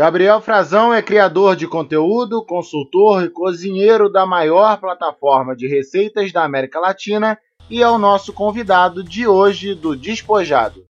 Gabriel 0.00 0.40
Frazão 0.40 0.94
é 0.94 1.02
criador 1.02 1.54
de 1.54 1.68
conteúdo, 1.68 2.42
consultor 2.42 3.22
e 3.22 3.28
cozinheiro 3.28 4.10
da 4.10 4.24
maior 4.24 4.80
plataforma 4.80 5.54
de 5.54 5.66
receitas 5.66 6.32
da 6.32 6.42
América 6.42 6.80
Latina 6.80 7.38
e 7.68 7.82
é 7.82 7.86
o 7.86 7.98
nosso 7.98 8.32
convidado 8.32 9.04
de 9.04 9.26
hoje 9.26 9.74
do 9.74 9.94
Despojado. 9.94 10.86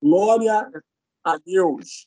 Glória 0.00 0.70
a 1.24 1.36
Deus! 1.38 2.06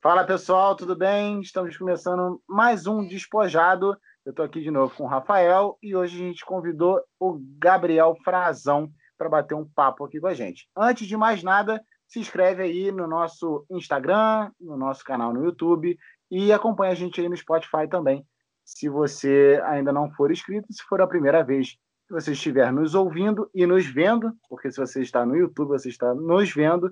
Fala 0.00 0.22
pessoal, 0.22 0.76
tudo 0.76 0.94
bem? 0.94 1.40
Estamos 1.40 1.76
começando 1.76 2.40
mais 2.48 2.86
um 2.86 3.04
Despojado. 3.04 3.98
Eu 4.24 4.30
estou 4.30 4.44
aqui 4.44 4.60
de 4.60 4.70
novo 4.70 4.94
com 4.94 5.02
o 5.02 5.08
Rafael 5.08 5.76
e 5.82 5.96
hoje 5.96 6.14
a 6.22 6.28
gente 6.28 6.44
convidou 6.44 7.02
o 7.18 7.36
Gabriel 7.58 8.14
Frazão 8.22 8.92
para 9.16 9.28
bater 9.28 9.54
um 9.54 9.68
papo 9.68 10.04
aqui 10.04 10.20
com 10.20 10.26
a 10.26 10.34
gente. 10.34 10.68
Antes 10.76 11.06
de 11.06 11.16
mais 11.16 11.42
nada, 11.42 11.82
se 12.08 12.18
inscreve 12.18 12.62
aí 12.62 12.92
no 12.92 13.06
nosso 13.06 13.64
Instagram, 13.70 14.50
no 14.60 14.76
nosso 14.76 15.04
canal 15.04 15.32
no 15.32 15.44
YouTube 15.44 15.96
e 16.30 16.52
acompanha 16.52 16.92
a 16.92 16.94
gente 16.94 17.20
aí 17.20 17.28
no 17.28 17.36
Spotify 17.36 17.88
também. 17.88 18.26
Se 18.64 18.88
você 18.88 19.60
ainda 19.66 19.92
não 19.92 20.10
for 20.12 20.30
inscrito, 20.30 20.72
se 20.72 20.82
for 20.84 21.00
a 21.00 21.06
primeira 21.06 21.42
vez 21.44 21.76
que 22.06 22.12
você 22.12 22.32
estiver 22.32 22.72
nos 22.72 22.94
ouvindo 22.94 23.48
e 23.54 23.66
nos 23.66 23.86
vendo, 23.86 24.32
porque 24.48 24.70
se 24.70 24.78
você 24.78 25.02
está 25.02 25.24
no 25.24 25.36
YouTube, 25.36 25.68
você 25.68 25.88
está 25.88 26.14
nos 26.14 26.52
vendo, 26.52 26.90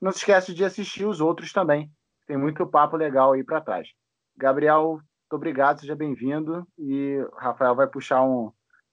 não 0.00 0.10
se 0.10 0.18
esquece 0.18 0.54
de 0.54 0.64
assistir 0.64 1.04
os 1.04 1.20
outros 1.20 1.52
também. 1.52 1.90
Tem 2.26 2.36
muito 2.36 2.66
papo 2.66 2.96
legal 2.96 3.32
aí 3.32 3.44
para 3.44 3.60
trás. 3.60 3.88
Gabriel, 4.36 4.92
muito 4.92 5.34
obrigado, 5.34 5.80
seja 5.80 5.94
bem-vindo. 5.94 6.66
E 6.78 7.18
Rafael 7.36 7.74
vai 7.74 7.86
puxar 7.86 8.22
um, 8.22 8.52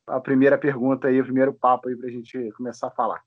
a 0.09 0.19
primeira 0.19 0.57
pergunta 0.57 1.07
aí, 1.07 1.19
o 1.19 1.23
primeiro 1.23 1.53
papo 1.53 1.89
aí 1.89 1.95
para 1.95 2.07
a 2.07 2.11
gente 2.11 2.51
começar 2.53 2.87
a 2.87 2.91
falar. 2.91 3.21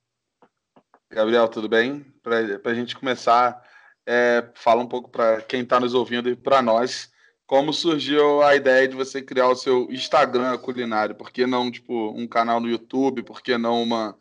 Gabriel, 1.11 1.49
tudo 1.49 1.69
bem? 1.69 2.05
Para 2.23 2.39
a 2.65 2.75
gente 2.75 2.97
começar, 2.97 3.63
é, 4.07 4.49
fala 4.55 4.83
um 4.83 4.87
pouco 4.87 5.11
para 5.11 5.43
quem 5.43 5.63
está 5.63 5.79
nos 5.79 5.95
ouvindo 5.95 6.29
e 6.29 6.35
para 6.35 6.63
nós, 6.63 7.13
como 7.47 7.73
surgiu 7.73 8.43
a 8.43 8.57
ideia 8.57 8.89
de 8.89 8.97
você 8.97 9.21
criar 9.21 9.49
o 9.49 9.55
seu 9.55 9.91
Instagram 9.91 10.57
culinário? 10.59 11.15
Por 11.15 11.31
que 11.31 11.47
não, 11.47 11.71
tipo, 11.71 12.11
um 12.17 12.27
canal 12.27 12.61
no 12.61 12.69
YouTube? 12.69 13.23
Por 13.23 13.43
que 13.43 13.59
não 13.59 13.83
uma... 13.83 14.17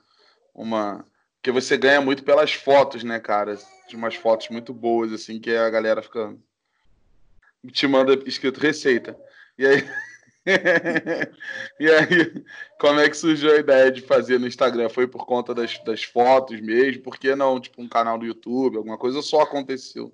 uma... 0.53 1.05
Porque 1.37 1.51
você 1.51 1.77
ganha 1.77 2.01
muito 2.01 2.23
pelas 2.23 2.53
fotos, 2.53 3.03
né, 3.03 3.19
cara? 3.19 3.57
De 3.87 3.95
umas 3.95 4.15
fotos 4.15 4.49
muito 4.49 4.73
boas, 4.73 5.11
assim, 5.11 5.39
que 5.39 5.55
a 5.55 5.69
galera 5.69 6.01
fica 6.01 6.35
te 7.71 7.87
manda 7.87 8.13
escrito 8.25 8.59
receita. 8.59 9.17
E 9.57 9.65
aí... 9.65 9.87
e 11.79 11.87
aí, 11.87 12.43
como 12.79 12.99
é 12.99 13.09
que 13.09 13.15
surgiu 13.15 13.51
a 13.51 13.59
ideia 13.59 13.91
de 13.91 14.01
fazer 14.01 14.39
no 14.39 14.47
Instagram? 14.47 14.89
Foi 14.89 15.07
por 15.07 15.25
conta 15.25 15.53
das, 15.53 15.77
das 15.83 16.03
fotos 16.03 16.59
mesmo? 16.59 17.03
Por 17.03 17.17
que 17.17 17.35
não, 17.35 17.59
tipo, 17.59 17.81
um 17.81 17.87
canal 17.87 18.17
do 18.17 18.25
YouTube, 18.25 18.77
alguma 18.77 18.97
coisa? 18.97 19.21
Só 19.21 19.41
aconteceu? 19.41 20.13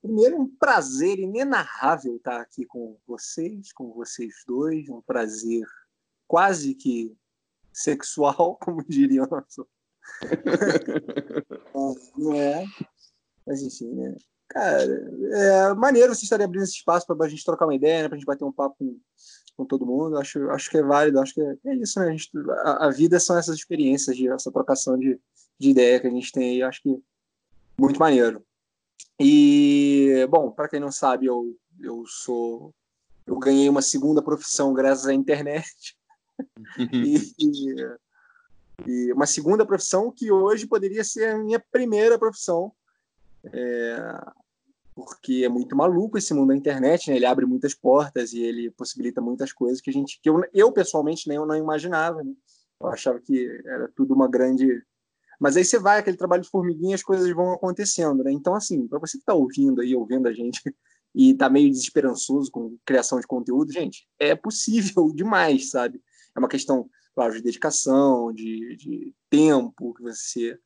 Primeiro, 0.00 0.40
um 0.40 0.48
prazer 0.56 1.18
inenarrável 1.18 2.16
estar 2.16 2.40
aqui 2.40 2.64
com 2.64 2.98
vocês, 3.06 3.70
com 3.72 3.92
vocês 3.92 4.32
dois. 4.46 4.88
Um 4.88 5.02
prazer 5.02 5.66
quase 6.26 6.74
que 6.74 7.14
sexual, 7.72 8.56
como 8.62 8.82
diriam 8.82 9.26
nosso. 9.26 9.68
Não 12.16 12.34
é? 12.34 12.64
Mas 13.46 13.62
enfim, 13.62 13.92
né? 13.94 14.16
Cara, 14.50 14.82
é 15.32 15.74
maneiro 15.74 16.12
você 16.12 16.24
estar 16.24 16.42
abrindo 16.42 16.64
esse 16.64 16.74
espaço 16.74 17.06
para 17.06 17.24
a 17.24 17.28
gente 17.28 17.44
trocar 17.44 17.66
uma 17.66 17.74
ideia, 17.74 18.02
né, 18.02 18.08
para 18.08 18.16
a 18.16 18.18
gente 18.18 18.26
bater 18.26 18.44
um 18.44 18.50
papo 18.50 18.74
com, 18.78 18.98
com 19.56 19.64
todo 19.64 19.86
mundo. 19.86 20.18
Acho, 20.18 20.50
acho 20.50 20.68
que 20.68 20.78
é 20.78 20.82
válido, 20.82 21.20
acho 21.20 21.34
que 21.34 21.40
é, 21.40 21.56
é 21.66 21.76
isso, 21.76 22.00
né? 22.00 22.08
A, 22.08 22.10
gente, 22.10 22.30
a, 22.64 22.86
a, 22.86 22.90
vida 22.90 23.20
são 23.20 23.38
essas 23.38 23.54
experiências, 23.54 24.16
de, 24.16 24.28
essa 24.28 24.50
trocação 24.50 24.98
de, 24.98 25.20
de 25.56 25.70
ideia 25.70 26.00
que 26.00 26.08
a 26.08 26.10
gente 26.10 26.32
tem 26.32 26.50
aí. 26.50 26.62
Acho 26.64 26.82
que 26.82 27.00
muito 27.78 28.00
maneiro. 28.00 28.44
E, 29.20 30.26
bom, 30.28 30.50
para 30.50 30.68
quem 30.68 30.80
não 30.80 30.90
sabe, 30.90 31.26
eu, 31.26 31.56
eu 31.78 32.04
sou. 32.06 32.74
Eu 33.24 33.38
ganhei 33.38 33.68
uma 33.68 33.82
segunda 33.82 34.20
profissão 34.20 34.74
graças 34.74 35.06
à 35.06 35.14
internet. 35.14 35.96
e, 36.92 37.18
e, 37.38 37.74
e 38.84 39.12
uma 39.12 39.26
segunda 39.26 39.64
profissão 39.64 40.10
que 40.10 40.32
hoje 40.32 40.66
poderia 40.66 41.04
ser 41.04 41.34
a 41.34 41.38
minha 41.38 41.62
primeira 41.70 42.18
profissão. 42.18 42.72
É, 43.44 44.20
porque 44.94 45.42
é 45.44 45.48
muito 45.48 45.76
maluco 45.76 46.18
esse 46.18 46.34
mundo 46.34 46.48
da 46.48 46.56
internet, 46.56 47.08
né? 47.08 47.16
Ele 47.16 47.26
abre 47.26 47.46
muitas 47.46 47.74
portas 47.74 48.32
e 48.32 48.40
ele 48.40 48.70
possibilita 48.70 49.20
muitas 49.20 49.52
coisas 49.52 49.80
que 49.80 49.90
a 49.90 49.92
gente, 49.92 50.20
que 50.22 50.28
eu, 50.28 50.42
eu 50.52 50.72
pessoalmente 50.72 51.28
nem 51.28 51.36
eu 51.36 51.46
não 51.46 51.56
imaginava. 51.56 52.22
Né? 52.22 52.32
Eu 52.80 52.88
achava 52.88 53.20
que 53.20 53.46
era 53.64 53.88
tudo 53.94 54.14
uma 54.14 54.28
grande. 54.28 54.82
Mas 55.38 55.56
aí 55.56 55.64
você 55.64 55.78
vai 55.78 55.98
aquele 55.98 56.16
trabalho 56.16 56.42
de 56.42 56.50
formiguinha, 56.50 56.94
as 56.94 57.02
coisas 57.02 57.30
vão 57.30 57.52
acontecendo, 57.52 58.22
né? 58.22 58.32
Então 58.32 58.54
assim, 58.54 58.86
para 58.86 58.98
você 58.98 59.16
que 59.16 59.22
está 59.22 59.34
ouvindo 59.34 59.80
aí, 59.80 59.94
ouvindo 59.94 60.28
a 60.28 60.32
gente 60.32 60.60
e 61.14 61.30
está 61.30 61.48
meio 61.48 61.70
desesperançoso 61.70 62.50
com 62.50 62.76
criação 62.84 63.18
de 63.20 63.26
conteúdo, 63.26 63.72
gente, 63.72 64.06
é 64.18 64.34
possível 64.34 65.10
demais, 65.14 65.70
sabe? 65.70 66.02
É 66.34 66.38
uma 66.38 66.48
questão, 66.48 66.88
claro, 67.14 67.32
de 67.32 67.42
dedicação, 67.42 68.32
de, 68.32 68.76
de 68.76 69.14
tempo 69.28 69.94
que 69.94 70.02
você 70.02 70.58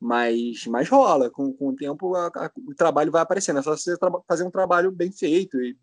mas, 0.00 0.66
mas 0.66 0.88
rola, 0.88 1.28
com, 1.28 1.52
com 1.52 1.68
o 1.68 1.76
tempo 1.76 2.14
a, 2.14 2.28
a, 2.28 2.50
o 2.66 2.74
trabalho 2.74 3.12
vai 3.12 3.20
aparecendo, 3.20 3.58
é 3.58 3.62
só 3.62 3.76
você 3.76 3.94
fazer 4.26 4.44
um 4.44 4.50
trabalho 4.50 4.90
bem 4.90 5.12
feito. 5.12 5.60
E, 5.60 5.76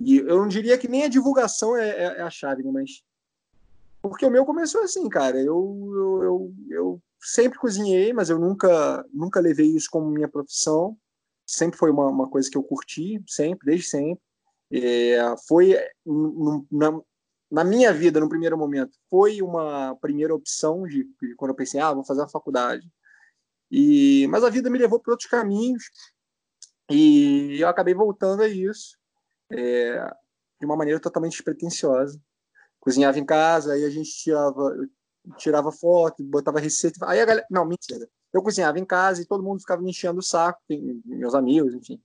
e, 0.00 0.16
eu 0.16 0.38
não 0.38 0.48
diria 0.48 0.78
que 0.78 0.88
nem 0.88 1.04
a 1.04 1.08
divulgação 1.08 1.76
é, 1.76 1.90
é, 1.90 2.04
é, 2.18 2.22
a 2.22 2.30
chave, 2.30 2.62
né? 2.62 2.70
mas. 2.72 3.02
Porque 4.00 4.24
o 4.24 4.30
meu 4.30 4.46
começou 4.46 4.82
assim, 4.82 5.06
cara. 5.10 5.38
Eu, 5.38 5.90
eu, 5.92 6.22
eu, 6.22 6.54
eu, 6.70 7.02
sempre 7.20 7.58
cozinhei, 7.58 8.14
mas 8.14 8.30
eu 8.30 8.38
nunca, 8.38 9.04
nunca 9.12 9.40
levei 9.40 9.66
isso 9.66 9.90
como 9.90 10.10
minha 10.10 10.28
profissão. 10.28 10.96
Sempre 11.46 11.78
foi 11.78 11.90
uma, 11.90 12.06
uma 12.06 12.30
coisa 12.30 12.48
que 12.50 12.56
eu 12.56 12.62
curti, 12.62 13.22
sempre, 13.26 13.66
desde 13.66 13.86
sempre. 13.86 14.22
É, 14.72 15.34
foi 15.46 15.76
na, 16.70 16.98
na 17.50 17.64
minha 17.64 17.92
vida, 17.92 18.20
no 18.20 18.28
primeiro 18.28 18.56
momento, 18.56 18.96
foi 19.10 19.42
uma 19.42 19.94
primeira 19.96 20.34
opção 20.34 20.86
de, 20.86 21.04
de 21.20 21.34
quando 21.34 21.50
eu 21.50 21.56
pensei, 21.56 21.80
ah, 21.80 21.92
vou 21.92 22.04
fazer 22.04 22.22
a 22.22 22.28
faculdade 22.28 22.88
e, 23.70 24.26
mas 24.28 24.42
a 24.42 24.50
vida 24.50 24.68
me 24.68 24.78
levou 24.78 25.00
para 25.00 25.12
outros 25.12 25.28
caminhos 25.28 25.84
e 26.90 27.60
eu 27.60 27.68
acabei 27.68 27.94
voltando 27.94 28.42
a 28.42 28.48
isso 28.48 28.98
é, 29.52 30.04
de 30.58 30.66
uma 30.66 30.76
maneira 30.76 31.00
totalmente 31.00 31.32
despretensiosa. 31.32 32.20
Cozinhava 32.80 33.18
em 33.18 33.24
casa, 33.24 33.72
aí 33.72 33.84
a 33.84 33.90
gente 33.90 34.10
tirava, 34.10 34.76
tirava 35.36 35.70
foto, 35.70 36.22
botava 36.24 36.58
receita. 36.58 36.98
Aí 37.08 37.20
a 37.20 37.24
galera. 37.24 37.46
Não, 37.50 37.64
mentira. 37.64 38.08
Eu 38.32 38.42
cozinhava 38.42 38.78
em 38.78 38.84
casa 38.84 39.22
e 39.22 39.26
todo 39.26 39.42
mundo 39.42 39.60
ficava 39.60 39.82
me 39.82 39.90
enchendo 39.90 40.20
o 40.20 40.22
saco, 40.22 40.60
meus 41.04 41.34
amigos, 41.34 41.74
enfim. 41.74 42.00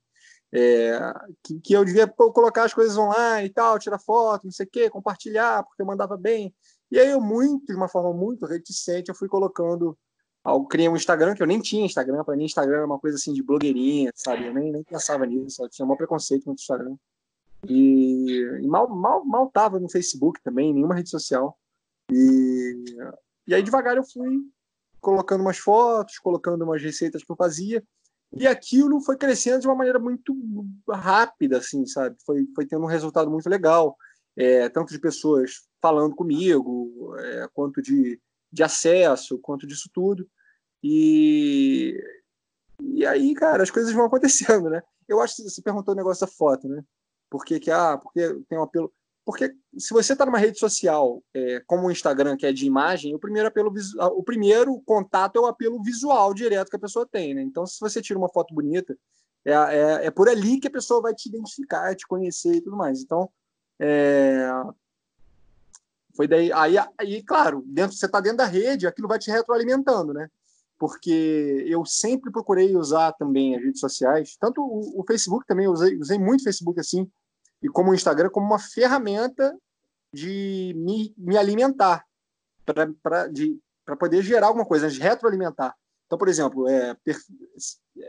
É, 0.52 1.00
que, 1.44 1.60
que, 1.60 1.74
eu 1.74 1.84
devia 1.84 2.08
colocar 2.08 2.64
as 2.64 2.74
coisas 2.74 2.98
online 2.98 3.48
e 3.48 3.54
tal, 3.54 3.78
tirar 3.78 4.00
foto, 4.00 4.46
não 4.46 4.52
sei 4.52 4.66
o 4.66 4.70
quê, 4.70 4.90
compartilhar, 4.90 5.64
porque 5.64 5.82
eu 5.82 5.86
mandava 5.86 6.18
bem. 6.18 6.54
E 6.90 7.00
aí 7.00 7.10
eu, 7.10 7.20
muito, 7.22 7.66
de 7.68 7.76
uma 7.76 7.90
forma 7.90 8.14
muito 8.14 8.46
reticente, 8.46 9.10
eu 9.10 9.16
fui 9.16 9.28
colocando 9.28 9.98
eu 10.46 10.64
criei 10.66 10.88
um 10.88 10.96
Instagram, 10.96 11.34
que 11.34 11.42
eu 11.42 11.48
nem 11.48 11.60
tinha 11.60 11.86
Instagram, 11.86 12.24
para 12.24 12.36
mim 12.36 12.46
Instagram 12.46 12.78
era 12.78 12.86
uma 12.86 13.00
coisa 13.00 13.18
assim 13.18 13.34
de 13.34 13.42
blogueirinha, 13.42 14.12
sabe? 14.16 14.46
Eu 14.46 14.54
nem, 14.54 14.72
nem 14.72 14.84
pensava 14.84 15.26
nisso, 15.26 15.68
tinha 15.70 15.88
um 15.88 15.96
preconceito 15.96 16.46
no 16.46 16.54
Instagram. 16.54 16.96
E, 17.68 18.42
e, 18.62 18.68
mal, 18.68 18.88
mal, 18.90 19.26
mal 19.26 19.50
tava 19.50 19.80
no 19.80 19.90
Facebook 19.90 20.40
também, 20.44 20.74
nenhuma 20.74 20.96
rede 20.96 21.10
social. 21.10 21.58
E, 22.12 22.86
e 23.48 23.56
aí 23.56 23.64
devagar 23.64 23.98
eu 23.98 24.04
fui 24.04 24.42
colocando 25.02 25.42
umas 25.42 25.58
fotos, 25.58 26.20
colocando 26.20 26.64
umas 26.64 26.82
receitas 26.82 27.24
que 27.24 27.32
eu 27.32 27.36
fazia, 27.36 27.84
e 28.34 28.48
aquilo 28.48 29.00
foi 29.02 29.18
crescendo 29.18 29.62
de 29.62 29.68
uma 29.68 29.76
maneira 29.76 30.00
muito 30.00 30.36
rápida, 30.90 31.58
assim, 31.58 31.86
sabe? 31.86 32.18
Foi, 32.26 32.46
foi 32.54 32.66
tendo 32.66 32.84
um 32.84 32.88
resultado 32.88 33.32
muito 33.32 33.50
legal, 33.50 33.96
é, 34.36 34.68
tanto 34.70 34.92
de 34.92 35.00
pessoas 35.00 35.68
falando 35.82 36.16
comigo, 36.16 37.16
é, 37.18 37.48
quanto 37.54 37.82
de, 37.82 38.20
de 38.52 38.64
acesso, 38.64 39.40
quanto 39.40 39.66
disso 39.66 39.90
tudo. 39.94 40.28
E, 40.88 42.00
e 42.80 43.04
aí, 43.08 43.34
cara, 43.34 43.64
as 43.64 43.72
coisas 43.72 43.92
vão 43.92 44.06
acontecendo, 44.06 44.70
né? 44.70 44.84
Eu 45.08 45.20
acho 45.20 45.38
que 45.38 45.50
você 45.50 45.60
perguntou 45.60 45.96
o 45.96 45.98
negócio 45.98 46.26
da 46.28 46.32
foto, 46.32 46.68
né? 46.68 46.84
Por 47.28 47.44
que, 47.44 47.60
que 47.60 47.72
ah, 47.72 47.98
porque 47.98 48.40
tem 48.48 48.60
um 48.60 48.62
apelo. 48.64 48.94
Porque 49.26 49.56
se 49.76 49.92
você 49.92 50.14
está 50.14 50.28
numa 50.28 50.38
rede 50.38 50.60
social 50.60 51.24
é, 51.34 51.60
como 51.66 51.88
o 51.88 51.92
Instagram, 51.92 52.38
que 52.38 52.46
é 52.46 52.54
de 52.54 52.68
imagem, 52.68 53.16
o 53.16 53.20
primeiro 53.20 53.48
apelo 53.48 53.74
o 54.16 54.22
primeiro 54.22 54.80
contato 54.86 55.38
é 55.38 55.42
o 55.42 55.48
apelo 55.48 55.82
visual 55.82 56.32
direto 56.36 56.70
que 56.70 56.76
a 56.76 56.80
pessoa 56.80 57.08
tem, 57.08 57.34
né? 57.34 57.42
Então, 57.42 57.66
se 57.66 57.80
você 57.80 58.00
tira 58.00 58.20
uma 58.20 58.30
foto 58.30 58.54
bonita, 58.54 58.96
é, 59.44 59.54
é, 59.54 60.06
é 60.06 60.12
por 60.12 60.30
ali 60.30 60.60
que 60.60 60.68
a 60.68 60.72
pessoa 60.72 61.02
vai 61.02 61.16
te 61.16 61.28
identificar, 61.28 61.96
te 61.96 62.06
conhecer 62.06 62.54
e 62.54 62.62
tudo 62.62 62.78
mais. 62.78 63.02
Então, 63.02 63.28
é, 63.80 64.48
foi 66.16 66.28
daí. 66.28 66.52
Aí, 66.54 66.76
aí, 67.00 67.24
claro, 67.24 67.64
dentro, 67.66 67.98
você 67.98 68.06
está 68.06 68.20
dentro 68.20 68.38
da 68.38 68.46
rede, 68.46 68.86
aquilo 68.86 69.08
vai 69.08 69.18
te 69.18 69.32
retroalimentando, 69.32 70.14
né? 70.14 70.30
Porque 70.78 71.66
eu 71.68 71.86
sempre 71.86 72.32
procurei 72.32 72.76
usar 72.76 73.14
também 73.14 73.56
as 73.56 73.64
redes 73.64 73.80
sociais, 73.80 74.36
tanto 74.40 74.62
o, 74.62 75.02
o 75.02 75.06
Facebook 75.06 75.46
também, 75.48 75.68
usei, 75.68 75.98
usei 75.98 76.20
muito 76.20 76.44
Facebook 76.44 76.80
assim, 76.80 77.10
e 77.62 77.70
como 77.70 77.92
o 77.92 77.96
Instagram, 77.96 78.30
como 78.30 78.46
uma 78.46 78.60
ferramenta 78.60 79.58
de 80.14 80.74
me, 80.78 81.14
me 81.18 81.38
alimentar, 81.38 82.06
para 82.66 83.96
poder 83.98 84.22
gerar 84.22 84.48
alguma 84.48 84.66
coisa, 84.66 84.90
de 84.90 85.00
retroalimentar. 85.00 85.76
Então, 86.06 86.18
por 86.18 86.28
exemplo, 86.28 86.68
é, 86.70 86.96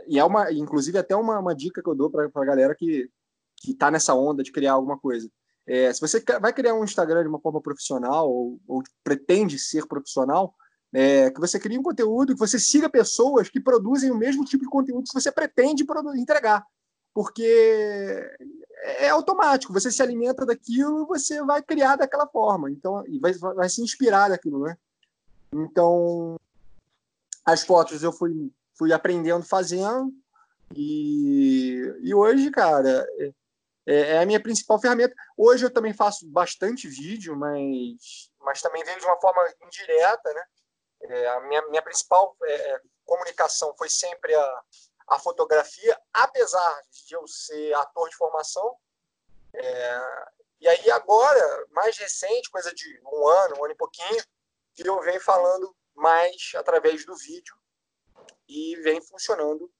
e 0.06 0.18
é 0.18 0.24
uma, 0.24 0.52
inclusive 0.52 0.98
até 0.98 1.16
uma, 1.16 1.38
uma 1.38 1.54
dica 1.54 1.82
que 1.82 1.88
eu 1.88 1.94
dou 1.94 2.10
para 2.10 2.28
a 2.34 2.44
galera 2.44 2.74
que 2.74 3.10
que 3.56 3.72
está 3.72 3.90
nessa 3.90 4.14
onda 4.14 4.42
de 4.42 4.52
criar 4.52 4.72
alguma 4.72 4.98
coisa. 4.98 5.30
É, 5.66 5.92
se 5.92 6.00
você 6.00 6.22
vai 6.40 6.52
criar 6.52 6.74
um 6.74 6.84
Instagram 6.84 7.22
de 7.22 7.28
uma 7.28 7.40
forma 7.40 7.60
profissional 7.60 8.30
ou, 8.30 8.60
ou 8.68 8.82
pretende 9.02 9.58
ser 9.58 9.86
profissional, 9.86 10.54
é, 10.92 11.30
que 11.30 11.40
você 11.40 11.58
crie 11.58 11.78
um 11.78 11.82
conteúdo, 11.82 12.34
que 12.34 12.38
você 12.38 12.58
siga 12.58 12.88
pessoas 12.88 13.48
que 13.48 13.60
produzem 13.60 14.10
o 14.10 14.16
mesmo 14.16 14.44
tipo 14.44 14.64
de 14.64 14.70
conteúdo 14.70 15.04
que 15.04 15.14
você 15.14 15.30
pretende 15.30 15.84
entregar. 16.16 16.64
Porque 17.12 18.36
é 18.82 19.08
automático, 19.08 19.72
você 19.72 19.90
se 19.90 20.02
alimenta 20.02 20.44
daquilo, 20.44 21.06
você 21.06 21.42
vai 21.42 21.62
criar 21.62 21.96
daquela 21.96 22.26
forma, 22.26 22.70
então 22.70 23.04
e 23.06 23.18
vai, 23.18 23.32
vai 23.32 23.68
se 23.68 23.82
inspirar 23.82 24.28
daquilo, 24.28 24.64
né? 24.64 24.76
Então, 25.52 26.38
as 27.44 27.62
fotos 27.62 28.02
eu 28.02 28.12
fui, 28.12 28.52
fui 28.74 28.92
aprendendo 28.92 29.44
fazendo, 29.44 30.12
e, 30.74 31.80
e 32.00 32.14
hoje, 32.14 32.50
cara, 32.50 33.06
é, 33.86 34.00
é 34.14 34.18
a 34.18 34.26
minha 34.26 34.40
principal 34.40 34.80
ferramenta. 34.80 35.14
Hoje 35.36 35.64
eu 35.64 35.70
também 35.70 35.92
faço 35.92 36.28
bastante 36.28 36.88
vídeo, 36.88 37.36
mas, 37.36 38.30
mas 38.40 38.60
também 38.60 38.84
veio 38.84 38.98
de 38.98 39.06
uma 39.06 39.20
forma 39.20 39.42
indireta, 39.64 40.32
né? 40.32 40.42
É, 41.08 41.28
a 41.28 41.40
minha, 41.40 41.62
minha 41.68 41.82
principal 41.82 42.36
é, 42.42 42.52
é, 42.52 42.80
comunicação 43.04 43.74
foi 43.76 43.88
sempre 43.88 44.34
a, 44.34 44.62
a 45.08 45.18
fotografia, 45.18 46.00
apesar 46.12 46.82
de 46.90 47.14
eu 47.14 47.26
ser 47.26 47.74
ator 47.74 48.08
de 48.08 48.16
formação. 48.16 48.76
É, 49.54 50.00
e 50.60 50.68
aí 50.68 50.90
agora, 50.90 51.66
mais 51.70 51.96
recente, 51.96 52.50
coisa 52.50 52.74
de 52.74 53.00
um 53.04 53.28
ano, 53.28 53.58
um 53.58 53.64
ano 53.64 53.72
e 53.72 53.76
pouquinho, 53.76 54.22
que 54.74 54.88
eu 54.88 55.00
venho 55.00 55.20
falando 55.20 55.74
mais 55.94 56.52
através 56.54 57.04
do 57.06 57.16
vídeo 57.16 57.54
e 58.48 58.76
vem 58.76 59.00
funcionando 59.00 59.70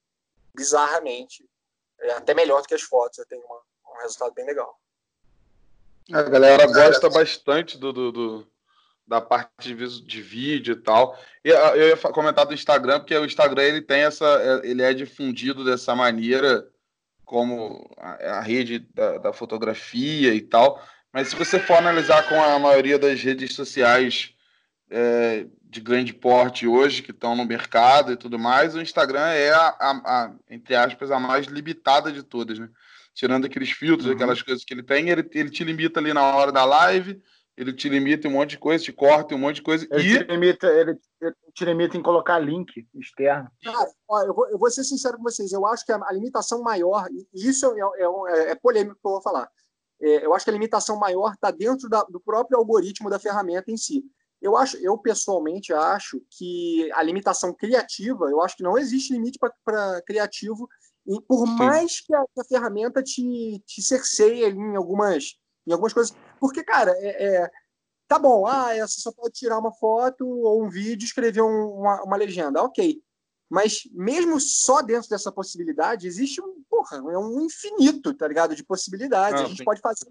bizarramente, 0.55 1.49
é, 2.01 2.13
até 2.13 2.35
melhor 2.35 2.63
do 2.63 2.69
que 2.69 2.75
as 2.75 2.83
fotos. 2.83 3.19
Eu 3.19 3.27
tenho 3.27 3.43
uma, 3.43 3.63
um 3.93 3.99
resultado 3.99 4.33
bem 4.33 4.47
legal. 4.47 4.79
A 6.13 6.23
galera 6.23 6.67
gosta 6.67 7.11
bastante 7.11 7.77
do, 7.77 7.93
do, 7.93 8.13
do 8.13 8.53
da 9.07 9.21
parte 9.21 9.75
de, 9.75 10.03
de, 10.03 10.23
vídeo 10.23 10.73
e 10.73 10.77
tal. 10.77 11.17
Ah, 11.47 11.77
eu 11.77 11.89
ia 11.89 11.97
comentar 11.97 12.45
do 12.45 12.55
Instagram, 12.55 12.99
porque 12.99 13.17
o 13.17 13.25
Instagram 13.25 13.63
ele 13.63 13.81
tem 13.81 14.03
essa. 14.03 14.25
É, 14.25 14.69
ele 14.69 14.83
é 14.83 14.93
difundido 14.93 15.65
dessa 15.65 15.95
maneira, 15.95 16.67
como 17.25 17.89
a, 17.99 18.39
a 18.39 18.41
rede 18.41 18.81
da, 18.95 19.19
da, 19.19 19.33
fotografia 19.33 20.35
e 20.35 20.41
tal. 20.41 20.83
Mas 21.13 21.29
se 21.29 21.37
você 21.37 21.59
for 21.59 21.75
analisar 21.75 22.29
com 22.29 22.43
a 22.43 22.59
maioria 22.59 22.99
das 22.99 23.23
redes 23.23 23.55
sociais 23.55 24.35
é, 24.91 25.47
de 25.63 25.81
grande 25.81 26.13
porte 26.13 26.67
hoje, 26.67 27.03
que 27.03 27.13
estão 27.13 27.37
no 27.37 27.45
mercado 27.45 28.13
e 28.13 28.17
tudo 28.17 28.39
mais, 28.39 28.75
o 28.75 28.83
Instagram 28.83 29.29
é 29.29 29.51
a, 29.51 29.69
a, 29.69 29.91
a, 29.91 30.35
entre 30.51 30.75
aspas, 30.75 31.11
a 31.11 31.21
mais 31.21 31.47
limitada 31.47 32.11
de 32.11 32.23
todas, 32.23 32.59
né? 32.59 32.69
Tirando 33.15 33.47
aqueles 33.47 33.71
filtros, 33.71 34.09
uhum. 34.09 34.15
aquelas 34.15 34.43
coisas 34.43 34.63
que 34.63 34.75
ele 34.75 34.83
tem, 34.83 35.09
ele, 35.09 35.27
ele 35.33 35.49
te 35.49 35.65
limita 35.65 36.01
ali 36.01 36.13
na 36.13 36.23
hora 36.23 36.53
da 36.53 36.65
live, 36.65 37.23
ele 37.57 37.73
te 37.73 37.89
limita 37.89 38.29
em 38.29 38.31
um 38.31 38.35
monte 38.35 38.51
de 38.51 38.59
coisa, 38.59 38.85
te 38.85 38.93
corta 38.93 39.33
em 39.33 39.37
um 39.37 39.41
monte 39.41 39.57
de 39.57 39.63
coisa. 39.63 39.87
Ele, 39.91 40.15
e... 40.15 40.19
te, 40.19 40.25
limita, 40.25 40.67
ele, 40.67 40.99
ele 41.21 41.35
te 41.55 41.65
limita 41.65 41.97
em 41.97 42.03
colocar 42.03 42.39
link 42.39 42.87
externo. 42.95 43.51
Cara, 43.63 43.91
ó, 44.09 44.23
eu, 44.23 44.35
vou, 44.35 44.49
eu 44.49 44.59
vou 44.59 44.71
ser 44.71 44.85
sincero 44.85 45.17
com 45.17 45.23
vocês. 45.23 45.53
Eu 45.53 45.65
acho 45.67 45.85
que 45.85 45.93
a, 45.93 45.97
a 45.97 46.13
limitação 46.13 46.63
maior, 46.63 47.09
e 47.11 47.49
isso 47.49 47.67
é, 47.67 47.81
é, 47.81 48.05
é, 48.05 48.51
é, 48.51 48.55
polêmico 48.57 49.01
que 49.01 49.07
eu 49.07 49.13
vou 49.13 49.23
falar. 49.23 49.49
É, 50.03 50.27
eu 50.27 50.35
acho 50.35 50.45
que 50.45 50.51
a 50.51 50.53
limitação 50.55 50.99
maior 50.99 51.33
está 51.33 51.51
dentro 51.51 51.89
da, 51.89 52.03
do 52.05 52.21
próprio 52.21 52.59
algoritmo 52.59 53.09
da 53.09 53.19
ferramenta 53.19 53.71
em 53.71 53.77
si. 53.79 54.05
Eu 54.43 54.55
acho, 54.55 54.77
eu 54.77 54.99
pessoalmente 54.99 55.73
acho 55.73 56.21
que 56.31 56.91
a 56.93 57.03
limitação 57.03 57.55
criativa, 57.55 58.27
eu 58.31 58.43
acho 58.43 58.55
que 58.55 58.63
não 58.63 58.77
existe 58.77 59.15
limite 59.15 59.39
para 59.65 60.03
criativo, 60.03 60.69
e 61.07 61.23
por 61.23 61.47
Sim. 61.47 61.55
mais 61.55 62.01
que 62.01 62.15
a, 62.15 62.21
a, 62.21 62.45
ferramenta 62.45 63.03
te, 63.03 63.63
te 63.65 63.81
cerceie 63.81 64.45
ali 64.45 64.59
em 64.59 64.77
algumas 64.77 65.37
em 65.67 65.73
algumas 65.73 65.93
coisas. 65.93 66.15
Porque, 66.41 66.63
cara, 66.63 66.93
é, 66.99 67.37
é, 67.37 67.51
tá 68.09 68.19
bom, 68.19 68.47
ah, 68.47 68.75
você 68.87 69.01
só 69.01 69.13
pode 69.13 69.35
tirar 69.35 69.59
uma 69.59 69.73
foto 69.73 70.27
ou 70.27 70.65
um 70.65 70.69
vídeo 70.69 71.05
e 71.05 71.07
escrever 71.07 71.43
um, 71.43 71.79
uma, 71.79 72.03
uma 72.03 72.17
legenda. 72.17 72.63
Ok. 72.63 73.03
Mas 73.49 73.83
mesmo 73.93 74.41
só 74.41 74.83
dentro 74.83 75.09
dessa 75.09 75.31
possibilidade, 75.31 76.07
existe 76.07 76.41
um, 76.41 76.63
porra, 76.69 76.97
é 76.97 77.19
um 77.19 77.41
infinito, 77.41 78.13
tá 78.13 78.27
ligado? 78.27 78.57
De 78.57 78.65
possibilidades. 78.65 79.41
Não, 79.41 79.47
a 79.47 79.49
gente 79.49 79.59
sim. 79.59 79.65
pode 79.65 79.81
fazer 79.81 80.05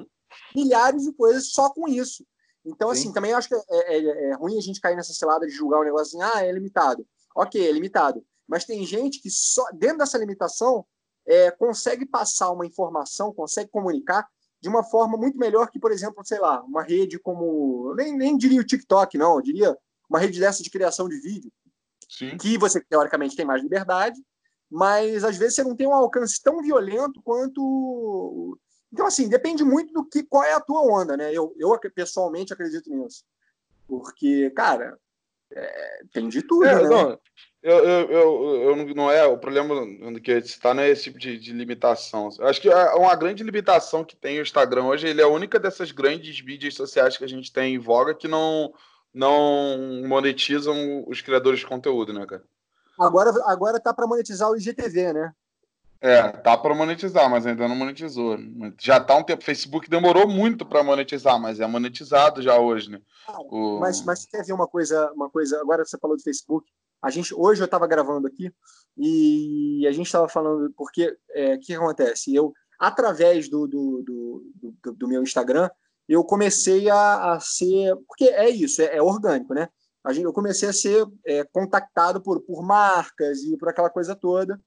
milhares 0.56 1.04
de 1.04 1.12
coisas 1.12 1.51
só 1.51 1.69
com 1.69 1.88
isso. 1.88 2.25
Então, 2.66 2.94
sim. 2.94 3.01
assim, 3.01 3.13
também 3.13 3.33
acho 3.33 3.50
que 3.50 3.56
é, 3.56 3.62
é, 3.69 4.30
é, 4.30 4.36
ruim 4.36 4.57
a 4.57 4.62
gente 4.62 4.80
cair 4.80 4.95
nessa 4.95 5.13
cilada 5.13 5.45
de 5.45 5.54
julgar 5.54 5.80
o 5.80 5.81
um 5.81 5.86
negócio 5.86 6.18
assim, 6.18 6.38
ah, 6.38 6.45
é 6.45 6.51
limitado. 6.51 7.06
Ok, 7.36 7.62
é 7.62 7.72
limitado. 7.72 8.25
Mas 8.48 8.63
tem 8.63 8.86
gente 8.86 9.22
que 9.22 9.30
só 9.30 9.66
dentro 9.74 10.00
dessa 10.00 10.18
limitação 10.18 10.86
é, 11.27 11.51
consegue 11.51 12.06
passar 12.06 12.51
uma 12.51 12.66
informação, 12.66 13.33
consegue 13.33 13.69
comunicar 13.69 14.27
de 14.65 14.69
uma 14.69 14.83
forma 14.83 15.15
muito 15.15 15.38
melhor 15.38 15.69
que, 15.69 15.79
por 15.79 15.91
exemplo, 15.91 16.25
sei 16.25 16.39
lá, 16.39 16.59
uma 16.63 16.81
rede 16.81 17.19
como. 17.19 17.94
Nem, 17.94 18.17
nem 18.17 18.35
diria 18.35 18.59
o 18.59 18.65
TikTok, 18.65 19.15
não, 19.15 19.35
eu 19.35 19.41
diria 19.44 19.77
uma 20.09 20.17
rede 20.17 20.39
dessa 20.39 20.63
de 20.63 20.71
criação 20.71 21.07
de 21.07 21.19
vídeo. 21.19 21.51
Sim. 22.09 22.35
Que 22.35 22.57
você, 22.57 22.81
teoricamente, 22.81 23.35
tem 23.35 23.45
mais 23.45 23.62
liberdade, 23.62 24.19
mas 24.67 25.23
às 25.23 25.38
vezes 25.38 25.53
você 25.53 25.63
não 25.63 25.75
tem 25.75 25.85
um 25.85 25.94
alcance 25.94 26.41
tão 26.41 26.63
violento 26.63 27.21
quanto. 27.21 28.57
Então, 28.91 29.06
assim, 29.06 29.29
depende 29.29 29.63
muito 29.63 29.94
do 29.94 30.03
que 30.03 30.23
qual 30.23 30.44
é 30.44 30.53
a 30.53 30.59
tua 30.59 30.81
onda, 30.81 31.15
né? 31.15 31.31
Eu, 31.31 31.53
eu 31.59 31.79
pessoalmente 31.94 32.51
acredito 32.51 32.89
nisso. 32.89 33.23
Porque, 33.88 34.50
cara, 34.50 34.97
é, 35.51 36.01
tem 36.12 36.27
de 36.27 36.41
tudo, 36.41 36.65
é, 36.65 36.81
né? 36.81 36.89
Não, 36.89 37.19
eu, 37.65 37.83
eu, 37.83 38.12
eu, 38.12 38.77
eu, 38.77 38.95
não 38.95 39.09
é 39.09 39.25
o 39.25 39.39
problema 39.39 39.73
que 40.23 40.31
está 40.33 40.71
não 40.71 40.83
é 40.83 40.89
esse 40.89 41.06
tipo 41.06 41.17
de, 41.17 41.39
de, 41.39 41.51
limitação. 41.51 42.29
Eu 42.38 42.47
acho 42.47 42.62
que 42.62 42.69
é 42.69 42.94
uma 42.94 43.15
grande 43.15 43.44
limitação 43.44 44.03
que 44.03 44.15
tem 44.15 44.38
o 44.38 44.44
Instagram 44.44 44.83
hoje. 44.83 45.07
Ele 45.07 45.19
é 45.19 45.23
a 45.23 45.29
única 45.29 45.57
dessas 45.59 45.91
grandes 45.91 46.39
mídias 46.44 46.75
sociais 46.75 47.17
que 47.17 47.23
a 47.23 47.27
gente 47.27 47.51
tem 47.51 47.73
em 47.73 47.79
voga 47.79 48.13
que 48.13 48.27
não 48.27 48.71
não 49.12 50.03
monetizam 50.07 51.06
os 51.07 51.21
criadores 51.21 51.62
de 51.62 51.65
conteúdo, 51.65 52.13
né, 52.13 52.23
cara? 52.27 52.44
Agora, 53.00 53.31
agora 53.45 53.79
tá 53.79 53.91
para 53.91 54.06
monetizar 54.06 54.47
o 54.47 54.56
IGTV, 54.56 55.13
né? 55.13 55.33
É, 56.00 56.21
tá 56.21 56.56
para 56.56 56.75
monetizar, 56.75 57.27
mas 57.27 57.47
ainda 57.47 57.67
não 57.67 57.75
monetizou. 57.75 58.38
Já 58.79 59.00
tá 59.00 59.15
um 59.15 59.23
tempo. 59.23 59.44
Facebook 59.44 59.89
demorou 59.89 60.27
muito 60.27 60.67
para 60.67 60.83
monetizar, 60.83 61.39
mas 61.39 61.59
é 61.59 61.65
monetizado 61.65 62.44
já 62.44 62.59
hoje, 62.59 62.91
né? 62.91 63.01
Ah, 63.27 63.41
o... 63.41 63.79
Mas, 63.79 64.03
mas 64.05 64.24
quer 64.27 64.45
ver 64.45 64.53
uma 64.53 64.67
coisa, 64.67 65.12
uma 65.13 65.31
coisa? 65.31 65.60
Agora 65.60 65.84
você 65.84 65.98
falou 65.98 66.15
do 66.15 66.22
Facebook. 66.22 66.69
A 67.02 67.10
gente, 67.10 67.34
hoje 67.34 67.62
eu 67.62 67.66
estava 67.66 67.88
gravando 67.88 68.28
aqui 68.28 68.52
e 68.98 69.86
a 69.88 69.92
gente 69.92 70.06
estava 70.06 70.28
falando 70.28 70.74
porque 70.75 71.16
é, 71.32 71.58
que 71.58 71.74
acontece? 71.74 72.34
Eu, 72.34 72.54
através 72.80 73.50
do, 73.50 73.68
do, 73.68 74.04
do, 74.04 74.74
do, 74.84 74.94
do 74.94 75.08
meu 75.08 75.22
Instagram, 75.22 75.70
eu 76.08 76.24
comecei 76.24 76.90
a, 76.90 77.34
a, 77.34 77.40
ser. 77.40 77.96
Porque 78.08 78.25
é 78.25 78.50
isso, 78.50 78.82
é, 78.82 78.98
é 78.98 79.02
orgânico, 79.02 79.54
né? 79.54 79.70
A 80.04 80.14
gente, 80.14 80.25
eu 80.25 80.34
comecei 80.34 80.70
a 80.70 80.74
ser 80.74 81.06
é, 81.25 81.44
contactado 81.46 82.22
por, 82.22 82.42
por 82.42 82.64
marcas 82.64 83.40
e 83.44 83.58
por 83.58 83.70
aquela 83.70 83.90
coisa 83.90 84.16
toda. 84.16 84.60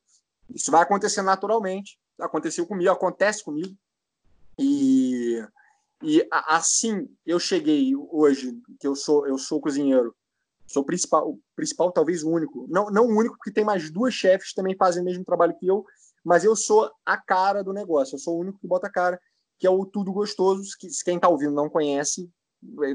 Isso 0.53 0.71
vai 0.71 0.83
acontecer 0.83 1.23
naturalmente. 1.23 1.99
Aconteceu 2.21 2.67
comigo, 2.67 2.91
acontece 2.91 3.45
comigo. 3.45 3.75
E, 4.59 5.41
e 6.03 6.27
assim 6.31 7.09
eu 7.25 7.39
cheguei 7.39 7.95
hoje, 7.95 8.61
que 8.81 8.87
eu 8.87 8.97
sou, 8.97 9.27
eu 9.29 9.39
sou 9.39 9.61
cozinheiro, 9.61 10.15
Sou 10.69 10.83
o 10.83 10.87
principal, 10.87 11.31
o 11.31 11.41
principal, 11.57 11.91
talvez 11.91 12.23
o 12.23 12.31
único. 12.31 12.67
Não, 12.69 12.91
não 12.91 13.07
o 13.07 13.17
único, 13.17 13.37
porque 13.37 13.51
tem 13.51 13.65
mais 13.65 13.91
duas 13.91 14.13
chefes 14.13 14.51
que 14.51 14.55
também 14.55 14.77
fazem 14.77 15.03
o 15.03 15.05
mesmo 15.05 15.25
trabalho 15.25 15.57
que 15.59 15.67
eu, 15.67 15.85
mas 16.25 16.45
eu 16.45 16.55
sou 16.55 16.91
a 17.07 17.17
cara 17.17 17.65
do 17.65 17.73
negócio. 17.73 18.15
Eu 18.15 18.19
sou 18.19 18.37
o 18.37 18.41
único 18.41 18.59
que 18.59 18.69
bota 18.69 18.87
a 18.87 18.93
cara, 18.93 19.19
que 19.59 19.67
é 19.67 19.71
o 19.71 19.87
Tudo 19.87 20.13
Gostoso, 20.13 20.63
que 20.79 20.89
quem 21.05 21.17
está 21.17 21.29
ouvindo 21.29 21.53
não 21.53 21.71
conhece, 21.71 22.31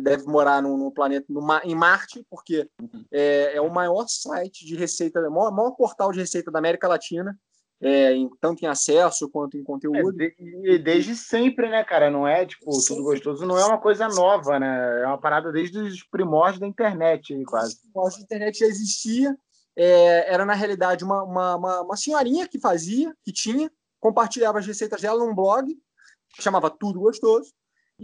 deve 0.01 0.25
morar 0.25 0.61
no, 0.61 0.77
no 0.77 0.91
planeta, 0.91 1.25
no, 1.29 1.41
em 1.63 1.73
Marte, 1.75 2.25
porque 2.29 2.69
uhum. 2.79 3.05
é, 3.11 3.55
é, 3.55 3.61
o 3.61 3.73
maior 3.73 4.05
site 4.07 4.65
de 4.65 4.75
receita, 4.75 5.19
o 5.19 5.31
maior, 5.31 5.51
maior 5.51 5.71
portal 5.71 6.11
de 6.11 6.19
receita 6.19 6.51
da 6.51 6.59
América 6.59 6.87
Latina 6.87 7.37
é, 7.83 8.13
em, 8.13 8.29
tanto 8.39 8.63
em 8.63 8.67
acesso 8.67 9.29
quanto 9.29 9.57
em 9.57 9.63
conteúdo. 9.63 10.21
É, 10.21 10.29
de, 10.29 10.79
desde 10.79 11.15
sempre, 11.15 11.69
né, 11.69 11.83
cara? 11.83 12.09
Não 12.09 12.25
é, 12.25 12.45
tipo, 12.45 12.71
Sim. 12.71 12.95
tudo 12.95 13.03
gostoso, 13.03 13.45
não 13.45 13.57
é 13.57 13.65
uma 13.65 13.77
coisa 13.77 14.07
nova, 14.07 14.57
né? 14.57 15.01
É 15.01 15.05
uma 15.05 15.19
parada 15.19 15.51
desde 15.51 15.77
os 15.77 16.01
primórdios 16.03 16.61
da 16.61 16.67
internet, 16.67 17.33
quase. 17.45 17.73
Os 17.73 17.81
primórdios 17.81 18.19
da 18.19 18.23
internet 18.23 18.59
já 18.59 18.65
existia. 18.67 19.37
É, 19.75 20.33
era, 20.33 20.45
na 20.45 20.53
realidade, 20.53 21.03
uma, 21.03 21.23
uma, 21.23 21.55
uma, 21.55 21.81
uma, 21.81 21.97
senhorinha 21.97 22.47
que 22.47 22.59
fazia, 22.59 23.13
que 23.23 23.33
tinha, 23.33 23.69
compartilhava 23.99 24.59
as 24.59 24.67
receitas 24.67 25.01
dela 25.01 25.25
num 25.25 25.35
blog, 25.35 25.67
que 26.35 26.41
chamava 26.41 26.69
Tudo 26.69 27.01
Gostoso. 27.01 27.51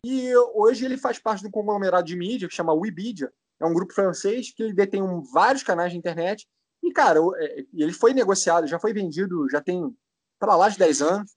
E 0.04 0.36
hoje 0.54 0.84
ele 0.84 0.98
faz 0.98 1.20
parte 1.20 1.42
de 1.42 1.48
um 1.48 1.52
conglomerado 1.52 2.06
de 2.06 2.16
mídia 2.18 2.50
que 2.50 2.56
chama 2.56 2.74
Webedia. 2.74 3.32
É 3.62 3.66
um 3.66 3.74
grupo 3.74 3.94
francês 3.94 4.52
que 4.54 4.74
detém 4.74 5.02
vários 5.32 5.64
canais 5.64 5.92
de 5.92 5.98
internet 5.98 6.48
e, 6.84 6.92
cara, 6.92 7.20
é, 7.38 7.66
ele 7.74 7.94
foi 7.94 8.14
negociado, 8.14 8.68
já 8.68 8.80
foi 8.80 8.94
vendido, 8.94 9.50
já 9.50 9.62
tem 9.62 9.96
para 10.40 10.56
lá 10.56 10.70
de 10.70 10.78
10 10.78 11.02
anos. 11.02 11.32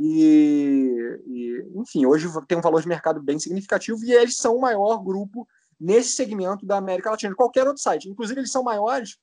E, 0.00 1.22
e, 1.26 1.72
enfim, 1.74 2.04
hoje 2.04 2.28
tem 2.46 2.58
um 2.58 2.62
valor 2.62 2.82
de 2.82 2.88
mercado 2.88 3.22
bem 3.22 3.38
significativo 3.38 4.04
e 4.04 4.12
eles 4.12 4.36
são 4.36 4.56
o 4.56 4.60
maior 4.60 4.98
grupo 4.98 5.48
nesse 5.80 6.10
segmento 6.10 6.66
da 6.66 6.76
América 6.76 7.10
Latina, 7.10 7.30
de 7.30 7.36
qualquer 7.36 7.66
outro 7.66 7.82
site. 7.82 8.08
Inclusive, 8.08 8.40
eles 8.40 8.52
são 8.52 8.62
maiores 8.62 9.18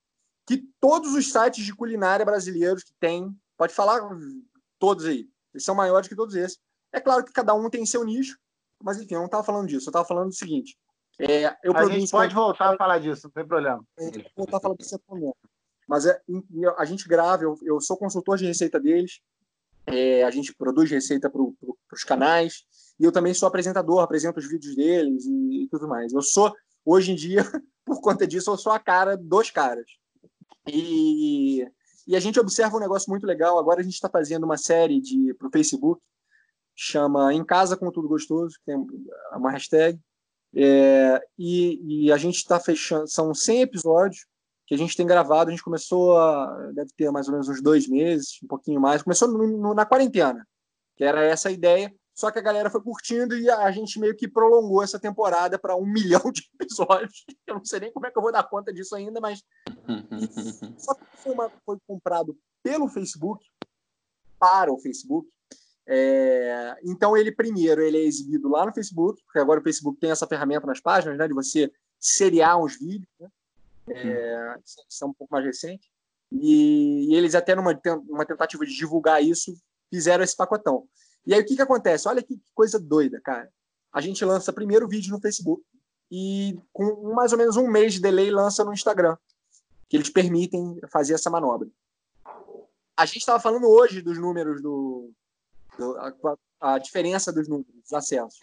que 0.48 0.63
todos 0.80 1.13
os 1.13 1.32
sites 1.32 1.63
de 1.65 1.75
culinária 1.75 2.25
brasileiros 2.25 2.84
que 2.84 2.94
tem, 3.00 3.36
pode 3.58 3.74
falar 3.74 4.01
todos 4.80 5.06
aí, 5.06 5.27
eles 5.53 5.63
são 5.63 5.75
maiores 5.75 6.08
que 6.08 6.15
todos 6.15 6.36
esses. 6.36 6.60
É 6.92 7.00
claro 7.00 7.24
que 7.24 7.32
cada 7.32 7.53
um 7.53 7.70
tem 7.70 7.86
seu 7.86 8.03
nicho, 8.03 8.38
mas 8.82 8.98
enfim, 8.98 9.15
eu 9.15 9.20
não 9.20 9.27
estava 9.27 9.44
falando 9.44 9.68
disso, 9.68 9.88
eu 9.88 9.92
estava 9.92 10.06
falando 10.06 10.30
do 10.30 10.36
seguinte. 10.36 10.77
É, 11.20 11.56
eu 11.63 11.75
a 11.75 11.86
gente 11.86 12.10
pode 12.10 12.34
voltar 12.34 12.74
a 12.74 12.77
falar 12.77 13.00
disso, 13.00 13.27
não 13.27 13.32
tem 13.32 13.48
problema. 13.48 13.84
A 13.98 14.03
gente 14.03 14.24
pode 14.24 14.34
voltar 14.36 14.58
a 14.58 14.60
falar 14.60 14.75
disso 14.75 15.00
momento. 15.08 15.38
Mas 15.87 16.05
é, 16.05 16.19
a 16.77 16.85
gente 16.85 17.07
grava, 17.07 17.43
eu, 17.43 17.57
eu 17.63 17.81
sou 17.81 17.97
consultor 17.97 18.37
de 18.37 18.45
receita 18.45 18.79
deles, 18.79 19.21
é, 19.85 20.23
a 20.23 20.31
gente 20.31 20.55
produz 20.55 20.89
receita 20.89 21.29
para 21.29 21.39
pro, 21.39 21.77
os 21.91 22.03
canais, 22.03 22.63
e 22.99 23.03
eu 23.03 23.11
também 23.11 23.33
sou 23.33 23.47
apresentador, 23.47 24.01
apresento 24.01 24.39
os 24.39 24.47
vídeos 24.47 24.75
deles 24.75 25.25
e, 25.25 25.63
e, 25.63 25.67
tudo 25.69 25.87
mais. 25.87 26.13
Eu 26.13 26.21
sou, 26.21 26.53
hoje 26.85 27.11
em 27.11 27.15
dia, 27.15 27.43
por 27.85 27.99
conta 28.01 28.25
disso, 28.25 28.51
eu 28.51 28.57
sou 28.57 28.71
a 28.71 28.79
cara 28.79 29.17
dos 29.17 29.51
caras. 29.51 29.85
E, 30.67 31.67
e 32.07 32.15
a 32.15 32.19
gente 32.19 32.39
observa 32.39 32.77
um 32.77 32.79
negócio 32.79 33.09
muito 33.09 33.25
legal. 33.25 33.59
Agora 33.59 33.81
a 33.81 33.83
gente 33.83 33.93
está 33.93 34.09
fazendo 34.09 34.45
uma 34.45 34.57
série 34.57 35.01
para 35.37 35.47
o 35.47 35.51
Facebook, 35.51 36.01
chama 36.75 37.33
Em 37.33 37.43
Casa 37.43 37.75
com 37.75 37.91
Tudo 37.91 38.07
Gostoso, 38.07 38.55
que 38.59 38.65
tem 38.65 38.87
uma 39.35 39.51
hashtag. 39.51 39.99
É, 40.55 41.21
e, 41.37 42.05
e, 42.05 42.11
a 42.11 42.17
gente 42.17 42.35
está 42.35 42.59
fechando, 42.59 43.07
são 43.07 43.33
100 43.33 43.61
episódios 43.61 44.27
que 44.65 44.74
a 44.74 44.77
gente 44.77 44.96
tem 44.96 45.05
gravado. 45.05 45.50
A 45.50 45.51
gente 45.51 45.63
começou, 45.63 46.17
a, 46.17 46.72
deve 46.74 46.91
ter 46.96 47.12
mais 47.12 47.27
ou 47.27 47.34
menos 47.34 47.48
uns 47.48 47.62
dois 47.62 47.88
meses, 47.88 48.39
um 48.43 48.48
pouquinho 48.48 48.79
mais. 48.79 49.03
Começou 49.03 49.27
no, 49.27 49.46
no, 49.46 49.74
na 49.74 49.86
quarentena, 49.86 50.48
que 50.96 51.03
era 51.03 51.24
essa 51.24 51.50
a 51.50 51.51
ideia. 51.51 51.93
Só 52.15 52.29
que 52.29 52.38
a 52.38 52.43
galera 52.43 52.70
foi 52.70 52.82
curtindo 52.82 53.36
e 53.36 53.50
a 53.50 53.72
gente 53.72 54.00
meio 54.00 54.15
que 54.15 54.27
prolongou 54.27 54.84
essa 54.84 55.00
temporada 55.00 55.58
para 55.58 55.75
um 55.75 55.86
milhão 55.91 56.32
de 56.32 56.48
episódios. 56.60 57.25
Eu 57.48 57.55
não 57.55 57.65
sei 57.65 57.79
nem 57.79 57.91
como 57.91 58.05
é 58.05 58.12
que 58.12 58.17
eu 58.17 58.22
vou 58.22 58.32
dar 58.32 58.43
conta 58.43 58.72
disso 58.72 58.96
ainda, 58.96 59.20
mas. 59.20 59.43
Só 60.77 60.93
que 60.93 61.05
foi, 61.15 61.34
uma, 61.34 61.51
foi 61.65 61.77
comprado 61.88 62.38
pelo 62.62 62.88
Facebook, 62.88 63.43
para 64.39 64.72
o 64.72 64.79
Facebook. 64.79 65.27
É... 65.88 66.77
Então, 66.84 67.17
ele 67.17 67.32
primeiro 67.32 67.82
ele 67.82 67.98
é 67.98 68.05
exibido 68.05 68.48
lá 68.48 68.65
no 68.65 68.74
Facebook, 68.74 69.22
porque 69.25 69.39
agora 69.39 69.60
o 69.60 69.63
Facebook 69.63 70.00
tem 70.00 70.12
essa 70.12 70.27
ferramenta 70.27 70.67
nas 70.67 70.79
páginas, 70.79 71.17
né, 71.17 71.27
de 71.27 71.34
você 71.34 71.72
seriar 72.00 72.62
uns 72.62 72.77
vídeos. 72.77 73.10
Né? 73.20 73.27
É... 73.89 74.55
Isso 74.63 75.03
é 75.03 75.07
um 75.07 75.13
pouco 75.13 75.33
mais 75.33 75.45
recente. 75.45 75.89
E, 76.31 77.11
e 77.11 77.15
eles, 77.15 77.35
até 77.35 77.55
numa, 77.55 77.75
tentativa 78.25 78.65
de 78.65 78.75
divulgar 78.75 79.23
isso, 79.23 79.55
fizeram 79.89 80.23
esse 80.23 80.35
pacotão. 80.35 80.87
E 81.25 81.33
aí 81.33 81.41
o 81.41 81.45
que, 81.45 81.55
que 81.55 81.61
acontece? 81.61 82.07
Olha 82.07 82.23
que 82.23 82.41
coisa 82.55 82.79
doida, 82.79 83.21
cara. 83.21 83.51
A 83.91 84.01
gente 84.01 84.25
lança 84.25 84.51
primeiro 84.51 84.85
o 84.85 84.89
vídeo 84.89 85.11
no 85.11 85.21
Facebook 85.21 85.63
e 86.11 86.59
com 86.71 87.13
mais 87.13 87.31
ou 87.31 87.37
menos 87.37 87.55
um 87.55 87.67
mês 87.67 87.93
de 87.93 88.01
delay 88.01 88.31
lança 88.31 88.63
no 88.63 88.73
Instagram, 88.73 89.15
que 89.87 89.95
eles 89.95 90.09
permitem 90.09 90.79
fazer 90.91 91.13
essa 91.13 91.29
manobra. 91.29 91.69
A 92.97 93.05
gente 93.05 93.19
estava 93.19 93.39
falando 93.39 93.67
hoje 93.67 94.01
dos 94.01 94.17
números 94.17 94.61
do, 94.61 95.11
do 95.77 95.97
a, 95.97 96.13
a, 96.59 96.77
diferença 96.79 97.31
dos 97.31 97.47
números, 97.47 97.73
dos 97.81 97.93
acessos. 97.93 98.39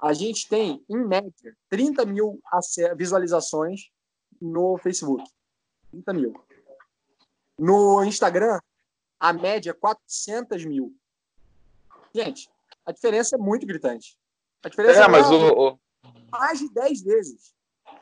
A 0.00 0.12
gente 0.12 0.48
tem, 0.48 0.84
em 0.88 1.04
média, 1.04 1.56
30 1.68 2.04
mil 2.04 2.40
visualizações 2.96 3.90
no 4.40 4.78
Facebook. 4.78 5.24
30 5.90 6.12
mil. 6.12 6.34
No 7.58 8.04
Instagram, 8.04 8.58
a 9.18 9.32
média 9.32 9.70
é 9.70 9.74
400 9.74 10.64
mil. 10.64 10.94
Gente, 12.14 12.48
a 12.86 12.92
diferença 12.92 13.36
é 13.36 13.38
muito 13.38 13.66
gritante. 13.66 14.16
A 14.62 14.68
diferença 14.68 15.00
é, 15.00 15.04
é 15.04 15.08
mas 15.08 15.30
o, 15.30 15.78
mais 16.30 16.58
de 16.58 16.72
10 16.72 17.02
vezes. 17.02 17.54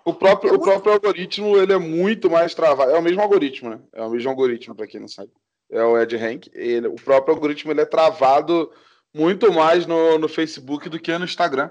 O 0.04 0.14
próprio, 0.14 0.52
é 0.52 0.56
o 0.56 0.60
próprio 0.60 0.92
algoritmo 0.92 1.56
ele 1.56 1.72
é 1.72 1.78
muito 1.78 2.30
mais 2.30 2.54
travado. 2.54 2.92
É 2.92 2.98
o 2.98 3.02
mesmo 3.02 3.20
algoritmo, 3.20 3.70
né? 3.70 3.80
É 3.92 4.02
o 4.02 4.10
mesmo 4.10 4.30
algoritmo, 4.30 4.74
para 4.74 4.86
quem 4.86 5.00
não 5.00 5.08
sabe. 5.08 5.30
É 5.70 5.82
o 5.82 6.00
Ed 6.00 6.16
Rank. 6.16 6.48
Ele, 6.52 6.88
o 6.88 6.94
próprio 6.94 7.34
algoritmo 7.34 7.72
ele 7.72 7.80
é 7.80 7.86
travado 7.86 8.72
muito 9.14 9.52
mais 9.52 9.86
no, 9.86 10.18
no 10.18 10.28
Facebook 10.28 10.88
do 10.88 11.00
que 11.00 11.16
no 11.16 11.24
Instagram. 11.24 11.70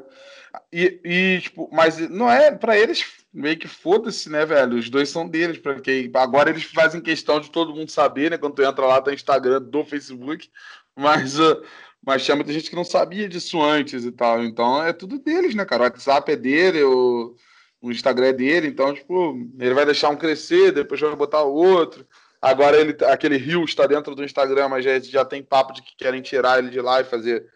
E, 0.71 0.99
e 1.03 1.41
tipo, 1.41 1.69
mas 1.71 1.97
não 2.09 2.29
é 2.31 2.51
para 2.51 2.77
eles 2.77 3.05
meio 3.33 3.57
que 3.57 3.67
foda-se, 3.67 4.29
né, 4.29 4.45
velho? 4.45 4.77
Os 4.77 4.89
dois 4.89 5.09
são 5.09 5.27
deles, 5.27 5.57
porque 5.57 6.09
agora 6.15 6.49
eles 6.49 6.63
fazem 6.63 7.01
questão 7.01 7.39
de 7.39 7.51
todo 7.51 7.75
mundo 7.75 7.91
saber, 7.91 8.31
né? 8.31 8.37
Quando 8.37 8.55
tu 8.55 8.63
entra 8.63 8.85
lá, 8.85 9.01
tá 9.01 9.13
Instagram 9.13 9.61
do 9.61 9.85
Facebook, 9.85 10.49
mas 10.95 11.39
uh, 11.39 11.61
mas 12.07 12.23
tinha 12.23 12.35
muita 12.35 12.53
gente 12.53 12.69
que 12.69 12.75
não 12.75 12.85
sabia 12.85 13.27
disso 13.27 13.61
antes 13.61 14.05
e 14.05 14.11
tal. 14.11 14.43
Então 14.43 14.81
é 14.81 14.93
tudo 14.93 15.19
deles, 15.19 15.53
né, 15.53 15.65
cara? 15.65 15.83
O 15.83 15.85
WhatsApp 15.85 16.31
é 16.31 16.35
dele, 16.37 16.83
o, 16.83 17.35
o 17.81 17.91
Instagram 17.91 18.27
é 18.27 18.33
dele. 18.33 18.67
Então, 18.67 18.93
tipo, 18.93 19.37
ele 19.59 19.73
vai 19.73 19.85
deixar 19.85 20.09
um 20.09 20.15
crescer, 20.15 20.71
depois 20.71 21.01
vai 21.01 21.15
botar 21.15 21.43
o 21.43 21.53
outro. 21.53 22.07
Agora 22.41 22.77
ele, 22.77 22.95
aquele 23.05 23.37
Rio 23.37 23.63
está 23.63 23.87
dentro 23.87 24.13
do 24.15 24.23
Instagram, 24.23 24.69
mas 24.69 24.85
já, 24.85 24.99
já 24.99 25.25
tem 25.25 25.43
papo 25.43 25.73
de 25.73 25.81
que 25.81 25.95
querem 25.95 26.21
tirar 26.21 26.59
ele 26.59 26.69
de 26.69 26.79
lá 26.79 27.01
e 27.01 27.05
fazer 27.05 27.47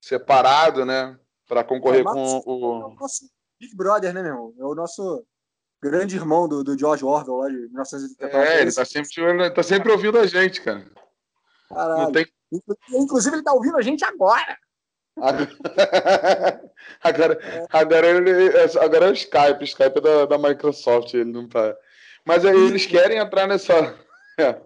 separado, 0.00 0.84
né? 0.84 1.18
Para 1.48 1.64
concorrer 1.64 2.00
é, 2.00 2.04
com 2.04 2.42
o. 2.44 2.82
É 2.82 2.86
o 2.86 2.94
nosso 2.94 3.24
Big 3.58 3.74
Brother, 3.74 4.12
né, 4.12 4.22
meu 4.22 4.32
irmão? 4.32 4.54
É 4.58 4.64
o 4.64 4.74
nosso 4.74 5.24
grande 5.82 6.16
irmão 6.16 6.48
do, 6.48 6.62
do 6.62 6.78
George 6.78 7.04
Orwell 7.04 7.36
lá 7.36 7.48
de 7.48 7.56
1984. 7.56 8.38
É, 8.38 8.62
ele 8.62 8.72
tá 8.72 8.84
sempre, 8.84 9.50
tá 9.50 9.62
sempre 9.62 9.92
ouvindo 9.92 10.18
a 10.18 10.26
gente, 10.26 10.60
cara. 10.60 10.84
Caralho. 11.68 12.12
Tem 12.12 12.26
Inclusive, 12.92 13.34
ele 13.34 13.40
está 13.40 13.52
ouvindo 13.52 13.76
a 13.76 13.82
gente 13.82 14.04
agora. 14.04 14.56
agora, 17.02 17.38
agora, 17.72 18.06
ele, 18.06 18.50
agora 18.78 19.06
é 19.06 19.10
o 19.10 19.14
Skype, 19.14 19.60
o 19.60 19.64
Skype 19.64 19.98
é 19.98 20.00
da, 20.00 20.26
da 20.26 20.38
Microsoft, 20.38 21.14
ele 21.14 21.32
não 21.32 21.48
tá. 21.48 21.74
Mas 22.24 22.44
aí 22.44 22.56
eles 22.56 22.86
querem 22.86 23.18
entrar 23.18 23.46
nessa. 23.46 23.98
É, 24.38 24.60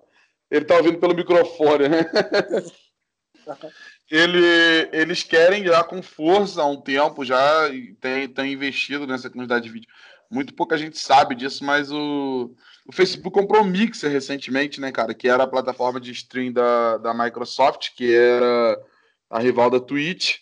ele 0.50 0.64
tá 0.64 0.76
ouvindo 0.76 0.98
pelo 0.98 1.14
microfone, 1.14 1.88
né? 1.88 2.00
ele, 4.10 4.88
eles 4.92 5.22
querem 5.22 5.64
já 5.64 5.84
com 5.84 6.02
força 6.02 6.62
há 6.62 6.66
um 6.66 6.80
tempo, 6.80 7.24
já 7.24 7.68
tem, 8.00 8.28
tem 8.28 8.52
investido 8.52 9.06
nessa 9.06 9.30
comunidade 9.30 9.64
de 9.64 9.70
vídeo. 9.70 9.88
Muito 10.28 10.54
pouca 10.54 10.76
gente 10.76 10.98
sabe 10.98 11.34
disso, 11.34 11.64
mas 11.64 11.90
o, 11.90 12.54
o 12.86 12.92
Facebook 12.92 13.32
comprou 13.32 13.62
o 13.62 13.66
Mixer 13.66 14.10
recentemente, 14.10 14.80
né, 14.80 14.92
cara? 14.92 15.14
Que 15.14 15.28
era 15.28 15.44
a 15.44 15.48
plataforma 15.48 16.00
de 16.00 16.10
stream 16.12 16.52
da, 16.52 16.98
da 16.98 17.14
Microsoft, 17.14 17.90
que 17.94 18.14
era 18.14 18.80
a 19.28 19.38
rival 19.38 19.70
da 19.70 19.80
Twitch. 19.80 20.38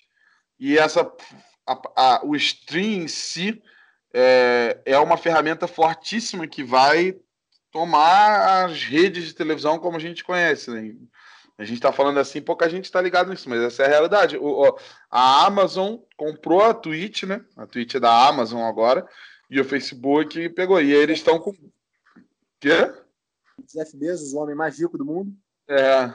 E 0.58 0.78
essa, 0.78 1.10
a, 1.66 1.80
a, 1.96 2.20
o 2.24 2.34
stream 2.36 3.02
em 3.02 3.08
si 3.08 3.62
é, 4.12 4.80
é 4.84 4.98
uma 4.98 5.16
ferramenta 5.16 5.66
fortíssima 5.66 6.46
que 6.46 6.62
vai 6.62 7.16
tomar 7.70 8.64
as 8.64 8.82
redes 8.82 9.24
de 9.24 9.34
televisão 9.34 9.78
como 9.78 9.96
a 9.96 10.00
gente 10.00 10.24
conhece. 10.24 10.70
Né? 10.70 10.94
A 11.56 11.64
gente 11.64 11.76
está 11.76 11.92
falando 11.92 12.18
assim, 12.18 12.40
pouca 12.40 12.68
gente 12.68 12.84
está 12.84 13.00
ligado 13.00 13.30
nisso, 13.30 13.48
mas 13.48 13.60
essa 13.60 13.82
é 13.82 13.86
a 13.86 13.88
realidade. 13.88 14.36
O, 14.36 14.78
a 15.10 15.46
Amazon 15.46 15.96
comprou 16.16 16.62
a 16.62 16.74
Twitch, 16.74 17.24
né? 17.24 17.44
A 17.56 17.66
Twitch 17.66 17.96
é 17.96 18.00
da 18.00 18.28
Amazon 18.28 18.62
agora, 18.62 19.06
e 19.50 19.60
o 19.60 19.64
Facebook 19.64 20.48
pegou. 20.50 20.80
E 20.80 20.92
eles 20.92 21.18
estão 21.18 21.38
com 21.38 21.52
Quê? 22.60 22.92
Jeff 23.72 23.96
Bezos, 23.96 24.32
o 24.32 24.38
homem 24.38 24.54
mais 24.54 24.78
rico 24.78 24.98
do 24.98 25.04
mundo. 25.04 25.32
É. 25.68 26.12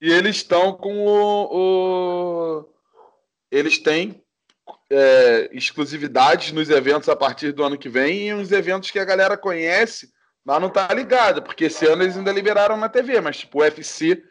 E 0.00 0.10
eles 0.10 0.36
estão 0.36 0.72
com 0.72 1.06
o, 1.06 2.62
o, 2.62 2.68
Eles 3.50 3.78
têm 3.78 4.22
é, 4.90 5.48
exclusividades 5.52 6.52
nos 6.52 6.68
eventos 6.70 7.08
a 7.08 7.16
partir 7.16 7.52
do 7.52 7.62
ano 7.62 7.78
que 7.78 7.88
vem 7.88 8.28
e 8.28 8.34
uns 8.34 8.52
eventos 8.52 8.90
que 8.90 8.98
a 8.98 9.04
galera 9.04 9.36
conhece, 9.36 10.12
mas 10.44 10.60
não 10.60 10.70
tá 10.70 10.88
ligada, 10.94 11.42
porque 11.42 11.64
esse 11.64 11.86
ano 11.86 12.02
eles 12.02 12.16
ainda 12.16 12.32
liberaram 12.32 12.76
na 12.76 12.88
TV, 12.88 13.20
mas 13.20 13.38
tipo 13.38 13.58
o 13.58 13.62
UFC 13.62 14.22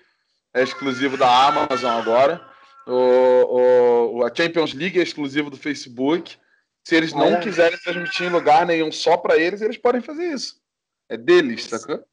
é 0.53 0.63
exclusivo 0.63 1.17
da 1.17 1.47
Amazon 1.47 1.99
agora. 1.99 2.45
O, 2.87 4.17
o, 4.17 4.25
a 4.25 4.33
Champions 4.33 4.73
League 4.73 4.99
é 4.99 5.03
exclusivo 5.03 5.49
do 5.49 5.57
Facebook. 5.57 6.37
Se 6.83 6.95
eles 6.95 7.13
não 7.13 7.35
é. 7.35 7.39
quiserem 7.39 7.77
transmitir 7.77 8.25
em 8.25 8.31
lugar 8.31 8.65
nenhum 8.65 8.91
só 8.91 9.15
para 9.15 9.37
eles, 9.37 9.61
eles 9.61 9.77
podem 9.77 10.01
fazer 10.01 10.33
isso. 10.33 10.59
É 11.07 11.15
deles, 11.15 11.65
sacou? 11.65 12.03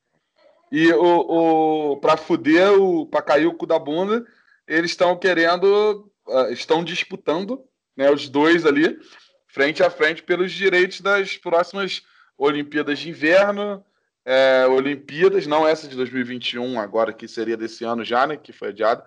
E 0.71 0.93
o, 0.93 1.93
o 1.93 1.97
para 1.99 2.17
fuder, 2.17 2.73
o, 2.73 3.07
para 3.07 3.23
cair 3.23 3.47
o 3.47 3.55
cu 3.55 3.67
da 3.67 3.79
bunda, 3.79 4.27
eles 4.67 4.91
estão 4.91 5.17
querendo, 5.17 6.11
uh, 6.27 6.53
estão 6.53 6.83
disputando, 6.83 7.63
né, 7.97 8.11
os 8.11 8.29
dois 8.29 8.67
ali, 8.67 8.99
frente 9.47 9.83
a 9.83 9.89
frente, 9.89 10.23
pelos 10.23 10.53
direitos 10.53 11.01
das 11.01 11.37
próximas 11.37 12.03
Olimpíadas 12.39 12.99
de 12.99 13.11
Inverno, 13.11 13.85
é, 14.25 14.67
Olimpíadas, 14.67 15.47
não 15.47 15.67
essa 15.67 15.87
de 15.87 15.97
2021, 15.97 16.81
agora 16.81 17.13
que 17.13 17.29
seria 17.29 17.57
desse 17.57 17.85
ano 17.85 18.05
já, 18.05 18.27
né, 18.27 18.37
que 18.37 18.53
foi 18.53 18.69
adiada, 18.69 19.05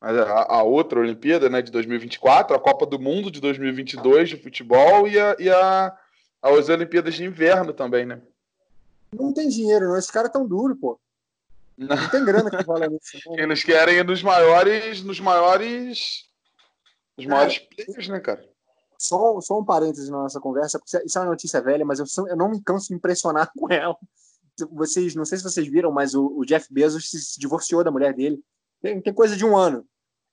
mas 0.00 0.16
a, 0.16 0.54
a, 0.54 0.62
outra 0.62 0.98
Olimpíada, 0.98 1.48
né, 1.48 1.62
de 1.62 1.70
2024, 1.70 2.56
a 2.56 2.58
Copa 2.58 2.86
do 2.86 2.98
Mundo 2.98 3.30
de 3.30 3.40
2022 3.40 4.30
de 4.30 4.36
futebol 4.36 5.06
e, 5.06 5.20
a, 5.20 5.36
e 5.38 5.48
a, 5.48 5.96
as 6.42 6.68
Olimpíadas 6.68 7.14
de 7.14 7.24
Inverno 7.24 7.72
também, 7.72 8.06
né? 8.06 8.20
Não 9.12 9.32
tem 9.32 9.48
dinheiro, 9.48 9.88
não. 9.88 9.96
Esses 9.96 10.10
caras 10.10 10.32
tão 10.32 10.46
duro, 10.46 10.74
pô. 10.74 10.98
Não. 11.76 11.94
não 11.94 12.08
tem 12.08 12.24
grana 12.24 12.50
que 12.50 12.62
rola 12.64 12.86
nisso. 12.88 13.18
Eles 13.36 13.62
querem 13.62 13.96
ir 13.98 14.04
nos 14.04 14.22
maiores. 14.22 15.02
Nos 15.02 15.20
maiores. 15.20 16.28
Nos 17.16 17.26
maiores 17.26 17.56
é, 17.56 17.84
players, 17.84 18.08
né, 18.08 18.20
cara? 18.20 18.51
Só, 19.02 19.40
só 19.40 19.58
um 19.58 19.64
parêntese 19.64 20.10
na 20.10 20.18
nossa 20.18 20.40
conversa, 20.40 20.78
porque 20.78 21.04
isso 21.04 21.18
é 21.18 21.20
uma 21.20 21.30
notícia 21.30 21.60
velha, 21.60 21.84
mas 21.84 21.98
eu, 21.98 22.06
eu 22.28 22.36
não 22.36 22.48
me 22.48 22.62
canso 22.62 22.88
de 22.88 22.94
impressionar 22.94 23.50
com 23.58 23.68
ela. 23.72 23.96
vocês, 24.70 25.16
não 25.16 25.24
sei 25.24 25.38
se 25.38 25.44
vocês 25.44 25.66
viram, 25.66 25.90
mas 25.90 26.14
o, 26.14 26.26
o 26.38 26.44
Jeff 26.44 26.72
Bezos 26.72 27.10
se 27.10 27.40
divorciou 27.40 27.82
da 27.82 27.90
mulher 27.90 28.14
dele. 28.14 28.40
Tem, 28.80 29.00
tem 29.00 29.12
coisa 29.12 29.36
de 29.36 29.44
um 29.44 29.56
ano. 29.56 29.84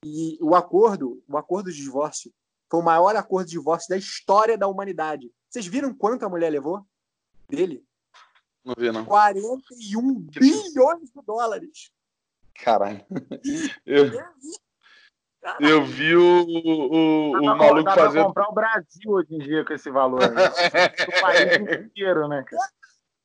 E 0.06 0.38
o 0.40 0.54
acordo, 0.56 1.22
o 1.28 1.36
acordo 1.36 1.72
de 1.72 1.78
divórcio, 1.82 2.32
foi 2.70 2.80
o 2.80 2.84
maior 2.84 3.16
acordo 3.16 3.48
de 3.48 3.54
divórcio 3.54 3.90
da 3.90 3.98
história 3.98 4.56
da 4.56 4.68
humanidade. 4.68 5.32
Vocês 5.50 5.66
viram 5.66 5.94
quanto 5.94 6.24
a 6.24 6.30
mulher 6.30 6.52
levou 6.52 6.86
dele? 7.50 7.84
Não 8.64 8.76
vi, 8.78 8.92
não. 8.92 9.04
41 9.04 10.14
bilhões 10.14 11.10
de 11.10 11.22
dólares. 11.26 11.92
Caralho. 12.54 13.04
Eu, 13.84 14.12
eu 15.60 15.84
vi 15.86 16.16
o, 16.16 16.46
o, 16.48 17.32
o 17.38 17.46
maluco 17.58 17.84
dá 17.84 17.94
pra 17.94 18.06
fazendo. 18.06 18.26
comprar 18.26 18.50
o 18.50 18.54
Brasil 18.54 19.12
hoje 19.12 19.36
em 19.36 19.40
dia 19.40 19.64
com 19.66 19.74
esse 19.74 19.90
valor. 19.90 20.20
Né? 20.20 20.46
o 21.08 21.22
país 21.22 21.82
inteiro, 21.86 22.28
né, 22.28 22.44
cara? 22.46 22.62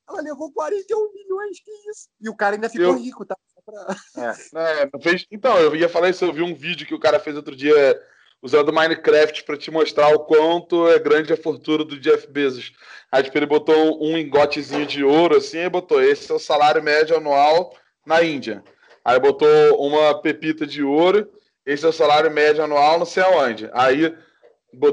Ela 0.08 0.20
levou 0.20 0.52
41 0.52 1.12
milhões, 1.12 1.58
que 1.64 1.70
isso? 1.90 2.08
E 2.20 2.28
o 2.28 2.36
cara 2.36 2.56
ainda 2.56 2.68
ficou 2.68 2.88
Eu- 2.88 2.98
rico, 2.98 3.24
tá? 3.24 3.36
Pra- 3.64 4.34
É, 4.60 4.90
não 4.92 5.00
fez- 5.00 5.26
Então, 5.30 5.58
eu 5.58 5.74
ia 5.74 5.88
falar 5.88 6.10
isso, 6.10 6.24
eu 6.24 6.32
vi 6.32 6.42
um 6.42 6.54
vídeo 6.54 6.86
que 6.86 6.94
o 6.94 7.00
cara 7.00 7.18
fez 7.18 7.34
outro 7.34 7.56
dia 7.56 7.98
usando 8.42 8.70
Minecraft 8.74 9.42
para 9.44 9.56
te 9.56 9.70
mostrar 9.70 10.14
o 10.14 10.20
quanto 10.26 10.86
é 10.88 10.98
grande 10.98 11.32
a 11.32 11.36
fortuna 11.36 11.82
do 11.82 11.98
Jeff 11.98 12.26
Bezos. 12.26 12.72
Aí, 13.10 13.22
tipo, 13.22 13.38
ele 13.38 13.46
botou 13.46 14.04
um 14.04 14.18
engotezinho 14.18 14.84
de 14.86 15.02
ouro, 15.02 15.36
assim, 15.38 15.60
e 15.60 15.68
botou, 15.70 16.02
esse 16.02 16.30
é 16.30 16.34
o 16.34 16.38
salário 16.38 16.82
médio 16.82 17.16
anual 17.16 17.74
na 18.06 18.22
Índia. 18.22 18.62
Aí 19.02 19.18
botou 19.18 19.48
uma 19.80 20.20
pepita 20.20 20.66
de 20.66 20.82
ouro, 20.82 21.26
esse 21.66 21.84
é 21.84 21.88
o 21.88 21.92
salário 21.92 22.30
médio 22.30 22.62
anual 22.62 22.98
não 22.98 23.06
sei 23.06 23.22
aonde. 23.22 23.68
Aí 23.72 24.14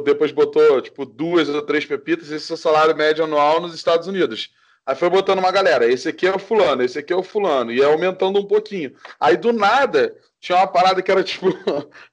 depois 0.03 0.31
botou, 0.31 0.81
tipo, 0.81 1.05
duas 1.05 1.49
ou 1.49 1.61
três 1.61 1.85
pepitas, 1.85 2.31
esse 2.31 2.51
é 2.51 2.55
o 2.55 2.57
salário 2.57 2.95
médio 2.95 3.23
anual 3.23 3.59
nos 3.59 3.73
Estados 3.73 4.07
Unidos. 4.07 4.53
Aí 4.85 4.95
foi 4.95 5.09
botando 5.09 5.39
uma 5.39 5.51
galera, 5.51 5.85
esse 5.85 6.09
aqui 6.09 6.25
é 6.25 6.35
o 6.35 6.39
fulano, 6.39 6.81
esse 6.81 6.97
aqui 6.97 7.13
é 7.13 7.15
o 7.15 7.23
fulano, 7.23 7.71
e 7.71 7.77
ia 7.77 7.85
aumentando 7.85 8.39
um 8.39 8.47
pouquinho. 8.47 8.93
Aí 9.19 9.37
do 9.37 9.53
nada 9.53 10.15
tinha 10.39 10.57
uma 10.57 10.65
parada 10.65 11.03
que 11.03 11.11
era 11.11 11.21
tipo 11.23 11.47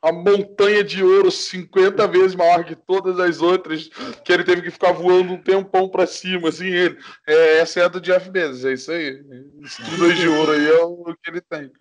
a 0.02 0.12
montanha 0.12 0.84
de 0.84 1.02
ouro 1.02 1.30
50 1.30 2.06
vezes 2.08 2.34
maior 2.34 2.62
que 2.64 2.76
todas 2.76 3.18
as 3.18 3.40
outras, 3.40 3.88
que 4.22 4.32
ele 4.32 4.44
teve 4.44 4.60
que 4.60 4.70
ficar 4.70 4.92
voando 4.92 5.32
um 5.32 5.42
tempão 5.42 5.88
pra 5.88 6.06
cima, 6.06 6.50
assim, 6.50 6.66
ele. 6.66 6.98
É, 7.26 7.58
essa 7.58 7.80
é 7.80 7.84
a 7.84 7.88
do 7.88 8.00
Jeff 8.00 8.28
Bezos, 8.30 8.64
é 8.66 8.74
isso 8.74 8.92
aí. 8.92 9.22
Tudo 9.90 10.04
aí 10.04 10.14
de 10.14 10.28
ouro 10.28 10.52
aí 10.52 10.68
é 10.68 10.82
o 10.82 11.16
que 11.22 11.30
ele 11.30 11.40
tem. 11.40 11.72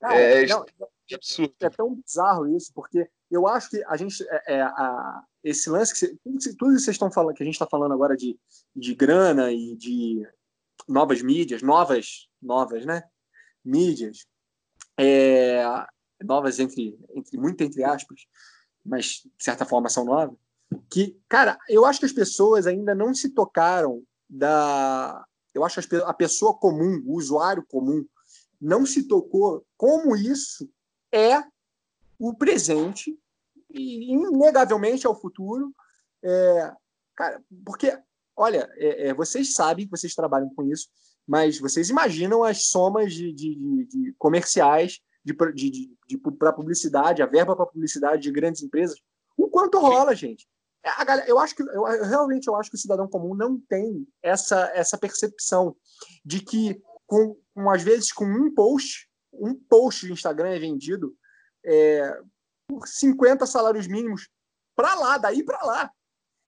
Cara, 0.00 0.18
É, 0.18 0.46
não, 0.46 0.64
Que 1.06 1.14
absurdo. 1.14 1.54
é 1.60 1.70
tão 1.70 1.94
bizarro 1.94 2.46
isso, 2.56 2.72
porque 2.74 3.08
eu 3.30 3.46
acho 3.46 3.70
que 3.70 3.84
a 3.84 3.96
gente. 3.96 4.22
É, 4.28 4.54
é, 4.54 4.62
a, 4.62 5.22
esse 5.42 5.68
lance 5.68 5.92
que 5.92 5.98
cê- 5.98 6.16
tudo, 6.22 6.38
que- 6.38 6.52
vocês 6.80 6.88
estão 6.88 7.10
falando, 7.10 7.34
que 7.34 7.42
a 7.42 7.46
gente 7.46 7.54
está 7.54 7.66
falando 7.66 7.92
agora 7.92 8.16
de, 8.16 8.38
de 8.74 8.94
grana 8.94 9.52
e 9.52 9.76
de 9.76 10.26
novas 10.88 11.20
mídias, 11.22 11.62
novas, 11.62 12.28
novas, 12.40 12.86
né? 12.86 13.02
Mídias, 13.64 14.26
é, 14.98 15.62
novas 16.22 16.58
entre, 16.58 16.98
entre 17.14 17.38
muito 17.38 17.62
entre 17.62 17.82
aspas, 17.84 18.26
mas 18.84 19.22
de 19.36 19.44
certa 19.44 19.64
forma 19.64 19.88
são 19.88 20.04
novas. 20.04 20.36
Que, 20.90 21.18
cara, 21.28 21.58
eu 21.68 21.84
acho 21.84 22.00
que 22.00 22.06
as 22.06 22.12
pessoas 22.12 22.66
ainda 22.66 22.94
não 22.94 23.14
se 23.14 23.30
tocaram 23.30 24.02
da. 24.28 25.24
Eu 25.52 25.64
acho 25.64 25.80
que 25.88 25.96
a 25.96 26.12
pessoa 26.14 26.56
comum, 26.58 27.02
o 27.06 27.16
usuário 27.16 27.64
comum, 27.68 28.04
não 28.60 28.84
se 28.86 29.06
tocou 29.06 29.64
como 29.76 30.16
isso 30.16 30.68
é 31.14 31.42
o 32.18 32.34
presente 32.34 33.16
e 33.70 34.12
inegavelmente 34.12 35.06
é 35.06 35.08
o 35.08 35.14
futuro. 35.14 35.74
É, 36.22 36.72
cara, 37.14 37.42
porque, 37.64 37.96
olha, 38.36 38.68
é, 38.76 39.08
é, 39.08 39.14
vocês 39.14 39.54
sabem 39.54 39.84
que 39.84 39.90
vocês 39.90 40.14
trabalham 40.14 40.52
com 40.54 40.62
isso, 40.64 40.88
mas 41.26 41.58
vocês 41.58 41.88
imaginam 41.90 42.42
as 42.44 42.66
somas 42.66 43.12
de, 43.12 43.32
de, 43.32 43.86
de- 43.86 44.14
comerciais 44.18 45.00
para 46.38 46.52
publicidade, 46.52 47.22
a 47.22 47.26
verba 47.26 47.56
para 47.56 47.66
publicidade 47.66 48.22
de 48.22 48.30
grandes 48.30 48.62
empresas, 48.62 48.98
o 49.36 49.48
quanto 49.48 49.78
rola, 49.78 50.14
gente. 50.14 50.46
É, 50.84 50.90
A 50.90 51.04
galera, 51.04 51.28
eu 51.28 51.38
acho 51.38 51.54
que 51.56 51.62
eu, 51.62 51.68
eu 51.88 52.04
realmente 52.04 52.46
eu 52.46 52.54
acho 52.56 52.70
que 52.70 52.76
o 52.76 52.80
cidadão 52.80 53.08
comum 53.08 53.34
não 53.34 53.58
tem 53.58 54.06
essa, 54.22 54.70
essa 54.74 54.98
percepção 54.98 55.74
de 56.24 56.40
que 56.40 56.80
com, 57.06 57.36
com 57.54 57.70
às 57.70 57.82
vezes 57.82 58.12
com 58.12 58.24
um 58.26 58.54
post, 58.54 59.08
um 59.38 59.54
post 59.54 60.06
de 60.06 60.12
Instagram 60.12 60.50
é 60.50 60.58
vendido 60.58 61.14
é, 61.64 62.18
por 62.68 62.86
50 62.86 63.46
salários 63.46 63.86
mínimos 63.86 64.28
para 64.76 64.94
lá, 64.94 65.18
daí 65.18 65.42
para 65.44 65.62
lá. 65.64 65.90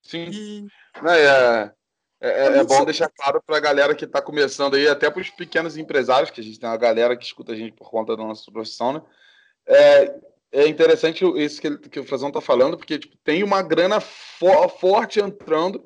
Sim. 0.03 0.29
E 0.31 0.67
É, 1.05 1.25
é, 1.25 1.75
é, 2.21 2.47
é 2.47 2.51
muito 2.57 2.69
bom 2.69 2.85
deixar 2.85 3.09
claro 3.11 3.43
para 3.47 3.57
a 3.57 3.61
galera 3.61 3.95
que 3.95 4.05
está 4.05 4.23
começando 4.23 4.75
aí, 4.75 4.89
até 4.89 5.11
para 5.11 5.21
os 5.21 5.31
pequenos 5.31 5.77
empresários, 5.77 6.31
que 6.31 6.41
a 6.41 6.45
gente 6.45 6.59
tem 6.59 6.69
uma 6.69 6.77
galera 6.77 7.17
que 7.17 7.25
escuta 7.25 7.53
a 7.53 7.57
gente 7.57 7.73
por 7.73 7.91
conta 7.91 8.17
da 8.17 8.23
nossa 8.23 8.51
profissão, 8.51 8.93
né? 8.95 9.03
É, 9.67 10.21
é 10.53 10.69
interessante 10.69 11.25
isso 11.43 11.61
que, 11.61 11.67
ele- 11.67 11.79
que 11.79 12.01
o 12.01 12.05
Frazão 12.05 12.29
está 12.29 12.41
falando, 12.41 12.77
porque 12.79 12.99
tipo, 12.99 13.17
tem 13.25 13.43
uma 13.43 13.63
grana 13.63 14.01
fo- 14.01 14.69
forte 14.69 15.21
entrando 15.21 15.85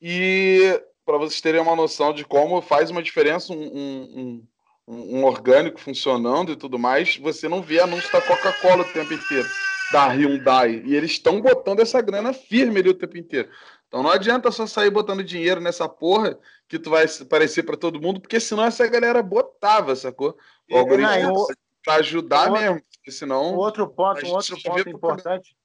e 0.00 0.80
para 1.04 1.18
vocês 1.18 1.40
terem 1.40 1.60
uma 1.60 1.76
noção 1.76 2.12
de 2.12 2.24
como 2.24 2.60
faz 2.62 2.90
uma 2.90 3.02
diferença 3.02 3.52
um, 3.52 3.56
um, 3.62 4.46
um, 4.90 5.20
um 5.20 5.24
orgânico 5.24 5.80
funcionando 5.80 6.50
e 6.50 6.56
tudo 6.56 6.78
mais, 6.78 7.16
você 7.16 7.48
não 7.48 7.62
vê 7.62 7.80
anúncio 7.80 8.10
da 8.12 8.20
Coca-Cola 8.20 8.82
o 8.82 8.92
tempo 8.92 9.14
inteiro, 9.14 9.48
da 9.92 10.08
Hyundai, 10.08 10.82
e 10.84 10.96
eles 10.96 11.12
estão 11.12 11.40
botando 11.40 11.78
essa 11.78 12.00
grana 12.00 12.32
firme 12.32 12.80
ali 12.80 12.88
o 12.88 12.94
tempo 12.94 13.16
inteiro. 13.16 13.48
Então 13.86 14.02
não 14.02 14.10
adianta 14.10 14.50
só 14.50 14.66
sair 14.66 14.90
botando 14.90 15.22
dinheiro 15.22 15.60
nessa 15.60 15.88
porra 15.88 16.36
que 16.68 16.78
tu 16.78 16.90
vai 16.90 17.06
parecer 17.28 17.62
para 17.62 17.76
todo 17.76 18.00
mundo, 18.00 18.20
porque 18.20 18.40
senão 18.40 18.64
essa 18.64 18.86
galera 18.88 19.22
botava, 19.22 19.94
sacou? 19.94 20.36
O 20.70 20.76
algoritmo 20.76 21.46
para 21.84 21.94
ajudar 21.94 22.50
mesmo, 22.50 22.82
porque 22.94 23.10
senão 23.10 23.54
outro 23.54 23.88
ponto, 23.88 24.26
um 24.26 24.32
outro 24.32 24.60
ponto 24.62 24.88
importante 24.88 25.56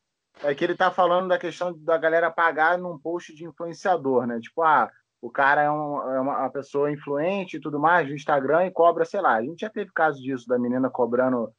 é 0.43 0.53
que 0.53 0.63
ele 0.63 0.73
está 0.73 0.91
falando 0.91 1.27
da 1.27 1.37
questão 1.37 1.73
da 1.77 1.97
galera 1.97 2.31
pagar 2.31 2.77
num 2.77 2.97
post 2.97 3.33
de 3.33 3.45
influenciador, 3.45 4.25
né? 4.25 4.39
Tipo, 4.39 4.63
ah, 4.63 4.89
o 5.25 5.29
cara 5.31 5.63
é, 5.63 5.71
um- 5.71 6.11
é 6.13 6.19
uma, 6.19 6.49
pessoa 6.51 6.91
influente 6.91 7.57
e 7.57 7.59
tudo 7.59 7.79
mais 7.79 8.07
do 8.07 8.13
Instagram 8.13 8.65
e 8.67 8.71
cobra, 8.71 9.03
sei 9.05 9.19
lá. 9.21 9.35
A 9.35 9.41
gente 9.41 9.61
já 9.61 9.69
teve 9.69 9.91
caso 9.91 10.21
disso, 10.21 10.47
da 10.47 10.59
menina 10.59 10.87
cobrando 10.89 11.51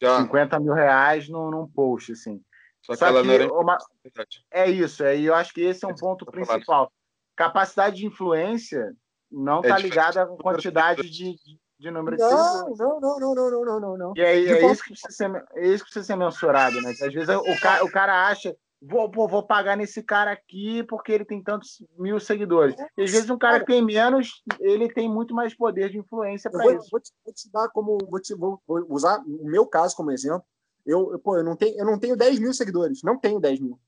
já, 0.00 0.20
50 0.20 0.60
mil 0.60 0.74
reais 0.74 1.28
num, 1.28 1.50
num 1.50 1.66
post, 1.66 2.12
assim. 2.12 2.40
só 2.82 2.92
que 2.92 2.98
Só 2.98 3.06
ela 3.06 3.22
que 3.22 3.26
não 3.28 3.34
era 3.34 3.52
uma- 3.52 3.78
é 4.50 4.68
isso, 4.70 5.02
é, 5.02 5.16
e 5.16 5.24
eu 5.24 5.34
acho 5.34 5.54
que 5.54 5.62
esse 5.62 5.84
é 5.84 5.88
um 5.88 5.92
Esse 5.92 6.00
ponto 6.00 6.26
tá 6.26 6.32
falando. 6.32 6.46
principal. 6.48 6.92
Capacidade 7.34 7.96
de 7.96 8.06
influência 8.06 8.94
não 9.32 9.56
É 9.56 9.60
está 9.62 9.76
diferente 9.76 9.90
ligada 9.90 10.26
com 10.26 10.36
do 10.36 10.42
quantidade 10.42 11.02
de, 11.10 11.34
de, 11.78 11.90
número 11.90 12.16
de 12.16 12.22
seguidores. 12.22 12.78
não, 12.78 13.00
não, 13.00 13.18
não, 13.18 13.34
não, 13.34 13.50
não, 13.50 13.64
não, 13.64 13.80
não, 13.80 13.98
não. 13.98 14.12
E 14.14 14.20
aí, 14.22 14.46
é, 14.46 14.66
isso 14.70 14.82
que 14.84 14.90
precisa 14.90 15.10
ser, 15.10 15.44
é 15.54 15.66
isso 15.66 15.78
que 15.84 15.90
precisa 15.90 16.04
ser 16.04 16.16
mensurado, 16.16 16.80
né? 16.82 16.92
Que 16.94 17.04
às 17.04 17.12
vezes 17.14 17.34
o 17.34 17.60
cara, 17.60 17.84
o 17.84 17.90
cara 17.90 18.28
acha, 18.28 18.54
vou, 18.86 19.10
pô, 19.10 19.26
vou 19.26 19.42
pagar 19.42 19.76
nesse 19.76 20.02
cara 20.02 20.32
aqui 20.32 20.82
porque 20.84 21.12
ele 21.12 21.24
tem 21.24 21.42
tantos 21.42 21.82
mil 21.98 22.20
seguidores. 22.20 22.76
E 22.96 23.02
às 23.02 23.10
vezes 23.10 23.30
um 23.30 23.38
cara 23.38 23.60
que 23.60 23.66
tem 23.66 23.82
menos, 23.82 24.42
ele 24.60 24.92
tem 24.92 25.08
muito 25.08 25.34
mais 25.34 25.54
poder 25.56 25.90
de 25.90 25.98
influência 25.98 26.50
para 26.50 26.72
isso. 26.72 26.88
vou 26.90 27.00
te, 27.00 27.12
vou 27.24 27.34
te 27.34 27.50
dar 27.50 27.68
como. 27.70 27.98
Vou, 28.08 28.20
te, 28.20 28.34
vou, 28.34 28.60
vou 28.66 28.86
usar 28.90 29.18
o 29.20 29.48
meu 29.48 29.66
caso 29.66 29.96
como 29.96 30.10
exemplo. 30.10 30.44
Eu, 30.84 31.12
eu, 31.12 31.18
pô, 31.18 31.36
eu, 31.36 31.44
não 31.44 31.56
tenho, 31.56 31.78
eu 31.78 31.84
não 31.86 31.98
tenho 31.98 32.16
10 32.16 32.38
mil 32.38 32.52
seguidores. 32.52 33.00
Não 33.02 33.18
tenho 33.18 33.40
10 33.40 33.60
mil. 33.60 33.80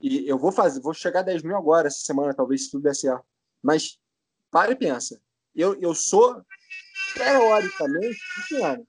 E 0.00 0.28
eu 0.28 0.38
vou 0.38 0.50
fazer, 0.50 0.80
vou 0.80 0.94
chegar 0.94 1.20
a 1.20 1.24
10 1.24 1.42
mil 1.42 1.56
agora, 1.56 1.88
essa 1.88 2.00
semana, 2.00 2.32
talvez, 2.32 2.64
se 2.64 2.70
tudo 2.70 2.84
der 2.84 2.94
certo. 2.94 3.24
Mas 3.62 3.98
para 4.50 4.72
e 4.72 4.76
pensa. 4.76 5.20
Eu, 5.54 5.78
eu 5.80 5.94
sou 5.94 6.40
teoricamente 7.14 8.18
pequeno. 8.36 8.86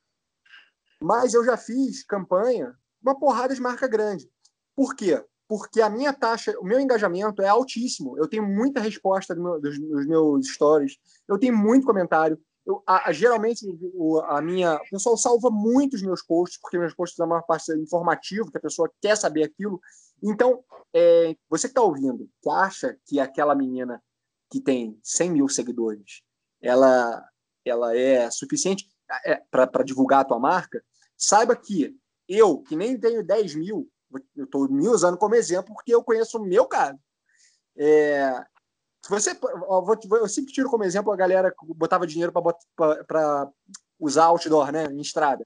Mas 1.01 1.33
eu 1.33 1.43
já 1.43 1.57
fiz 1.57 2.03
campanha, 2.03 2.75
uma 3.01 3.17
porrada 3.17 3.55
de 3.55 3.61
marca 3.61 3.87
grande. 3.87 4.29
Por 4.75 4.95
quê? 4.95 5.23
Porque 5.49 5.81
a 5.81 5.89
minha 5.89 6.13
taxa, 6.13 6.53
o 6.59 6.63
meu 6.63 6.79
engajamento 6.79 7.41
é 7.41 7.47
altíssimo. 7.47 8.15
Eu 8.19 8.27
tenho 8.27 8.47
muita 8.47 8.79
resposta 8.79 9.33
do 9.33 9.41
meu- 9.41 9.59
dos, 9.59 9.79
dos 9.79 10.05
meus 10.05 10.47
stories. 10.47 10.95
Eu 11.27 11.39
tenho 11.39 11.57
muito 11.57 11.88
comentário. 11.88 12.39
Eu, 12.63 12.83
a- 12.85 13.09
a- 13.09 13.12
geralmente 13.12 13.65
o, 13.95 14.19
a 14.19 14.39
minha, 14.43 14.75
o 14.75 14.89
pessoal 14.91 15.17
salva 15.17 15.49
muito 15.49 15.95
os 15.95 16.03
meus 16.03 16.21
posts, 16.23 16.59
porque 16.62 16.77
meus 16.77 16.93
posts, 16.93 17.19
a 17.19 17.25
maior 17.25 17.41
parte 17.47 17.73
informativo, 17.73 18.51
que 18.51 18.57
a 18.59 18.62
pessoa 18.62 18.91
quer 19.01 19.17
saber 19.17 19.41
aquilo. 19.43 19.81
Então, 20.21 20.63
é, 20.93 21.35
você 21.49 21.67
que 21.67 21.71
está 21.71 21.81
ouvindo, 21.81 22.29
que 22.43 22.49
acha 22.49 22.95
que 23.07 23.19
aquela 23.19 23.55
menina 23.55 23.99
que 24.51 24.62
tem 24.62 24.99
100 25.03 25.31
mil 25.31 25.47
seguidores, 25.49 26.21
ela, 26.62 27.23
ela 27.65 27.97
é 27.97 28.29
suficiente 28.29 28.88
para 29.49 29.83
divulgar 29.83 30.19
a 30.21 30.25
tua 30.25 30.39
marca, 30.39 30.83
saiba 31.17 31.55
que 31.55 31.95
eu, 32.27 32.59
que 32.59 32.75
nem 32.75 32.99
tenho 32.99 33.23
10 33.25 33.55
mil, 33.55 33.89
eu 34.35 34.45
estou 34.45 34.69
me 34.69 34.87
usando 34.87 35.17
como 35.17 35.35
exemplo 35.35 35.73
porque 35.73 35.93
eu 35.93 36.03
conheço 36.03 36.37
o 36.37 36.43
meu 36.43 36.65
caso. 36.65 36.99
É, 37.77 38.43
você, 39.07 39.37
eu 40.11 40.27
sempre 40.27 40.53
tiro 40.53 40.69
como 40.69 40.83
exemplo 40.83 41.11
a 41.11 41.15
galera 41.15 41.51
que 41.51 41.73
botava 41.73 42.05
dinheiro 42.05 42.31
para 42.31 43.49
usar 43.99 44.25
outdoor, 44.25 44.71
né, 44.71 44.85
em 44.85 44.99
estrada. 44.99 45.45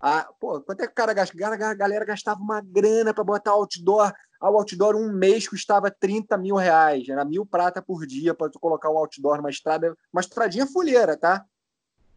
Ah, 0.00 0.28
pô, 0.40 0.60
quanto 0.60 0.80
é 0.80 0.86
que 0.86 0.92
o 0.92 0.96
cara 0.96 1.14
gasta? 1.14 1.36
A 1.46 1.74
galera 1.74 2.04
gastava 2.04 2.40
uma 2.40 2.60
grana 2.60 3.14
para 3.14 3.22
botar 3.22 3.52
outdoor. 3.52 4.12
Ah, 4.40 4.50
o 4.50 4.56
outdoor 4.56 4.96
um 4.96 5.12
mês 5.12 5.46
custava 5.46 5.92
30 5.92 6.36
mil 6.36 6.56
reais, 6.56 7.08
era 7.08 7.24
mil 7.24 7.46
prata 7.46 7.80
por 7.80 8.04
dia 8.04 8.34
para 8.34 8.50
tu 8.50 8.58
colocar 8.58 8.90
um 8.90 8.98
outdoor 8.98 9.36
numa 9.36 9.50
estrada, 9.50 9.96
uma 10.12 10.20
estradinha 10.20 10.66
fuleira, 10.66 11.16
tá? 11.16 11.44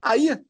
Aí, 0.01 0.43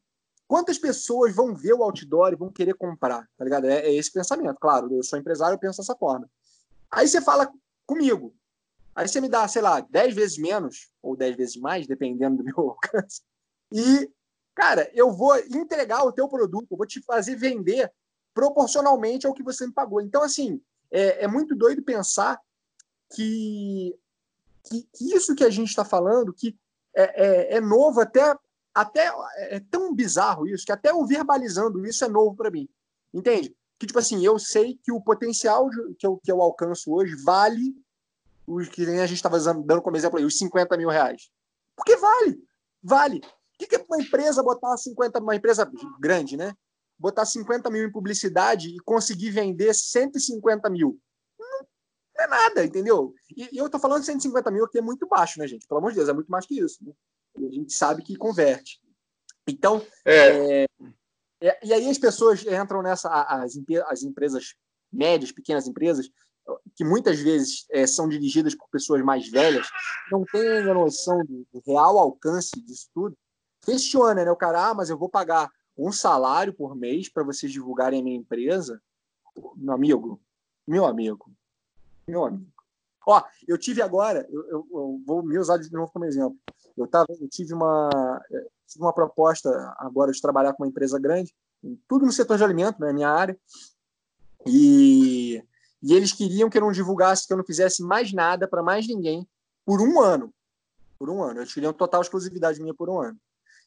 quantas 0.46 0.78
pessoas 0.78 1.34
vão 1.34 1.54
ver 1.54 1.74
o 1.74 1.82
outdoor 1.82 2.32
e 2.32 2.36
vão 2.36 2.50
querer 2.50 2.74
comprar? 2.74 3.28
Tá 3.36 3.44
ligado? 3.44 3.66
É, 3.66 3.86
é 3.86 3.94
esse 3.94 4.12
pensamento. 4.12 4.58
Claro, 4.58 4.92
eu 4.94 5.02
sou 5.02 5.18
empresário, 5.18 5.54
eu 5.54 5.58
penso 5.58 5.78
dessa 5.78 5.96
forma. 5.96 6.28
Aí 6.90 7.06
você 7.08 7.20
fala 7.20 7.52
comigo. 7.86 8.34
Aí 8.94 9.06
você 9.06 9.20
me 9.20 9.28
dá, 9.28 9.46
sei 9.46 9.60
lá, 9.60 9.80
10 9.80 10.14
vezes 10.14 10.38
menos, 10.38 10.90
ou 11.02 11.16
10 11.16 11.36
vezes 11.36 11.56
mais, 11.56 11.86
dependendo 11.86 12.38
do 12.38 12.44
meu 12.44 12.54
alcance. 12.70 13.22
E, 13.70 14.10
cara, 14.54 14.90
eu 14.94 15.12
vou 15.12 15.36
entregar 15.38 16.04
o 16.04 16.12
teu 16.12 16.28
produto, 16.28 16.68
eu 16.70 16.76
vou 16.76 16.86
te 16.86 17.02
fazer 17.02 17.36
vender 17.36 17.92
proporcionalmente 18.32 19.26
ao 19.26 19.34
que 19.34 19.42
você 19.42 19.66
me 19.66 19.72
pagou. 19.72 20.00
Então, 20.00 20.22
assim, 20.22 20.60
é, 20.90 21.24
é 21.24 21.28
muito 21.28 21.54
doido 21.54 21.82
pensar 21.82 22.40
que, 23.14 23.94
que, 24.64 24.88
que 24.94 25.14
isso 25.14 25.34
que 25.34 25.44
a 25.44 25.50
gente 25.50 25.68
está 25.68 25.84
falando, 25.84 26.32
que 26.32 26.56
é, 26.94 27.02
é, 27.02 27.56
é, 27.56 27.60
novo 27.60 28.00
até, 28.00 28.36
até 28.76 29.10
é 29.48 29.58
tão 29.58 29.94
bizarro 29.94 30.46
isso, 30.46 30.66
que 30.66 30.70
até 30.70 30.90
eu 30.90 31.02
verbalizando 31.06 31.86
isso 31.86 32.04
é 32.04 32.08
novo 32.08 32.36
para 32.36 32.50
mim. 32.50 32.68
Entende? 33.12 33.56
Que, 33.78 33.86
tipo 33.86 33.98
assim, 33.98 34.22
eu 34.22 34.38
sei 34.38 34.78
que 34.84 34.92
o 34.92 35.00
potencial 35.00 35.70
que 35.98 36.06
eu, 36.06 36.20
que 36.22 36.30
eu 36.30 36.42
alcanço 36.42 36.92
hoje 36.92 37.16
vale 37.24 37.74
os 38.46 38.68
que 38.68 38.82
a 38.82 39.06
gente 39.06 39.16
estava 39.16 39.40
dando 39.40 39.80
como 39.80 39.96
exemplo 39.96 40.18
aí, 40.18 40.26
os 40.26 40.36
50 40.36 40.76
mil 40.76 40.90
reais. 40.90 41.30
Porque 41.74 41.96
vale, 41.96 42.38
vale. 42.82 43.18
O 43.18 43.58
que, 43.58 43.66
que 43.66 43.76
é 43.76 43.84
uma 43.88 43.98
empresa 43.98 44.42
botar 44.42 44.76
50, 44.76 45.20
uma 45.20 45.34
empresa 45.34 45.70
grande, 45.98 46.36
né? 46.36 46.54
Botar 46.98 47.24
50 47.24 47.70
mil 47.70 47.88
em 47.88 47.90
publicidade 47.90 48.68
e 48.68 48.78
conseguir 48.80 49.30
vender 49.30 49.72
150 49.74 50.68
mil? 50.68 51.00
Não, 51.38 51.66
é 52.18 52.26
nada, 52.26 52.62
entendeu? 52.62 53.14
E, 53.34 53.48
e 53.54 53.56
eu 53.56 53.70
tô 53.70 53.78
falando 53.78 54.00
de 54.00 54.06
150 54.06 54.50
mil 54.50 54.68
que 54.68 54.78
é 54.78 54.82
muito 54.82 55.06
baixo, 55.08 55.38
né, 55.38 55.46
gente? 55.46 55.66
Pelo 55.66 55.78
amor 55.78 55.92
de 55.92 55.96
Deus, 55.96 56.10
é 56.10 56.12
muito 56.12 56.28
mais 56.28 56.44
que 56.44 56.60
isso. 56.60 56.84
Né? 56.84 56.92
A 57.36 57.50
gente 57.52 57.72
sabe 57.72 58.02
que 58.02 58.16
converte. 58.16 58.80
Então, 59.46 59.84
é. 60.04 60.62
É, 60.62 60.66
é, 61.40 61.58
e 61.62 61.72
aí 61.72 61.88
as 61.88 61.98
pessoas 61.98 62.44
entram 62.46 62.82
nessa, 62.82 63.08
as, 63.08 63.58
as 63.88 64.02
empresas 64.02 64.54
médias, 64.92 65.32
pequenas 65.32 65.66
empresas, 65.66 66.10
que 66.74 66.84
muitas 66.84 67.18
vezes 67.18 67.66
é, 67.70 67.86
são 67.86 68.08
dirigidas 68.08 68.54
por 68.54 68.68
pessoas 68.70 69.02
mais 69.02 69.28
velhas, 69.28 69.68
não 70.10 70.24
têm 70.24 70.58
a 70.58 70.74
noção 70.74 71.18
do, 71.24 71.46
do, 71.52 71.62
real 71.66 71.98
alcance 71.98 72.60
disso 72.60 72.88
tudo, 72.94 73.16
questiona, 73.62 74.24
né? 74.24 74.30
O 74.30 74.36
cara, 74.36 74.70
ah, 74.70 74.74
mas 74.74 74.88
eu 74.88 74.96
vou 74.96 75.08
pagar 75.08 75.50
um 75.76 75.90
salário 75.90 76.54
por 76.54 76.76
mês 76.76 77.08
para 77.08 77.24
vocês 77.24 77.52
divulgarem 77.52 78.00
a 78.00 78.04
minha 78.04 78.16
empresa. 78.16 78.80
Meu 79.56 79.74
amigo, 79.74 80.20
meu 80.66 80.86
amigo, 80.86 81.32
meu 82.06 82.24
amigo. 82.24 82.52
Ó, 83.06 83.22
eu 83.46 83.58
tive 83.58 83.82
agora, 83.82 84.26
eu, 84.30 84.48
eu, 84.48 84.68
eu 84.72 85.02
vou 85.04 85.22
me 85.22 85.38
usar 85.38 85.58
de 85.58 85.70
novo 85.72 85.92
como 85.92 86.04
exemplo. 86.04 86.38
Eu, 86.76 86.86
tava, 86.86 87.06
eu 87.10 87.28
tive, 87.28 87.54
uma, 87.54 87.88
é, 88.30 88.46
tive 88.66 88.84
uma 88.84 88.92
proposta 88.92 89.74
agora 89.78 90.12
de 90.12 90.20
trabalhar 90.20 90.52
com 90.52 90.62
uma 90.62 90.68
empresa 90.68 90.98
grande, 90.98 91.34
tudo 91.88 92.04
no 92.04 92.12
setor 92.12 92.36
de 92.36 92.44
alimento, 92.44 92.80
né, 92.80 92.92
minha 92.92 93.08
área, 93.08 93.38
e 94.46 95.42
e 95.82 95.94
eles 95.94 96.12
queriam 96.12 96.50
que 96.50 96.58
eu 96.58 96.62
não 96.62 96.72
divulgasse, 96.72 97.26
que 97.26 97.32
eu 97.32 97.36
não 97.36 97.44
fizesse 97.44 97.80
mais 97.80 98.12
nada 98.12 98.48
para 98.48 98.60
mais 98.60 98.88
ninguém 98.88 99.24
por 99.64 99.80
um 99.80 100.00
ano. 100.00 100.34
Por 100.98 101.08
um 101.08 101.22
ano. 101.22 101.40
Eles 101.40 101.52
queriam 101.52 101.72
total 101.72 102.02
exclusividade 102.02 102.60
minha 102.60 102.74
por 102.74 102.88
um 102.88 103.00
ano. 103.00 103.16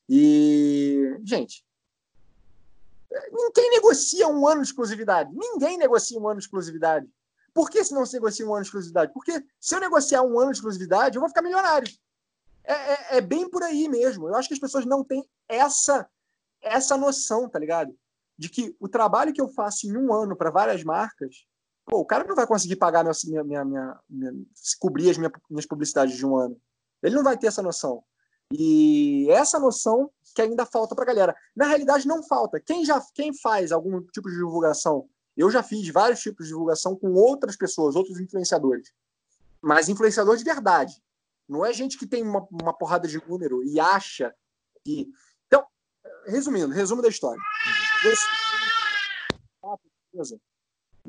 E, 0.08 1.18
gente, 1.24 1.64
ninguém 3.32 3.70
negocia 3.70 4.28
um 4.28 4.46
ano 4.46 4.62
de 4.62 4.68
exclusividade. 4.68 5.32
Ninguém 5.34 5.78
negocia 5.78 6.20
um 6.20 6.28
ano 6.28 6.40
de 6.40 6.46
exclusividade. 6.46 7.08
Por 7.54 7.70
que 7.70 7.84
se 7.84 7.94
não 7.94 8.06
se 8.06 8.14
negocia 8.14 8.46
um 8.46 8.54
ano 8.54 8.64
de 8.64 8.68
exclusividade? 8.68 9.14
Porque 9.14 9.44
se 9.60 9.76
eu 9.76 9.80
negociar 9.80 10.22
um 10.22 10.40
ano 10.40 10.52
de 10.52 10.58
exclusividade, 10.58 11.16
eu 11.16 11.22
vou 11.22 11.30
ficar 11.30 11.42
milionário. 11.42 11.90
É, 12.64 12.74
é, 12.74 13.18
é 13.18 13.22
bem 13.22 13.50
por 13.50 13.64
aí 13.64 13.88
mesmo. 13.88 14.28
Eu 14.28 14.36
acho 14.36 14.48
que 14.48 14.54
as 14.54 14.60
pessoas 14.60 14.86
não 14.86 15.04
têm 15.04 15.28
essa, 15.48 16.08
essa 16.62 16.98
noção, 16.98 17.50
tá 17.50 17.60
ligado? 17.60 17.96
De 18.38 18.50
que 18.50 18.76
o 18.80 18.88
trabalho 18.88 19.34
que 19.34 19.42
eu 19.42 19.50
faço 19.50 19.88
em 19.88 19.98
um 19.98 20.14
ano 20.14 20.36
para 20.36 20.52
várias 20.52 20.84
marcas 20.84 21.48
Pô, 21.90 22.02
o 22.02 22.06
cara 22.06 22.24
não 22.24 22.36
vai 22.36 22.46
conseguir 22.46 22.76
pagar 22.76 23.04
minha, 23.04 23.44
minha, 23.44 23.66
minha, 23.66 24.00
minha 24.08 24.34
cobrir 24.80 25.10
as 25.10 25.18
minhas, 25.18 25.34
minhas 25.50 25.66
publicidades 25.66 26.16
de 26.16 26.24
um 26.24 26.36
ano. 26.38 26.56
Ele 27.02 27.16
não 27.16 27.24
vai 27.24 27.36
ter 27.36 27.48
essa 27.48 27.64
noção. 27.64 28.04
E 28.54 29.28
essa 29.32 29.60
noção 29.60 30.12
que 30.36 30.42
ainda 30.42 30.68
falta 30.68 30.94
para 30.94 31.04
a 31.04 31.08
galera. 31.08 31.36
Na 31.56 31.66
realidade, 31.66 32.08
não 32.08 32.22
falta. 32.22 32.60
Quem 32.60 32.86
já 32.86 33.02
quem 33.16 33.34
faz 33.34 33.72
algum 33.72 34.02
tipo 34.02 34.30
de 34.30 34.36
divulgação, 34.36 35.10
eu 35.36 35.50
já 35.50 35.64
fiz 35.64 35.90
vários 35.90 36.20
tipos 36.20 36.46
de 36.46 36.52
divulgação 36.52 36.96
com 36.96 37.12
outras 37.14 37.56
pessoas, 37.56 37.96
outros 37.96 38.20
influenciadores. 38.20 38.92
Mas 39.60 39.90
influenciador 39.90 40.38
de 40.38 40.44
verdade. 40.44 40.94
Não 41.50 41.66
é 41.66 41.74
gente 41.74 41.98
que 41.98 42.06
tem 42.06 42.22
uma, 42.22 42.48
uma 42.52 42.74
porrada 42.74 43.08
de 43.08 43.18
número 43.28 43.64
e 43.64 43.80
acha 43.80 44.34
que. 44.86 45.10
Então, 45.48 45.66
resumindo, 46.28 46.72
resumo 46.72 47.02
da 47.02 47.10
história. 47.10 47.42
Esse 48.06 48.40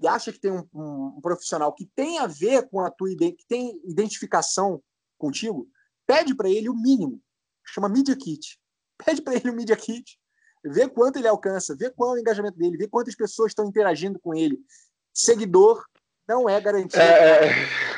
e 0.00 0.06
acha 0.06 0.32
que 0.32 0.38
tem 0.38 0.50
um, 0.50 0.66
um, 0.72 1.14
um, 1.16 1.20
profissional 1.20 1.74
que 1.74 1.86
tem 1.94 2.18
a 2.18 2.26
ver 2.26 2.68
com 2.68 2.80
a 2.80 2.90
tua 2.90 3.10
que 3.10 3.44
tem 3.46 3.80
identificação 3.84 4.82
contigo, 5.18 5.68
pede 6.06 6.34
para 6.34 6.48
ele 6.48 6.68
o 6.68 6.74
mínimo, 6.74 7.20
chama 7.66 7.88
Media 7.88 8.16
Kit. 8.16 8.58
Pede 9.04 9.22
para 9.22 9.34
ele 9.34 9.50
o 9.50 9.54
Media 9.54 9.76
Kit, 9.76 10.18
vê 10.64 10.88
quanto 10.88 11.18
ele 11.18 11.28
alcança, 11.28 11.74
vê 11.74 11.90
qual 11.90 12.14
é 12.14 12.18
o 12.18 12.20
engajamento 12.20 12.56
dele, 12.58 12.76
vê 12.76 12.86
quantas 12.88 13.14
pessoas 13.14 13.50
estão 13.50 13.66
interagindo 13.66 14.18
com 14.20 14.34
ele. 14.34 14.58
Seguidor 15.12 15.86
não 16.30 16.48
é 16.48 16.60
garantido. 16.60 17.02
É, 17.02 17.48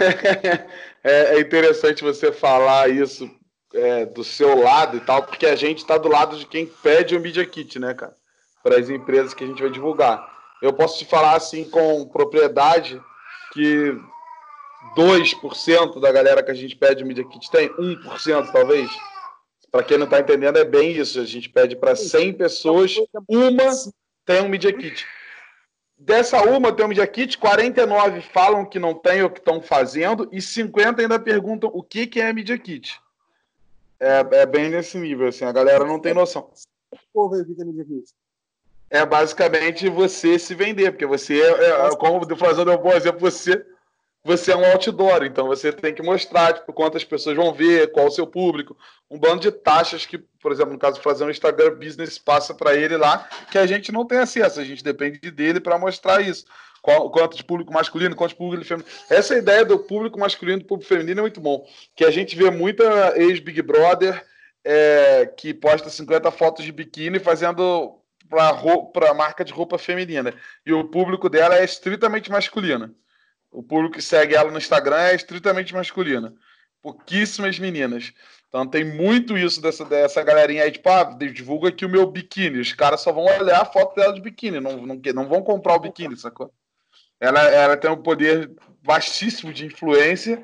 é, 0.01 0.69
é, 1.05 1.37
é 1.37 1.41
interessante 1.41 2.03
você 2.03 2.33
falar 2.33 2.89
isso 2.89 3.31
é, 3.75 4.07
do 4.07 4.25
seu 4.25 4.61
lado 4.61 4.97
e 4.97 5.01
tal, 5.01 5.23
porque 5.23 5.47
a 5.47 5.55
gente 5.55 5.79
está 5.79 5.99
do 5.99 6.09
lado 6.09 6.37
de 6.37 6.47
quem 6.47 6.67
pede 6.67 7.17
o 7.17 7.21
Media 7.21 7.45
Kit, 7.47 7.79
né, 7.79 7.95
cara? 7.95 8.15
Para 8.63 8.79
as 8.79 8.89
empresas 8.89 9.35
que 9.35 9.45
a 9.45 9.47
gente 9.47 9.61
vai 9.61 9.71
divulgar 9.71 10.33
eu 10.63 10.73
posso 10.73 10.97
te 10.97 11.05
falar 11.05 11.35
assim 11.35 11.69
com 11.69 12.07
propriedade 12.07 13.03
que 13.53 13.93
2% 14.97 16.01
da 16.01 16.13
galera 16.13 16.43
que 16.43 16.53
a 16.53 16.55
gente 16.55 16.77
pede 16.77 17.05
Media 17.05 17.29
Kit 17.29 17.51
tem, 17.51 17.69
1% 17.69 18.53
talvez. 18.53 18.89
Para 19.71 19.83
quem 19.83 19.99
não 19.99 20.05
está 20.05 20.21
entendendo, 20.21 20.59
é 20.59 20.65
bem 20.65 20.93
isso. 20.93 21.19
A 21.19 21.25
gente 21.25 21.49
pede 21.49 21.75
para 21.75 21.97
100 21.97 22.35
pessoas, 22.35 22.95
uma 23.29 23.73
tem 24.25 24.41
um 24.41 24.49
Media 24.49 24.73
Kit. 24.73 25.05
Dessa 26.05 26.43
uma 26.43 26.73
tem 26.73 26.85
um 26.85 26.89
Media 26.89 27.07
Kit, 27.07 27.39
49 27.39 28.23
falam 28.23 28.65
que 28.65 28.79
não 28.79 28.93
tem 28.93 29.23
ou 29.23 29.31
que 29.31 29.39
estão 29.39 29.63
fazendo, 29.63 30.29
e 30.33 30.43
50 30.43 31.01
ainda 31.01 31.19
perguntam 31.19 31.71
o 31.73 31.83
que, 31.83 32.07
que 32.07 32.21
é 32.21 32.33
Media 32.33 32.59
Kit. 32.59 33.01
É, 34.01 34.27
é 34.33 34.47
bem 34.47 34.69
nesse 34.69 34.99
nível, 34.99 35.29
assim, 35.29 35.45
a 35.45 35.53
galera 35.53 35.85
não 35.85 36.01
tem 36.01 36.13
noção. 36.13 36.51
O 37.15 37.31
que 37.31 37.61
é 37.61 37.65
Media 37.65 37.85
Kit? 37.85 38.13
é 38.93 39.07
basicamente 39.07 39.89
você 39.89 40.39
se 40.39 40.55
vender, 40.55 40.93
porque 40.93 41.07
você, 41.07 41.41
é, 41.41 41.87
é 41.87 41.97
como 41.97 42.21
fazendo 42.37 42.71
um 42.71 42.77
bom 42.77 42.93
exemplo, 42.93 43.21
você, 43.21 43.65
você 44.25 44.53
é 44.53 44.57
um 44.57 44.65
outdoor, 44.65 45.25
então 45.25 45.47
você 45.47 45.73
tem 45.73 45.93
que 45.93 46.03
mostrar 46.03 46.53
tipo, 46.53 46.73
quantas 46.73 47.03
pessoas 47.03 47.37
vão 47.37 47.53
ver, 47.53 47.91
qual 47.91 48.07
o 48.07 48.11
seu 48.11 48.27
público, 48.27 48.77
um 49.11 49.19
bando 49.19 49.41
de 49.41 49.51
taxas 49.51 50.07
que, 50.07 50.17
por 50.19 50.53
exemplo, 50.53 50.73
no 50.73 50.79
caso 50.79 50.97
de 50.97 51.03
fazer 51.03 51.25
um 51.25 51.31
Instagram 51.31 51.75
Business, 51.75 52.19
passa 52.19 52.55
para 52.55 52.75
ele 52.75 52.97
lá, 52.97 53.29
que 53.51 53.59
a 53.59 53.67
gente 53.67 53.91
não 53.91 54.07
tem 54.07 54.19
acesso, 54.19 54.61
a 54.61 54.65
gente 54.65 54.85
depende 54.85 55.31
dele 55.31 55.61
para 55.61 55.79
mostrar 55.79 56.21
isso. 56.21 56.45
Qual, 56.81 57.11
quanto 57.11 57.37
de 57.37 57.45
público 57.45 57.73
masculino, 57.73 58.17
quanto 58.17 58.31
de 58.31 58.37
público 58.37 58.65
feminino. 58.65 58.91
Essa 59.09 59.37
ideia 59.37 59.65
do 59.65 59.79
público 59.79 60.19
masculino 60.19 60.59
e 60.59 60.63
do 60.63 60.67
público 60.67 60.89
feminino 60.89 61.21
é 61.21 61.23
muito 61.23 61.41
bom, 61.41 61.65
que 61.95 62.05
a 62.05 62.11
gente 62.11 62.35
vê 62.35 62.51
muita 62.51 63.17
ex-Big 63.17 63.63
Brother 63.63 64.25
é, 64.65 65.27
que 65.37 65.55
posta 65.55 65.91
50 65.91 66.31
fotos 66.33 66.65
de 66.65 66.73
biquíni 66.73 67.19
fazendo 67.19 67.99
para 68.29 69.15
marca 69.15 69.45
de 69.45 69.53
roupa 69.53 69.79
feminina. 69.79 70.35
E 70.65 70.73
o 70.73 70.85
público 70.85 71.29
dela 71.29 71.59
é 71.59 71.65
estritamente 71.65 72.31
masculino. 72.31 72.95
O 73.53 73.63
público 73.63 73.97
que 73.97 74.03
segue 74.03 74.35
ela 74.35 74.51
no 74.51 74.59
Instagram 74.59 74.97
é 74.97 75.15
estritamente 75.15 75.75
masculino. 75.75 76.35
Pouquíssimas 76.81 77.59
meninas. 77.59 78.13
Então 78.49 78.67
tem 78.67 78.85
muito 78.85 79.37
isso 79.37 79.61
dessa, 79.61 79.85
dessa 79.85 80.23
galerinha 80.23 80.65
aí, 80.65 80.71
tipo, 80.73 80.89
ah, 80.89 81.05
divulga 81.33 81.69
aqui 81.69 81.85
o 81.85 81.89
meu 81.89 82.11
biquíni. 82.11 82.59
Os 82.59 82.73
caras 82.73 83.01
só 83.03 83.13
vão 83.13 83.25
olhar 83.25 83.61
a 83.61 83.65
foto 83.65 83.95
dela 83.95 84.13
de 84.13 84.21
biquíni, 84.21 84.59
não, 84.59 84.79
não, 84.87 85.01
não 85.15 85.29
vão 85.29 85.43
comprar 85.43 85.75
o 85.75 85.81
biquíni, 85.81 86.17
sacou? 86.17 86.53
Ela, 87.21 87.41
ela 87.51 87.77
tem 87.77 87.91
um 87.91 88.03
poder 88.03 88.51
vastíssimo 88.83 89.53
de 89.53 89.67
influência 89.67 90.43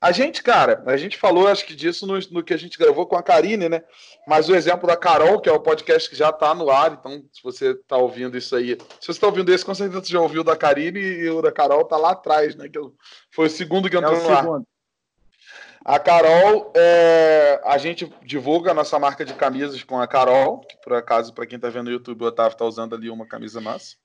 a 0.00 0.12
gente, 0.12 0.42
cara, 0.44 0.82
a 0.86 0.96
gente 0.96 1.18
falou, 1.18 1.48
acho 1.48 1.66
que 1.66 1.74
disso 1.74 2.06
no, 2.06 2.18
no, 2.30 2.42
que 2.42 2.54
a 2.54 2.56
gente 2.56 2.78
gravou 2.78 3.04
com 3.04 3.16
a 3.16 3.22
Karine, 3.22 3.68
né? 3.68 3.82
Mas 4.28 4.48
o 4.48 4.54
exemplo 4.54 4.86
da 4.86 4.96
Carol, 4.96 5.40
que 5.40 5.48
é 5.48 5.52
o 5.52 5.58
podcast 5.58 6.08
que 6.08 6.14
já 6.14 6.30
está 6.30 6.54
no 6.54 6.70
ar, 6.70 6.92
então 6.92 7.24
se 7.32 7.42
você 7.42 7.70
está 7.72 7.96
ouvindo 7.96 8.38
isso 8.38 8.54
aí, 8.54 8.78
se 9.00 9.06
você 9.06 9.10
está 9.12 9.26
ouvindo 9.26 9.52
esse, 9.52 9.64
com 9.64 9.74
certeza 9.74 10.00
você 10.00 10.12
já 10.12 10.20
ouviu 10.20 10.42
o 10.42 10.44
da 10.44 10.56
Karine 10.56 11.00
e 11.00 11.28
o 11.28 11.42
da 11.42 11.50
Carol 11.50 11.84
tá 11.84 11.96
lá 11.96 12.12
atrás, 12.12 12.54
né? 12.54 12.68
Que 12.68 12.78
foi 13.32 13.46
o 13.46 13.50
segundo 13.50 13.90
que 13.90 13.96
entrou 13.96 14.14
é 14.14 14.22
no 14.22 14.54
ar. 14.54 14.62
A 15.84 15.98
Carol, 15.98 16.72
é, 16.76 17.60
a 17.64 17.78
gente 17.78 18.12
divulga 18.22 18.70
a 18.70 18.74
nossa 18.74 18.98
marca 18.98 19.24
de 19.24 19.32
camisas 19.34 19.82
com 19.82 19.98
a 20.00 20.06
Carol, 20.06 20.60
que 20.60 20.76
por 20.76 20.92
acaso, 20.92 21.32
para 21.32 21.46
quem 21.46 21.56
está 21.56 21.70
vendo 21.70 21.86
no 21.86 21.92
YouTube, 21.92 22.22
o 22.22 22.26
Otávio 22.26 22.52
está 22.52 22.64
usando 22.64 22.94
ali 22.94 23.10
uma 23.10 23.26
camisa 23.26 23.60
massa 23.60 23.96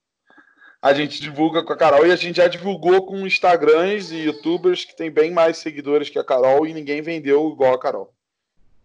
a 0.84 0.94
gente 0.94 1.22
divulga 1.22 1.64
com 1.64 1.72
a 1.72 1.78
Carol 1.78 2.06
e 2.06 2.12
a 2.12 2.16
gente 2.18 2.36
já 2.36 2.48
divulgou 2.50 3.06
com 3.06 3.26
Instagrams 3.26 4.12
e 4.12 4.26
youtubers 4.26 4.84
que 4.84 4.94
tem 4.94 5.10
bem 5.10 5.32
mais 5.32 5.56
seguidores 5.56 6.10
que 6.10 6.20
a 6.20 6.26
Carol 6.26 6.68
e 6.68 6.74
ninguém 6.74 7.02
vendeu 7.02 7.50
igual 7.50 7.74
a 7.74 7.80
Carol. 7.80 8.14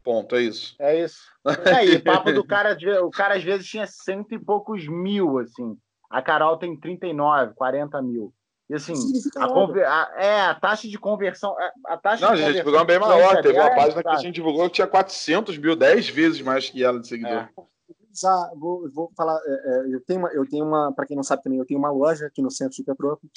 Ponto, 0.04 0.36
é 0.36 0.42
isso. 0.42 0.76
É 0.78 1.02
isso. 1.02 1.18
É, 1.66 1.84
e 1.84 1.98
papo 1.98 2.32
do 2.32 2.44
cara, 2.44 2.78
o 3.04 3.10
cara 3.10 3.34
às 3.34 3.42
vezes 3.42 3.66
tinha 3.66 3.84
cento 3.84 4.32
e 4.32 4.38
poucos 4.38 4.86
mil, 4.86 5.38
assim. 5.38 5.76
A 6.08 6.22
Carol 6.22 6.56
tem 6.56 6.76
39, 6.76 7.54
40 7.54 8.00
mil. 8.00 8.32
E 8.70 8.74
assim, 8.74 8.94
a, 9.36 9.48
conver... 9.48 9.84
a, 9.84 10.12
é, 10.18 10.40
a 10.42 10.54
taxa 10.54 10.86
de 10.86 10.98
conversão. 10.98 11.56
A, 11.84 11.96
taxa 11.96 12.28
Não, 12.28 12.36
de 12.36 12.42
a 12.42 12.46
gente 12.46 12.58
divulgou 12.58 12.84
bem 12.84 12.98
maior. 13.00 13.42
Teve 13.42 13.58
uma 13.58 13.74
página 13.74 14.02
que 14.04 14.08
a 14.08 14.16
gente 14.18 14.34
divulgou 14.36 14.68
que 14.68 14.76
tinha 14.76 14.86
400 14.86 15.58
mil, 15.58 15.74
10 15.74 16.08
vezes 16.10 16.40
mais 16.42 16.70
que 16.70 16.84
ela 16.84 17.00
de 17.00 17.08
seguidor. 17.08 17.48
É. 17.58 17.77
Já 18.20 18.52
vou, 18.54 18.90
vou 18.90 19.10
falar. 19.16 19.40
É, 19.44 19.50
é, 19.50 19.94
eu 19.94 20.00
tenho 20.04 20.20
uma, 20.20 20.28
eu 20.30 20.48
tenho 20.48 20.64
uma 20.64 20.92
para 20.92 21.06
quem 21.06 21.16
não 21.16 21.22
sabe 21.22 21.42
também, 21.42 21.58
eu 21.58 21.66
tenho 21.66 21.78
uma 21.78 21.90
loja 21.90 22.26
aqui 22.26 22.42
no 22.42 22.50
centro 22.50 22.76
de 22.76 22.84
Petrópolis 22.84 23.32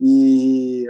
e, 0.00 0.86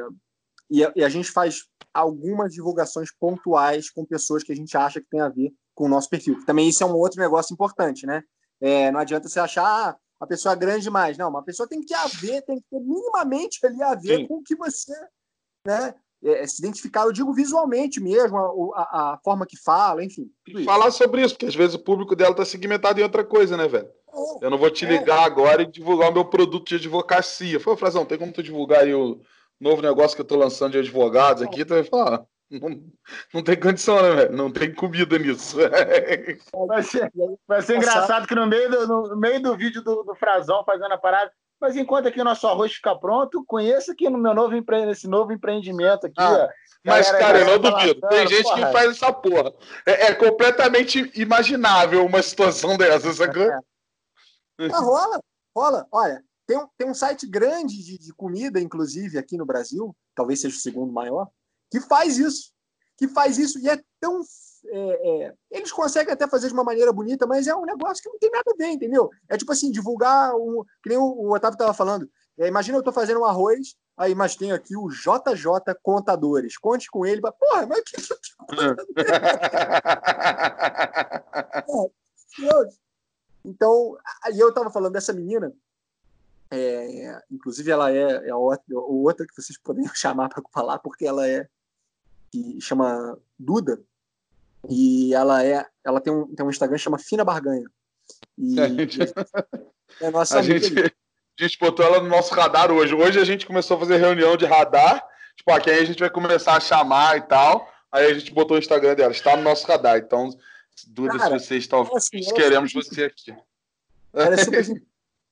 e 0.71 0.85
a, 0.85 0.93
e, 0.97 1.05
a, 1.05 1.09
gente 1.09 1.31
faz 1.31 1.65
algumas 1.93 2.53
divulgações 2.53 3.11
pontuais 3.13 3.91
com 3.91 4.05
pessoas 4.05 4.43
que 4.43 4.53
a 4.53 4.57
gente 4.57 4.77
acha 4.77 5.01
que 5.01 5.09
tem 5.09 5.21
a 5.21 5.29
ver 5.29 5.53
com 5.75 5.85
o 5.85 5.89
nosso 5.89 6.09
perfil. 6.09 6.45
Também 6.45 6.69
isso 6.69 6.83
é 6.83 6.87
um 6.87 6.97
outro 6.97 7.21
negócio 7.21 7.53
importante, 7.53 8.07
né? 8.07 8.23
É, 8.61 8.91
não 8.91 9.01
adianta 9.01 9.29
você 9.29 9.41
achar, 9.41 9.65
ah, 9.65 9.97
a 10.21 10.27
pessoa 10.27 10.55
é 10.55 10.57
grande 10.57 10.85
demais. 10.85 11.19
Não, 11.19 11.29
uma 11.29 11.45
pessoa 11.45 11.69
tem 11.69 11.83
que 11.83 11.93
haver, 11.93 12.43
tem 12.43 12.57
que 12.57 12.67
ter 12.71 12.81
minimamente 12.81 13.65
ali 13.65 13.83
a 13.83 13.95
ver 13.95 14.19
Sim. 14.19 14.27
com 14.27 14.37
o 14.37 14.43
que 14.43 14.57
você 14.57 14.95
né, 15.67 15.95
é, 16.25 16.43
é, 16.43 16.47
se 16.47 16.63
identificar. 16.63 17.03
Eu 17.03 17.13
digo 17.13 17.33
visualmente 17.33 18.01
mesmo, 18.01 18.39
a, 18.75 18.81
a, 18.81 19.13
a 19.13 19.19
forma 19.23 19.47
que 19.47 19.57
fala, 19.57 20.03
enfim. 20.03 20.31
Falar 20.65 20.91
sobre 20.91 21.23
isso, 21.23 21.35
porque 21.35 21.47
às 21.47 21.55
vezes 21.55 21.75
o 21.75 21.79
público 21.79 22.17
dela 22.17 22.31
está 22.31 22.45
segmentado 22.45 22.99
em 22.99 23.03
outra 23.03 23.23
coisa, 23.23 23.57
né, 23.57 23.69
velho? 23.69 23.89
É, 24.41 24.47
eu 24.47 24.51
não 24.51 24.59
vou 24.59 24.71
te 24.71 24.87
ligar 24.87 25.23
é. 25.23 25.25
agora 25.25 25.63
e 25.63 25.67
divulgar 25.67 26.11
o 26.11 26.15
meu 26.15 26.25
produto 26.25 26.69
de 26.69 26.77
advocacia. 26.77 27.61
Foi, 27.61 27.77
Frazão, 27.77 28.07
tem 28.07 28.19
como 28.19 28.33
tu 28.33 28.43
divulgar 28.43 28.81
aí 28.81 28.95
o 28.95 29.21
novo 29.61 29.83
negócio 29.83 30.17
que 30.17 30.23
eu 30.23 30.25
estou 30.25 30.39
lançando 30.39 30.73
de 30.73 30.79
advogados 30.79 31.43
aqui? 31.43 31.65
Tu 31.65 31.75
vai 31.75 31.85
falar. 31.85 32.25
Não, 32.51 32.83
não 33.33 33.43
tem 33.43 33.59
condição, 33.59 34.01
né, 34.03 34.15
velho? 34.15 34.37
Não 34.37 34.51
tem 34.51 34.73
comida 34.73 35.19
nisso. 35.19 35.57
Vai 36.69 36.83
ser, 36.83 37.11
vai 37.49 37.63
ser 37.63 37.77
engraçado 37.77 38.27
que 38.27 38.35
no 38.35 38.47
meio 38.47 38.71
do, 38.71 39.09
no 39.09 39.17
meio 39.17 39.43
do 39.43 39.57
vídeo 39.57 39.83
do, 39.83 40.03
do 40.03 40.15
Frazão 40.15 40.65
fazendo 40.65 40.93
a 40.93 40.99
parada, 40.99 41.33
mas 41.61 41.77
enquanto 41.77 42.09
aqui 42.09 42.21
o 42.21 42.25
nosso 42.25 42.47
arroz 42.47 42.73
fica 42.73 42.95
pronto, 42.97 43.45
conheça 43.47 43.93
aqui 43.93 44.09
no 44.11 44.19
meu 44.19 44.35
novo 44.35 44.55
empre... 44.55 44.91
esse 44.91 45.09
novo 45.09 45.33
empreendimento 45.33 46.07
aqui. 46.07 46.15
Ah, 46.19 46.49
mas, 46.85 47.11
cara, 47.11 47.41
eu 47.41 47.47
não 47.47 47.59
duvido. 47.59 48.07
Tem 48.09 48.27
gente 48.27 48.43
porra. 48.43 48.67
que 48.67 48.73
faz 48.73 48.91
essa 48.91 49.13
porra. 49.13 49.53
É, 49.87 50.07
é, 50.07 50.15
completamente 50.15 51.11
imaginável 51.15 52.05
uma 52.05 52.23
situação 52.23 52.77
dessa, 52.79 53.13
sacou? 53.13 53.43
É. 53.43 53.59
Ah, 54.71 54.81
rola, 54.81 55.21
rola. 55.57 55.87
Olha, 55.91 56.23
tem 56.47 56.59
um, 56.59 56.69
tem 56.77 56.91
um 56.91 56.95
site 56.95 57.27
grande 57.27 57.83
de, 57.83 57.99
de 57.99 58.13
comida, 58.13 58.61
inclusive, 58.61 59.17
aqui 59.19 59.37
no 59.37 59.47
Brasil, 59.47 59.97
talvez 60.15 60.41
seja 60.41 60.57
o 60.57 60.61
segundo 60.61 60.93
maior, 60.93 61.29
que 61.71 61.81
faz 61.81 62.19
isso. 62.19 62.53
Que 62.97 63.09
faz 63.09 63.39
isso 63.39 63.59
e 63.59 63.69
é 63.69 63.81
tão. 64.01 64.21
É, 64.67 65.27
é, 65.27 65.35
eles 65.51 65.71
conseguem 65.71 66.13
até 66.13 66.27
fazer 66.27 66.49
de 66.49 66.55
uma 66.55 66.65
maneira 66.65 66.93
bonita, 66.93 67.27
mas 67.27 67.47
é 67.47 67.55
um 67.55 67.65
negócio 67.65 68.03
que 68.03 68.09
não 68.09 68.19
tem 68.19 68.31
nada 68.31 68.51
a 68.51 68.57
ver, 68.57 68.69
entendeu? 68.69 69.11
É 69.29 69.37
tipo 69.37 69.53
assim, 69.53 69.71
divulgar. 69.71 70.35
Um, 70.35 70.65
que 70.83 70.89
nem 70.89 70.99
o, 70.99 71.05
o 71.05 71.35
Otávio 71.35 71.55
estava 71.55 71.75
falando. 71.75 72.09
É, 72.39 72.49
imagina 72.49 72.77
eu 72.77 72.81
estou 72.81 72.93
fazendo 72.93 73.21
um 73.21 73.25
arroz, 73.25 73.77
aí, 73.97 74.15
mas 74.15 74.37
tem 74.37 74.53
aqui 74.53 74.77
o 74.77 74.89
JJ 74.89 75.75
Contadores. 75.83 76.57
Conte 76.57 76.91
com 76.91 77.07
ele. 77.07 77.21
Mas, 77.21 77.35
porra, 77.39 77.67
mas 77.67 77.83
que. 77.83 77.97
é, 82.45 82.45
então, 83.45 83.97
aí 84.23 84.39
eu 84.39 84.49
estava 84.49 84.71
falando 84.71 84.95
dessa 84.95 85.13
menina, 85.13 85.53
é, 86.51 87.23
inclusive 87.31 87.71
ela 87.71 87.93
é, 87.93 88.27
é 88.27 88.31
a 88.31 88.37
outra, 88.37 88.65
outra 88.71 89.27
que 89.27 89.41
vocês 89.41 89.59
podem 89.59 89.87
chamar 89.95 90.29
para 90.29 90.43
falar, 90.53 90.79
porque 90.79 91.07
ela 91.07 91.29
é 91.29 91.49
que 92.31 92.61
chama 92.61 93.19
Duda, 93.39 93.81
e 94.69 95.15
ela 95.15 95.45
é, 95.45 95.67
ela 95.85 96.01
tem 96.01 96.13
um, 96.13 96.35
tem 96.35 96.45
um 96.45 96.51
Instagram 96.51 96.77
que 96.77 96.83
chama 96.83 96.99
Fina 96.99 97.25
Barganha. 97.25 97.67
E, 98.39 98.61
a 98.61 98.69
gente, 98.69 98.99
é 100.01 100.11
nossa 100.11 100.39
a 100.39 100.43
gente, 100.43 100.73
a 100.81 101.43
gente 101.43 101.59
botou 101.59 101.85
ela 101.85 102.01
no 102.01 102.09
nosso 102.09 102.35
radar 102.35 102.71
hoje. 102.71 102.95
Hoje 102.95 103.19
a 103.19 103.25
gente 103.25 103.47
começou 103.47 103.77
a 103.77 103.81
fazer 103.81 103.97
reunião 103.97 104.37
de 104.37 104.45
radar, 104.45 105.05
tipo, 105.37 105.51
aqui 105.53 105.71
aí 105.71 105.81
a 105.81 105.85
gente 105.87 106.01
vai 106.01 106.11
começar 106.11 106.57
a 106.57 106.61
chamar 106.61 107.19
e 107.19 107.23
tal. 107.23 107.69
Aí 107.93 108.11
a 108.11 108.15
gente 108.15 108.33
botou 108.33 108.57
o 108.57 108.61
Instagram 108.61 108.95
dela, 108.95 109.13
está 109.13 109.37
no 109.37 109.43
nosso 109.43 109.67
radar. 109.67 109.99
Então, 109.99 110.31
Duda, 110.89 111.17
Cara, 111.17 111.39
se 111.39 111.47
você 111.47 111.57
está 111.57 111.79
ouvindo, 111.79 111.97
assim, 111.97 112.21
queremos 112.35 112.73
você 112.73 113.05
aqui. 113.05 113.35
Ela 114.13 114.35
é, 114.35 114.37
super, 114.45 114.83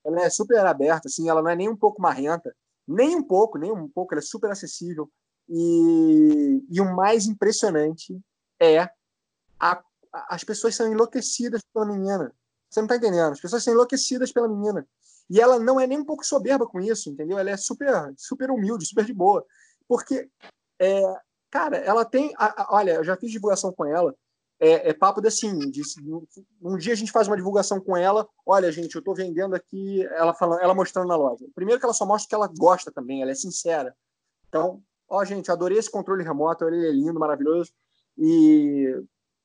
ela 0.05 0.23
é 0.23 0.31
super 0.31 0.67
aberta, 0.67 1.09
assim, 1.09 1.29
ela 1.29 1.43
não 1.43 1.51
é 1.51 1.57
nem 1.57 1.69
um 1.69 1.77
pouco 1.77 2.01
marrenta, 2.01 2.55
nem 2.87 3.17
um 3.17 3.23
pouco, 3.23 3.59
nem 3.59 3.73
um 3.73 3.89
pouco, 3.89 4.15
ela 4.15 4.21
é 4.21 4.25
super 4.25 4.51
acessível. 4.51 5.11
E, 5.49 6.65
e 6.71 6.81
o 6.81 6.95
mais 6.95 7.27
impressionante 7.27 8.19
é 8.61 8.89
a, 9.63 9.83
as 10.29 10.43
pessoas 10.43 10.75
são 10.75 10.91
enlouquecidas 10.91 11.63
pela 11.73 11.87
menina. 11.87 12.35
Você 12.69 12.81
não 12.81 12.87
está 12.87 12.97
entendendo? 12.97 13.33
As 13.33 13.41
pessoas 13.41 13.63
são 13.63 13.73
enlouquecidas 13.73 14.33
pela 14.33 14.49
menina. 14.49 14.87
E 15.31 15.41
ela 15.41 15.59
não 15.59 15.79
é 15.79 15.87
nem 15.87 15.99
um 15.99 16.05
pouco 16.05 16.27
soberba 16.27 16.67
com 16.67 16.81
isso, 16.81 17.09
entendeu? 17.09 17.39
Ela 17.39 17.51
é 17.51 17.57
super, 17.57 18.13
super 18.17 18.51
humilde, 18.51 18.87
super 18.87 19.05
de 19.05 19.15
boa. 19.15 19.45
Porque, 19.87 20.29
é, 20.79 21.03
cara, 21.51 21.77
ela 21.79 22.05
tem. 22.05 22.35
A, 22.37 22.75
olha, 22.75 22.95
eu 22.95 23.05
já 23.05 23.17
fiz 23.17 23.31
divulgação 23.31 23.73
com 23.73 23.85
ela. 23.85 24.15
É, 24.59 24.91
é 24.91 24.93
papo 24.93 25.27
assim, 25.27 25.59
de, 25.71 25.83
um 26.61 26.77
dia 26.77 26.93
a 26.93 26.97
gente 26.97 27.11
faz 27.11 27.27
uma 27.27 27.37
divulgação 27.37 27.81
com 27.81 27.97
ela, 27.97 28.29
olha 28.47 28.71
gente, 28.71 28.95
eu 28.95 29.01
estou 29.01 29.13
vendendo 29.13 29.57
aqui, 29.57 30.07
ela 30.13 30.33
falando, 30.33 30.61
ela 30.61 30.73
mostrando 30.73 31.09
na 31.09 31.17
loja. 31.17 31.45
Primeiro 31.53 31.81
que 31.81 31.85
ela 31.85 31.93
só 31.93 32.07
mostra 32.07 32.29
que 32.29 32.35
ela 32.35 32.47
gosta 32.47 32.93
também, 32.93 33.23
ela 33.23 33.33
é 33.33 33.35
sincera. 33.35 33.93
Então, 34.49 34.81
Ó, 35.13 35.23
gente, 35.27 35.53
adorei 35.53 35.77
esse 35.77 35.91
controle 35.91 36.25
remoto, 36.25 36.65
ele 36.65 36.89
é 36.89 36.91
lindo, 36.91 37.21
maravilhoso. 37.21 37.71
E, 38.17 38.99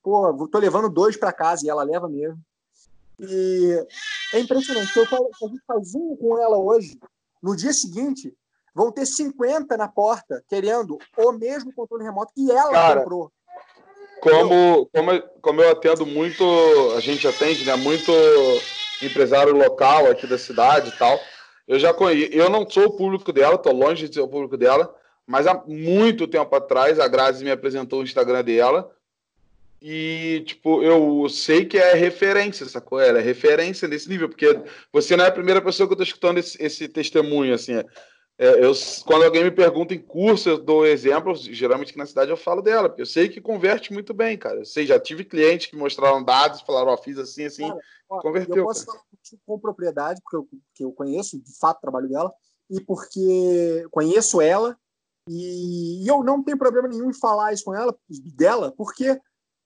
pô, 0.07 0.47
tô 0.47 0.57
levando 0.57 0.89
dois 0.89 1.17
para 1.17 1.33
casa 1.33 1.65
e 1.65 1.69
ela 1.69 1.83
leva 1.83 2.07
mesmo. 2.07 2.39
E 3.19 3.85
é 4.33 4.39
impressionante. 4.39 4.95
Eu 4.95 5.05
falo, 5.05 5.29
a 5.43 5.47
gente 5.47 5.61
faz 5.67 5.93
um 5.95 6.15
com 6.15 6.39
ela 6.39 6.57
hoje. 6.57 6.97
No 7.43 7.57
dia 7.57 7.73
seguinte, 7.73 8.33
vão 8.73 8.89
ter 8.89 9.05
50 9.05 9.75
na 9.75 9.89
porta 9.89 10.41
querendo 10.47 10.97
o 11.17 11.31
mesmo 11.33 11.73
controle 11.73 12.05
remoto 12.05 12.31
que 12.33 12.49
ela 12.49 12.71
Cara, 12.71 13.01
comprou. 13.01 13.31
Como, 14.21 14.89
como, 14.93 15.21
como 15.41 15.61
eu 15.61 15.71
atendo 15.71 16.05
muito, 16.05 16.43
a 16.95 17.01
gente 17.01 17.27
atende, 17.27 17.65
né? 17.65 17.75
Muito 17.75 18.11
empresário 19.01 19.53
local 19.53 20.05
aqui 20.09 20.25
da 20.25 20.37
cidade 20.37 20.89
e 20.89 20.97
tal. 20.97 21.19
Eu 21.67 21.77
já 21.77 21.93
conheço, 21.93 22.31
eu 22.31 22.49
não 22.49 22.67
sou 22.67 22.85
o 22.85 22.95
público 22.95 23.33
dela, 23.33 23.57
tô 23.57 23.73
longe 23.73 24.07
de 24.07 24.15
ser 24.15 24.21
o 24.21 24.27
público 24.27 24.55
dela, 24.55 24.95
mas 25.25 25.45
há 25.45 25.61
muito 25.67 26.27
tempo 26.27 26.55
atrás, 26.55 26.97
a 26.97 27.09
Grazi 27.09 27.43
me 27.43 27.51
apresentou 27.51 27.99
o 27.99 28.03
Instagram 28.03 28.41
dela. 28.41 28.89
E, 29.89 30.43
tipo, 30.45 30.83
eu 30.83 31.29
sei 31.29 31.63
que 31.63 31.77
é 31.77 31.93
referência, 31.93 32.65
sacou? 32.65 32.99
Ela 32.99 33.19
é 33.19 33.21
referência 33.21 33.87
nesse 33.87 34.09
nível, 34.09 34.27
porque 34.27 34.61
você 34.91 35.15
não 35.15 35.23
é 35.23 35.29
a 35.29 35.31
primeira 35.31 35.61
pessoa 35.61 35.87
que 35.87 35.93
eu 35.93 35.97
tô 35.97 36.03
escutando 36.03 36.39
esse, 36.39 36.61
esse 36.61 36.89
testemunho, 36.89 37.53
assim. 37.53 37.75
É, 37.75 37.85
é, 38.37 38.65
eu, 38.65 38.73
quando 39.05 39.23
alguém 39.23 39.45
me 39.45 39.51
pergunta 39.51 39.93
em 39.93 40.01
curso, 40.01 40.49
eu 40.49 40.57
dou 40.57 40.85
exemplos, 40.85 41.43
geralmente 41.43 41.91
aqui 41.91 41.99
na 41.99 42.05
cidade 42.05 42.29
eu 42.29 42.35
falo 42.35 42.61
dela, 42.61 42.89
porque 42.89 43.01
eu 43.01 43.05
sei 43.05 43.29
que 43.29 43.39
converte 43.39 43.93
muito 43.93 44.13
bem, 44.13 44.37
cara. 44.37 44.57
Eu 44.57 44.65
sei, 44.65 44.85
já 44.85 44.99
tive 44.99 45.23
clientes 45.23 45.67
que 45.67 45.77
mostraram 45.77 46.21
dados, 46.21 46.59
falaram, 46.59 46.89
ó, 46.89 46.93
oh, 46.95 46.97
fiz 46.97 47.17
assim, 47.17 47.45
assim, 47.45 47.69
cara, 47.69 47.79
ó, 48.09 48.19
converteu. 48.19 48.57
Eu 48.57 48.65
posso 48.65 48.85
cara. 48.85 48.99
falar 48.99 49.41
com 49.45 49.57
propriedade, 49.57 50.19
porque 50.21 50.35
eu, 50.35 50.87
eu 50.87 50.91
conheço, 50.91 51.41
de 51.41 51.57
fato, 51.57 51.77
o 51.77 51.81
trabalho 51.81 52.09
dela, 52.09 52.33
e 52.69 52.81
porque 52.81 53.87
conheço 53.89 54.41
ela, 54.41 54.77
e, 55.29 56.03
e, 56.03 56.07
eu 56.09 56.25
não 56.25 56.43
tenho 56.43 56.57
problema 56.57 56.89
nenhum 56.89 57.09
em 57.09 57.13
falar 57.13 57.53
isso 57.53 57.63
com 57.63 57.73
ela, 57.73 57.97
dela, 58.35 58.73
porque, 58.75 59.17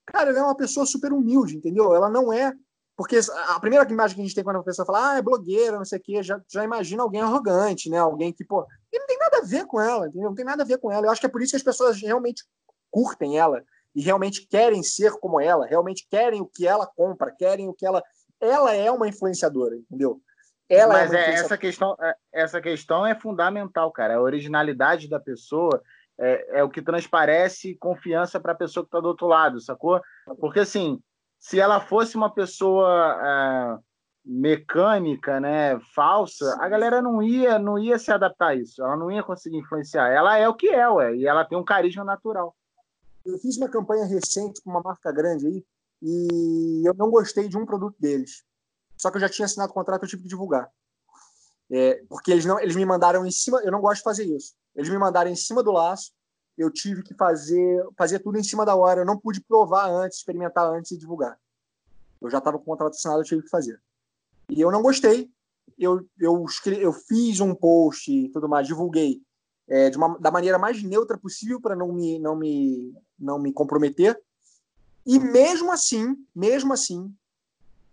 cara, 0.05 0.29
ela 0.29 0.39
é 0.39 0.43
uma 0.43 0.55
pessoa 0.55 0.85
super 0.85 1.13
humilde, 1.13 1.57
entendeu? 1.57 1.93
Ela 1.93 2.09
não 2.09 2.31
é. 2.31 2.53
Porque 2.95 3.19
a 3.47 3.59
primeira 3.59 3.89
imagem 3.91 4.15
que 4.15 4.21
a 4.21 4.25
gente 4.25 4.35
tem 4.35 4.43
quando 4.43 4.57
a 4.57 4.63
pessoa 4.63 4.85
fala, 4.85 5.13
ah, 5.13 5.17
é 5.17 5.21
blogueira, 5.21 5.77
não 5.77 5.85
sei 5.85 5.97
o 5.97 6.01
quê, 6.01 6.21
já, 6.21 6.39
já 6.47 6.63
imagina 6.63 7.01
alguém 7.01 7.21
arrogante, 7.21 7.89
né? 7.89 7.97
Alguém 7.97 8.31
que, 8.31 8.45
pô. 8.45 8.65
E 8.91 8.99
não 8.99 9.07
tem 9.07 9.17
nada 9.17 9.37
a 9.39 9.45
ver 9.45 9.65
com 9.65 9.81
ela, 9.81 10.07
entendeu? 10.07 10.29
Não 10.29 10.35
tem 10.35 10.45
nada 10.45 10.63
a 10.63 10.65
ver 10.65 10.77
com 10.77 10.91
ela. 10.91 11.05
Eu 11.05 11.09
acho 11.09 11.19
que 11.19 11.25
é 11.25 11.29
por 11.29 11.41
isso 11.41 11.51
que 11.51 11.57
as 11.57 11.63
pessoas 11.63 11.99
realmente 11.99 12.43
curtem 12.91 13.39
ela 13.39 13.63
e 13.95 14.01
realmente 14.01 14.47
querem 14.47 14.83
ser 14.83 15.13
como 15.13 15.39
ela, 15.39 15.65
realmente 15.65 16.05
querem 16.09 16.41
o 16.41 16.45
que 16.45 16.67
ela 16.67 16.85
compra, 16.85 17.31
querem 17.31 17.67
o 17.67 17.73
que 17.73 17.85
ela. 17.85 18.03
Ela 18.39 18.75
é 18.75 18.91
uma 18.91 19.07
influenciadora, 19.07 19.75
entendeu? 19.75 20.21
Ela 20.69 20.99
é 20.99 21.03
Mas 21.03 21.13
é, 21.13 21.33
essa 21.33 21.57
questão, 21.57 21.97
é, 21.99 22.15
essa 22.31 22.61
questão 22.61 23.05
é 23.05 23.13
fundamental, 23.13 23.91
cara. 23.91 24.15
A 24.15 24.21
originalidade 24.21 25.09
da 25.09 25.19
pessoa 25.19 25.81
é, 26.21 26.59
é 26.59 26.63
o 26.63 26.69
que 26.69 26.81
transparece 26.81 27.75
confiança 27.75 28.39
para 28.39 28.51
a 28.51 28.55
pessoa 28.55 28.83
que 28.83 28.89
está 28.89 28.99
do 28.99 29.07
outro 29.07 29.27
lado, 29.27 29.59
sacou? 29.59 29.99
Porque 30.39 30.59
assim, 30.59 31.01
se 31.39 31.59
ela 31.59 31.79
fosse 31.79 32.15
uma 32.15 32.29
pessoa 32.29 33.19
é, 33.19 33.79
mecânica, 34.23 35.39
né, 35.39 35.79
falsa, 35.95 36.55
a 36.61 36.69
galera 36.69 37.01
não 37.01 37.23
ia, 37.23 37.57
não 37.57 37.79
ia 37.79 37.97
se 37.97 38.11
adaptar 38.11 38.49
a 38.49 38.55
isso. 38.55 38.83
Ela 38.83 38.95
não 38.95 39.09
ia 39.11 39.23
conseguir 39.23 39.57
influenciar. 39.57 40.09
Ela 40.09 40.37
é 40.37 40.47
o 40.47 40.53
que 40.53 40.69
é, 40.69 40.87
ué, 40.87 41.15
e 41.15 41.25
ela 41.25 41.43
tem 41.43 41.57
um 41.57 41.65
carisma 41.65 42.03
natural. 42.03 42.55
Eu 43.25 43.39
fiz 43.39 43.57
uma 43.57 43.69
campanha 43.69 44.05
recente 44.05 44.61
com 44.61 44.69
uma 44.69 44.81
marca 44.81 45.11
grande 45.11 45.47
aí 45.47 45.65
e 46.03 46.87
eu 46.87 46.93
não 46.93 47.09
gostei 47.09 47.47
de 47.47 47.57
um 47.57 47.65
produto 47.65 47.95
deles. 47.99 48.43
Só 48.95 49.09
que 49.09 49.17
eu 49.17 49.21
já 49.21 49.29
tinha 49.29 49.45
assinado 49.45 49.71
o 49.71 49.73
contrato, 49.73 50.03
eu 50.03 50.09
tive 50.09 50.23
que 50.23 50.29
divulgar. 50.29 50.69
É, 51.71 52.03
porque 52.07 52.31
eles 52.31 52.45
não, 52.45 52.59
eles 52.59 52.75
me 52.75 52.85
mandaram 52.85 53.25
em 53.25 53.31
cima, 53.31 53.59
eu 53.63 53.71
não 53.71 53.81
gosto 53.81 53.97
de 53.97 54.03
fazer 54.03 54.25
isso. 54.25 54.53
Eles 54.75 54.89
me 54.89 54.97
mandaram 54.97 55.29
em 55.29 55.35
cima 55.35 55.61
do 55.61 55.71
laço, 55.71 56.11
eu 56.57 56.69
tive 56.69 57.03
que 57.03 57.13
fazer, 57.13 57.83
fazer 57.97 58.19
tudo 58.19 58.37
em 58.37 58.43
cima 58.43 58.65
da 58.65 58.75
hora. 58.75 59.01
Eu 59.01 59.05
não 59.05 59.17
pude 59.17 59.41
provar 59.41 59.89
antes, 59.89 60.19
experimentar 60.19 60.65
antes 60.65 60.91
e 60.91 60.97
divulgar. 60.97 61.37
Eu 62.21 62.29
já 62.29 62.37
estava 62.37 62.57
com 62.57 62.63
o 62.63 62.67
contrato 62.67 62.93
assinado, 62.93 63.21
eu 63.21 63.25
tive 63.25 63.41
que 63.41 63.49
fazer. 63.49 63.81
E 64.49 64.61
eu 64.61 64.71
não 64.71 64.81
gostei. 64.81 65.29
Eu, 65.77 66.05
eu, 66.19 66.45
escrevi, 66.45 66.81
eu 66.81 66.93
fiz 66.93 67.39
um 67.39 67.55
post 67.55 68.11
e 68.11 68.29
tudo 68.29 68.47
mais, 68.47 68.67
divulguei 68.67 69.21
é, 69.67 69.89
de 69.89 69.97
uma, 69.97 70.19
da 70.19 70.29
maneira 70.29 70.59
mais 70.59 70.83
neutra 70.83 71.17
possível 71.17 71.59
para 71.59 71.75
não 71.75 71.91
me, 71.93 72.19
não, 72.19 72.35
me, 72.35 72.93
não 73.17 73.39
me 73.39 73.51
comprometer. 73.53 74.21
E 75.05 75.17
mesmo 75.17 75.71
assim, 75.71 76.15
mesmo 76.35 76.73
assim, 76.73 77.11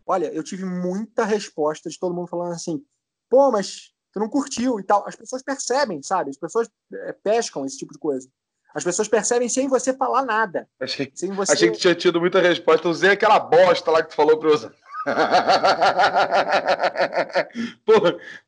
olha, 0.06 0.26
eu 0.34 0.42
tive 0.42 0.64
muita 0.64 1.24
resposta 1.24 1.88
de 1.88 1.98
todo 1.98 2.14
mundo 2.14 2.28
falando 2.28 2.52
assim: 2.52 2.84
pô, 3.30 3.50
mas 3.50 3.94
tu 4.18 4.18
não 4.18 4.28
curtiu 4.28 4.80
e 4.80 4.82
tal. 4.82 5.06
As 5.06 5.14
pessoas 5.14 5.42
percebem, 5.42 6.02
sabe? 6.02 6.30
As 6.30 6.36
pessoas 6.36 6.68
é, 6.92 7.12
pescam 7.12 7.64
esse 7.64 7.78
tipo 7.78 7.92
de 7.92 7.98
coisa. 7.98 8.28
As 8.74 8.84
pessoas 8.84 9.08
percebem 9.08 9.48
sem 9.48 9.68
você 9.68 9.94
falar 9.94 10.24
nada. 10.24 10.68
Achei, 10.80 11.10
sem 11.14 11.30
você... 11.30 11.52
achei 11.52 11.70
que 11.70 11.78
tinha 11.78 11.94
tido 11.94 12.20
muita 12.20 12.40
resposta. 12.40 12.88
Usei 12.88 13.10
aquela 13.10 13.38
bosta 13.38 13.90
lá 13.90 14.02
que 14.02 14.10
tu 14.10 14.16
falou 14.16 14.38
pra 14.38 14.50
usar. 14.50 14.72
Pô, 17.86 17.92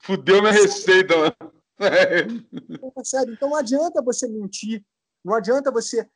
fudeu 0.01 0.43
minha 0.43 0.53
receita, 0.53 1.15
mano. 1.17 1.35
Percebe? 2.95 3.33
Então 3.33 3.49
não 3.49 3.57
adianta 3.57 4.03
você 4.03 4.29
mentir. 4.29 4.85
Não 5.25 5.35
adianta 5.35 5.71
você. 5.71 6.07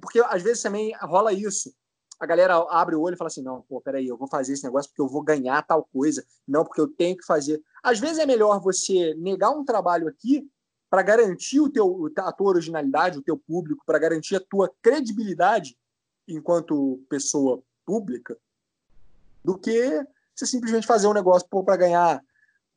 Porque 0.00 0.20
às 0.20 0.42
vezes 0.42 0.62
também 0.62 0.94
rola 1.00 1.32
isso. 1.32 1.72
A 2.24 2.26
galera 2.26 2.56
abre 2.70 2.96
o 2.96 3.00
olho 3.00 3.14
e 3.14 3.16
fala 3.18 3.28
assim: 3.28 3.42
não, 3.42 3.62
pô, 3.62 3.80
peraí, 3.80 4.08
eu 4.08 4.16
vou 4.16 4.26
fazer 4.26 4.54
esse 4.54 4.64
negócio 4.64 4.90
porque 4.90 5.02
eu 5.02 5.08
vou 5.08 5.22
ganhar 5.22 5.62
tal 5.62 5.84
coisa. 5.92 6.24
Não, 6.48 6.64
porque 6.64 6.80
eu 6.80 6.88
tenho 6.88 7.16
que 7.16 7.24
fazer. 7.24 7.62
Às 7.82 7.98
vezes 7.98 8.18
é 8.18 8.26
melhor 8.26 8.60
você 8.60 9.14
negar 9.14 9.50
um 9.50 9.64
trabalho 9.64 10.08
aqui 10.08 10.48
para 10.88 11.02
garantir 11.02 11.60
o 11.60 11.68
teu, 11.68 12.10
a 12.18 12.32
tua 12.32 12.48
originalidade, 12.48 13.18
o 13.18 13.22
teu 13.22 13.36
público, 13.36 13.82
para 13.84 13.98
garantir 13.98 14.36
a 14.36 14.40
tua 14.40 14.72
credibilidade 14.80 15.76
enquanto 16.26 17.02
pessoa 17.08 17.62
pública, 17.84 18.36
do 19.44 19.58
que 19.58 20.06
você 20.34 20.46
simplesmente 20.46 20.86
fazer 20.86 21.06
um 21.06 21.12
negócio 21.12 21.46
para 21.48 21.76
ganhar 21.76 22.22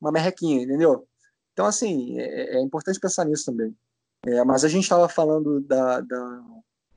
uma 0.02 0.12
merrequinha, 0.12 0.64
entendeu? 0.64 1.08
Então, 1.54 1.66
assim, 1.66 2.20
é, 2.20 2.58
é 2.58 2.62
importante 2.62 3.00
pensar 3.00 3.26
nisso 3.26 3.46
também. 3.46 3.76
É, 4.26 4.44
mas 4.44 4.64
a 4.66 4.68
gente 4.68 4.84
estava 4.84 5.08
falando 5.08 5.62
da, 5.62 6.02
da, 6.02 6.44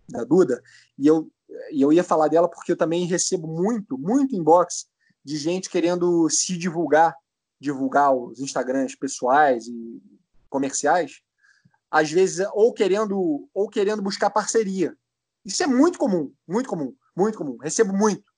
da, 0.09 0.25
Duda, 0.25 0.63
e 0.99 1.07
eu, 1.07 1.31
e 1.73 1.81
eu 1.81 1.93
ia 1.93 2.05
falar 2.05 2.29
dela 2.29 2.49
porque 2.49 2.73
eu 2.73 2.77
também 2.77 3.05
recebo 3.05 3.47
muito, 3.47 3.99
muito 3.99 4.35
inbox 4.35 4.89
de 5.25 5.37
gente 5.37 5.69
querendo 5.69 6.29
se 6.31 6.57
divulgar, 6.57 7.15
divulgar 7.61 8.15
os 8.15 8.41
Instagrams 8.41 8.95
pessoais 8.95 9.67
e 9.67 10.03
comerciais, 10.49 11.21
às 11.91 12.11
vezes 12.11 12.47
ou 12.55 12.73
querendo 12.73 13.49
ou 13.53 13.69
querendo 13.69 14.03
buscar 14.03 14.31
parceria. 14.31 14.97
Isso 15.45 15.63
é 15.63 15.67
muito 15.67 15.99
comum, 15.99 16.33
muito 16.47 16.69
comum, 16.69 16.95
muito 17.17 17.37
comum. 17.37 17.57
Recebo 17.59 17.93
muito. 17.93 18.31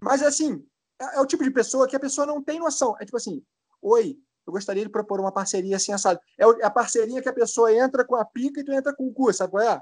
Mas 0.00 0.22
assim, 0.22 0.64
é, 1.00 1.16
é 1.16 1.20
o 1.20 1.26
tipo 1.26 1.44
de 1.44 1.50
pessoa 1.50 1.88
que 1.88 1.96
a 1.96 2.00
pessoa 2.00 2.26
não 2.26 2.42
tem 2.42 2.58
noção. 2.58 2.96
É 3.00 3.04
tipo 3.04 3.16
assim, 3.16 3.42
oi, 3.80 4.18
eu 4.46 4.52
gostaria 4.52 4.84
de 4.84 4.90
propor 4.90 5.20
uma 5.20 5.32
parceria 5.32 5.76
assim 5.76 5.92
assado. 5.92 6.20
É, 6.38 6.44
é 6.44 6.64
a 6.64 6.70
parceria 6.70 7.22
que 7.22 7.28
a 7.28 7.32
pessoa 7.32 7.72
entra 7.72 8.04
com 8.04 8.16
a 8.16 8.24
pica 8.24 8.60
e 8.60 8.64
tu 8.64 8.72
entra 8.72 8.94
com 8.94 9.06
o 9.06 9.12
cu, 9.12 9.32
sabe 9.32 9.52
qual 9.52 9.62
é? 9.62 9.80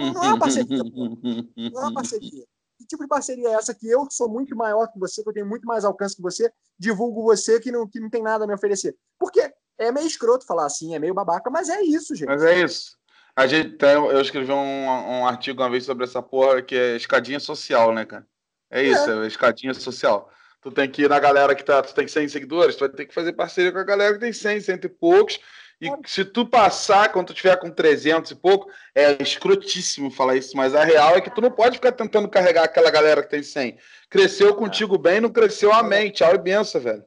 Não 0.00 0.24
é 0.24 0.28
uma 0.28 0.38
parceria, 0.38 0.84
pô. 0.84 1.18
Não 1.56 1.80
é 1.80 1.84
uma 1.84 1.94
parceria. 1.94 2.44
Que 2.78 2.86
tipo 2.86 3.02
de 3.02 3.08
parceria 3.08 3.48
é 3.48 3.52
essa 3.52 3.74
que 3.74 3.88
eu, 3.88 4.06
sou 4.10 4.28
muito 4.28 4.56
maior 4.56 4.86
que 4.86 4.98
você, 4.98 5.22
que 5.22 5.28
eu 5.28 5.34
tenho 5.34 5.46
muito 5.46 5.66
mais 5.66 5.84
alcance 5.84 6.16
que 6.16 6.22
você, 6.22 6.50
divulgo 6.78 7.22
você 7.22 7.60
que 7.60 7.70
não, 7.70 7.86
que 7.86 8.00
não 8.00 8.08
tem 8.08 8.22
nada 8.22 8.44
a 8.44 8.46
me 8.46 8.54
oferecer? 8.54 8.96
Porque 9.18 9.52
é 9.78 9.92
meio 9.92 10.06
escroto 10.06 10.46
falar 10.46 10.66
assim, 10.66 10.94
é 10.94 10.98
meio 10.98 11.12
babaca, 11.12 11.50
mas 11.50 11.68
é 11.68 11.82
isso, 11.82 12.14
gente. 12.14 12.28
Mas 12.28 12.42
é 12.42 12.62
isso. 12.62 12.98
A 13.36 13.46
gente, 13.46 13.76
eu 13.82 14.20
escrevi 14.20 14.50
um, 14.50 14.56
um 14.56 15.26
artigo 15.26 15.62
uma 15.62 15.70
vez 15.70 15.84
sobre 15.84 16.04
essa 16.04 16.22
porra 16.22 16.62
que 16.62 16.74
é 16.74 16.96
escadinha 16.96 17.38
social, 17.38 17.92
né, 17.92 18.04
cara? 18.04 18.26
É 18.70 18.82
isso, 18.82 19.10
é, 19.10 19.24
é 19.24 19.26
escadinha 19.26 19.74
social. 19.74 20.30
Tu 20.60 20.70
tem 20.70 20.90
que 20.90 21.02
ir 21.02 21.08
na 21.08 21.18
galera 21.18 21.54
que 21.54 21.64
tá, 21.64 21.82
tu 21.82 21.94
tem 21.94 22.06
100 22.06 22.28
seguidores, 22.28 22.76
tu 22.76 22.80
vai 22.80 22.88
ter 22.90 23.06
que 23.06 23.14
fazer 23.14 23.32
parceria 23.32 23.72
com 23.72 23.78
a 23.78 23.84
galera 23.84 24.14
que 24.14 24.20
tem 24.20 24.32
100, 24.32 24.60
100 24.60 24.74
e 24.84 24.88
poucos. 24.88 25.40
E 25.80 25.88
se 26.06 26.24
tu 26.26 26.46
passar, 26.46 27.10
quando 27.10 27.28
tu 27.28 27.34
tiver 27.34 27.56
com 27.58 27.70
300 27.70 28.30
e 28.30 28.34
pouco, 28.34 28.70
é 28.94 29.22
escrotíssimo 29.22 30.10
falar 30.10 30.36
isso, 30.36 30.54
mas 30.54 30.74
a 30.74 30.84
real 30.84 31.16
é 31.16 31.22
que 31.22 31.34
tu 31.34 31.40
não 31.40 31.50
pode 31.50 31.76
ficar 31.76 31.92
tentando 31.92 32.28
carregar 32.28 32.64
aquela 32.64 32.90
galera 32.90 33.22
que 33.22 33.30
tem 33.30 33.42
100. 33.42 33.78
Cresceu 34.10 34.54
contigo 34.54 34.98
bem, 34.98 35.20
não 35.20 35.30
cresceu 35.30 35.72
a 35.72 35.82
mente. 35.82 36.16
Tchau 36.16 36.34
e 36.34 36.38
benção, 36.38 36.80
velho. 36.80 37.02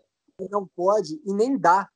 Não 0.49 0.67
pode 0.75 1.21
e 1.23 1.33
nem 1.33 1.55
dá. 1.55 1.88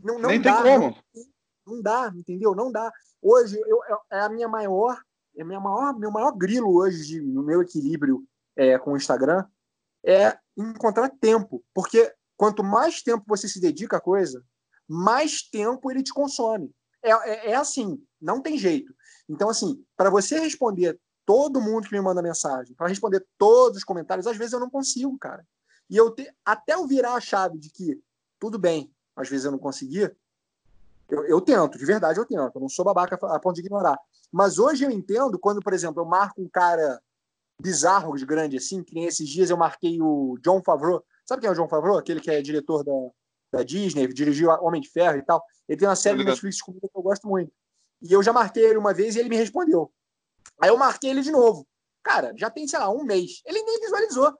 Não, 0.00 0.18
não 0.18 0.30
Nem 0.30 0.40
dá, 0.40 0.62
tem 0.62 0.72
como. 0.72 0.96
Não, 1.14 1.24
não, 1.66 1.82
dá, 1.82 2.12
entendeu? 2.14 2.54
Não 2.54 2.70
dá. 2.70 2.92
Hoje 3.20 3.60
eu, 3.66 3.80
é 4.10 4.20
a 4.20 4.28
minha 4.28 4.48
maior, 4.48 5.00
é 5.36 5.42
minha 5.42 5.60
maior, 5.60 5.98
meu 5.98 6.10
maior 6.12 6.30
grilo 6.32 6.72
hoje 6.72 7.04
de, 7.04 7.20
no 7.20 7.42
meu 7.42 7.62
equilíbrio 7.62 8.24
é, 8.56 8.78
com 8.78 8.92
o 8.92 8.96
Instagram 8.96 9.44
é 10.04 10.36
encontrar 10.56 11.08
tempo, 11.20 11.64
porque 11.72 12.12
quanto 12.36 12.62
mais 12.62 13.02
tempo 13.02 13.24
você 13.26 13.48
se 13.48 13.60
dedica 13.60 13.96
à 13.96 14.00
coisa, 14.00 14.44
mais 14.88 15.42
tempo 15.42 15.90
ele 15.90 16.02
te 16.02 16.12
consome. 16.12 16.70
É, 17.02 17.10
é, 17.10 17.50
é 17.50 17.54
assim, 17.54 18.02
não 18.20 18.40
tem 18.40 18.56
jeito. 18.56 18.94
Então, 19.28 19.48
assim, 19.48 19.84
para 19.96 20.10
você 20.10 20.38
responder 20.38 20.98
todo 21.24 21.60
mundo 21.60 21.88
que 21.88 21.94
me 21.94 22.00
manda 22.00 22.22
mensagem, 22.22 22.74
para 22.74 22.88
responder 22.88 23.24
todos 23.38 23.78
os 23.78 23.84
comentários, 23.84 24.26
às 24.26 24.36
vezes 24.36 24.52
eu 24.52 24.60
não 24.60 24.70
consigo, 24.70 25.16
cara. 25.18 25.46
E 25.88 25.96
eu 25.96 26.10
te, 26.10 26.30
até 26.44 26.74
eu 26.74 26.86
virar 26.86 27.14
a 27.14 27.20
chave 27.20 27.58
de 27.58 27.70
que 27.70 28.00
tudo 28.38 28.58
bem, 28.58 28.92
às 29.16 29.28
vezes 29.28 29.44
eu 29.44 29.52
não 29.52 29.58
conseguia, 29.58 30.16
eu, 31.08 31.24
eu, 31.26 31.40
tento, 31.40 31.78
de 31.78 31.84
verdade 31.84 32.18
eu 32.18 32.24
tento, 32.24 32.52
eu 32.54 32.60
não 32.60 32.68
sou 32.68 32.84
babaca 32.84 33.14
a 33.14 33.38
ponto 33.38 33.54
de 33.54 33.60
ignorar. 33.60 33.98
Mas 34.30 34.58
hoje 34.58 34.84
eu 34.84 34.90
entendo 34.90 35.38
quando, 35.38 35.60
por 35.60 35.72
exemplo, 35.74 36.02
eu 36.02 36.06
marco 36.06 36.40
um 36.40 36.48
cara 36.48 37.00
bizarro 37.60 38.16
de 38.16 38.24
grande 38.24 38.56
assim, 38.56 38.82
que 38.82 38.94
nem 38.94 39.04
esses 39.04 39.28
dias 39.28 39.50
eu 39.50 39.56
marquei 39.56 40.00
o 40.00 40.38
John 40.40 40.62
Favreau. 40.62 41.04
Sabe 41.24 41.42
quem 41.42 41.48
é 41.48 41.52
o 41.52 41.54
John 41.54 41.68
Favreau? 41.68 41.98
Aquele 41.98 42.20
que 42.20 42.30
é 42.30 42.40
diretor 42.40 42.82
da, 42.82 42.92
da 43.52 43.62
Disney, 43.62 44.08
dirigiu 44.08 44.50
Homem 44.50 44.80
de 44.80 44.88
Ferro 44.88 45.18
e 45.18 45.22
tal. 45.22 45.44
Ele 45.68 45.78
tem 45.78 45.86
uma 45.86 45.94
série 45.94 46.18
de 46.18 46.24
Netflix 46.24 46.62
que 46.62 46.70
eu 46.70 47.02
gosto 47.02 47.28
muito. 47.28 47.52
E 48.00 48.12
eu 48.12 48.22
já 48.22 48.32
marquei 48.32 48.64
ele 48.64 48.78
uma 48.78 48.94
vez 48.94 49.14
e 49.14 49.20
ele 49.20 49.28
me 49.28 49.36
respondeu. 49.36 49.92
Aí 50.60 50.70
eu 50.70 50.76
marquei 50.78 51.10
ele 51.10 51.20
de 51.20 51.30
novo. 51.30 51.66
Cara, 52.02 52.32
já 52.36 52.50
tem, 52.50 52.66
sei 52.66 52.78
lá, 52.78 52.90
um 52.90 53.04
mês. 53.04 53.42
Ele 53.44 53.62
nem 53.62 53.80
visualizou. 53.80 54.34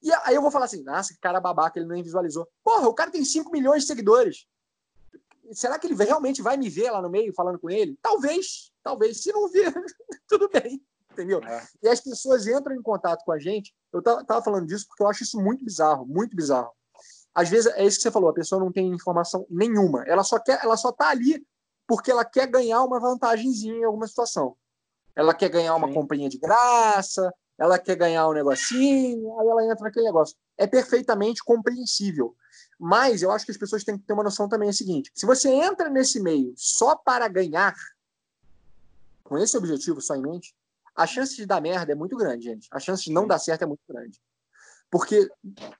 E 0.00 0.12
aí 0.12 0.34
eu 0.34 0.42
vou 0.42 0.50
falar 0.50 0.66
assim, 0.66 0.84
nossa, 0.84 1.12
que 1.12 1.18
cara 1.18 1.40
babaca, 1.40 1.78
ele 1.78 1.88
nem 1.88 2.02
visualizou. 2.02 2.46
Porra, 2.62 2.86
o 2.86 2.94
cara 2.94 3.10
tem 3.10 3.24
5 3.24 3.50
milhões 3.50 3.82
de 3.82 3.88
seguidores. 3.88 4.46
Será 5.52 5.78
que 5.78 5.86
ele 5.86 5.94
realmente 5.94 6.42
vai 6.42 6.56
me 6.56 6.68
ver 6.68 6.90
lá 6.90 7.00
no 7.00 7.08
meio 7.08 7.32
falando 7.32 7.58
com 7.58 7.70
ele? 7.70 7.98
Talvez, 8.02 8.70
talvez. 8.82 9.22
Se 9.22 9.32
não 9.32 9.48
ver, 9.48 9.72
tudo 10.28 10.48
bem, 10.48 10.80
entendeu? 11.10 11.42
É. 11.42 11.66
E 11.82 11.88
as 11.88 12.00
pessoas 12.00 12.46
entram 12.46 12.76
em 12.76 12.82
contato 12.82 13.24
com 13.24 13.32
a 13.32 13.38
gente. 13.38 13.74
Eu 13.92 14.02
tava 14.02 14.42
falando 14.42 14.66
disso 14.66 14.86
porque 14.86 15.02
eu 15.02 15.08
acho 15.08 15.24
isso 15.24 15.40
muito 15.40 15.64
bizarro, 15.64 16.06
muito 16.06 16.36
bizarro. 16.36 16.70
Às 17.38 17.48
vezes 17.48 17.72
é 17.76 17.86
isso 17.86 17.98
que 17.98 18.02
você 18.02 18.10
falou, 18.10 18.30
a 18.30 18.34
pessoa 18.34 18.60
não 18.60 18.72
tem 18.72 18.88
informação 18.88 19.46
nenhuma. 19.48 20.02
Ela 20.08 20.24
só 20.24 20.40
quer, 20.40 20.58
ela 20.60 20.76
só 20.76 20.90
tá 20.90 21.10
ali 21.10 21.46
porque 21.86 22.10
ela 22.10 22.24
quer 22.24 22.48
ganhar 22.48 22.82
uma 22.82 22.98
vantagemzinha 22.98 23.76
em 23.76 23.84
alguma 23.84 24.08
situação. 24.08 24.56
Ela 25.14 25.32
quer 25.32 25.48
ganhar 25.48 25.76
uma 25.76 25.86
Sim. 25.86 25.94
companhia 25.94 26.28
de 26.28 26.36
graça, 26.36 27.32
ela 27.56 27.78
quer 27.78 27.94
ganhar 27.94 28.26
um 28.26 28.32
negocinho, 28.32 29.38
aí 29.38 29.46
ela 29.46 29.64
entra 29.64 29.84
naquele 29.84 30.06
negócio. 30.06 30.34
É 30.56 30.66
perfeitamente 30.66 31.44
compreensível. 31.44 32.34
Mas 32.76 33.22
eu 33.22 33.30
acho 33.30 33.44
que 33.44 33.52
as 33.52 33.56
pessoas 33.56 33.84
têm 33.84 33.96
que 33.96 34.04
ter 34.04 34.14
uma 34.14 34.24
noção 34.24 34.48
também 34.48 34.66
é 34.66 34.70
a 34.70 34.74
seguinte: 34.74 35.12
se 35.14 35.24
você 35.24 35.48
entra 35.48 35.88
nesse 35.88 36.18
meio 36.18 36.52
só 36.56 36.96
para 36.96 37.28
ganhar, 37.28 37.76
com 39.22 39.38
esse 39.38 39.56
objetivo 39.56 40.00
só 40.00 40.16
em 40.16 40.22
mente, 40.22 40.56
a 40.92 41.06
chance 41.06 41.36
de 41.36 41.46
dar 41.46 41.60
merda 41.60 41.92
é 41.92 41.94
muito 41.94 42.16
grande, 42.16 42.46
gente. 42.46 42.66
A 42.72 42.80
chance 42.80 43.04
de 43.04 43.12
não 43.12 43.28
dar 43.28 43.38
certo 43.38 43.62
é 43.62 43.66
muito 43.66 43.82
grande. 43.88 44.20
Porque 44.90 45.28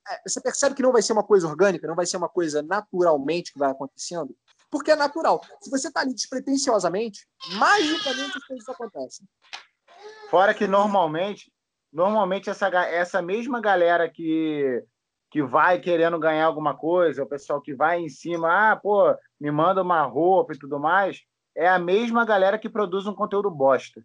é, 0.09 0.21
você 0.27 0.41
percebe 0.41 0.75
que 0.75 0.83
não 0.83 0.93
vai 0.93 1.03
ser 1.03 1.13
uma 1.13 1.25
coisa 1.25 1.47
orgânica, 1.47 1.87
não 1.87 1.95
vai 1.95 2.07
ser 2.07 2.17
uma 2.17 2.29
coisa 2.29 2.63
naturalmente 2.63 3.53
que 3.53 3.59
vai 3.59 3.71
acontecendo, 3.71 4.37
porque 4.71 4.91
é 4.91 4.97
natural. 4.97 5.41
Se 5.61 5.71
você 5.71 5.89
está 5.89 6.01
ali 6.01 6.15
despretensiosamente, 6.15 7.27
magicamente 7.55 8.37
as 8.37 8.45
coisas 8.45 8.69
acontecem. 8.69 9.27
Fora 10.31 10.53
que 10.53 10.67
normalmente 10.67 11.51
normalmente 11.93 12.51
essa, 12.51 12.69
essa 12.69 13.23
mesma 13.23 13.61
galera 13.61 14.09
que, 14.09 14.83
que 15.31 15.43
vai 15.43 15.81
querendo 15.81 16.19
ganhar 16.19 16.47
alguma 16.47 16.77
coisa, 16.77 17.23
o 17.23 17.29
pessoal 17.29 17.61
que 17.61 17.75
vai 17.75 18.01
em 18.01 18.09
cima, 18.09 18.73
ah, 18.73 18.77
pô, 18.77 19.15
me 19.41 19.51
manda 19.51 19.83
uma 19.83 20.03
roupa 20.03 20.55
e 20.55 20.59
tudo 20.59 20.79
mais, 20.79 21.23
é 21.57 21.69
a 21.69 21.79
mesma 21.79 22.25
galera 22.25 22.59
que 22.59 22.69
produz 22.69 23.07
um 23.07 23.15
conteúdo 23.15 23.51
bosta. 23.51 24.03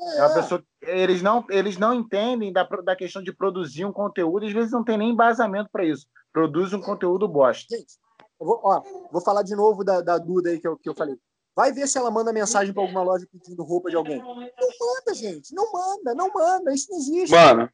É. 0.00 0.20
é 0.20 0.34
pessoa, 0.34 0.62
eles, 0.82 1.22
não, 1.22 1.44
eles 1.50 1.76
não 1.76 1.92
entendem 1.92 2.52
da, 2.52 2.64
da 2.64 2.94
questão 2.94 3.22
de 3.22 3.32
produzir 3.32 3.84
um 3.84 3.92
conteúdo, 3.92 4.46
às 4.46 4.52
vezes 4.52 4.70
não 4.70 4.84
tem 4.84 4.96
nem 4.96 5.10
embasamento 5.10 5.68
para 5.72 5.84
isso. 5.84 6.06
Produz 6.32 6.72
um 6.72 6.80
conteúdo 6.80 7.26
bosta. 7.26 7.76
Gente, 7.76 7.94
vou, 8.38 8.60
ó, 8.62 8.82
vou 9.10 9.20
falar 9.20 9.42
de 9.42 9.56
novo 9.56 9.82
da, 9.82 10.00
da 10.00 10.18
Duda 10.18 10.50
aí 10.50 10.60
que 10.60 10.68
eu, 10.68 10.76
que 10.76 10.88
eu 10.88 10.94
falei. 10.94 11.16
Vai 11.56 11.72
ver 11.72 11.88
se 11.88 11.98
ela 11.98 12.10
manda 12.10 12.32
mensagem 12.32 12.72
para 12.72 12.82
alguma 12.82 13.02
loja 13.02 13.26
pedindo 13.32 13.64
roupa 13.64 13.90
de 13.90 13.96
alguém. 13.96 14.18
Não 14.18 14.36
manda, 14.36 15.14
gente. 15.14 15.52
Não 15.52 15.72
manda, 15.72 16.14
não 16.14 16.32
manda. 16.32 16.72
Isso 16.72 16.88
não 16.88 16.98
existe. 16.98 17.34
Mano, 17.34 17.68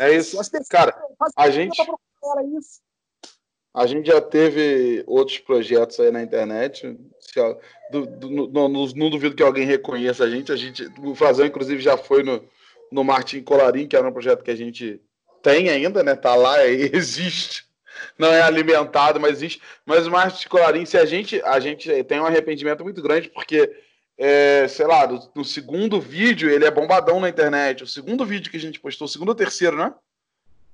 é 0.00 0.16
isso. 0.16 0.36
Cara, 0.68 1.00
a 1.36 1.48
gente. 1.48 1.80
Isso. 2.58 2.80
A 3.72 3.86
gente 3.86 4.08
já 4.08 4.20
teve 4.20 5.04
outros 5.06 5.38
projetos 5.38 5.98
aí 6.00 6.10
na 6.10 6.22
internet. 6.22 6.96
Do, 7.92 8.06
do, 8.06 8.28
no, 8.28 8.68
no, 8.68 8.94
não 8.94 9.10
duvido 9.10 9.36
que 9.36 9.42
alguém 9.42 9.64
reconheça 9.64 10.24
a 10.24 10.30
gente. 10.30 10.50
A 10.50 10.56
gente 10.56 10.88
o 10.98 11.14
Frazão, 11.14 11.46
inclusive, 11.46 11.80
já 11.80 11.96
foi 11.96 12.22
no, 12.22 12.44
no 12.90 13.04
Martin 13.04 13.42
Colarim, 13.42 13.86
que 13.86 13.96
era 13.96 14.08
um 14.08 14.12
projeto 14.12 14.42
que 14.42 14.50
a 14.50 14.56
gente 14.56 15.00
tem 15.40 15.70
ainda, 15.70 16.02
né? 16.02 16.16
Tá 16.16 16.34
lá, 16.34 16.66
existe. 16.66 17.64
Não 18.18 18.28
é 18.28 18.42
alimentado, 18.42 19.20
mas 19.20 19.32
existe. 19.32 19.62
Mas 19.86 20.06
o 20.06 20.10
Martin 20.10 20.48
Colarim, 20.48 20.84
se 20.84 20.98
a 20.98 21.04
gente, 21.04 21.40
a 21.42 21.60
gente 21.60 22.02
tem 22.04 22.18
um 22.18 22.26
arrependimento 22.26 22.82
muito 22.82 23.00
grande, 23.00 23.28
porque, 23.28 23.70
é, 24.18 24.66
sei 24.68 24.86
lá, 24.86 25.06
do, 25.06 25.18
do, 25.32 25.44
segundo 25.44 26.00
vídeo, 26.00 26.50
ele 26.50 26.64
é 26.64 26.70
bombadão 26.70 27.20
na 27.20 27.28
internet. 27.28 27.84
O 27.84 27.86
segundo 27.86 28.26
vídeo 28.26 28.50
que 28.50 28.56
a 28.56 28.60
gente 28.60 28.80
postou, 28.80 29.04
o 29.04 29.08
segundo 29.08 29.28
ou 29.28 29.34
terceiro, 29.34 29.76
né? 29.76 29.94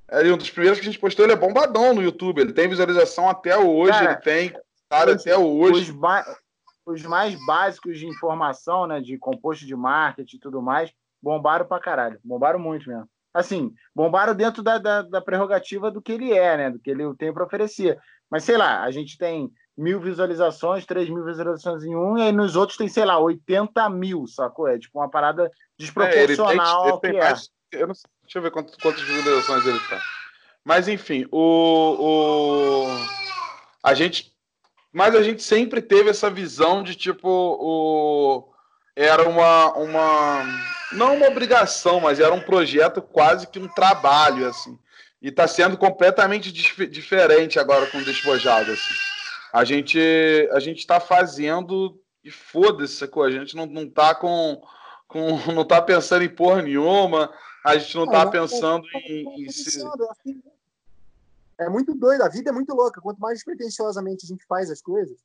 É 0.08 0.32
um 0.32 0.36
dos 0.36 0.50
primeiros 0.50 0.78
que 0.78 0.86
a 0.86 0.90
gente 0.90 1.00
postou, 1.00 1.24
ele 1.24 1.32
é 1.32 1.36
bombadão 1.36 1.94
no 1.94 2.02
YouTube. 2.02 2.40
Ele 2.40 2.52
tem 2.52 2.68
visualização 2.68 3.28
até 3.28 3.56
hoje, 3.56 3.92
Cara, 3.92 4.12
ele 4.12 4.20
tem 4.20 4.48
os, 4.52 5.20
até 5.20 5.36
hoje. 5.36 5.92
Os, 5.92 6.94
os, 6.94 7.02
mais 7.02 7.36
básicos 7.46 7.98
de 7.98 8.06
informação, 8.06 8.86
né? 8.86 9.00
De 9.00 9.18
composto 9.18 9.66
de 9.66 9.74
marketing 9.74 10.36
e 10.36 10.40
tudo 10.40 10.62
mais, 10.62 10.92
bombaram 11.20 11.66
pra 11.66 11.80
caralho. 11.80 12.20
Bombaram 12.22 12.58
muito 12.58 12.88
mesmo. 12.88 13.08
Assim, 13.34 13.74
bombaram 13.94 14.34
dentro 14.34 14.62
da, 14.62 14.78
da, 14.78 15.02
da 15.02 15.20
prerrogativa 15.20 15.90
do 15.90 16.00
que 16.00 16.12
ele 16.12 16.32
é, 16.32 16.56
né? 16.56 16.70
Do 16.70 16.78
que 16.78 16.90
ele 16.90 17.02
tem 17.16 17.32
para 17.32 17.44
oferecer. 17.44 17.98
Mas 18.30 18.44
sei 18.44 18.56
lá, 18.56 18.82
a 18.82 18.90
gente 18.90 19.18
tem 19.18 19.50
mil 19.76 20.00
visualizações, 20.00 20.86
três 20.86 21.08
mil 21.10 21.24
visualizações 21.24 21.84
em 21.84 21.94
um, 21.94 22.16
e 22.16 22.22
aí 22.22 22.32
nos 22.32 22.56
outros 22.56 22.78
tem, 22.78 22.88
sei 22.88 23.04
lá, 23.04 23.18
80 23.18 23.90
mil, 23.90 24.26
sacou? 24.26 24.68
É 24.68 24.78
tipo 24.78 24.98
uma 24.98 25.10
parada 25.10 25.50
desproporcional 25.78 26.20
é, 26.22 26.24
ele 26.24 27.00
tem, 27.00 27.10
ele 27.10 27.20
tem 27.20 27.20
mais, 27.20 27.50
é. 27.72 27.82
Eu 27.82 27.88
não 27.88 27.94
sei 27.94 28.15
Deixa 28.26 28.38
eu 28.38 28.42
ver 28.42 28.50
quantas, 28.50 28.74
quantas 28.76 29.02
visualizações 29.02 29.64
ele 29.64 29.78
tá. 29.88 30.02
Mas 30.64 30.88
enfim, 30.88 31.28
o, 31.30 31.38
o 32.00 33.06
a 33.80 33.94
gente, 33.94 34.32
mas 34.92 35.14
a 35.14 35.22
gente 35.22 35.44
sempre 35.44 35.80
teve 35.80 36.10
essa 36.10 36.28
visão 36.28 36.82
de 36.82 36.96
tipo 36.96 37.28
o 37.28 38.52
era 38.96 39.28
uma 39.28 39.72
uma 39.74 40.44
não 40.90 41.16
uma 41.16 41.28
obrigação, 41.28 42.00
mas 42.00 42.18
era 42.18 42.34
um 42.34 42.40
projeto 42.40 43.00
quase 43.00 43.46
que 43.46 43.60
um 43.60 43.68
trabalho 43.68 44.48
assim. 44.48 44.76
E 45.22 45.28
está 45.28 45.46
sendo 45.46 45.78
completamente 45.78 46.50
dif 46.50 46.84
diferente 46.88 47.60
agora 47.60 47.86
com 47.86 47.98
o 47.98 48.04
despojado 48.04 48.72
assim. 48.72 48.94
A 49.52 49.62
gente 49.62 50.00
a 50.50 50.58
gente 50.58 50.78
está 50.78 50.98
fazendo 50.98 51.96
e 52.24 52.30
foda-se? 52.30 53.04
A 53.04 53.30
gente 53.30 53.54
não, 53.54 53.66
não 53.66 53.88
tá 53.88 54.16
com, 54.16 54.60
com 55.06 55.38
não 55.54 55.64
tá 55.64 55.80
pensando 55.80 56.24
em 56.24 56.28
porra 56.28 56.60
nenhuma 56.60 57.30
a 57.66 57.78
gente 57.78 57.96
não 57.96 58.04
está 58.04 58.22
é, 58.22 58.30
pensando 58.30 58.86
é, 58.94 58.98
em, 58.98 59.44
em 59.44 59.50
se... 59.50 59.82
É 61.58 61.68
muito 61.68 61.94
doido, 61.94 62.22
a 62.22 62.28
vida 62.28 62.50
é 62.50 62.52
muito 62.52 62.74
louca. 62.74 63.00
Quanto 63.00 63.18
mais 63.18 63.38
despretensiosamente 63.38 64.24
a 64.24 64.28
gente 64.28 64.44
faz 64.46 64.70
as 64.70 64.80
coisas, 64.80 65.16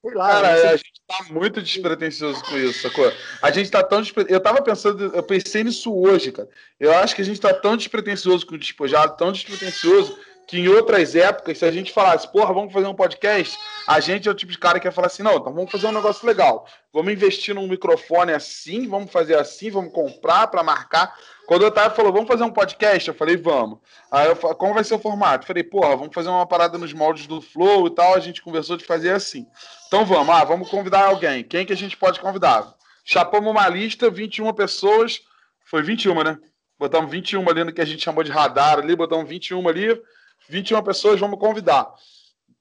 sei 0.00 0.14
lá. 0.14 0.28
Cara, 0.28 0.70
a 0.70 0.76
gente 0.76 0.92
está 1.08 1.32
muito 1.32 1.60
despretensioso 1.60 2.42
com 2.44 2.56
isso, 2.56 2.82
sacou? 2.82 3.12
A 3.42 3.50
gente 3.50 3.66
está 3.66 3.82
tão 3.82 4.00
despre... 4.00 4.24
Eu 4.28 4.40
tava 4.40 4.62
pensando, 4.62 5.14
eu 5.14 5.22
pensei 5.22 5.64
nisso 5.64 5.92
hoje, 5.94 6.32
cara. 6.32 6.48
Eu 6.78 6.94
acho 6.94 7.14
que 7.14 7.22
a 7.22 7.24
gente 7.24 7.36
está 7.36 7.52
tão 7.52 7.76
despretensioso 7.76 8.46
com 8.46 8.54
o 8.54 8.58
despojado, 8.58 9.16
tão 9.16 9.32
despretensioso, 9.32 10.16
que 10.46 10.58
em 10.58 10.66
outras 10.68 11.14
épocas, 11.14 11.58
se 11.58 11.64
a 11.64 11.70
gente 11.70 11.92
falasse, 11.92 12.26
porra, 12.30 12.52
vamos 12.52 12.72
fazer 12.72 12.88
um 12.88 12.94
podcast, 12.94 13.56
a 13.86 14.00
gente 14.00 14.26
é 14.26 14.30
o 14.32 14.34
tipo 14.34 14.50
de 14.50 14.58
cara 14.58 14.80
que 14.80 14.88
ia 14.88 14.90
falar 14.90 15.06
assim, 15.06 15.22
não, 15.22 15.36
então 15.36 15.54
vamos 15.54 15.70
fazer 15.70 15.86
um 15.86 15.92
negócio 15.92 16.26
legal. 16.26 16.66
Vamos 16.92 17.12
investir 17.12 17.54
num 17.54 17.68
microfone 17.68 18.32
assim, 18.32 18.88
vamos 18.88 19.12
fazer 19.12 19.36
assim, 19.38 19.70
vamos 19.70 19.92
comprar 19.92 20.48
para 20.48 20.64
marcar. 20.64 21.16
Quando 21.50 21.62
o 21.62 21.66
Otávio 21.66 21.96
falou, 21.96 22.12
vamos 22.12 22.28
fazer 22.28 22.44
um 22.44 22.52
podcast, 22.52 23.08
eu 23.08 23.14
falei, 23.14 23.36
vamos. 23.36 23.80
Aí 24.08 24.28
eu 24.28 24.36
falei, 24.36 24.56
como 24.56 24.72
vai 24.72 24.84
ser 24.84 24.94
o 24.94 25.00
formato? 25.00 25.42
Eu 25.42 25.48
falei, 25.48 25.64
porra, 25.64 25.96
vamos 25.96 26.14
fazer 26.14 26.28
uma 26.28 26.46
parada 26.46 26.78
nos 26.78 26.92
moldes 26.92 27.26
do 27.26 27.42
Flow 27.42 27.88
e 27.88 27.90
tal. 27.90 28.14
A 28.14 28.20
gente 28.20 28.40
conversou 28.40 28.76
de 28.76 28.84
fazer 28.84 29.10
assim. 29.10 29.44
Então 29.88 30.06
vamos, 30.06 30.32
ah, 30.32 30.44
vamos 30.44 30.70
convidar 30.70 31.06
alguém. 31.06 31.42
Quem 31.42 31.66
que 31.66 31.72
a 31.72 31.76
gente 31.76 31.96
pode 31.96 32.20
convidar? 32.20 32.72
Chapamos 33.04 33.50
uma 33.50 33.68
lista, 33.68 34.08
21 34.08 34.52
pessoas. 34.52 35.22
Foi 35.64 35.82
21, 35.82 36.22
né? 36.22 36.38
Botamos 36.78 37.10
21 37.10 37.50
ali 37.50 37.64
no 37.64 37.72
que 37.72 37.80
a 37.80 37.84
gente 37.84 38.04
chamou 38.04 38.22
de 38.22 38.30
radar 38.30 38.78
ali, 38.78 38.94
botamos 38.94 39.28
21 39.28 39.68
ali 39.68 40.00
21 40.48 40.80
pessoas, 40.84 41.18
vamos 41.18 41.40
convidar. 41.40 41.92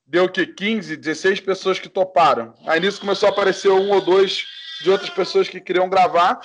Deu 0.07 0.23
o 0.23 0.29
quê? 0.29 0.47
15, 0.47 0.97
16 0.97 1.41
pessoas 1.41 1.77
que 1.77 1.89
toparam. 1.89 2.55
Aí 2.65 2.79
nisso 2.79 2.99
começou 2.99 3.29
a 3.29 3.31
aparecer 3.31 3.69
um 3.69 3.91
ou 3.91 4.01
dois 4.01 4.45
de 4.81 4.89
outras 4.89 5.11
pessoas 5.11 5.47
que 5.47 5.61
queriam 5.61 5.87
gravar. 5.87 6.39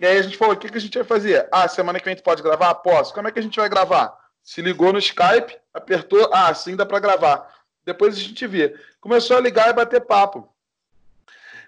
E 0.00 0.06
aí 0.06 0.16
a 0.16 0.22
gente 0.22 0.38
falou: 0.38 0.54
o 0.54 0.56
que, 0.56 0.70
que 0.70 0.78
a 0.78 0.80
gente 0.80 0.96
vai 0.96 1.06
fazer? 1.06 1.46
Ah, 1.52 1.68
semana 1.68 1.98
que 1.98 2.06
vem 2.06 2.12
a 2.12 2.16
gente 2.16 2.24
pode 2.24 2.42
gravar? 2.42 2.74
Posso. 2.76 3.12
Como 3.12 3.28
é 3.28 3.30
que 3.30 3.38
a 3.38 3.42
gente 3.42 3.60
vai 3.60 3.68
gravar? 3.68 4.18
Se 4.42 4.62
ligou 4.62 4.92
no 4.94 4.98
Skype, 4.98 5.58
apertou, 5.74 6.30
ah, 6.32 6.52
sim, 6.54 6.74
dá 6.74 6.86
para 6.86 6.98
gravar. 6.98 7.54
Depois 7.84 8.16
a 8.16 8.18
gente 8.18 8.46
vê. 8.46 8.74
Começou 8.98 9.36
a 9.36 9.40
ligar 9.40 9.68
e 9.68 9.74
bater 9.74 10.00
papo. 10.00 10.48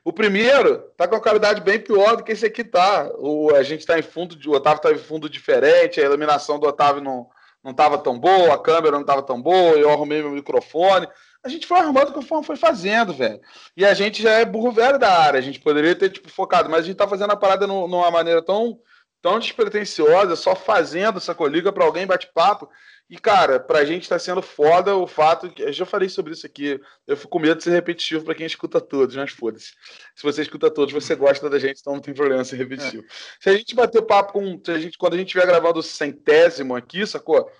O 0.03 0.13
primeiro 0.13 0.79
tá 0.97 1.07
com 1.07 1.15
uma 1.15 1.21
qualidade 1.21 1.61
bem 1.61 1.79
pior 1.79 2.17
do 2.17 2.25
que 2.25 2.33
esse 2.33 2.47
aqui 2.47 2.65
tá. 2.65 3.09
O, 3.19 3.55
a 3.55 3.63
gente 3.63 3.87
tá 3.87 3.99
em 3.99 4.03
fundo, 4.03 4.37
o 4.47 4.55
Otávio 4.55 4.81
tá 4.81 4.91
em 4.91 4.99
fundo 4.99 5.29
diferente, 5.29 6.01
a 6.01 6.05
iluminação 6.05 6.59
do 6.59 6.67
Otávio 6.67 7.03
não, 7.03 7.29
não 7.63 7.71
estava 7.71 7.99
tão 7.99 8.19
boa, 8.19 8.55
a 8.55 8.59
câmera 8.59 8.93
não 8.93 9.03
estava 9.03 9.23
tão 9.23 9.41
boa, 9.41 9.77
eu 9.77 9.91
arrumei 9.91 10.23
meu 10.23 10.33
microfone. 10.33 11.07
A 11.45 11.49
gente 11.49 11.67
foi 11.67 11.79
arrumando 11.79 12.13
conforme 12.13 12.47
foi 12.47 12.57
fazendo, 12.57 13.13
velho. 13.13 13.41
E 13.77 13.85
a 13.85 13.95
gente 13.95 14.23
já 14.23 14.33
é 14.33 14.45
burro 14.45 14.71
velho 14.71 14.99
da 14.99 15.11
área, 15.11 15.39
a 15.39 15.43
gente 15.43 15.59
poderia 15.59 15.95
ter 15.95 16.11
tipo, 16.11 16.29
focado, 16.29 16.71
mas 16.71 16.81
a 16.81 16.87
gente 16.87 16.97
tá 16.97 17.09
fazendo 17.09 17.33
a 17.33 17.37
parada 17.37 17.67
no, 17.67 17.89
numa 17.89 18.11
maneira 18.11 18.41
tão, 18.41 18.79
tão 19.21 19.39
despretensiosa, 19.39 20.37
só 20.37 20.55
fazendo 20.55 21.19
essa 21.19 21.35
coliga 21.35 21.73
para 21.73 21.85
alguém 21.85 22.07
bate-papo. 22.07 22.69
E, 23.13 23.19
cara, 23.19 23.61
pra 23.61 23.85
gente 23.85 24.09
tá 24.09 24.19
sendo 24.19 24.41
foda 24.41 24.97
o 24.97 25.07
fato 25.07 25.51
que. 25.51 25.63
Eu 25.63 25.73
já 25.73 25.85
falei 25.85 26.09
sobre 26.09 26.33
isso 26.33 26.47
aqui. 26.47 26.81
Eu 27.07 27.15
fico 27.15 27.29
com 27.29 27.39
medo 27.41 27.57
de 27.59 27.65
ser 27.65 27.71
repetitivo 27.71 28.25
para 28.25 28.35
quem 28.35 28.47
escuta 28.47 28.81
todos, 28.81 29.15
mas 29.15 29.31
foda-se. 29.31 29.73
Se 30.15 30.23
você 30.23 30.41
escuta 30.41 30.71
todos, 30.71 30.95
você 30.95 31.15
gosta 31.15 31.51
da 31.51 31.59
gente, 31.59 31.81
então 31.81 31.93
não 31.93 32.01
tem 32.01 32.15
problema 32.15 32.43
ser 32.43 32.57
repetitivo. 32.57 33.03
É. 33.03 33.07
Se 33.39 33.51
a 33.51 33.53
gente 33.53 33.75
bater 33.75 34.01
papo 34.01 34.33
com. 34.33 34.59
A 34.67 34.79
gente, 34.79 34.97
quando 34.97 35.13
a 35.13 35.19
gente 35.19 35.27
estiver 35.27 35.47
gravando 35.47 35.81
o 35.81 35.83
centésimo 35.83 36.75
aqui, 36.75 37.07
sacou? 37.07 37.51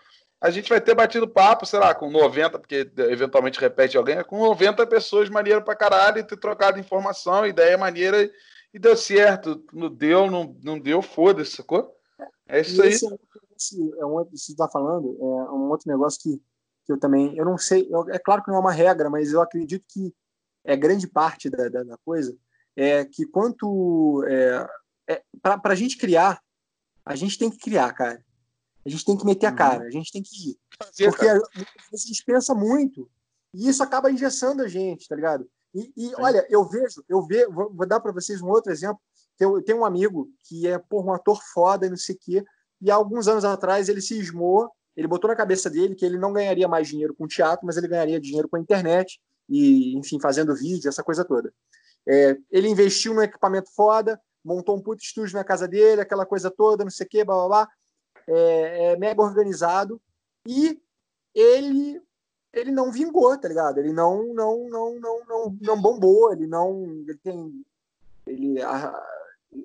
A 0.43 0.51
gente 0.51 0.69
vai 0.69 0.81
ter 0.81 0.93
batido 0.93 1.29
papo, 1.29 1.65
sei 1.65 1.79
lá, 1.79 1.95
com 1.95 2.11
90, 2.11 2.59
porque 2.59 2.91
eventualmente 2.97 3.61
repete 3.61 3.97
alguém, 3.97 4.23
com 4.25 4.43
90 4.43 4.85
pessoas 4.89 5.31
maneira 5.31 5.63
pra 5.63 5.77
caralho, 5.77 6.19
e 6.19 6.25
ter 6.25 6.37
trocado 6.37 6.81
informação, 6.81 7.47
ideia 7.47 7.79
maneira, 7.79 8.29
e 8.75 8.79
deu 8.79 8.97
certo. 8.97 9.65
Não 9.73 9.89
deu, 9.89 10.29
não, 10.29 10.57
não 10.61 10.81
deu, 10.81 11.01
foda-se, 11.01 11.53
sacou? 11.53 11.95
É 12.49 12.61
isso 12.61 12.83
aí. 12.83 12.89
É 12.89 12.93
esse 12.93 13.07
é 14.01 14.05
um 14.05 14.15
outro, 14.15 14.37
você 14.37 14.51
está 14.51 14.69
falando, 14.69 15.17
é 15.21 15.53
um 15.53 15.71
outro 15.71 15.89
negócio 15.89 16.21
que, 16.21 16.43
que 16.85 16.93
eu 16.93 16.99
também, 16.99 17.37
eu 17.37 17.45
não 17.45 17.57
sei, 17.57 17.87
eu, 17.89 18.05
é 18.11 18.19
claro 18.19 18.43
que 18.43 18.51
não 18.51 18.57
é 18.57 18.61
uma 18.61 18.73
regra, 18.73 19.09
mas 19.09 19.33
eu 19.33 19.41
acredito 19.41 19.85
que 19.89 20.13
é 20.65 20.77
grande 20.77 21.07
parte 21.07 21.49
da, 21.49 21.69
da, 21.69 21.85
da 21.85 21.97
coisa, 22.05 22.37
é 22.75 23.05
que 23.05 23.25
quanto 23.27 24.25
é, 24.27 24.67
é, 25.09 25.23
para 25.41 25.73
a 25.73 25.77
gente 25.77 25.97
criar, 25.97 26.43
a 27.05 27.15
gente 27.15 27.39
tem 27.39 27.51
que 27.51 27.59
criar, 27.59 27.93
cara. 27.93 28.21
A 28.85 28.89
gente 28.89 29.05
tem 29.05 29.17
que 29.17 29.25
meter 29.25 29.47
a 29.47 29.51
uhum. 29.51 29.57
cara, 29.57 29.85
a 29.85 29.91
gente 29.91 30.13
tem 30.13 30.23
que 30.23 30.51
ir. 30.51 30.59
Porque 30.79 31.29
a, 31.29 31.39
gente 31.97 32.25
pensa 32.25 32.55
muito 32.55 33.09
e 33.55 33.69
isso 33.69 33.83
acaba 33.83 34.11
engessando 34.11 34.63
a 34.63 34.69
gente, 34.69 35.09
tá 35.09 35.15
ligado? 35.15 35.49
E, 35.75 35.93
e 35.97 36.13
olha, 36.17 36.47
eu 36.51 36.65
vejo, 36.69 37.05
eu 37.09 37.23
vejo, 37.23 37.51
vou, 37.53 37.73
vou 37.73 37.87
dar 37.87 38.01
para 38.01 38.13
vocês 38.13 38.41
um 38.43 38.49
outro 38.49 38.73
exemplo. 38.73 39.01
Eu, 39.39 39.57
eu 39.57 39.63
tenho 39.63 39.79
um 39.79 39.85
amigo 39.85 40.31
que 40.45 40.67
é 40.67 40.79
por 40.79 41.05
um 41.05 41.13
ator 41.13 41.41
foda 41.53 41.87
e 41.87 41.91
não 41.91 41.97
sei 41.97 42.15
o 42.15 42.19
quê, 42.19 42.45
e 42.81 42.91
há 42.91 42.95
alguns 42.95 43.29
anos 43.29 43.45
atrás 43.45 43.89
ele 43.89 44.01
cismou, 44.01 44.71
ele 44.97 45.07
botou 45.07 45.29
na 45.29 45.37
cabeça 45.37 45.71
dele 45.71 45.95
que 45.95 46.05
ele 46.05 46.19
não 46.19 46.33
ganharia 46.33 46.69
mais 46.69 46.89
dinheiro 46.89 47.15
com 47.15 47.27
teatro, 47.27 47.65
mas 47.65 47.77
ele 47.77 47.89
ganharia 47.89 48.21
dinheiro 48.21 48.49
com 48.49 48.57
a 48.57 48.61
internet 48.61 49.21
e, 49.49 49.97
enfim, 49.97 50.21
fazendo 50.21 50.55
vídeo, 50.55 50.89
essa 50.89 51.03
coisa 51.03 51.25
toda. 51.25 51.53
É, 52.07 52.37
ele 52.51 52.69
investiu 52.69 53.15
num 53.15 53.23
equipamento 53.23 53.71
foda, 53.75 54.21
montou 54.45 54.77
um 54.77 54.81
puto 54.81 55.03
estúdio 55.03 55.35
na 55.35 55.45
casa 55.45 55.69
dele, 55.69 56.01
aquela 56.01 56.27
coisa 56.27 56.51
toda, 56.51 56.85
não 56.85 56.91
sei 56.91 57.07
o 57.07 57.09
quê, 57.09 57.25
blá 57.25 57.37
blá 57.37 57.49
blá. 57.49 57.69
É, 58.27 58.93
é 58.93 58.97
mega 58.97 59.23
organizado 59.23 60.01
e 60.47 60.81
ele 61.35 62.01
ele 62.53 62.71
não 62.71 62.93
vingou, 62.93 63.37
tá 63.39 63.49
ligado? 63.49 63.79
Ele 63.79 63.93
não 63.93 64.35
não 64.35 64.69
não 64.69 65.01
não 65.01 65.25
não, 65.27 65.59
não 65.61 65.81
bombou, 65.81 66.33
ele 66.33 66.47
não 66.47 66.85
ele 67.07 67.19
tem 67.23 67.65
ele 68.27 68.63
a, 68.63 69.03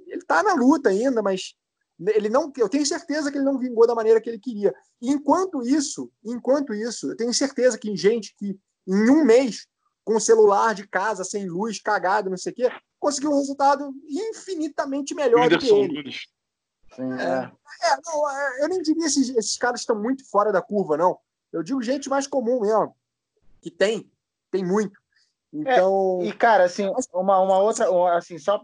ele 0.08 0.22
tá 0.26 0.44
na 0.44 0.54
luta 0.54 0.90
ainda, 0.90 1.22
mas 1.22 1.56
ele 2.00 2.30
não, 2.30 2.52
eu 2.58 2.70
tenho 2.70 2.86
certeza 2.86 3.32
que 3.32 3.38
ele 3.38 3.46
não 3.46 3.58
vingou 3.58 3.88
da 3.88 3.96
maneira 3.96 4.22
que 4.22 4.30
ele 4.30 4.40
queria. 4.40 4.74
E 5.02 5.10
enquanto 5.10 5.64
isso, 5.64 6.12
enquanto 6.24 6.74
isso, 6.74 7.12
eu 7.12 7.18
tenho 7.18 7.34
certeza 7.34 7.78
que 7.78 7.90
em 7.90 7.98
gente 7.98 8.36
que 8.38 8.60
em 8.88 9.10
um 9.10 9.26
mês 9.26 9.68
com 10.06 10.16
o 10.16 10.22
celular 10.22 10.74
de 10.74 10.88
casa 10.88 11.24
sem 11.24 11.48
luz, 11.50 11.82
cagado, 11.82 12.30
não 12.30 12.38
sei 12.38 12.54
o 12.54 12.56
quê, 12.56 12.72
conseguiu 13.00 13.32
um 13.32 13.38
resultado 13.38 13.94
infinitamente 14.08 15.14
melhor 15.14 15.50
do 15.50 15.58
que 15.58 15.68
ele. 15.68 16.12
Sim, 16.96 17.14
é. 17.14 17.52
É, 17.84 17.98
não, 18.06 18.30
é, 18.30 18.64
eu 18.64 18.70
nem 18.70 18.82
diria 18.82 19.06
esses, 19.06 19.30
esses 19.30 19.58
caras 19.58 19.82
estão 19.82 20.02
muito 20.02 20.28
fora 20.30 20.52
da 20.52 20.62
curva, 20.62 20.98
não. 20.98 21.18
Eu 21.52 21.64
digo 21.64 21.82
gente 21.82 22.10
mais 22.10 22.28
comum 22.28 22.62
mesmo, 22.62 22.96
que 23.62 23.70
tem, 23.70 24.10
tem 24.52 24.66
muito. 24.66 25.00
É, 25.54 25.60
então, 25.60 26.20
é, 26.22 26.26
e 26.26 26.34
cara, 26.34 26.66
assim, 26.66 26.92
uma, 27.14 27.40
uma 27.40 27.60
outra, 27.60 27.88
assim, 28.16 28.38
só 28.38 28.64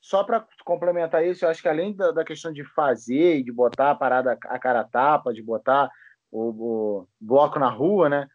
só 0.00 0.22
para 0.22 0.46
complementar 0.66 1.26
isso, 1.26 1.46
eu 1.46 1.48
acho 1.48 1.62
que 1.62 1.68
além 1.68 1.96
da, 1.96 2.10
da, 2.12 2.24
questão 2.26 2.52
de 2.52 2.62
fazer, 2.62 3.42
de 3.42 3.50
botar 3.50 3.92
a 3.92 3.94
parada 3.94 4.32
a 4.32 4.58
cara 4.58 4.80
a 4.80 4.84
tapa, 4.84 5.32
de 5.32 5.42
botar 5.42 5.90
o, 6.30 6.50
o 6.50 7.08
bloco 7.18 7.58
na 7.58 7.70
rua, 7.70 8.10
né? 8.10 8.28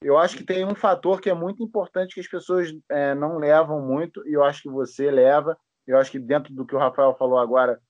Eu 0.00 0.16
acho 0.16 0.36
que 0.36 0.44
tem 0.44 0.64
um 0.64 0.76
fator 0.76 1.20
que 1.20 1.28
é 1.28 1.34
muito 1.34 1.64
importante 1.64 2.14
que 2.14 2.20
as 2.20 2.28
pessoas 2.28 2.72
é, 2.88 3.12
não 3.12 3.38
levam 3.38 3.80
muito, 3.80 4.24
e 4.28 4.34
eu 4.34 4.44
acho 4.44 4.62
que 4.62 4.68
você 4.68 5.10
leva. 5.10 5.58
Eu 5.84 5.98
acho 5.98 6.12
que 6.12 6.18
dentro 6.20 6.54
do 6.54 6.64
que 6.64 6.76
o 6.76 6.78
Rafael 6.78 7.16
falou 7.16 7.40
agora, 7.40 7.80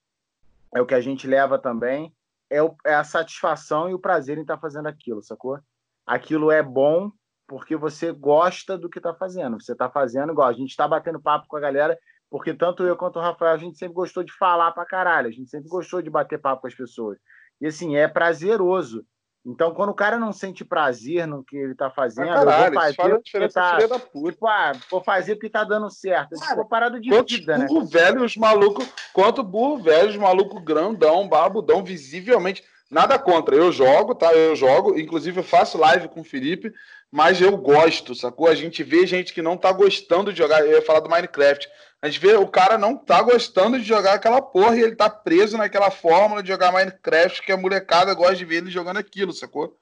é 0.74 0.80
o 0.80 0.86
que 0.86 0.94
a 0.94 1.00
gente 1.00 1.26
leva 1.26 1.58
também, 1.58 2.14
é, 2.50 2.62
o, 2.62 2.74
é 2.84 2.94
a 2.94 3.04
satisfação 3.04 3.88
e 3.88 3.94
o 3.94 3.98
prazer 3.98 4.38
em 4.38 4.42
estar 4.42 4.56
tá 4.56 4.60
fazendo 4.60 4.86
aquilo, 4.86 5.22
sacou? 5.22 5.58
Aquilo 6.06 6.50
é 6.50 6.62
bom 6.62 7.10
porque 7.46 7.76
você 7.76 8.12
gosta 8.12 8.76
do 8.76 8.88
que 8.88 8.98
está 8.98 9.14
fazendo. 9.14 9.60
Você 9.60 9.72
está 9.72 9.88
fazendo 9.88 10.32
igual. 10.32 10.48
A 10.48 10.52
gente 10.52 10.70
está 10.70 10.86
batendo 10.86 11.20
papo 11.20 11.46
com 11.48 11.56
a 11.56 11.60
galera, 11.60 11.98
porque 12.28 12.52
tanto 12.52 12.82
eu 12.82 12.96
quanto 12.96 13.18
o 13.18 13.22
Rafael, 13.22 13.54
a 13.54 13.58
gente 13.58 13.78
sempre 13.78 13.94
gostou 13.94 14.24
de 14.24 14.32
falar 14.32 14.72
pra 14.72 14.84
caralho. 14.84 15.28
A 15.28 15.32
gente 15.32 15.48
sempre 15.48 15.68
gostou 15.68 16.02
de 16.02 16.10
bater 16.10 16.40
papo 16.40 16.62
com 16.62 16.66
as 16.66 16.74
pessoas. 16.74 17.18
E 17.60 17.66
assim, 17.66 17.96
é 17.96 18.08
prazeroso. 18.08 19.04
Então, 19.48 19.72
quando 19.72 19.90
o 19.90 19.94
cara 19.94 20.18
não 20.18 20.32
sente 20.32 20.64
prazer 20.64 21.24
no 21.24 21.44
que 21.44 21.56
ele 21.56 21.72
tá 21.76 21.88
fazendo, 21.88 22.30
ah, 22.30 22.34
caralho, 22.34 22.66
eu 22.66 22.72
vou 22.72 22.80
fazer 22.82 23.14
porque 23.14 23.48
tá, 23.48 23.78
da 23.78 23.98
puta. 24.00 24.32
Tipo, 24.32 24.46
ah, 24.48 24.72
vou 24.90 25.00
fazer 25.00 25.36
porque 25.36 25.48
tá 25.48 25.62
dando 25.62 25.88
certo. 25.88 26.34
É 26.34 26.48
tipo, 26.48 26.64
parada 26.64 26.98
de 27.00 27.08
vida, 27.10 27.56
né? 27.56 27.66
burro 27.66 27.86
velho, 27.86 28.24
os 28.24 28.36
malucos, 28.36 28.84
quanto 29.12 29.44
burro 29.44 29.78
velho, 29.80 30.10
os 30.10 30.16
malucos 30.16 30.60
grandão, 30.64 31.28
barbudão, 31.28 31.84
visivelmente, 31.84 32.64
nada 32.90 33.18
contra. 33.18 33.54
Eu 33.54 33.72
jogo, 33.72 34.14
tá? 34.14 34.32
Eu 34.32 34.54
jogo, 34.56 34.98
inclusive 34.98 35.40
eu 35.40 35.44
faço 35.44 35.78
live 35.78 36.08
com 36.08 36.20
o 36.20 36.24
Felipe, 36.24 36.72
mas 37.10 37.40
eu 37.40 37.56
gosto, 37.56 38.14
sacou? 38.14 38.48
A 38.48 38.54
gente 38.54 38.82
vê 38.82 39.06
gente 39.06 39.32
que 39.32 39.42
não 39.42 39.56
tá 39.56 39.72
gostando 39.72 40.32
de 40.32 40.38
jogar, 40.38 40.60
eu 40.60 40.72
ia 40.72 40.82
falar 40.82 41.00
do 41.00 41.08
Minecraft, 41.08 41.68
a 42.02 42.08
gente 42.08 42.20
vê 42.20 42.34
o 42.36 42.46
cara 42.46 42.76
não 42.76 42.96
tá 42.96 43.22
gostando 43.22 43.78
de 43.78 43.84
jogar 43.84 44.14
aquela 44.14 44.42
porra 44.42 44.76
e 44.76 44.82
ele 44.82 44.94
tá 44.94 45.08
preso 45.08 45.56
naquela 45.56 45.90
fórmula 45.90 46.42
de 46.42 46.48
jogar 46.48 46.72
Minecraft 46.72 47.42
que 47.42 47.52
a 47.52 47.56
molecada 47.56 48.14
gosta 48.14 48.36
de 48.36 48.44
ver 48.44 48.56
ele 48.56 48.70
jogando 48.70 48.98
aquilo, 48.98 49.32
sacou? 49.32 49.76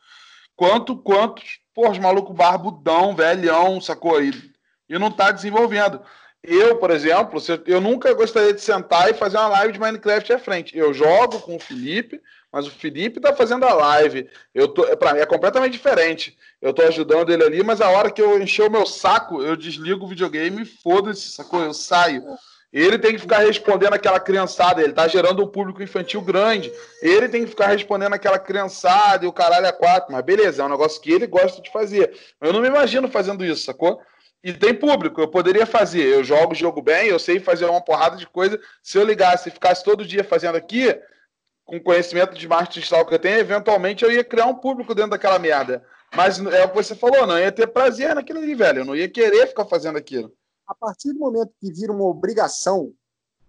Quanto, 0.57 0.97
quantos, 0.97 1.59
porra, 1.75 1.91
os 1.91 1.99
malucos 1.99 2.35
barbudão, 2.35 3.17
velhão, 3.17 3.81
sacou? 3.81 4.23
E, 4.23 4.31
e 4.89 4.99
não 4.99 5.11
tá 5.11 5.33
desenvolvendo. 5.33 6.01
Eu, 6.47 6.77
por 6.77 6.91
exemplo, 6.91 7.41
eu 7.67 7.81
nunca 7.81 8.13
gostaria 8.13 8.53
de 8.53 8.61
sentar 8.61 9.11
e 9.11 9.15
fazer 9.15 9.39
uma 9.39 9.49
live 9.49 9.73
de 9.73 9.81
Minecraft 9.81 10.33
à 10.33 10.39
frente. 10.39 10.77
Eu 10.77 10.93
jogo 10.93 11.41
com 11.41 11.57
o 11.57 11.61
Felipe, 11.61 12.21
mas 12.55 12.69
o 12.69 12.71
Felipe 12.71 13.19
tá 13.19 13.35
fazendo 13.35 13.67
a 13.67 13.75
live. 13.75 14.31
Eu 14.55 14.69
tô, 14.69 14.85
para 14.97 15.13
mim 15.13 15.19
é 15.19 15.27
completamente 15.27 15.73
diferente. 15.73 16.39
Eu 16.63 16.73
tô 16.73 16.83
ajudando 16.83 17.33
ele 17.33 17.43
ali, 17.43 17.65
mas 17.65 17.81
a 17.81 17.91
hora 17.91 18.13
que 18.13 18.23
eu 18.23 18.41
encher 18.41 18.69
o 18.69 18.71
meu 18.71 18.87
saco, 18.87 19.43
eu 19.43 19.57
desligo 19.57 20.05
o 20.05 20.09
videogame 20.09 20.63
e 20.63 20.65
foda-se, 20.65 21.33
sacou? 21.33 21.61
Eu 21.61 21.75
saio. 21.75 22.23
Ele 22.73 22.97
tem 22.97 23.15
que 23.15 23.19
ficar 23.19 23.39
respondendo 23.39 23.95
aquela 23.95 24.21
criançada, 24.21 24.81
ele 24.81 24.93
tá 24.93 25.09
gerando 25.09 25.43
um 25.43 25.49
público 25.49 25.83
infantil 25.83 26.23
grande. 26.23 26.73
Ele 27.03 27.29
tem 27.29 27.43
que 27.43 27.51
ficar 27.51 27.67
respondendo 27.67 28.15
aquela 28.15 28.39
criançada 28.39 29.25
e 29.25 29.29
o 29.29 29.33
caralho 29.33 29.67
é 29.67 29.73
quatro. 29.73 30.13
Mas 30.13 30.25
beleza, 30.25 30.63
é 30.63 30.65
um 30.65 30.69
negócio 30.69 31.01
que 31.01 31.11
ele 31.11 31.27
gosta 31.27 31.61
de 31.61 31.73
fazer. 31.73 32.17
Eu 32.41 32.53
não 32.53 32.61
me 32.61 32.69
imagino 32.69 33.09
fazendo 33.09 33.45
isso, 33.45 33.65
sacou? 33.65 34.01
E 34.45 34.53
tem 34.53 34.73
público, 34.73 35.21
eu 35.21 35.27
poderia 35.27 35.67
fazer. 35.67 36.07
Eu 36.07 36.23
jogo 36.23 36.55
jogo 36.55 36.81
bem, 36.81 37.09
eu 37.09 37.19
sei 37.19 37.41
fazer 37.41 37.65
uma 37.65 37.81
porrada 37.81 38.17
de 38.17 38.29
coisa. 38.29 38.61
Se 38.81 38.97
eu 38.97 39.05
ligasse 39.05 39.49
e 39.49 39.53
ficasse 39.53 39.83
todo 39.83 40.07
dia 40.07 40.23
fazendo 40.23 40.55
aqui, 40.55 40.97
com 41.65 41.81
conhecimento 41.81 42.35
de 42.35 42.47
marketing 42.47 42.81
digital 42.81 43.07
que 43.07 43.15
eu 43.15 43.19
tenho, 43.19 43.39
eventualmente 43.39 44.05
eu 44.05 44.13
ia 44.13 44.23
criar 44.23 44.47
um 44.47 44.55
público 44.55 44.95
dentro 44.95 45.13
daquela 45.13 45.39
merda. 45.39 45.85
Mas 46.15 46.39
é 46.39 46.65
o 46.65 46.69
que 46.69 46.77
você 46.77 46.95
falou, 46.95 47.27
não 47.27 47.39
ia 47.39 47.51
ter 47.51 47.67
prazer 47.67 48.15
naquilo 48.15 48.39
ali, 48.39 48.55
velho. 48.55 48.81
Eu 48.81 48.85
não 48.85 48.95
ia 48.95 49.09
querer 49.09 49.49
ficar 49.49 49.65
fazendo 49.65 49.99
aquilo. 49.99 50.33
A 50.67 50.75
partir 50.75 51.13
do 51.13 51.19
momento 51.19 51.53
que 51.61 51.73
vira 51.73 51.93
uma 51.93 52.05
obrigação, 52.05 52.93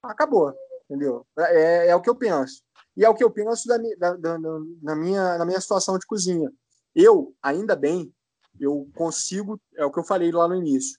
acabou, 0.02 0.54
entendeu? 0.90 1.26
É, 1.38 1.90
é 1.90 1.96
o 1.96 2.02
que 2.02 2.10
eu 2.10 2.16
penso. 2.16 2.64
E 2.98 3.04
é 3.04 3.10
o 3.10 3.14
que 3.14 3.24
eu 3.24 3.30
penso 3.30 3.68
da, 3.68 3.78
da, 3.98 4.16
da, 4.16 4.38
na, 4.82 4.96
minha, 4.96 5.38
na 5.38 5.46
minha 5.46 5.60
situação 5.60 5.98
de 6.00 6.06
cozinha. 6.06 6.52
Eu, 6.96 7.36
ainda 7.42 7.76
bem, 7.76 8.12
eu 8.60 8.88
consigo, 8.96 9.60
é 9.76 9.86
o 9.86 9.92
que 9.92 10.00
eu 10.00 10.04
falei 10.04 10.32
lá 10.32 10.48
no 10.48 10.56
início. 10.56 10.98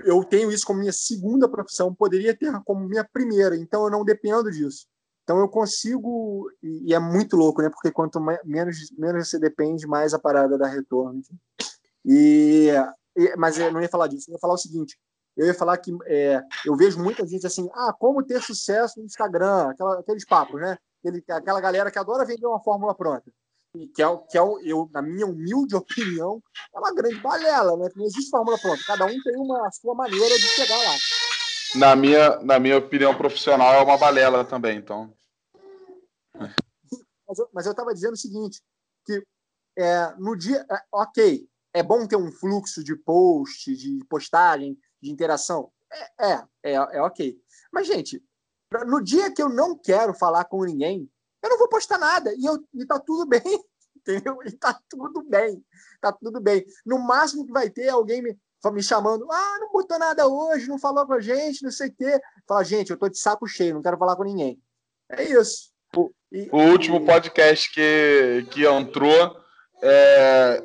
Eu 0.00 0.22
tenho 0.24 0.52
isso 0.52 0.66
como 0.66 0.80
minha 0.80 0.92
segunda 0.92 1.48
profissão, 1.48 1.94
poderia 1.94 2.36
ter 2.36 2.52
como 2.64 2.86
minha 2.86 3.04
primeira, 3.04 3.56
então 3.56 3.84
eu 3.84 3.90
não 3.90 4.04
dependo 4.04 4.50
disso. 4.50 4.86
Então 5.24 5.38
eu 5.38 5.48
consigo, 5.48 6.50
e, 6.62 6.94
é 6.94 6.98
muito 6.98 7.36
louco, 7.36 7.62
né? 7.62 7.70
Porque 7.70 7.90
quanto 7.90 8.20
menos, 8.44 8.76
menos 8.96 9.28
você 9.28 9.38
depende, 9.38 9.86
mais 9.86 10.12
a 10.12 10.18
parada 10.18 10.58
dá 10.58 10.66
retorno. 10.66 11.22
E, 12.04 12.68
e, 13.16 13.36
mas 13.36 13.58
eu 13.58 13.72
não 13.72 13.80
ia 13.80 13.88
falar 13.88 14.06
disso, 14.06 14.30
eu 14.30 14.34
ia 14.34 14.38
falar 14.38 14.54
o 14.54 14.58
seguinte: 14.58 14.98
eu 15.36 15.46
ia 15.46 15.54
falar 15.54 15.78
que 15.78 15.90
é, 16.06 16.42
eu 16.66 16.76
vejo 16.76 17.02
muita 17.02 17.26
gente 17.26 17.46
assim, 17.46 17.68
ah, 17.74 17.92
como 17.98 18.22
ter 18.22 18.42
sucesso 18.42 19.00
no 19.00 19.06
Instagram, 19.06 19.70
aquela, 19.70 20.00
aqueles 20.00 20.26
papos, 20.26 20.60
né? 20.60 20.76
Aquele, 21.00 21.24
aquela 21.28 21.60
galera 21.60 21.90
que 21.90 21.98
adora 21.98 22.26
vender 22.26 22.46
uma 22.46 22.62
fórmula 22.62 22.94
pronta 22.94 23.30
que 23.94 24.02
é, 24.02 24.16
que 24.30 24.38
é 24.38 24.40
eu, 24.40 24.88
na 24.92 25.02
minha 25.02 25.26
humilde 25.26 25.74
opinião, 25.74 26.40
é 26.74 26.78
uma 26.78 26.94
grande 26.94 27.20
balela, 27.20 27.76
né? 27.76 27.90
Não 27.96 28.04
existe 28.04 28.30
fórmula 28.30 28.56
pronta. 28.58 28.80
Cada 28.86 29.04
um 29.04 29.22
tem 29.22 29.36
uma 29.36 29.68
sua 29.72 29.94
maneira 29.94 30.34
de 30.36 30.46
chegar 30.48 30.76
lá. 30.76 30.94
Na 31.76 31.96
minha, 31.96 32.38
na 32.40 32.58
minha 32.58 32.78
opinião 32.78 33.16
profissional, 33.16 33.74
é 33.74 33.82
uma 33.82 33.98
balela 33.98 34.44
também, 34.44 34.78
então. 34.78 35.12
Mas 37.52 37.66
eu 37.66 37.72
estava 37.72 37.92
dizendo 37.92 38.12
o 38.12 38.18
seguinte, 38.18 38.62
que 39.04 39.24
é, 39.76 40.14
no 40.16 40.36
dia, 40.36 40.64
é, 40.70 40.76
ok, 40.92 41.48
é 41.72 41.82
bom 41.82 42.06
ter 42.06 42.16
um 42.16 42.30
fluxo 42.30 42.84
de 42.84 42.94
post, 42.94 43.74
de 43.76 44.04
postagem, 44.08 44.78
de 45.02 45.10
interação. 45.10 45.72
É, 45.92 46.32
é, 46.32 46.44
é, 46.62 46.72
é 46.74 47.02
ok. 47.02 47.36
Mas, 47.72 47.88
gente, 47.88 48.22
no 48.86 49.02
dia 49.02 49.32
que 49.32 49.42
eu 49.42 49.48
não 49.48 49.76
quero 49.76 50.14
falar 50.14 50.44
com 50.44 50.64
ninguém, 50.64 51.10
eu 51.42 51.50
não 51.50 51.58
vou 51.58 51.68
postar 51.68 51.98
nada 51.98 52.32
e, 52.34 52.44
eu, 52.44 52.64
e 52.72 52.86
tá 52.86 53.00
tudo 53.00 53.26
bem, 53.28 53.64
entendeu? 53.96 54.38
E 54.44 54.52
tá 54.52 54.80
tudo 54.88 55.22
bem, 55.24 55.64
tá 56.00 56.12
tudo 56.12 56.40
bem. 56.40 56.64
No 56.86 56.98
máximo 56.98 57.44
que 57.44 57.52
vai 57.52 57.68
ter 57.68 57.88
alguém 57.88 58.22
me, 58.22 58.38
me 58.72 58.82
chamando, 58.82 59.30
ah, 59.30 59.56
não 59.60 59.72
botou 59.72 59.98
nada 59.98 60.26
hoje, 60.26 60.68
não 60.68 60.78
falou 60.78 61.06
com 61.06 61.14
a 61.14 61.20
gente, 61.20 61.62
não 61.62 61.70
sei 61.70 61.88
o 61.88 61.94
quê. 61.94 62.20
Fala, 62.46 62.64
gente, 62.64 62.90
eu 62.90 62.96
tô 62.96 63.08
de 63.08 63.18
saco 63.18 63.46
cheio, 63.46 63.74
não 63.74 63.82
quero 63.82 63.98
falar 63.98 64.16
com 64.16 64.24
ninguém. 64.24 64.60
É 65.10 65.22
isso. 65.22 65.70
O, 65.96 66.10
e, 66.32 66.48
o 66.52 66.58
último 66.58 67.04
podcast 67.04 67.70
que, 67.72 68.46
que 68.50 68.66
entrou 68.66 69.36
é, 69.82 70.62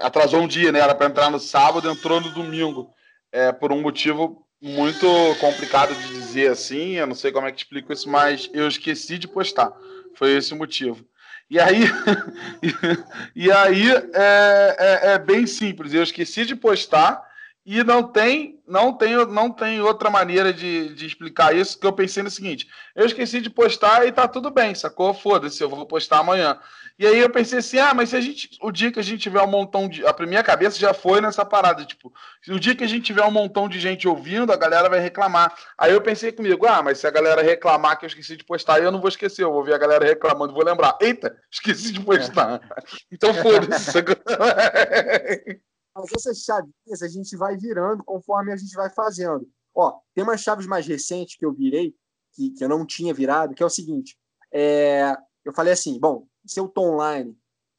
atrasou 0.00 0.40
um 0.40 0.48
dia, 0.48 0.70
né? 0.72 0.80
Era 0.80 0.94
para 0.94 1.06
entrar 1.06 1.30
no 1.30 1.40
sábado, 1.40 1.90
entrou 1.90 2.20
no 2.20 2.30
domingo. 2.30 2.92
É, 3.30 3.52
por 3.52 3.72
um 3.72 3.82
motivo 3.82 4.46
muito 4.60 5.06
complicado 5.38 5.94
de 5.94 6.08
dizer 6.08 6.50
assim, 6.50 6.92
eu 6.92 7.06
não 7.06 7.14
sei 7.14 7.30
como 7.30 7.46
é 7.46 7.52
que 7.52 7.58
explico 7.58 7.92
isso, 7.92 8.08
mas 8.08 8.50
eu 8.52 8.66
esqueci 8.66 9.18
de 9.18 9.28
postar. 9.28 9.72
Foi 10.14 10.32
esse 10.32 10.52
o 10.52 10.56
motivo. 10.56 11.04
E 11.50 11.58
aí, 11.58 11.80
e 13.34 13.50
aí 13.50 13.90
é, 13.90 14.76
é, 14.78 15.12
é, 15.12 15.18
bem 15.18 15.46
simples. 15.46 15.94
Eu 15.94 16.02
esqueci 16.02 16.44
de 16.44 16.54
postar 16.54 17.22
e 17.70 17.84
não 17.84 18.02
tem, 18.02 18.58
não 18.66 18.94
tem, 18.94 19.14
não 19.26 19.50
tem 19.50 19.78
outra 19.82 20.08
maneira 20.08 20.54
de, 20.54 20.94
de 20.94 21.04
explicar 21.04 21.54
isso 21.54 21.78
que 21.78 21.86
eu 21.86 21.92
pensei 21.92 22.22
no 22.22 22.30
seguinte: 22.30 22.66
eu 22.96 23.04
esqueci 23.04 23.42
de 23.42 23.50
postar 23.50 24.06
e 24.06 24.10
tá 24.10 24.26
tudo 24.26 24.50
bem, 24.50 24.74
sacou? 24.74 25.12
Foda-se, 25.12 25.62
eu 25.62 25.68
vou 25.68 25.84
postar 25.84 26.20
amanhã. 26.20 26.58
E 26.98 27.06
aí 27.06 27.18
eu 27.18 27.28
pensei 27.28 27.58
assim: 27.58 27.78
ah, 27.78 27.92
mas 27.92 28.08
se 28.08 28.16
a 28.16 28.22
gente, 28.22 28.56
o 28.62 28.72
dia 28.72 28.90
que 28.90 28.98
a 28.98 29.02
gente 29.02 29.20
tiver 29.20 29.42
um 29.42 29.46
montão 29.46 29.86
de. 29.86 30.02
A 30.06 30.14
minha 30.26 30.42
cabeça 30.42 30.78
já 30.78 30.94
foi 30.94 31.20
nessa 31.20 31.44
parada, 31.44 31.84
tipo, 31.84 32.10
o 32.48 32.58
dia 32.58 32.74
que 32.74 32.84
a 32.84 32.88
gente 32.88 33.04
tiver 33.04 33.22
um 33.22 33.30
montão 33.30 33.68
de 33.68 33.78
gente 33.78 34.08
ouvindo, 34.08 34.50
a 34.50 34.56
galera 34.56 34.88
vai 34.88 35.00
reclamar. 35.00 35.54
Aí 35.76 35.92
eu 35.92 36.00
pensei 36.00 36.32
comigo: 36.32 36.66
ah, 36.66 36.82
mas 36.82 36.96
se 36.96 37.06
a 37.06 37.10
galera 37.10 37.42
reclamar 37.42 37.98
que 37.98 38.06
eu 38.06 38.08
esqueci 38.08 38.34
de 38.34 38.44
postar, 38.44 38.82
eu 38.82 38.90
não 38.90 38.98
vou 38.98 39.10
esquecer, 39.10 39.42
eu 39.44 39.52
vou 39.52 39.62
ver 39.62 39.74
a 39.74 39.78
galera 39.78 40.06
reclamando, 40.06 40.54
vou 40.54 40.64
lembrar. 40.64 40.96
Eita, 41.02 41.36
esqueci 41.52 41.92
de 41.92 42.00
postar. 42.00 42.62
Então 43.12 43.34
foda-se. 43.34 43.92
Mas 45.98 46.12
essas 46.12 46.38
chaves 46.38 47.02
a 47.02 47.08
gente 47.08 47.36
vai 47.36 47.56
virando 47.56 48.04
conforme 48.04 48.52
a 48.52 48.56
gente 48.56 48.74
vai 48.74 48.88
fazendo. 48.88 49.48
Ó, 49.74 49.98
tem 50.14 50.22
umas 50.22 50.40
chaves 50.40 50.66
mais 50.66 50.86
recentes 50.86 51.36
que 51.36 51.44
eu 51.44 51.52
virei, 51.52 51.94
que, 52.32 52.50
que 52.50 52.64
eu 52.64 52.68
não 52.68 52.86
tinha 52.86 53.12
virado, 53.12 53.54
que 53.54 53.62
é 53.62 53.66
o 53.66 53.70
seguinte. 53.70 54.16
É, 54.52 55.16
eu 55.44 55.52
falei 55.52 55.72
assim, 55.72 55.98
bom, 55.98 56.26
se 56.46 56.60
eu 56.60 56.66
estou 56.66 56.92
online, 56.92 57.36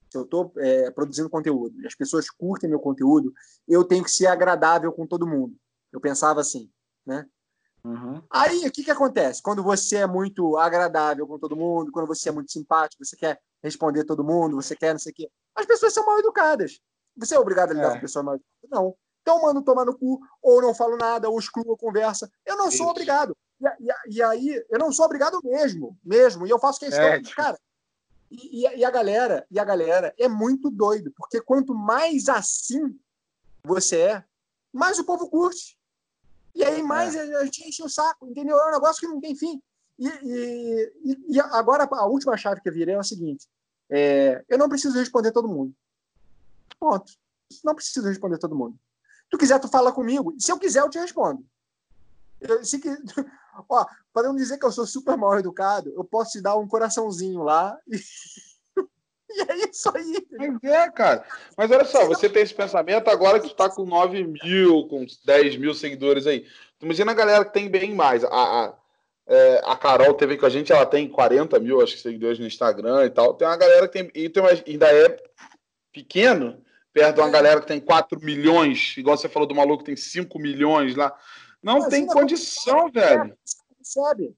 se 0.10 0.18
eu 0.18 0.24
estou 0.24 0.52
é, 0.58 0.92
produzindo 0.92 1.30
conteúdo, 1.30 1.82
e 1.82 1.88
as 1.88 1.96
pessoas 1.96 2.30
curtem 2.30 2.70
meu 2.70 2.80
conteúdo, 2.80 3.34
eu 3.68 3.84
tenho 3.84 4.04
que 4.04 4.12
ser 4.12 4.28
agradável 4.28 4.92
com 4.92 5.08
todo 5.08 5.28
mundo. 5.28 5.56
Eu 5.92 6.02
pensava 6.02 6.42
assim, 6.42 6.70
né? 7.06 7.26
Uhum. 7.84 8.22
Aí, 8.30 8.68
o 8.68 8.72
que, 8.72 8.84
que 8.84 8.92
acontece? 8.92 9.42
Quando 9.42 9.64
você 9.64 9.98
é 9.98 10.08
muito 10.08 10.58
agradável 10.58 11.26
com 11.26 11.40
todo 11.40 11.56
mundo, 11.56 11.92
quando 11.92 12.08
você 12.08 12.30
é 12.30 12.32
muito 12.32 12.52
simpático, 12.52 13.06
você 13.06 13.16
quer 13.16 13.40
responder 13.64 14.04
todo 14.04 14.24
mundo, 14.24 14.56
você 14.56 14.76
quer 14.76 14.92
não 14.92 15.00
sei 15.00 15.12
o 15.12 15.16
quê, 15.16 15.32
as 15.56 15.66
pessoas 15.66 15.94
são 15.94 16.06
mal 16.06 16.20
educadas. 16.20 16.80
Você 17.20 17.36
é 17.36 17.40
obrigado 17.40 17.72
a 17.72 17.74
lidar 17.74 17.92
é. 17.92 17.96
com 17.96 18.02
pessoa 18.02 18.24
mal 18.24 18.40
Não. 18.70 18.96
Então, 19.22 19.42
mano, 19.42 19.62
toma 19.62 19.86
no 19.86 19.98
cu, 19.98 20.20
ou 20.42 20.62
não 20.62 20.74
falo 20.74 20.98
nada, 20.98 21.30
ou 21.30 21.38
excluo 21.38 21.74
a 21.74 21.78
conversa. 21.78 22.32
Eu 22.46 22.58
não 22.58 22.72
sou 22.72 22.88
obrigado. 22.88 23.36
E, 23.60 23.66
e, 23.68 24.18
e, 24.18 24.24
aí, 24.24 24.66
eu 24.70 24.80
não 24.80 24.92
sou 24.92 25.06
obrigado 25.06 25.40
mesmo, 25.44 25.98
mesmo. 26.04 26.48
E 26.48 26.50
eu 26.50 26.58
faço 26.58 26.80
questão. 26.80 27.04
É. 27.04 27.22
Cara, 27.36 27.60
e, 28.32 28.62
e, 28.62 28.86
a 28.86 28.90
galera, 28.90 29.46
e 29.52 29.60
a 29.60 29.64
galera 29.64 30.14
é 30.18 30.28
muito 30.28 30.70
doido, 30.70 31.12
porque 31.16 31.42
quanto 31.42 31.74
mais 31.74 32.30
assim 32.30 32.98
você 33.64 33.98
é, 34.02 34.24
mais 34.72 35.00
o 35.00 35.04
povo 35.04 35.30
curte. 35.30 35.78
E 36.56 36.64
aí 36.64 36.82
mais 36.82 37.16
é. 37.16 37.22
a 37.36 37.44
gente 37.46 37.68
enche 37.68 37.84
o 37.84 37.90
saco, 37.90 38.28
entendeu? 38.28 38.58
É 38.58 38.70
um 38.70 38.72
negócio 38.72 39.02
que 39.02 39.08
não 39.08 39.20
tem 39.20 39.36
fim. 39.36 39.62
E, 39.98 40.08
e, 40.08 41.36
e 41.36 41.40
agora 41.40 41.88
a 41.92 42.06
última 42.06 42.38
chave 42.38 42.62
que 42.62 42.70
eu 42.70 42.74
virei 42.74 42.96
é 42.96 42.98
a 42.98 43.04
seguinte: 43.04 43.48
é, 43.90 44.44
eu 44.48 44.58
não 44.58 44.70
preciso 44.70 44.98
responder 44.98 45.32
todo 45.32 45.48
mundo. 45.48 45.74
Ponto. 46.80 47.12
não 47.64 47.76
preciso 47.76 48.08
responder 48.08 48.38
todo 48.38 48.56
mundo. 48.56 48.78
Se 49.24 49.30
tu 49.30 49.38
quiser, 49.38 49.60
tu 49.60 49.68
fala 49.68 49.92
comigo. 49.92 50.34
Se 50.40 50.52
eu 50.52 50.58
quiser, 50.58 50.82
eu 50.82 50.90
te 50.90 50.98
respondo. 50.98 51.46
Eu, 52.40 52.64
se, 52.64 52.82
ó, 53.70 53.86
para 54.14 54.28
não 54.28 54.36
dizer 54.36 54.58
que 54.58 54.66
eu 54.66 54.72
sou 54.72 54.86
super 54.86 55.18
mal 55.18 55.38
educado, 55.38 55.92
eu 55.96 56.04
posso 56.04 56.32
te 56.32 56.42
dar 56.42 56.56
um 56.56 56.68
coraçãozinho 56.68 57.44
lá 57.44 57.78
e, 57.88 57.98
e 59.30 59.42
é 59.42 59.70
isso 59.70 59.92
aí. 59.96 60.28
Mas 60.32 60.64
é, 60.64 60.90
cara. 60.90 61.26
Mas 61.58 61.70
olha 61.70 61.86
só, 61.86 62.06
você 62.08 62.30
tem 62.30 62.44
esse 62.44 62.54
pensamento 62.54 63.10
agora 63.10 63.40
que 63.40 63.50
tu 63.50 63.56
tá 63.56 63.70
com 63.70 63.86
9 63.86 64.24
mil, 64.44 64.88
com 64.88 65.06
10 65.26 65.58
mil 65.58 65.74
seguidores 65.74 66.26
aí. 66.26 66.46
Imagina 66.82 67.12
a 67.12 67.16
galera 67.16 67.44
que 67.44 67.54
tem 67.54 67.70
bem 67.70 67.94
mais. 67.94 68.24
A, 68.24 68.30
a, 68.30 68.74
é, 69.28 69.62
a 69.66 69.76
Carol 69.76 70.14
teve 70.14 70.38
com 70.38 70.46
a 70.46 70.50
gente, 70.50 70.72
ela 70.72 70.86
tem 70.86 71.08
40 71.08 71.60
mil, 71.60 71.82
acho 71.82 71.96
que, 71.96 72.02
seguidores 72.02 72.40
no 72.40 72.48
Instagram 72.48 73.06
e 73.06 73.10
tal. 73.10 73.34
Tem 73.34 73.48
uma 73.48 73.58
galera 73.58 73.88
que 73.88 74.02
tem. 74.02 74.12
E 74.16 74.30
tem 74.30 74.42
uma, 74.42 74.50
ainda 74.50 74.88
é 74.88 75.18
pequeno, 75.92 76.64
perto 76.94 77.16
de 77.16 77.22
uma 77.22 77.30
galera 77.30 77.62
que 77.62 77.68
tem 77.68 77.80
4 77.80 78.20
milhões, 78.22 78.96
igual 78.98 79.18
você 79.18 79.30
falou 79.30 79.48
do 79.48 79.56
maluco 79.56 79.80
que 79.80 79.92
tem 79.92 79.96
5 79.96 80.40
milhões 80.40 80.96
lá. 80.96 81.16
Não 81.62 81.88
tem 81.90 82.06
condição, 82.06 82.90
velho. 82.92 83.38
Sabe? 83.82 84.34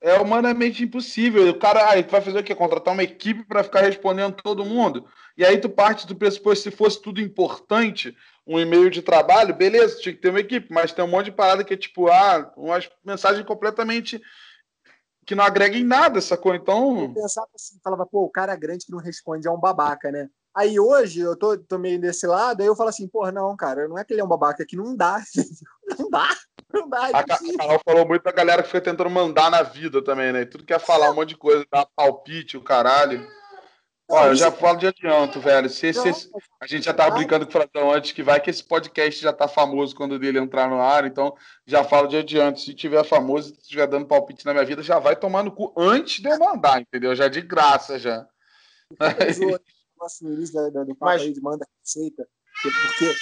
É 0.00 0.18
humanamente 0.18 0.84
impossível. 0.84 1.48
O 1.48 1.58
cara 1.58 1.90
aí 1.90 2.02
vai 2.02 2.20
fazer 2.20 2.38
o 2.38 2.44
quê? 2.44 2.54
Contratar 2.54 2.94
uma 2.94 3.02
equipe 3.02 3.44
para 3.44 3.64
ficar 3.64 3.80
respondendo 3.80 4.36
todo 4.36 4.64
mundo. 4.64 5.06
E 5.36 5.44
aí 5.44 5.58
tu 5.58 5.68
parte 5.68 6.06
do 6.06 6.16
pressuposto 6.16 6.64
se 6.64 6.76
fosse 6.76 7.00
tudo 7.02 7.20
importante, 7.20 8.16
um 8.46 8.58
e-mail 8.58 8.88
de 8.90 9.02
trabalho, 9.02 9.54
beleza, 9.54 10.00
tinha 10.00 10.14
que 10.14 10.20
ter 10.20 10.30
uma 10.30 10.40
equipe, 10.40 10.72
mas 10.72 10.92
tem 10.92 11.04
um 11.04 11.08
monte 11.08 11.26
de 11.26 11.32
parada 11.32 11.62
que 11.62 11.74
é 11.74 11.76
tipo, 11.76 12.08
ah, 12.08 12.52
umas 12.56 12.88
mensagens 13.04 13.44
completamente 13.44 14.20
que 15.26 15.34
não 15.34 15.44
agreguem 15.44 15.84
nada, 15.84 16.22
sacou? 16.22 16.54
Então. 16.54 17.02
Eu 17.02 17.12
pensava 17.12 17.48
assim, 17.54 17.78
falava, 17.84 18.06
pô, 18.06 18.22
o 18.22 18.30
cara 18.30 18.56
grande 18.56 18.86
que 18.86 18.92
não 18.92 18.98
responde 18.98 19.46
é 19.46 19.50
um 19.50 19.60
babaca, 19.60 20.10
né? 20.10 20.30
Aí 20.58 20.80
hoje 20.80 21.20
eu 21.20 21.36
tô, 21.36 21.56
tô 21.56 21.78
meio 21.78 22.00
desse 22.00 22.26
lado, 22.26 22.60
aí 22.60 22.66
eu 22.66 22.74
falo 22.74 22.88
assim, 22.88 23.06
pô, 23.06 23.30
não, 23.30 23.56
cara, 23.56 23.86
não 23.86 23.96
é 23.96 24.02
que 24.04 24.12
ele 24.12 24.20
é 24.20 24.24
um 24.24 24.28
babaca, 24.28 24.60
é 24.60 24.66
que 24.66 24.74
não 24.74 24.96
dá, 24.96 25.22
não 25.96 26.10
dá, 26.10 26.28
não 26.74 26.88
dá. 26.88 27.10
É 27.10 27.16
a 27.16 27.24
Carol 27.24 27.80
falou 27.84 28.04
muito 28.04 28.24
da 28.24 28.32
galera 28.32 28.64
que 28.64 28.68
foi 28.68 28.80
tentando 28.80 29.08
mandar 29.08 29.52
na 29.52 29.62
vida 29.62 30.02
também, 30.02 30.32
né? 30.32 30.44
Tudo 30.44 30.64
quer 30.64 30.80
falar 30.80 31.12
um 31.12 31.14
monte 31.14 31.28
de 31.28 31.36
coisa, 31.36 31.64
dar 31.70 31.86
palpite, 31.94 32.56
o 32.56 32.60
caralho. 32.60 33.24
Olha, 34.10 34.30
eu 34.30 34.34
já 34.34 34.50
falo 34.50 34.78
de 34.78 34.88
adianto, 34.88 35.38
velho. 35.38 35.70
Se, 35.70 35.92
se, 35.92 36.30
a 36.60 36.66
gente 36.66 36.86
já 36.86 36.94
tava 36.94 37.14
brincando 37.14 37.44
com 37.44 37.50
o 37.50 37.52
Fratão 37.52 37.92
antes 37.92 38.10
que 38.10 38.24
vai 38.24 38.40
que 38.40 38.50
esse 38.50 38.64
podcast 38.64 39.22
já 39.22 39.32
tá 39.32 39.46
famoso 39.46 39.94
quando 39.94 40.18
dele 40.18 40.40
entrar 40.40 40.68
no 40.68 40.80
ar, 40.80 41.04
então 41.04 41.36
já 41.64 41.84
falo 41.84 42.08
de 42.08 42.16
adianto. 42.16 42.58
Se 42.58 42.74
tiver 42.74 43.04
famoso 43.04 43.52
e 43.52 43.58
estiver 43.58 43.86
dando 43.86 44.06
palpite 44.06 44.44
na 44.44 44.52
minha 44.52 44.64
vida, 44.64 44.82
já 44.82 44.98
vai 44.98 45.14
tomar 45.14 45.44
no 45.44 45.52
cu 45.52 45.72
antes 45.76 46.20
de 46.20 46.28
eu 46.28 46.36
mandar, 46.36 46.80
entendeu? 46.80 47.14
Já 47.14 47.28
de 47.28 47.42
graça 47.42 47.96
já. 47.96 48.26
Nosso 49.98 50.26
início 50.26 50.70
do, 50.70 50.84
do 50.84 50.96
papo 50.96 51.12
Mas... 51.12 51.22
aí 51.22 51.32
de 51.32 51.40
manda 51.40 51.66
receita, 51.80 52.26
porque 52.62 53.14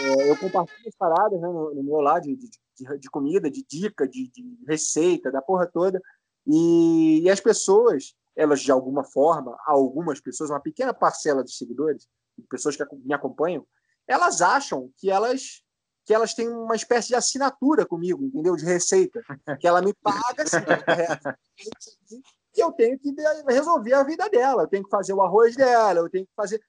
é, 0.00 0.30
eu 0.30 0.36
compartilho 0.36 0.88
as 0.88 0.96
paradas 0.96 1.40
né, 1.40 1.48
no, 1.48 1.74
no 1.74 1.82
meu 1.82 2.00
lado 2.00 2.22
de, 2.22 2.36
de, 2.36 2.98
de, 2.98 3.10
comida, 3.10 3.50
de 3.50 3.64
dica, 3.68 4.06
de, 4.06 4.28
de, 4.28 4.58
receita, 4.66 5.30
da 5.30 5.40
porra 5.42 5.66
toda, 5.66 6.00
e, 6.46 7.20
e 7.22 7.30
as 7.30 7.40
pessoas 7.40 8.14
elas 8.38 8.60
de 8.60 8.70
alguma 8.70 9.02
forma, 9.02 9.58
algumas 9.66 10.20
pessoas, 10.20 10.48
uma 10.48 10.60
pequena 10.60 10.94
parcela 10.94 11.42
de 11.42 11.52
seguidores, 11.52 12.06
de 12.38 12.46
pessoas 12.46 12.76
que 12.76 12.84
me 13.04 13.12
acompanham, 13.12 13.66
elas 14.06 14.40
acham 14.40 14.90
que 14.96 15.10
elas 15.10 15.62
que 16.06 16.14
elas 16.14 16.32
têm 16.32 16.48
uma 16.48 16.74
espécie 16.74 17.08
de 17.08 17.14
assinatura 17.16 17.84
comigo, 17.84 18.24
entendeu? 18.24 18.56
De 18.56 18.64
receita, 18.64 19.20
que 19.60 19.66
ela 19.66 19.82
me 19.82 19.92
paga 19.92 20.42
assim, 20.42 20.56
e 22.58 22.60
eu 22.60 22.72
tenho 22.72 22.98
que 22.98 23.14
resolver 23.46 23.94
a 23.94 24.02
vida 24.02 24.28
dela, 24.28 24.64
eu 24.64 24.68
tenho 24.68 24.84
que 24.84 24.90
fazer 24.90 25.12
o 25.12 25.22
arroz 25.22 25.54
dela, 25.54 26.00
eu 26.00 26.10
tenho 26.10 26.26
que 26.26 26.32
fazer, 26.34 26.60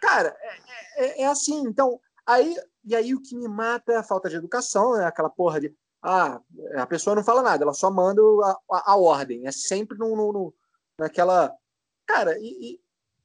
cara, 0.00 0.36
é, 0.38 1.04
é, 1.04 1.22
é 1.22 1.26
assim. 1.26 1.66
Então, 1.66 1.98
aí 2.26 2.54
e 2.84 2.94
aí 2.94 3.14
o 3.14 3.22
que 3.22 3.34
me 3.34 3.48
mata 3.48 3.92
é 3.92 3.96
a 3.96 4.02
falta 4.02 4.28
de 4.28 4.36
educação, 4.36 5.00
é 5.00 5.06
aquela 5.06 5.30
porra 5.30 5.60
de 5.60 5.74
ah, 6.02 6.40
a 6.76 6.86
pessoa 6.86 7.16
não 7.16 7.24
fala 7.24 7.42
nada, 7.42 7.64
ela 7.64 7.74
só 7.74 7.90
manda 7.90 8.22
a, 8.22 8.76
a, 8.76 8.92
a 8.92 8.96
ordem, 8.96 9.46
é 9.46 9.50
sempre 9.50 9.98
no, 9.98 10.14
no, 10.14 10.32
no 10.32 10.54
naquela. 10.98 11.52
Cara, 12.06 12.38
e, 12.38 12.74
e 12.74 12.80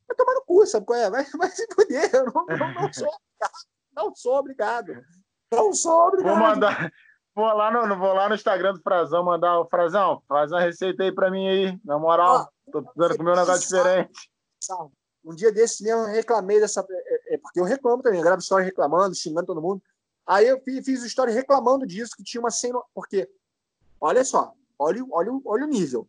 vai 0.08 0.16
tomar 0.16 0.34
no 0.34 0.42
cu, 0.46 0.66
sabe 0.66 0.86
qual 0.86 0.98
é? 0.98 1.10
Vai, 1.10 1.24
vai 1.38 1.50
se 1.50 1.68
fuder, 1.74 2.10
eu 2.14 2.26
não, 2.26 2.46
não, 2.46 2.74
não 2.74 2.94
sou 2.94 3.08
obrigado. 3.14 3.54
Não 3.94 4.16
sou 4.16 4.36
obrigado. 4.36 5.06
Não 5.52 5.74
sou 5.74 6.08
obrigado. 6.08 6.34
Vou 6.34 6.48
mandar. 6.48 6.92
Vou 7.34 7.46
lá 7.46 7.72
no, 7.72 7.98
vou 7.98 8.14
lá 8.14 8.28
no 8.28 8.36
Instagram 8.36 8.74
do 8.74 8.82
Frazão 8.82 9.24
mandar 9.24 9.60
o 9.60 9.66
Frazão, 9.66 10.22
faz 10.28 10.52
uma 10.52 10.60
receita 10.60 11.04
aí 11.04 11.12
pra 11.12 11.32
mim 11.32 11.48
aí, 11.48 11.80
na 11.84 11.98
moral. 11.98 12.52
Oh, 12.68 12.72
tô 12.72 12.84
precisando 12.84 13.18
comer 13.18 13.32
um 13.32 13.36
negócio 13.36 13.62
diferente. 13.62 14.32
Um 15.24 15.34
dia 15.34 15.52
desse 15.52 15.84
mesmo 15.84 16.02
eu 16.02 16.08
reclamei 16.08 16.60
dessa. 16.60 16.86
É, 16.90 17.36
é, 17.36 17.38
porque 17.38 17.60
eu 17.60 17.64
reclamo 17.64 18.04
também, 18.04 18.20
eu 18.20 18.26
gravo 18.26 18.42
história 18.42 18.66
reclamando, 18.66 19.16
xingando 19.16 19.48
todo 19.48 19.62
mundo. 19.62 19.82
Aí 20.26 20.48
eu 20.48 20.60
fiz, 20.62 20.84
fiz 20.84 21.04
história 21.04 21.34
reclamando 21.34 21.86
disso, 21.86 22.16
que 22.18 22.24
tinha 22.24 22.42
uma 22.42 22.52
cena. 22.52 22.80
Porque, 22.94 23.30
olha 24.00 24.26
só, 24.26 24.54
olha, 24.78 25.04
olha, 25.12 25.32
olha 25.46 25.66
o 25.66 25.70
nível. 25.70 26.08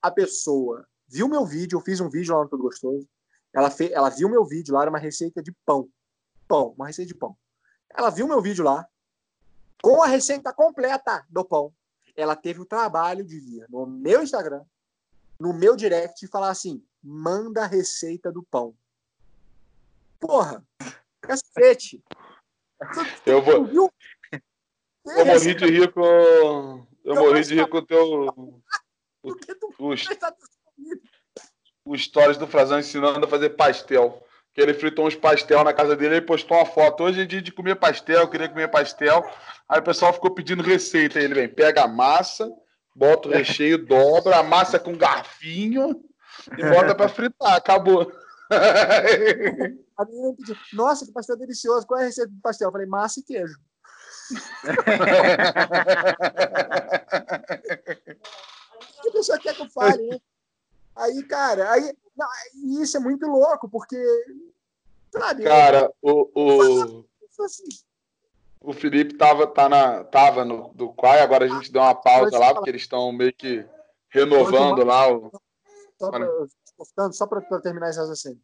A 0.00 0.10
pessoa 0.10 0.86
viu 1.08 1.28
meu 1.28 1.44
vídeo, 1.44 1.78
eu 1.78 1.82
fiz 1.82 2.00
um 2.00 2.08
vídeo 2.08 2.34
lá 2.34 2.42
no 2.42 2.48
Tudo 2.48 2.62
Gostoso. 2.62 3.08
Ela, 3.52 3.70
fez, 3.70 3.90
ela 3.90 4.10
viu 4.10 4.28
meu 4.28 4.44
vídeo 4.44 4.74
lá, 4.74 4.82
era 4.82 4.90
uma 4.90 4.98
receita 4.98 5.42
de 5.42 5.52
pão. 5.66 5.88
Pão, 6.46 6.74
uma 6.76 6.86
receita 6.86 7.08
de 7.08 7.14
pão. 7.14 7.36
Ela 7.94 8.10
viu 8.10 8.26
meu 8.26 8.40
vídeo 8.40 8.64
lá, 8.64 8.86
com 9.82 10.00
a 10.00 10.06
receita 10.06 10.52
completa 10.52 11.26
do 11.28 11.44
pão. 11.44 11.74
Ela 12.16 12.36
teve 12.36 12.60
o 12.60 12.66
trabalho 12.66 13.24
de 13.24 13.40
vir 13.40 13.66
no 13.68 13.84
meu 13.84 14.22
Instagram, 14.22 14.64
no 15.38 15.52
meu 15.52 15.74
direct 15.74 16.24
e 16.24 16.28
falar 16.28 16.50
assim: 16.50 16.82
manda 17.02 17.64
a 17.64 17.66
receita 17.66 18.30
do 18.30 18.42
pão. 18.44 18.74
Porra, 20.20 20.64
cacete. 21.20 22.02
Eu 23.26 23.42
vou. 23.42 23.90
Eu 25.04 25.26
morri 25.26 25.54
de 25.54 25.66
rir 25.66 25.92
com. 25.92 26.86
Eu 27.04 27.14
morri 27.16 27.42
de 27.42 27.54
rir 27.56 27.68
com 27.68 27.78
o 27.78 27.82
teu. 27.82 28.54
O, 29.78 29.94
o 31.84 31.98
stories 31.98 32.36
do 32.36 32.46
Frazão 32.46 32.78
ensinando 32.78 33.24
a 33.24 33.28
fazer 33.28 33.50
pastel. 33.50 34.24
Que 34.54 34.60
ele 34.60 34.74
fritou 34.74 35.06
uns 35.06 35.14
pastel 35.14 35.64
na 35.64 35.72
casa 35.72 35.96
dele, 35.96 36.16
ele 36.16 36.26
postou 36.26 36.58
uma 36.58 36.66
foto. 36.66 37.04
Hoje 37.04 37.22
é 37.22 37.24
dia 37.24 37.40
de 37.40 37.50
comer 37.50 37.76
pastel, 37.76 38.28
queria 38.28 38.48
comer 38.48 38.68
pastel. 38.68 39.24
Aí 39.68 39.80
o 39.80 39.82
pessoal 39.82 40.12
ficou 40.12 40.34
pedindo 40.34 40.62
receita. 40.62 41.18
Ele 41.18 41.34
vem, 41.34 41.48
pega 41.48 41.84
a 41.84 41.88
massa, 41.88 42.52
bota 42.94 43.28
o 43.28 43.32
recheio, 43.32 43.78
dobra, 43.78 44.36
a 44.36 44.42
massa 44.42 44.78
com 44.78 44.96
garfinho 44.96 46.02
e 46.58 46.68
bota 46.68 46.94
para 46.94 47.08
fritar. 47.08 47.54
Acabou. 47.54 48.12
A 49.96 50.04
menina 50.04 50.34
pediu, 50.36 50.56
nossa, 50.74 51.06
que 51.06 51.12
pastel 51.12 51.38
delicioso. 51.38 51.86
Qual 51.86 52.00
é 52.00 52.02
a 52.02 52.06
receita 52.06 52.30
do 52.30 52.40
pastel? 52.42 52.68
Eu 52.68 52.72
falei, 52.72 52.86
massa 52.86 53.20
e 53.20 53.22
queijo. 53.22 53.58
a 59.08 59.12
pessoa 59.12 59.38
quer 59.38 59.54
que 59.54 59.62
eu 59.62 59.70
fale, 59.70 60.06
né? 60.06 60.18
Aí, 60.94 61.22
cara, 61.24 61.72
aí, 61.72 61.94
não, 62.16 62.28
isso 62.80 62.96
é 62.96 63.00
muito 63.00 63.26
louco, 63.26 63.68
porque. 63.68 63.96
Sabe, 65.10 65.44
cara, 65.44 65.92
o. 66.00 66.30
o... 66.34 67.06
Assim. 67.44 67.64
O 68.60 68.72
Felipe 68.72 69.14
tava, 69.14 69.46
tá 69.46 69.68
na, 69.68 70.04
tava 70.04 70.44
no 70.44 70.72
do 70.74 70.92
Quai, 70.92 71.20
agora 71.20 71.46
a 71.46 71.48
gente 71.48 71.72
deu 71.72 71.82
uma 71.82 71.94
pausa 71.94 72.38
lá, 72.38 72.54
porque 72.54 72.70
eles 72.70 72.82
estão 72.82 73.10
meio 73.10 73.34
que 73.34 73.66
renovando 74.08 74.84
lá 74.84 75.12
o. 75.12 75.32
Só 77.12 77.26
para 77.26 77.60
terminar 77.60 77.90
esse 77.90 77.98
raciocínio. 77.98 78.40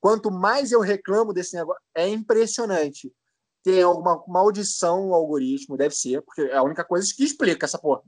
Quanto 0.00 0.32
mais 0.32 0.72
eu 0.72 0.80
reclamo 0.80 1.32
desse 1.32 1.54
negócio, 1.54 1.80
é 1.94 2.08
impressionante. 2.08 3.12
Tem 3.62 3.82
alguma 3.82 4.24
maldição 4.26 5.06
no 5.06 5.14
algoritmo, 5.14 5.76
deve 5.76 5.94
ser, 5.94 6.22
porque 6.22 6.42
é 6.42 6.56
a 6.56 6.62
única 6.62 6.84
coisa 6.84 7.12
que 7.14 7.22
explica 7.22 7.66
essa 7.66 7.78
porra. 7.78 8.02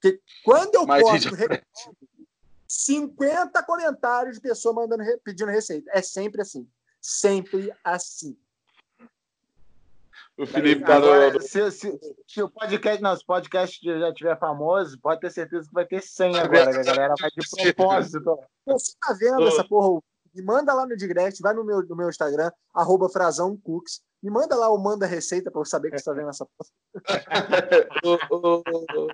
Porque 0.00 0.20
quando 0.44 0.76
eu 0.76 0.86
Mas, 0.86 1.02
posto 1.02 1.34
gente... 1.34 1.64
50 2.66 3.62
comentários 3.62 4.36
de 4.36 4.40
pessoa 4.40 4.74
mandando, 4.74 5.04
pedindo 5.22 5.50
receita. 5.50 5.90
É 5.92 6.02
sempre 6.02 6.42
assim. 6.42 6.68
Sempre 7.00 7.72
assim. 7.82 8.36
O 10.36 10.46
Felipe 10.46 10.84
tá 10.84 10.98
no... 10.98 11.40
se, 11.40 11.70
se, 11.70 12.00
se, 12.26 12.42
o 12.42 12.48
podcast, 12.48 13.00
não, 13.00 13.14
se 13.14 13.22
o 13.22 13.26
podcast 13.26 13.80
já 13.84 14.12
tiver 14.12 14.36
famoso, 14.36 14.98
pode 14.98 15.20
ter 15.20 15.30
certeza 15.30 15.68
que 15.68 15.74
vai 15.74 15.86
ter 15.86 16.02
100 16.02 16.38
agora, 16.40 16.72
que 16.72 16.78
a 16.78 16.82
galera 16.82 17.14
vai 17.20 17.30
de 17.30 17.36
propósito. 17.74 18.40
Você 18.66 18.94
tá 19.00 19.12
vendo 19.12 19.46
essa 19.46 19.62
porra? 19.62 20.02
Me 20.34 20.42
manda 20.42 20.74
lá 20.74 20.84
no 20.84 20.96
direct, 20.96 21.40
vai 21.40 21.54
no 21.54 21.62
meu, 21.62 21.82
no 21.82 21.94
meu 21.94 22.08
Instagram, 22.08 22.50
arroba 22.74 23.08
frazãocooks, 23.08 24.02
me 24.20 24.28
manda 24.28 24.56
lá 24.56 24.68
o 24.70 24.78
manda 24.78 25.06
receita 25.06 25.52
para 25.52 25.60
eu 25.60 25.64
saber 25.64 25.92
que 25.92 25.98
você 25.98 26.04
tá 26.04 26.12
vendo 26.12 26.30
essa 26.30 26.44
porra. 26.44 26.70
o 28.04 29.08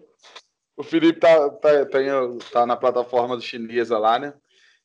Felipe 0.82 1.20
tá, 1.20 1.50
tá, 1.50 1.86
tá, 1.86 1.98
tá, 2.52 2.66
na 2.66 2.76
plataforma 2.76 3.36
do 3.36 3.42
chinesa 3.42 3.98
lá, 3.98 4.18
né? 4.18 4.34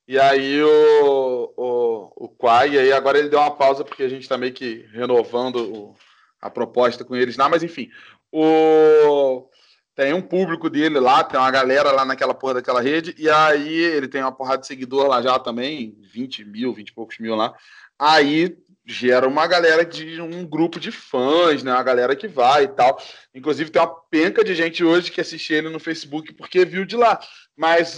E 0.08 0.20
aí 0.20 0.62
o, 0.62 1.54
o, 1.58 2.26
o 2.26 2.30
Quai, 2.30 2.72
e 2.72 2.80
aí 2.80 2.94
agora 2.94 3.18
ele 3.18 3.30
deu 3.30 3.40
uma 3.40 3.56
pausa 3.56 3.84
porque 3.84 4.04
a 4.04 4.10
gente 4.10 4.30
tá 4.30 4.38
meio 4.38 4.54
que 4.54 4.86
renovando 4.92 5.56
o, 5.58 5.96
a 6.40 6.50
proposta 6.50 7.04
com 7.04 7.16
eles 7.16 7.38
lá, 7.38 7.50
mas 7.50 7.64
enfim, 7.64 7.90
o, 8.32 9.50
tem 9.96 10.14
um 10.14 10.22
público 10.22 10.70
dele 10.70 11.00
lá, 11.00 11.24
tem 11.24 11.40
uma 11.40 11.50
galera 11.50 11.92
lá 11.92 12.06
naquela 12.06 12.34
porra 12.34 12.56
daquela 12.56 12.82
rede, 12.82 13.16
e 13.18 13.30
aí 13.30 13.76
ele 13.76 14.08
tem 14.08 14.22
uma 14.22 14.32
porrada 14.32 14.60
de 14.60 14.68
seguidor 14.68 15.08
lá 15.08 15.22
já 15.22 15.40
também, 15.40 15.98
20 16.02 16.46
mil, 16.46 16.74
20 16.74 16.90
e 16.90 16.94
poucos 16.94 17.18
mil 17.18 17.36
lá. 17.36 17.56
Aí 17.98 18.58
gera 18.86 19.28
uma 19.28 19.48
galera 19.48 19.84
de 19.84 20.22
um 20.22 20.46
grupo 20.46 20.80
de 20.80 20.92
fãs, 20.92 21.64
né? 21.64 21.74
Uma 21.74 21.84
galera 21.84 22.16
que 22.16 22.28
vai 22.28 22.66
e 22.66 22.68
tal. 22.68 23.02
Inclusive, 23.34 23.72
tem 23.72 23.82
uma 23.82 23.94
penca 24.10 24.44
de 24.44 24.54
gente 24.54 24.84
hoje 24.84 25.12
que 25.12 25.20
assiste 25.20 25.54
ele 25.54 25.70
no 25.70 25.80
Facebook 25.80 26.34
porque 26.34 26.64
viu 26.64 26.86
de 26.86 26.96
lá. 26.96 27.20
Mas 27.58 27.98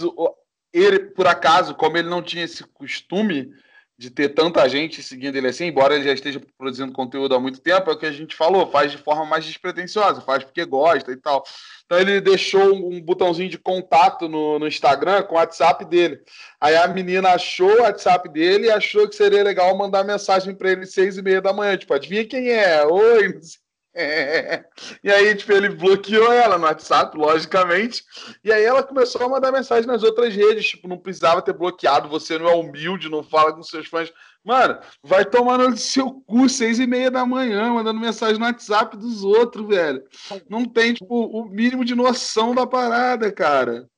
ele, 0.72 1.00
por 1.00 1.26
acaso, 1.26 1.74
como 1.74 1.96
ele 1.96 2.08
não 2.08 2.22
tinha 2.22 2.44
esse 2.44 2.64
costume 2.64 3.50
de 3.98 4.10
ter 4.10 4.28
tanta 4.28 4.66
gente 4.68 5.02
seguindo 5.02 5.34
ele 5.34 5.48
assim, 5.48 5.66
embora 5.66 5.96
ele 5.96 6.04
já 6.04 6.12
esteja 6.12 6.40
produzindo 6.56 6.92
conteúdo 6.92 7.34
há 7.34 7.40
muito 7.40 7.60
tempo, 7.60 7.90
é 7.90 7.92
o 7.92 7.98
que 7.98 8.06
a 8.06 8.12
gente 8.12 8.36
falou, 8.36 8.70
faz 8.70 8.92
de 8.92 8.98
forma 8.98 9.24
mais 9.24 9.44
despretensiosa, 9.44 10.20
faz 10.20 10.44
porque 10.44 10.64
gosta 10.64 11.10
e 11.10 11.16
tal. 11.16 11.42
Então 11.84 11.98
ele 11.98 12.20
deixou 12.20 12.74
um 12.74 13.00
botãozinho 13.00 13.48
de 13.48 13.58
contato 13.58 14.28
no, 14.28 14.60
no 14.60 14.68
Instagram 14.68 15.24
com 15.24 15.34
o 15.34 15.38
WhatsApp 15.38 15.84
dele. 15.84 16.20
Aí 16.60 16.76
a 16.76 16.86
menina 16.86 17.30
achou 17.30 17.70
o 17.70 17.82
WhatsApp 17.82 18.28
dele 18.28 18.66
e 18.66 18.70
achou 18.70 19.08
que 19.08 19.16
seria 19.16 19.42
legal 19.42 19.76
mandar 19.76 20.04
mensagem 20.04 20.54
para 20.54 20.70
ele 20.70 20.86
seis 20.86 21.16
e 21.16 21.22
meia 21.22 21.40
da 21.42 21.52
manhã, 21.52 21.76
tipo, 21.76 21.92
adivinha 21.92 22.24
quem 22.24 22.50
é? 22.50 22.86
Oi, 22.86 23.34
não 23.34 23.42
sei. 23.42 23.67
E 25.02 25.10
aí, 25.10 25.34
tipo, 25.34 25.52
ele 25.52 25.68
bloqueou 25.68 26.32
ela 26.32 26.56
no 26.56 26.64
WhatsApp, 26.64 27.16
logicamente. 27.16 28.04
E 28.44 28.52
aí 28.52 28.64
ela 28.64 28.82
começou 28.82 29.22
a 29.22 29.28
mandar 29.28 29.52
mensagem 29.52 29.86
nas 29.86 30.02
outras 30.02 30.34
redes. 30.34 30.68
Tipo, 30.68 30.88
não 30.88 30.98
precisava 30.98 31.42
ter 31.42 31.52
bloqueado, 31.52 32.08
você 32.08 32.38
não 32.38 32.48
é 32.48 32.54
humilde, 32.54 33.10
não 33.10 33.22
fala 33.22 33.52
com 33.52 33.62
seus 33.62 33.88
fãs. 33.88 34.12
Mano, 34.44 34.78
vai 35.02 35.24
tomar 35.24 35.58
no 35.58 35.76
seu 35.76 36.22
cu 36.22 36.48
seis 36.48 36.78
e 36.78 36.86
meia 36.86 37.10
da 37.10 37.26
manhã, 37.26 37.72
mandando 37.72 38.00
mensagem 38.00 38.38
no 38.38 38.46
WhatsApp 38.46 38.96
dos 38.96 39.24
outros, 39.24 39.66
velho. 39.66 40.02
Não 40.48 40.64
tem, 40.64 40.94
tipo, 40.94 41.26
o 41.26 41.44
mínimo 41.44 41.84
de 41.84 41.94
noção 41.94 42.54
da 42.54 42.66
parada, 42.66 43.30
cara. 43.32 43.88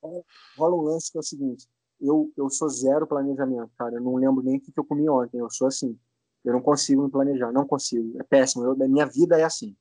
Rola 0.57 0.76
um 0.76 0.82
lance 0.82 1.12
que 1.12 1.18
é 1.18 1.20
o 1.20 1.24
seguinte. 1.24 1.66
Eu, 2.01 2.32
eu 2.36 2.48
sou 2.48 2.68
zero 2.68 3.07
planejamento, 3.07 3.70
cara. 3.78 3.96
Eu 3.96 4.01
não 4.01 4.16
lembro 4.16 4.42
nem 4.42 4.57
o 4.57 4.61
que 4.61 4.72
eu 4.74 4.84
comi 4.84 5.09
ontem. 5.09 5.38
Eu 5.38 5.51
sou 5.51 5.68
assim. 5.68 5.98
Eu 6.42 6.55
não 6.55 6.62
consigo 6.62 7.03
me 7.03 7.11
planejar, 7.11 7.53
não 7.53 7.66
consigo. 7.66 8.18
É 8.18 8.22
péssimo. 8.22 8.64
Eu, 8.64 8.74
minha 8.88 9.05
vida 9.05 9.38
é 9.38 9.44
assim. 9.44 9.76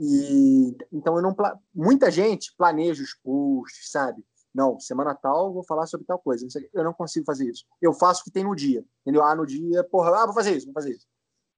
E 0.00 0.76
então 0.92 1.16
eu 1.16 1.22
não 1.22 1.34
muita 1.74 2.10
gente 2.10 2.54
planeja 2.56 3.02
os 3.02 3.14
posts, 3.14 3.90
sabe? 3.90 4.24
Não, 4.54 4.78
semana 4.78 5.14
tal 5.14 5.52
vou 5.52 5.64
falar 5.64 5.86
sobre 5.86 6.06
tal 6.06 6.18
coisa. 6.18 6.46
Eu 6.72 6.84
não 6.84 6.92
consigo 6.92 7.24
fazer 7.24 7.50
isso. 7.50 7.64
Eu 7.80 7.92
faço 7.92 8.20
o 8.20 8.24
que 8.24 8.30
tem 8.30 8.44
no 8.44 8.54
dia, 8.54 8.84
entendeu? 9.00 9.22
Ah, 9.22 9.34
no 9.34 9.46
dia, 9.46 9.82
porra, 9.84 10.22
ah, 10.22 10.26
vou 10.26 10.34
fazer 10.34 10.56
isso, 10.56 10.66
vou 10.66 10.74
fazer 10.74 10.92
isso. 10.92 11.06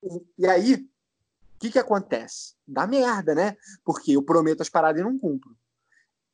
E, 0.03 0.43
e 0.45 0.47
aí, 0.47 0.75
o 0.75 1.59
que 1.59 1.71
que 1.71 1.79
acontece? 1.79 2.55
Dá 2.67 2.87
merda, 2.87 3.35
né? 3.35 3.57
Porque 3.85 4.13
eu 4.13 4.23
prometo 4.23 4.61
as 4.61 4.69
paradas 4.69 5.01
e 5.01 5.05
não 5.05 5.19
cumpro. 5.19 5.57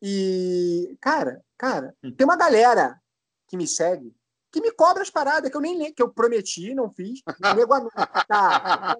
E, 0.02 0.96
cara, 1.00 1.42
cara, 1.56 1.94
hum. 2.02 2.12
tem 2.12 2.24
uma 2.24 2.36
galera 2.36 3.00
que 3.46 3.56
me 3.56 3.66
segue 3.66 4.14
que 4.50 4.60
me 4.60 4.72
cobra 4.72 5.02
as 5.02 5.10
paradas 5.10 5.50
que 5.50 5.56
eu 5.56 5.60
nem 5.60 5.92
que 5.92 6.02
eu 6.02 6.12
prometi, 6.12 6.74
não 6.74 6.90
fiz. 6.90 7.20
Nego 7.54 7.72
anota, 7.72 8.06
tá, 8.26 8.96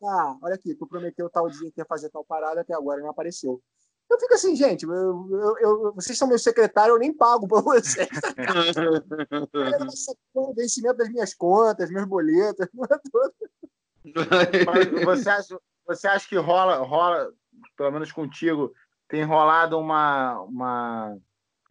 tá, 0.00 0.36
olha 0.42 0.54
aqui, 0.54 0.74
tu 0.74 0.86
prometeu 0.86 1.30
tal 1.30 1.48
dia 1.48 1.70
que 1.70 1.80
ia 1.80 1.86
fazer 1.86 2.10
tal 2.10 2.24
parada, 2.24 2.60
até 2.60 2.74
agora 2.74 3.00
não 3.00 3.10
apareceu. 3.10 3.62
Eu 4.10 4.18
fico 4.18 4.34
assim, 4.34 4.56
gente, 4.56 4.84
eu, 4.84 4.92
eu, 4.92 5.58
eu, 5.60 5.94
vocês 5.94 6.18
são 6.18 6.26
meu 6.26 6.38
secretário, 6.38 6.94
eu 6.94 6.98
nem 6.98 7.12
pago 7.12 7.46
para 7.46 7.60
vocês. 7.62 8.08
vencimento 10.56 10.96
das 10.96 11.08
minhas 11.08 11.32
contas, 11.32 11.90
meus 11.90 12.06
boletos, 12.06 12.66
você 15.04 15.30
acha, 15.30 15.60
você 15.86 16.08
acha 16.08 16.28
que 16.28 16.36
rola, 16.36 16.78
rola, 16.78 17.32
pelo 17.76 17.92
menos 17.92 18.10
contigo, 18.10 18.72
tem 19.06 19.22
rolado 19.22 19.78
uma, 19.78 20.40
uma 20.40 21.16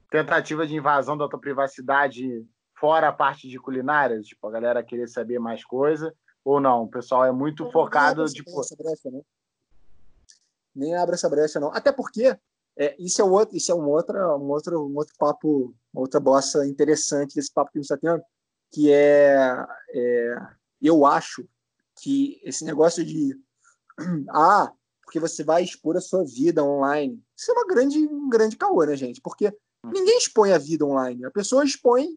tentativa 0.09 0.65
de 0.65 0.75
invasão 0.75 1.17
da 1.17 1.27
tua 1.27 1.39
privacidade 1.39 2.47
fora 2.79 3.09
a 3.09 3.13
parte 3.13 3.47
de 3.47 3.59
culinária, 3.59 4.21
tipo, 4.21 4.47
a 4.47 4.51
galera 4.51 4.83
querer 4.83 5.07
saber 5.07 5.39
mais 5.39 5.63
coisa, 5.65 6.13
ou 6.43 6.59
não? 6.59 6.83
O 6.83 6.87
pessoal 6.87 7.25
é 7.25 7.31
muito 7.31 7.65
não, 7.65 7.71
focado, 7.71 8.23
nem 8.23 8.33
tipo... 8.33 8.59
Essa 8.59 8.75
brecha, 8.75 9.11
né? 9.11 9.21
Nem 10.73 10.95
abre 10.95 11.15
essa 11.15 11.29
brecha, 11.29 11.59
não. 11.59 11.73
Até 11.73 11.91
porque 11.91 12.37
é, 12.77 12.95
isso 12.97 13.21
é 13.21 13.25
outro, 13.25 13.57
isso 13.57 13.71
é 13.71 13.75
um 13.75 13.87
outro, 13.89 14.17
um 14.37 14.49
outro, 14.49 14.87
um 14.87 14.95
outro 14.95 15.13
papo, 15.17 15.75
outra 15.93 16.19
bossa 16.19 16.65
interessante 16.65 17.35
desse 17.35 17.53
papo 17.53 17.71
que 17.71 17.77
a 17.77 17.81
gente 17.81 17.91
está 17.91 17.97
tendo, 17.97 18.23
que 18.71 18.91
é, 18.91 19.65
é, 19.93 20.37
eu 20.81 21.05
acho 21.05 21.45
que 22.01 22.39
esse 22.43 22.63
negócio 22.63 23.03
de 23.03 23.37
ah, 24.29 24.71
porque 25.03 25.19
você 25.19 25.43
vai 25.43 25.63
expor 25.63 25.97
a 25.97 26.01
sua 26.01 26.23
vida 26.23 26.63
online, 26.63 27.21
isso 27.35 27.51
é 27.51 27.53
uma 27.53 27.67
grande, 27.67 27.99
um 28.07 28.29
grande 28.29 28.55
caô, 28.55 28.85
né, 28.85 28.95
gente? 28.95 29.19
Porque 29.19 29.49
hum. 29.83 29.91
ninguém 29.91 30.17
expõe 30.17 30.53
a 30.53 30.57
vida 30.57 30.85
online, 30.85 31.25
a 31.25 31.31
pessoa 31.31 31.65
expõe 31.65 32.15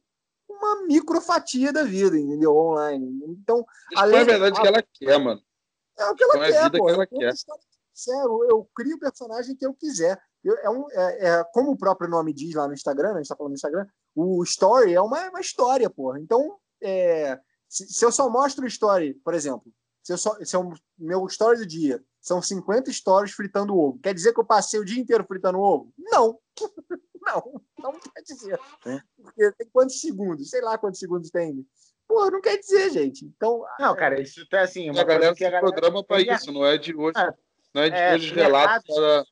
uma 0.66 0.86
microfatia 0.86 1.72
da 1.72 1.84
vida, 1.84 2.18
entendeu? 2.18 2.56
Online. 2.56 3.24
Então, 3.28 3.64
além 3.96 4.20
é 4.20 4.24
verdade 4.24 4.58
a... 4.58 4.62
que 4.62 4.68
ela 4.68 4.82
quer, 4.82 5.18
mano. 5.18 5.42
É 5.98 6.06
o 6.06 6.14
que 6.14 6.24
ela 6.24 6.38
quer, 6.38 6.70
pô. 6.70 6.86
Que 6.86 6.92
ela 6.92 7.06
quer. 7.06 7.34
Sincero, 7.92 8.44
eu 8.48 8.68
crio 8.74 8.96
o 8.96 9.00
personagem 9.00 9.54
que 9.54 9.66
eu 9.66 9.74
quiser. 9.74 10.18
Eu, 10.42 10.56
é, 10.58 10.70
um, 10.70 10.90
é, 10.90 11.28
é, 11.28 11.44
como 11.52 11.70
o 11.70 11.76
próprio 11.76 12.08
nome 12.08 12.32
diz 12.32 12.54
lá 12.54 12.66
no 12.66 12.74
Instagram, 12.74 13.10
né, 13.10 13.14
a 13.14 13.18
gente 13.18 13.28
tá 13.28 13.36
falando 13.36 13.52
no 13.52 13.56
Instagram, 13.56 13.86
o 14.14 14.42
story 14.42 14.94
é 14.94 15.00
uma, 15.00 15.28
uma 15.28 15.40
história, 15.40 15.88
porra. 15.88 16.18
Então, 16.18 16.58
é, 16.82 17.38
se, 17.68 17.86
se, 17.86 18.04
eu 18.04 18.10
só 18.10 18.28
mostro 18.28 18.64
o 18.64 18.68
story, 18.68 19.14
por 19.22 19.34
exemplo, 19.34 19.72
se, 20.02 20.12
eu 20.12 20.18
só, 20.18 20.34
se 20.42 20.56
eu, 20.56 20.72
meu 20.98 21.26
story 21.26 21.58
do 21.58 21.66
dia 21.66 22.02
são 22.20 22.42
50 22.42 22.90
stories 22.92 23.32
fritando 23.32 23.76
ovo, 23.76 24.00
quer 24.00 24.14
dizer 24.14 24.32
que 24.32 24.40
eu 24.40 24.44
passei 24.44 24.80
o 24.80 24.84
dia 24.84 25.00
inteiro 25.00 25.24
fritando 25.26 25.60
ovo? 25.60 25.92
Não. 25.96 26.38
Não, 27.78 27.92
não 27.92 27.92
quer 27.92 28.22
dizer. 28.22 28.58
É. 28.86 29.00
Porque 29.22 29.52
tem 29.52 29.68
quantos 29.72 30.00
segundos? 30.00 30.50
Sei 30.50 30.60
lá 30.60 30.76
quantos 30.76 30.98
segundos 30.98 31.30
tem. 31.30 31.64
Pô, 32.08 32.30
não 32.30 32.40
quer 32.40 32.58
dizer, 32.58 32.90
gente. 32.90 33.24
Então. 33.24 33.64
Não, 33.78 33.94
cara, 33.94 34.20
isso 34.20 34.46
é 34.50 34.58
assim. 34.58 34.90
Uma 34.90 35.00
a 35.00 35.04
galera 35.04 35.34
que 35.34 35.44
a 35.44 35.50
galera... 35.50 35.66
programa 35.66 36.04
para 36.04 36.20
isso, 36.20 36.52
não 36.52 36.66
é 36.66 36.76
de 36.76 36.94
hoje. 36.94 37.18
É. 37.18 37.32
Não 37.72 37.82
é 37.82 37.90
de 37.90 37.96
é, 37.96 38.14
hoje 38.14 38.34
relatos 38.34 38.94
da, 38.96 39.24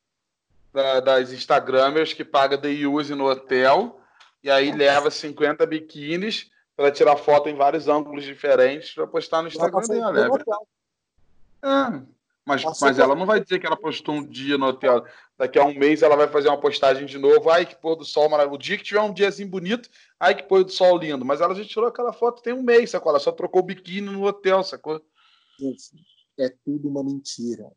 da, 0.73 1.01
das 1.01 1.33
Instagramers 1.33 2.13
que 2.13 2.25
paga 2.25 2.57
day 2.57 2.87
use 2.87 3.15
no 3.15 3.29
hotel 3.29 4.01
e 4.43 4.51
aí 4.51 4.73
leva 4.73 5.11
50 5.11 5.67
biquínis 5.67 6.51
para 6.75 6.91
tirar 6.91 7.17
foto 7.17 7.49
em 7.49 7.55
vários 7.55 7.89
ângulos 7.89 8.25
diferentes 8.25 8.95
para 8.95 9.07
postar 9.07 9.43
no 9.43 9.49
Instagram 9.49 9.81
dela. 9.87 10.13
Né? 10.13 10.45
É. 11.63 12.20
Mas, 12.51 12.81
mas 12.81 12.99
ela 12.99 13.15
não 13.15 13.27
vai 13.27 13.41
dizer 13.41 13.61
que 13.61 13.67
ela 13.67 13.77
postou 13.77 14.17
um 14.17 14.27
dia 14.27 14.59
no 14.59 14.67
hotel. 14.67 15.05
Daqui 15.39 15.57
a 15.57 15.65
um 15.65 15.73
mês 15.73 16.03
ela 16.03 16.17
vai 16.17 16.27
fazer 16.27 16.49
uma 16.49 16.61
postagem 16.61 17.07
de 17.07 17.17
novo. 17.17 17.49
Ai, 17.49 17.65
que 17.65 17.77
pôr 17.77 17.95
do 17.95 18.05
sol 18.05 18.29
maravilhoso. 18.29 18.57
O 18.57 18.63
dia 18.63 18.77
que 18.77 18.83
tiver 18.83 19.01
um 19.01 19.13
diazinho 19.13 19.49
bonito, 19.49 19.89
ai, 20.19 20.35
que 20.35 20.43
pôr 20.43 20.65
do 20.65 20.73
sol 20.73 20.99
lindo. 20.99 21.25
Mas 21.25 21.41
ela 21.41 21.55
já 21.55 21.65
tirou 21.65 21.89
aquela 21.89 22.13
foto 22.13 22.43
tem 22.43 22.53
um 22.53 22.63
mês, 22.63 22.91
sacou? 22.91 23.11
Ela 23.11 23.21
só 23.21 23.31
trocou 23.31 23.63
o 23.63 23.65
biquíni 23.65 24.11
no 24.11 24.25
hotel, 24.25 24.65
sacou? 24.65 25.01
É 26.39 26.49
tudo 26.65 26.89
uma 26.89 27.05
mentira. 27.05 27.71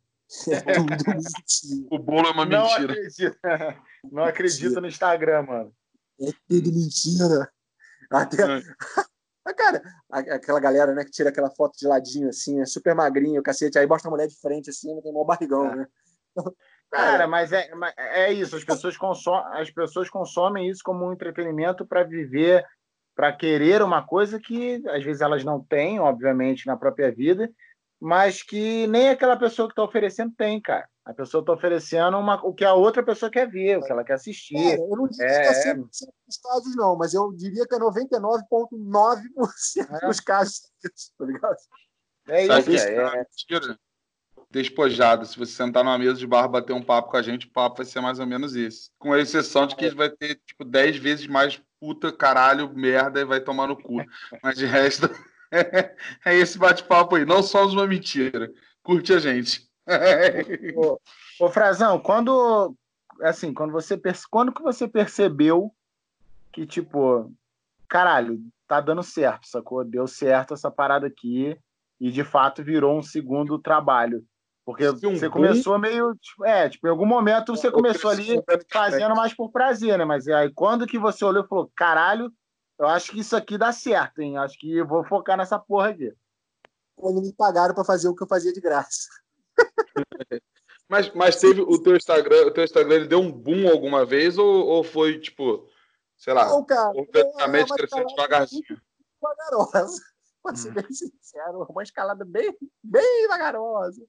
É 0.50 0.62
tudo 0.74 1.04
mentira. 1.08 1.88
o 1.92 2.00
bolo 2.00 2.28
é 2.28 2.32
uma 2.32 2.46
não 2.46 2.64
mentira. 2.64 2.94
Acredita. 2.94 3.40
Não 4.12 4.26
acredita 4.26 4.82
no 4.82 4.88
Instagram, 4.88 5.44
mano. 5.44 5.74
É 6.20 6.32
tudo 6.50 6.74
mentira. 6.74 7.50
Até, 8.12 8.58
é. 8.58 8.62
Mas, 9.46 9.56
cara, 9.56 9.82
aquela 10.10 10.60
galera, 10.60 10.94
né, 10.94 11.04
que 11.04 11.12
tira 11.12 11.30
aquela 11.30 11.50
foto 11.52 11.78
de 11.78 11.86
ladinho, 11.86 12.30
assim, 12.30 12.62
é 12.62 12.66
super 12.66 12.96
magrinho, 12.96 13.42
o 13.42 13.44
cacete, 13.44 13.78
aí 13.78 13.86
mostra 13.86 14.10
a 14.10 14.12
mulher 14.12 14.28
de 14.28 14.40
frente, 14.40 14.70
assim, 14.70 15.00
tem 15.02 15.12
um 15.12 15.26
barrigão, 15.26 15.66
é. 15.72 15.76
né? 15.76 15.88
Cara, 16.90 17.28
mas 17.28 17.52
é, 17.52 17.70
é 17.98 18.32
isso, 18.32 18.56
as 18.56 18.64
pessoas, 18.64 18.96
consomem, 18.96 19.60
as 19.60 19.72
pessoas 19.72 20.10
consomem 20.12 20.70
isso 20.70 20.82
como 20.84 21.06
um 21.06 21.12
entretenimento 21.12 21.86
para 21.88 22.04
viver, 22.04 22.64
para 23.16 23.34
querer 23.34 23.82
uma 23.82 24.06
coisa 24.06 24.40
que 24.40 24.82
às 24.90 25.04
vezes 25.04 25.22
elas 25.22 25.44
não 25.44 25.60
têm, 25.60 26.00
obviamente, 26.00 26.68
na 26.68 26.78
própria 26.78 27.12
vida, 27.12 27.52
mas 28.00 28.44
que 28.44 28.86
nem 28.88 29.10
aquela 29.10 29.36
pessoa 29.36 29.68
que 29.68 29.72
está 29.72 29.84
oferecendo 29.84 30.34
tem, 30.38 30.62
cara. 30.62 30.88
A 31.06 31.14
pessoa 31.14 31.42
está 31.42 31.52
oferecendo 31.52 32.18
uma, 32.18 32.36
o 32.46 32.54
que 32.54 32.64
a 32.64 32.74
outra 32.74 33.04
pessoa 33.04 33.30
quer 33.30 33.50
ver, 33.50 33.78
o 33.78 33.84
que 33.84 33.92
ela 33.92 34.06
quer 34.06 34.14
assistir. 34.14 34.56
É, 34.56 34.76
eu 34.76 34.96
não 34.96 35.06
diria 35.08 35.28
é... 35.28 35.42
que 35.42 35.48
é 35.70 35.76
100% 35.76 35.86
dos 35.86 36.38
casos, 36.38 36.76
não, 36.78 36.98
mas 36.98 37.14
eu 37.14 37.34
diria 37.34 37.68
que 37.68 37.76
é 37.76 37.80
99,9% 37.80 40.02
é. 40.02 40.08
dos 40.08 40.22
casos, 40.22 40.62
tá 41.18 41.26
ligado? 41.26 41.58
É 42.28 42.46
isso, 42.46 42.88
é, 42.88 43.20
é. 43.20 43.26
Despojado. 44.50 45.26
Se 45.26 45.38
você 45.38 45.52
sentar 45.52 45.84
numa 45.84 45.98
mesa 45.98 46.16
de 46.16 46.28
bar 46.28 46.48
bater 46.48 46.74
um 46.74 46.82
papo 46.82 47.12
com 47.12 47.18
a 47.18 47.22
gente, 47.22 47.48
o 47.48 47.52
papo 47.52 47.78
vai 47.78 47.86
ser 47.86 48.00
mais 48.00 48.20
ou 48.20 48.28
menos 48.28 48.56
isso. 48.56 48.90
Com 48.98 49.12
a 49.12 49.20
exceção 49.20 49.68
de 49.68 49.76
que 49.76 49.90
vai 49.90 50.10
ter, 50.10 50.40
tipo, 50.46 50.64
10 50.64 50.98
vezes 50.98 51.28
mais 51.28 51.62
puta, 51.80 52.14
caralho, 52.14 52.74
merda 52.74 53.20
e 53.20 53.26
vai 53.26 53.42
tomar 53.42 53.68
no 53.68 53.76
cu. 53.76 53.98
Mas 54.42 54.58
de 54.58 54.66
resto. 54.66 55.10
é 56.26 56.36
esse 56.36 56.58
bate-papo 56.58 57.16
aí. 57.16 57.26
Não 57.26 57.44
somos 57.44 57.74
uma 57.74 57.86
mentira. 57.86 58.50
Curte 58.82 59.14
a 59.14 59.20
gente. 59.20 59.70
Ô, 60.76 61.00
ô, 61.40 61.50
Frazão, 61.50 62.00
quando 62.00 62.76
assim, 63.22 63.54
quando 63.54 63.72
você 63.72 64.00
quando 64.30 64.54
que 64.54 64.62
você 64.62 64.88
percebeu 64.88 65.74
que 66.52 66.66
tipo, 66.66 67.32
caralho, 67.88 68.40
tá 68.68 68.80
dando 68.80 69.04
certo, 69.04 69.48
sacou? 69.48 69.84
Deu 69.84 70.08
certo 70.08 70.54
essa 70.54 70.72
parada 70.72 71.08
aqui 71.08 71.58
e 72.00 72.12
de 72.12 72.24
fato 72.24 72.64
virou 72.64 72.98
um 72.98 73.02
segundo 73.02 73.60
trabalho. 73.60 74.26
Porque 74.66 74.88
um 74.88 74.96
você 74.96 75.30
começou 75.30 75.78
meio. 75.78 76.16
Tipo, 76.16 76.46
é, 76.46 76.70
tipo, 76.70 76.88
em 76.88 76.90
algum 76.90 77.06
momento 77.06 77.56
você 77.56 77.70
começou 77.70 78.10
ali 78.10 78.42
fazendo 78.72 79.16
mais 79.16 79.34
por 79.34 79.52
prazer, 79.52 79.98
né? 79.98 80.06
Mas 80.06 80.28
aí 80.28 80.52
quando 80.54 80.88
que 80.88 80.98
você 80.98 81.26
olhou 81.26 81.44
e 81.44 81.48
falou, 81.48 81.70
caralho, 81.76 82.32
eu 82.80 82.88
acho 82.88 83.12
que 83.12 83.20
isso 83.20 83.36
aqui 83.36 83.58
dá 83.58 83.72
certo, 83.72 84.20
hein? 84.22 84.38
Acho 84.38 84.58
que 84.58 84.78
eu 84.78 84.88
vou 84.88 85.04
focar 85.04 85.38
nessa 85.38 85.60
porra 85.60 85.90
aqui. 85.90 86.14
quando 86.96 87.22
me 87.22 87.34
pagaram 87.34 87.74
para 87.74 87.84
fazer 87.84 88.08
o 88.08 88.16
que 88.16 88.24
eu 88.24 88.28
fazia 88.28 88.54
de 88.54 88.62
graça. 88.62 89.10
mas, 90.90 91.14
mas 91.14 91.36
teve 91.38 91.62
o 91.62 91.82
teu 91.82 91.96
Instagram, 91.96 92.48
o 92.48 92.52
teu 92.52 92.64
Instagram 92.64 92.96
ele 92.96 93.08
deu 93.08 93.20
um 93.20 93.32
boom 93.32 93.70
alguma 93.70 94.06
vez 94.06 94.38
ou, 94.38 94.66
ou 94.66 94.84
foi 94.84 95.20
tipo, 95.20 95.68
sei 96.18 96.34
lá, 96.34 96.48
Não, 96.48 96.64
cara, 96.64 96.90
organicamente 96.90 97.72
é 97.72 97.76
crescendo 97.76 98.08
devagarzinho? 98.08 98.82
Vagarosa. 99.22 100.02
Pra 100.44 100.56
ser 100.56 100.72
hum. 100.72 100.74
bem 100.74 100.92
sincero, 100.92 101.66
uma 101.70 101.84
escalada 101.84 102.26
bem, 102.26 102.54
bem 102.84 103.28
vagarosa. 103.30 104.06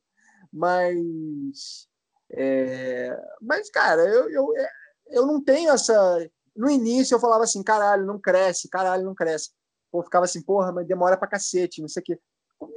Mas. 0.53 1.89
É... 2.33 3.17
Mas, 3.41 3.71
cara, 3.71 4.03
eu, 4.03 4.29
eu, 4.31 4.53
eu 5.09 5.27
não 5.27 5.43
tenho 5.43 5.71
essa. 5.73 6.29
No 6.57 6.69
início 6.69 7.15
eu 7.15 7.21
falava 7.21 7.45
assim, 7.45 7.63
caralho, 7.63 8.05
não 8.05 8.19
cresce, 8.19 8.69
caralho, 8.69 9.05
não 9.05 9.15
cresce. 9.15 9.51
Pô, 9.91 10.03
ficava 10.03 10.25
assim, 10.25 10.43
porra, 10.43 10.73
mas 10.73 10.87
demora 10.87 11.17
pra 11.17 11.29
cacete, 11.29 11.81
não 11.81 11.89
sei 11.89 12.01
o 12.01 12.05
quê. 12.05 12.21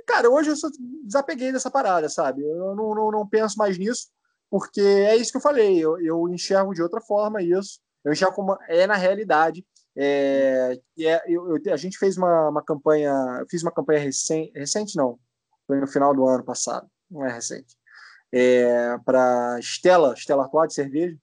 Cara, 0.05 0.29
hoje 0.29 0.49
eu 0.49 0.55
sou, 0.55 0.69
desapeguei 1.03 1.51
dessa 1.51 1.71
parada, 1.71 2.09
sabe? 2.09 2.43
Eu 2.43 2.75
não, 2.75 2.95
não, 2.95 3.11
não 3.11 3.27
penso 3.27 3.57
mais 3.57 3.77
nisso, 3.77 4.07
porque 4.49 4.81
é 4.81 5.15
isso 5.15 5.31
que 5.31 5.38
eu 5.38 5.41
falei, 5.41 5.77
eu, 5.77 5.99
eu 5.99 6.27
enxergo 6.29 6.73
de 6.73 6.81
outra 6.81 7.01
forma 7.01 7.41
isso. 7.41 7.79
Eu 8.03 8.13
enxergo 8.13 8.35
como 8.35 8.57
é 8.67 8.88
na 8.88 8.95
realidade. 8.95 9.65
É, 9.95 10.79
é, 10.99 11.23
eu, 11.27 11.57
eu, 11.57 11.73
a 11.73 11.77
gente 11.77 11.97
fez 11.97 12.17
uma, 12.17 12.49
uma 12.49 12.63
campanha, 12.63 13.13
fiz 13.49 13.63
uma 13.63 13.71
campanha 13.71 13.99
recente, 13.99 14.51
recente 14.55 14.95
não, 14.95 15.19
foi 15.65 15.79
no 15.79 15.88
final 15.88 16.15
do 16.15 16.25
ano 16.27 16.43
passado, 16.43 16.88
não 17.09 17.25
é 17.25 17.33
recente, 17.33 17.75
é, 18.31 18.95
para 18.99 19.57
Stella, 19.59 20.15
Stella 20.15 20.43
Artois 20.43 20.67
de 20.67 20.75
cerveja, 20.75 21.17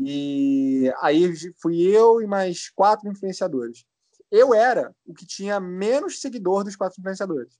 e 0.00 0.92
aí 1.02 1.34
fui 1.60 1.82
eu 1.82 2.22
e 2.22 2.26
mais 2.26 2.70
quatro 2.70 3.10
influenciadores. 3.10 3.84
Eu 4.30 4.54
era 4.54 4.94
o 5.04 5.12
que 5.12 5.26
tinha 5.26 5.58
menos 5.58 6.20
seguidor 6.20 6.62
dos 6.62 6.76
quatro 6.76 7.00
influenciadores. 7.00 7.58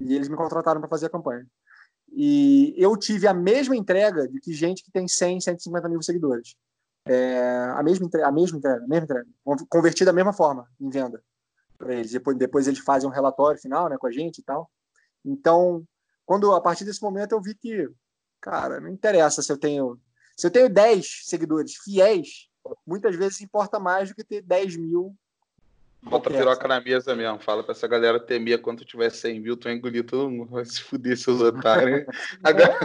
E 0.00 0.14
eles 0.14 0.28
me 0.28 0.36
contrataram 0.36 0.80
para 0.80 0.88
fazer 0.88 1.06
a 1.06 1.10
campanha. 1.10 1.46
E 2.12 2.74
eu 2.76 2.96
tive 2.96 3.26
a 3.26 3.34
mesma 3.34 3.76
entrega 3.76 4.26
de 4.26 4.40
que 4.40 4.52
gente 4.52 4.82
que 4.82 4.90
tem 4.90 5.06
100, 5.06 5.40
150 5.40 5.88
mil 5.88 6.02
seguidores. 6.02 6.56
É, 7.04 7.72
a 7.74 7.82
mesma 7.82 8.06
entrega, 8.06 8.28
a 8.28 8.32
mesma 8.32 8.58
entrega, 8.58 8.84
a 8.84 8.88
mesma 8.88 9.04
entrega, 9.04 9.26
convertida 9.68 10.10
da 10.10 10.14
mesma 10.14 10.32
forma 10.32 10.68
em 10.80 10.90
venda 10.90 11.22
para 11.78 11.94
eles. 11.94 12.10
Depois, 12.10 12.36
depois 12.36 12.66
eles 12.66 12.80
fazem 12.80 13.08
um 13.08 13.12
relatório 13.12 13.60
final, 13.60 13.88
né, 13.88 13.96
com 13.98 14.06
a 14.06 14.12
gente 14.12 14.38
e 14.38 14.42
tal. 14.42 14.70
Então, 15.24 15.84
quando 16.26 16.52
a 16.54 16.60
partir 16.60 16.84
desse 16.84 17.02
momento 17.02 17.32
eu 17.32 17.40
vi 17.40 17.54
que, 17.54 17.88
cara, 18.40 18.80
não 18.80 18.88
interessa 18.88 19.42
se 19.42 19.50
eu 19.50 19.58
tenho 19.58 19.98
se 20.36 20.46
eu 20.46 20.50
tenho 20.50 20.70
10 20.70 21.24
seguidores 21.24 21.74
fiéis, 21.84 22.48
muitas 22.86 23.14
vezes 23.14 23.42
importa 23.42 23.78
mais 23.78 24.08
do 24.08 24.14
que 24.14 24.24
ter 24.24 24.40
10 24.40 24.76
mil 24.76 25.14
Bota 26.02 26.30
a 26.30 26.32
piroca 26.32 26.66
na 26.66 26.80
mesa 26.80 27.14
mesmo. 27.14 27.38
Fala 27.40 27.62
pra 27.62 27.72
essa 27.72 27.86
galera 27.86 28.18
temer 28.18 28.60
quando 28.60 28.84
tiver 28.84 29.10
100 29.10 29.40
mil, 29.40 29.56
tu 29.56 29.64
vai 29.64 29.74
engolir 29.74 30.04
todo 30.04 30.30
mundo. 30.30 30.50
Vai 30.50 30.64
se 30.64 30.80
fuder, 30.82 31.16
seus 31.16 31.40
otários. 31.40 32.06
Agora... 32.42 32.78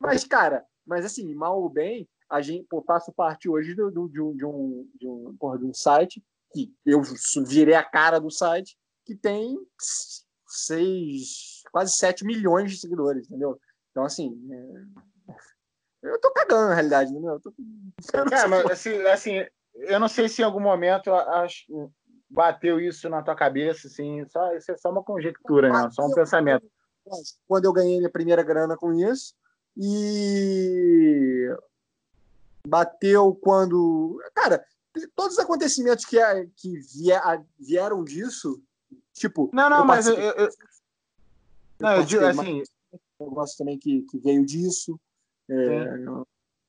mas, 0.00 0.24
cara, 0.24 0.64
mas 0.86 1.04
assim, 1.04 1.34
mal 1.34 1.60
ou 1.60 1.68
bem, 1.68 2.08
a 2.28 2.40
gente, 2.40 2.66
pô, 2.68 2.82
faço 2.82 3.12
parte 3.12 3.48
hoje 3.48 3.74
do, 3.74 3.90
do, 3.90 4.08
de, 4.08 4.20
um, 4.20 4.34
de, 4.34 4.44
um, 4.44 4.88
de, 4.98 5.06
um, 5.06 5.36
porra, 5.38 5.58
de 5.58 5.64
um 5.64 5.74
site 5.74 6.22
que 6.52 6.72
eu 6.84 7.02
virei 7.46 7.74
a 7.74 7.84
cara 7.84 8.18
do 8.18 8.30
site 8.30 8.76
que 9.04 9.14
tem 9.14 9.58
seis, 10.46 11.62
quase 11.70 11.92
7 11.96 12.24
milhões 12.24 12.72
de 12.72 12.78
seguidores, 12.78 13.26
entendeu? 13.26 13.60
Então, 13.90 14.04
assim, 14.04 14.36
é 14.50 15.09
eu 16.02 16.20
tô 16.20 16.30
cagando, 16.32 16.68
na 16.68 16.74
realidade, 16.74 17.12
né? 17.12 17.30
Eu 17.30 17.40
tô... 17.40 17.52
Cara, 18.28 18.48
mas 18.48 18.66
assim, 18.66 19.02
assim, 19.06 19.44
eu 19.74 20.00
não 20.00 20.08
sei 20.08 20.28
se 20.28 20.42
em 20.42 20.44
algum 20.44 20.60
momento 20.60 21.12
acho, 21.12 21.90
bateu 22.28 22.80
isso 22.80 23.08
na 23.08 23.22
tua 23.22 23.34
cabeça, 23.34 23.88
assim, 23.88 24.24
só, 24.28 24.54
isso 24.54 24.70
é 24.72 24.76
só 24.76 24.90
uma 24.90 25.02
conjectura, 25.02 25.72
né? 25.72 25.90
Só 25.90 26.06
um 26.06 26.14
pensamento. 26.14 26.66
Quando 27.46 27.64
eu 27.64 27.72
ganhei 27.72 27.98
minha 27.98 28.10
primeira 28.10 28.42
grana 28.42 28.76
com 28.76 28.92
isso, 28.92 29.34
e 29.76 31.48
bateu 32.66 33.34
quando. 33.34 34.20
Cara, 34.34 34.64
todos 35.14 35.34
os 35.34 35.38
acontecimentos 35.38 36.04
que, 36.04 36.18
que 36.56 36.78
vieram 37.58 38.04
disso, 38.04 38.62
tipo. 39.12 39.50
Não, 39.52 39.70
não, 39.70 39.84
mas 39.84 40.06
eu, 40.06 40.14
eu, 40.14 40.32
eu... 40.32 40.48
Não, 41.80 41.96
eu 41.96 42.04
digo 42.04 42.24
assim. 42.24 42.62
Um 43.18 43.28
negócio 43.28 43.56
também 43.58 43.78
que, 43.78 44.02
que 44.02 44.18
veio 44.18 44.44
disso. 44.44 44.98
É, 45.50 46.04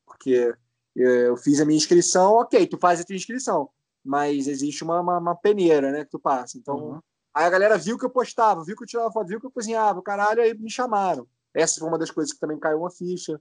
porque 0.06 0.54
eu 0.96 1.38
fiz 1.38 1.62
a 1.62 1.66
minha 1.66 1.78
inscrição, 1.78 2.34
ok, 2.34 2.68
tu 2.68 2.78
faz 2.78 3.00
a 3.00 3.04
tua 3.04 3.16
inscrição, 3.16 3.70
mas 4.04 4.48
existe 4.48 4.84
uma, 4.84 5.00
uma, 5.00 5.18
uma 5.20 5.36
peneira, 5.36 5.92
né, 5.92 6.04
que 6.04 6.12
tu 6.12 6.20
passa. 6.20 6.58
Então, 6.58 6.76
uhum. 6.76 7.00
aí 7.34 7.46
a 7.46 7.50
galera 7.50 7.78
viu 7.78 7.98
que 7.98 8.06
eu 8.06 8.10
postava, 8.10 8.64
viu 8.64 8.76
que 8.76 8.84
eu 8.84 8.88
tirava 8.88 9.12
foto, 9.12 9.28
viu 9.28 9.40
que 9.40 9.46
eu 9.46 9.52
cozinhava, 9.52 10.02
caralho, 10.02 10.42
aí 10.42 10.54
me 10.54 10.70
chamaram. 10.70 11.28
Essa 11.54 11.80
foi 11.80 11.88
uma 11.88 12.00
das 12.00 12.12
coisas 12.12 12.34
que 12.34 12.40
também 12.40 12.60
caiu 12.60 12.80
uma 12.80 12.92
ficha. 12.92 13.40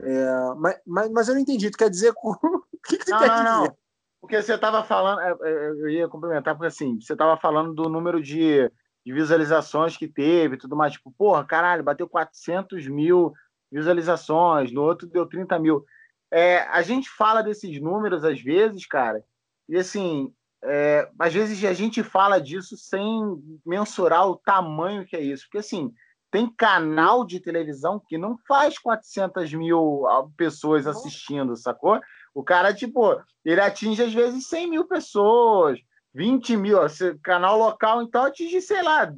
É, 0.00 0.54
mas, 0.56 0.80
mas, 0.86 1.10
mas 1.10 1.28
eu 1.28 1.34
não 1.34 1.40
entendi, 1.40 1.70
tu 1.70 1.78
quer 1.78 1.90
dizer 1.90 2.12
o 2.22 2.62
que, 2.84 2.98
que 2.98 3.04
tu 3.04 3.10
não, 3.10 3.18
quer 3.18 3.28
não, 3.28 3.36
dizer? 3.36 3.68
Não. 3.68 3.76
Porque 4.20 4.40
você 4.40 4.54
estava 4.54 4.84
falando, 4.84 5.20
é, 5.20 5.36
é, 5.42 5.68
eu 5.70 5.88
ia 5.88 6.08
complementar, 6.08 6.54
porque 6.54 6.68
assim, 6.68 7.00
você 7.00 7.12
estava 7.12 7.36
falando 7.36 7.74
do 7.74 7.88
número 7.88 8.22
de, 8.22 8.70
de 9.04 9.12
visualizações 9.12 9.96
que 9.96 10.06
teve 10.06 10.56
tudo 10.56 10.76
mais. 10.76 10.92
Tipo, 10.92 11.12
porra, 11.12 11.44
caralho, 11.44 11.82
bateu 11.82 12.08
400 12.08 12.86
mil 12.86 13.32
visualizações, 13.72 14.70
no 14.70 14.82
outro 14.82 15.08
deu 15.08 15.26
30 15.26 15.58
mil. 15.58 15.84
É, 16.30 16.58
a 16.68 16.82
gente 16.82 17.08
fala 17.10 17.42
desses 17.42 17.80
números 17.80 18.24
às 18.24 18.40
vezes, 18.40 18.86
cara, 18.86 19.24
e 19.68 19.76
assim, 19.76 20.32
é, 20.64 21.08
às 21.18 21.32
vezes 21.32 21.64
a 21.64 21.72
gente 21.72 22.02
fala 22.02 22.38
disso 22.38 22.76
sem 22.76 23.20
mensurar 23.64 24.28
o 24.28 24.36
tamanho 24.36 25.04
que 25.06 25.16
é 25.16 25.20
isso. 25.20 25.44
Porque 25.44 25.58
assim, 25.58 25.92
tem 26.30 26.48
canal 26.48 27.26
de 27.26 27.40
televisão 27.40 28.00
que 28.08 28.16
não 28.16 28.38
faz 28.46 28.78
400 28.78 29.52
mil 29.52 30.04
pessoas 30.36 30.86
assistindo, 30.86 31.56
sacou? 31.56 32.00
O 32.34 32.42
cara, 32.42 32.72
tipo, 32.72 33.20
ele 33.44 33.60
atinge 33.60 34.02
às 34.02 34.14
vezes 34.14 34.46
100 34.46 34.70
mil 34.70 34.86
pessoas, 34.86 35.78
20 36.14 36.56
mil. 36.56 36.78
Canal 37.22 37.58
local, 37.58 38.02
então, 38.02 38.24
atinge, 38.24 38.62
sei 38.62 38.82
lá, 38.82 39.12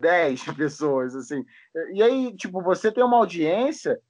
10 0.00 0.44
pessoas, 0.56 1.14
assim. 1.14 1.44
E 1.92 2.02
aí, 2.02 2.34
tipo, 2.34 2.62
você 2.62 2.90
tem 2.90 3.04
uma 3.04 3.16
audiência 3.16 4.00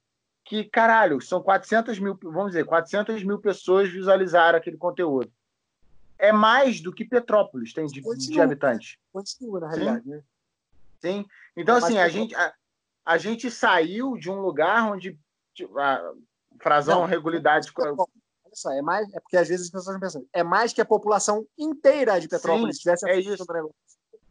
que, 0.45 0.63
caralho, 0.63 1.21
são 1.21 1.41
400 1.41 1.99
mil, 1.99 2.17
vamos 2.21 2.47
dizer, 2.47 2.65
400 2.65 3.23
mil 3.23 3.39
pessoas 3.39 3.89
visualizaram 3.89 4.57
aquele 4.57 4.77
conteúdo. 4.77 5.31
É 6.17 6.31
mais 6.31 6.81
do 6.81 6.93
que 6.93 7.05
Petrópolis 7.05 7.73
tem 7.73 7.85
de, 7.85 8.01
continua, 8.01 8.33
de 8.33 8.41
habitantes. 8.41 8.97
Continua, 9.11 9.59
na 9.59 9.69
realidade, 9.69 10.03
Sim. 10.03 10.09
né? 10.09 10.23
Sim. 10.99 11.25
Então, 11.57 11.75
é 11.75 11.77
assim, 11.79 11.97
a 11.97 12.07
gente, 12.07 12.35
a, 12.35 12.53
a, 13.05 13.17
gente 13.17 13.49
saiu 13.49 14.15
de 14.17 14.29
um 14.29 14.39
lugar 14.39 14.91
onde 14.91 15.17
tipo, 15.53 15.77
a 15.79 16.13
frasão, 16.61 17.01
não, 17.01 17.07
regularidade. 17.07 17.71
Olha 17.75 17.95
só, 18.53 18.71
é 18.71 18.81
mais. 18.81 19.11
É 19.13 19.19
porque 19.19 19.37
às 19.37 19.47
vezes 19.47 19.65
as 19.65 19.71
pessoas 19.71 19.99
pensam. 19.99 20.25
É 20.31 20.43
mais 20.43 20.73
que 20.73 20.81
a 20.81 20.85
população 20.85 21.47
inteira 21.57 22.19
de 22.19 22.27
Petrópolis 22.27 22.75
Sim, 22.75 22.81
tivesse 22.83 23.09
é 23.09 23.19
isso. 23.19 23.45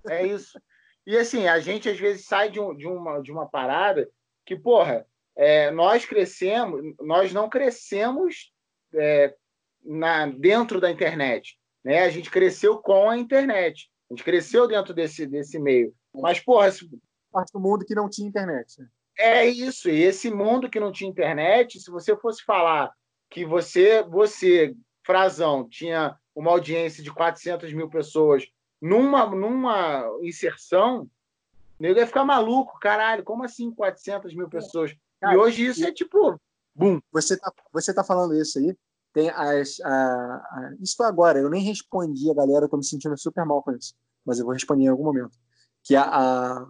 É 0.09 0.27
isso. 0.27 0.61
E 1.07 1.17
assim, 1.17 1.47
a 1.47 1.59
gente 1.59 1.89
às 1.89 1.99
vezes 1.99 2.27
sai 2.27 2.51
de, 2.51 2.61
um, 2.61 2.77
de, 2.77 2.87
uma, 2.87 3.21
de 3.21 3.33
uma 3.33 3.49
parada 3.49 4.09
que, 4.45 4.57
porra, 4.57 5.07
é, 5.37 5.71
nós 5.71 6.05
crescemos, 6.05 6.95
nós 7.01 7.33
não 7.33 7.49
crescemos 7.49 8.53
é, 8.95 9.35
na, 9.83 10.27
dentro 10.27 10.81
da 10.81 10.91
internet. 10.91 11.59
Né? 11.85 12.03
A 12.03 12.11
gente 12.11 12.31
cresceu 12.31 12.79
com 12.79 13.09
a 13.09 13.17
internet. 13.17 13.91
A 14.11 14.15
gente 14.15 14.25
cresceu 14.25 14.67
dentro 14.67 14.93
desse, 14.93 15.27
desse 15.27 15.59
meio. 15.59 15.95
Mas, 16.15 16.41
porra. 16.41 16.71
Se... 16.71 16.89
Parte 17.33 17.53
do 17.53 17.61
mundo 17.61 17.85
que 17.85 17.95
não 17.95 18.09
tinha 18.09 18.29
internet. 18.29 18.81
Né? 18.81 18.89
É 19.19 19.47
isso. 19.47 19.89
E 19.89 20.03
esse 20.03 20.31
mundo 20.31 20.69
que 20.69 20.81
não 20.81 20.93
tinha 20.93 21.09
internet, 21.09 21.79
se 21.79 21.91
você 21.91 22.17
fosse 22.17 22.43
falar 22.45 22.93
que 23.31 23.45
você, 23.45 24.03
você, 24.03 24.75
Frazão, 25.07 25.69
tinha 25.69 26.17
uma 26.35 26.51
audiência 26.51 27.03
de 27.03 27.13
400 27.13 27.73
mil 27.73 27.89
pessoas 27.89 28.45
numa, 28.81 29.27
numa 29.27 30.05
inserção, 30.23 31.03
o 31.03 31.09
nego 31.83 31.99
ia 31.99 32.07
ficar 32.07 32.25
maluco, 32.25 32.79
caralho, 32.81 33.25
como 33.25 33.45
assim 33.45 33.71
400 33.71 34.35
mil 34.35 34.49
pessoas? 34.49 34.95
Cara, 35.21 35.35
e 35.35 35.37
hoje 35.37 35.67
isso 35.67 35.85
é 35.85 35.93
tipo, 35.93 36.41
bum. 36.75 37.01
Você 37.13 37.37
tá, 37.37 37.53
você 37.73 37.93
tá 37.93 38.03
falando 38.03 38.35
isso 38.35 38.59
aí, 38.59 38.77
tem 39.13 39.29
as, 39.31 39.81
a, 39.81 39.91
a, 39.91 40.75
isso 40.81 41.03
agora, 41.03 41.39
eu 41.39 41.51
nem 41.51 41.63
respondi 41.63 42.31
a 42.31 42.35
galera, 42.35 42.65
eu 42.65 42.69
tô 42.69 42.77
me 42.77 42.85
sentindo 42.85 43.17
super 43.19 43.45
mal 43.45 43.63
com 43.63 43.73
isso, 43.73 43.95
mas 44.25 44.39
eu 44.39 44.45
vou 44.45 44.55
responder 44.55 44.85
em 44.85 44.89
algum 44.89 45.05
momento. 45.05 45.37
Que 45.83 45.97
a, 45.97 46.05
a 46.05 46.67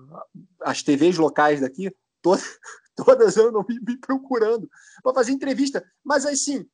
as 0.62 0.82
TVs 0.82 1.18
locais 1.18 1.60
daqui, 1.60 1.94
todas, 2.22 2.58
todas 2.96 3.36
andam 3.36 3.64
me, 3.68 3.80
me 3.80 3.96
procurando 3.98 4.68
para 5.02 5.14
fazer 5.14 5.32
entrevista, 5.32 5.84
mas 6.04 6.26
assim, 6.26 6.66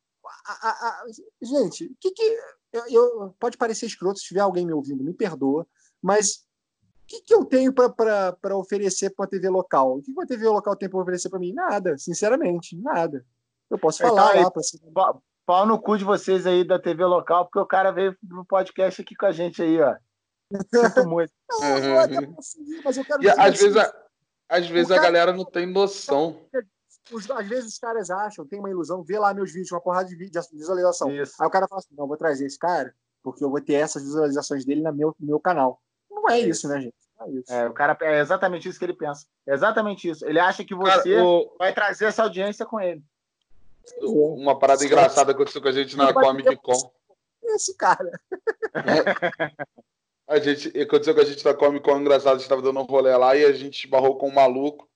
a, 0.47 0.89
a, 0.89 1.05
gente, 1.43 1.87
o 1.87 1.97
que, 2.01 2.11
que 2.11 2.39
eu, 2.77 3.23
eu, 3.23 3.35
pode 3.39 3.57
parecer 3.57 3.87
escroto 3.87 4.19
se 4.19 4.27
tiver 4.27 4.41
alguém 4.41 4.67
me 4.67 4.73
ouvindo, 4.73 5.03
me 5.03 5.15
perdoa, 5.15 5.67
mas 6.03 6.47
o 7.03 7.07
que, 7.07 7.23
que 7.23 7.35
eu 7.35 7.45
tenho 7.45 7.73
para 7.73 8.57
oferecer 8.57 9.11
para 9.11 9.27
a 9.27 9.29
TV 9.29 9.49
local? 9.49 9.99
O 9.99 10.03
que, 10.03 10.13
que 10.13 10.21
a 10.21 10.27
TV 10.27 10.49
local 10.49 10.75
tem 10.77 10.89
para 10.89 11.01
oferecer 11.01 11.29
para 11.29 11.39
mim? 11.39 11.53
Nada, 11.53 11.97
sinceramente, 11.97 12.77
nada. 12.77 13.25
Eu 13.71 13.79
posso 13.79 13.99
falar 13.99 14.37
então, 14.37 14.43
lá. 14.43 14.51
Pra... 14.93 15.21
pau 15.45 15.67
no 15.67 15.81
cu 15.81 15.97
de 15.97 16.05
vocês 16.05 16.47
aí 16.47 16.65
da 16.65 16.79
TV 16.79 17.05
local, 17.05 17.45
porque 17.45 17.61
o 17.61 17.67
cara 17.67 17.93
veio 17.93 18.17
pro 18.29 18.45
podcast 18.45 19.01
aqui 19.01 19.15
com 19.15 19.27
a 19.27 19.33
gente 19.33 19.63
aí, 19.63 19.81
ó. 19.81 19.97
Sinto 20.53 21.07
muito. 21.09 21.33
Não, 21.49 21.79
eu 21.79 22.01
até 22.01 22.15
mas 22.85 22.97
eu 22.97 23.05
quero 23.05 23.23
e 23.23 23.29
às 23.29 23.61
vezes, 23.61 23.77
a, 23.77 23.95
às 24.49 24.67
vezes 24.69 24.91
a 24.91 25.01
galera 25.01 25.33
não 25.33 25.45
tem 25.45 25.67
noção. 25.67 26.41
Às 27.15 27.49
vezes 27.49 27.73
os 27.73 27.79
caras 27.79 28.11
acham, 28.11 28.47
tem 28.47 28.59
uma 28.59 28.71
ilusão, 28.71 29.03
vê 29.03 29.19
lá 29.19 29.33
meus 29.33 29.53
vídeos, 29.53 29.73
uma 29.73 29.81
porrada 29.81 30.09
de 30.09 30.17
vídeo 30.17 30.41
de 30.41 30.57
visualização. 30.57 31.11
Isso. 31.11 31.35
Aí 31.41 31.47
o 31.47 31.51
cara 31.51 31.69
fala 31.69 31.81
assim: 31.81 31.95
não, 31.97 32.07
vou 32.07 32.17
trazer 32.17 32.47
esse 32.47 32.59
cara, 32.59 32.95
porque 33.23 33.45
eu 33.45 33.51
vou 33.51 33.61
ter 33.61 33.75
essas 33.75 34.03
visualizações 34.03 34.65
dele 34.65 34.83
no 34.83 34.93
meu, 34.93 35.15
no 35.19 35.27
meu 35.27 35.41
canal. 35.41 35.81
Não 36.11 36.29
é 36.29 36.41
isso, 36.41 36.69
né, 36.69 36.81
gente? 36.81 36.95
É, 37.49 37.61
é, 37.61 37.69
o 37.69 37.73
cara 37.73 37.97
é 38.03 38.21
exatamente 38.21 38.69
isso 38.69 38.79
que 38.79 38.85
ele 38.85 38.95
pensa. 38.95 39.27
É 39.47 39.55
exatamente 39.55 40.09
isso. 40.09 40.27
Ele 40.27 40.39
acha 40.39 40.65
que 40.65 40.75
você 40.75 41.15
cara, 41.15 41.25
o... 41.25 41.57
vai 41.59 41.73
trazer 41.73 42.07
essa 42.07 42.23
audiência 42.23 42.67
com 42.67 42.81
ele. 42.81 43.03
Uma 44.01 44.59
parada 44.59 44.85
engraçada 44.85 45.33
aconteceu 45.33 45.63
com 45.63 45.69
a 45.69 45.73
gente 45.73 45.97
na 45.97 46.13
Comic 46.13 46.57
Con. 46.57 46.93
Esse 47.45 47.75
cara. 47.77 48.11
A 50.29 50.41
gente, 50.41 50.77
aconteceu 50.81 51.15
com 51.15 51.21
a 51.21 51.25
gente 51.25 51.45
na 51.45 51.55
Comic 51.55 51.85
Con 51.85 52.01
engraçado, 52.01 52.33
a 52.33 52.35
gente 52.35 52.43
estava 52.43 52.61
dando 52.61 52.81
um 52.81 52.85
rolê 52.85 53.17
lá 53.17 53.37
e 53.37 53.45
a 53.45 53.53
gente 53.53 53.85
esbarrou 53.85 54.19
com 54.19 54.29
um 54.29 54.35
maluco, 54.35 54.89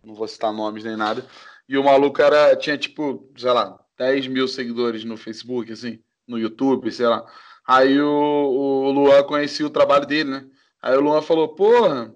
não 0.00 0.14
vou 0.14 0.28
citar 0.28 0.52
nomes 0.52 0.84
nem 0.84 0.96
nada, 0.96 1.26
e 1.68 1.76
o 1.76 1.84
maluco 1.84 2.20
era, 2.22 2.56
tinha 2.56 2.78
tipo, 2.78 3.30
sei 3.36 3.50
lá, 3.52 3.78
10 3.98 4.28
mil 4.28 4.46
seguidores 4.48 5.04
no 5.04 5.16
Facebook, 5.16 5.72
assim, 5.72 6.00
no 6.26 6.38
YouTube, 6.38 6.90
sei 6.92 7.06
lá. 7.06 7.24
Aí 7.66 8.00
o, 8.00 8.06
o 8.08 8.90
Luan 8.90 9.22
conhecia 9.24 9.66
o 9.66 9.70
trabalho 9.70 10.06
dele, 10.06 10.30
né? 10.30 10.46
Aí 10.80 10.96
o 10.96 11.00
Luan 11.00 11.20
falou, 11.22 11.54
porra, 11.54 12.14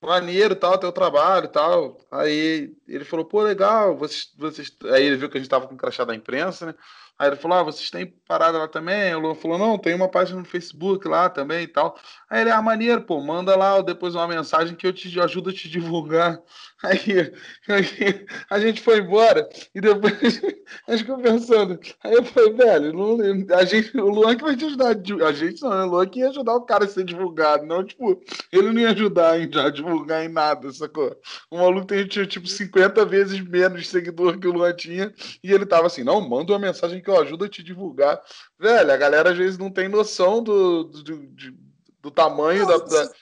maneiro 0.00 0.54
tal, 0.54 0.78
teu 0.78 0.92
trabalho 0.92 1.46
e 1.46 1.48
tal. 1.48 1.98
Aí 2.10 2.74
ele 2.86 3.04
falou, 3.04 3.24
pô, 3.24 3.42
legal, 3.42 3.96
vocês, 3.96 4.32
vocês. 4.36 4.76
Aí 4.92 5.04
ele 5.04 5.16
viu 5.16 5.28
que 5.28 5.38
a 5.38 5.40
gente 5.40 5.50
tava 5.50 5.66
com 5.66 5.74
o 5.74 5.78
crachá 5.78 6.04
da 6.04 6.14
imprensa, 6.14 6.66
né? 6.66 6.74
Aí 7.18 7.28
ele 7.28 7.36
falou: 7.36 7.58
Ah, 7.58 7.62
vocês 7.62 7.90
têm 7.90 8.06
parada 8.26 8.58
lá 8.58 8.68
também? 8.68 9.14
O 9.14 9.20
Luan 9.20 9.34
falou: 9.34 9.58
Não, 9.58 9.78
tem 9.78 9.94
uma 9.94 10.08
página 10.08 10.40
no 10.40 10.44
Facebook 10.44 11.06
lá 11.06 11.28
também 11.28 11.62
e 11.64 11.68
tal. 11.68 11.96
Aí 12.28 12.40
ele, 12.40 12.50
ah, 12.50 12.62
maneiro, 12.62 13.02
pô, 13.02 13.20
manda 13.20 13.54
lá 13.56 13.80
depois 13.82 14.14
uma 14.14 14.26
mensagem 14.26 14.74
que 14.74 14.86
eu 14.86 14.92
te 14.92 15.20
ajudo 15.20 15.50
a 15.50 15.52
te 15.52 15.68
divulgar. 15.68 16.40
Aí, 16.82 16.98
aí 17.68 18.26
a 18.50 18.58
gente 18.58 18.80
foi 18.80 18.98
embora 18.98 19.48
e 19.74 19.80
depois 19.80 20.40
a 20.88 20.92
gente 20.92 21.04
ficou 21.04 21.18
pensando. 21.18 21.78
Aí 22.02 22.14
eu 22.14 22.24
falei, 22.24 22.54
velho, 22.54 23.54
a 23.54 23.64
gente, 23.64 23.96
o 23.96 24.08
Luan 24.08 24.34
que 24.36 24.42
vai 24.42 24.56
te 24.56 24.64
ajudar. 24.64 24.96
A 25.26 25.32
gente 25.32 25.62
não, 25.62 25.70
né? 25.70 25.84
o 25.84 25.86
Luan 25.86 26.06
que 26.06 26.20
ia 26.20 26.28
ajudar 26.30 26.54
o 26.54 26.62
cara 26.62 26.84
a 26.84 26.88
ser 26.88 27.04
divulgado. 27.04 27.66
Não, 27.66 27.84
tipo, 27.84 28.20
ele 28.50 28.72
não 28.72 28.80
ia 28.80 28.90
ajudar 28.90 29.34
a 29.34 29.70
divulgar 29.70 30.24
em 30.24 30.28
nada, 30.28 30.72
sacou? 30.72 31.16
O 31.50 31.58
maluco 31.58 31.86
tem 31.86 32.06
tipo 32.06 32.46
50 32.46 33.04
vezes 33.04 33.40
menos 33.40 33.88
seguidor 33.88 34.38
que 34.38 34.48
o 34.48 34.52
Luan 34.52 34.72
tinha 34.74 35.12
e 35.42 35.52
ele 35.52 35.66
tava 35.66 35.86
assim: 35.86 36.02
Não, 36.02 36.26
manda 36.26 36.52
uma 36.52 36.58
mensagem 36.58 37.01
que 37.02 37.10
eu 37.10 37.20
ajudo 37.20 37.44
a 37.44 37.48
te 37.48 37.62
divulgar. 37.62 38.22
Velho, 38.58 38.92
a 38.92 38.96
galera 38.96 39.30
às 39.30 39.36
vezes 39.36 39.58
não 39.58 39.70
tem 39.70 39.88
noção 39.88 40.42
do, 40.42 40.84
do, 40.84 41.02
do, 41.02 41.52
do 42.00 42.10
tamanho 42.10 42.66
não, 42.66 42.78
da, 42.78 42.84
da. 42.84 43.12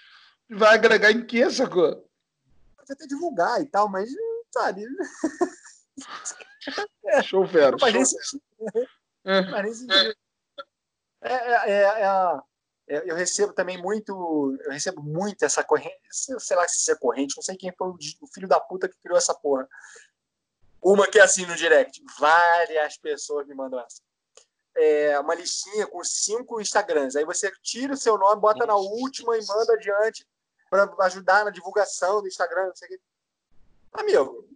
Vai 0.51 0.75
agregar 0.75 1.11
em 1.11 1.25
que, 1.25 1.49
sacou? 1.51 2.07
Pode 2.77 2.93
até 2.93 3.07
divulgar 3.07 3.61
e 3.61 3.67
tal, 3.67 3.89
mas, 3.89 4.11
sabe. 4.53 4.85
Show 7.25 7.47
fera. 7.47 7.77
É. 9.23 10.15
É, 11.23 11.35
é, 11.35 11.83
é, 12.03 12.41
é, 12.89 13.11
eu 13.11 13.15
recebo 13.15 13.53
também 13.53 13.81
muito, 13.81 14.57
eu 14.65 14.71
recebo 14.73 15.03
muito 15.03 15.45
essa 15.45 15.63
corrente, 15.63 15.97
sei 16.11 16.57
lá 16.57 16.67
se 16.67 16.91
é 16.91 16.97
corrente, 16.97 17.37
não 17.37 17.43
sei 17.43 17.57
quem 17.57 17.73
foi 17.77 17.89
o 17.89 18.27
filho 18.35 18.49
da 18.49 18.59
puta 18.59 18.89
que 18.89 18.99
criou 19.01 19.17
essa 19.17 19.35
porra. 19.35 19.69
Uma 20.83 21.07
que 21.07 21.19
é 21.19 21.23
assim 21.23 21.45
no 21.47 21.55
direct. 21.55 22.03
Várias 22.19 22.97
pessoas 22.97 23.47
me 23.47 23.55
mandam 23.55 23.81
essa. 23.81 24.01
É 24.77 25.19
uma 25.19 25.35
listinha 25.35 25.87
com 25.87 26.03
cinco 26.03 26.61
Instagrams. 26.61 27.17
Aí 27.17 27.25
você 27.25 27.53
tira 27.63 27.95
o 27.95 27.97
seu 27.97 28.17
nome, 28.17 28.41
bota 28.41 28.65
na 28.65 28.77
última 28.77 29.37
e 29.37 29.45
manda 29.45 29.75
adiante 29.75 30.27
para 30.71 30.89
ajudar 31.01 31.45
na 31.45 31.51
divulgação 31.51 32.23
do 32.23 32.29
Instagram. 32.29 32.67
Não 32.67 32.77
sei 32.77 32.89
o 32.89 32.91
que. 32.93 33.01
Amigo, 33.93 34.49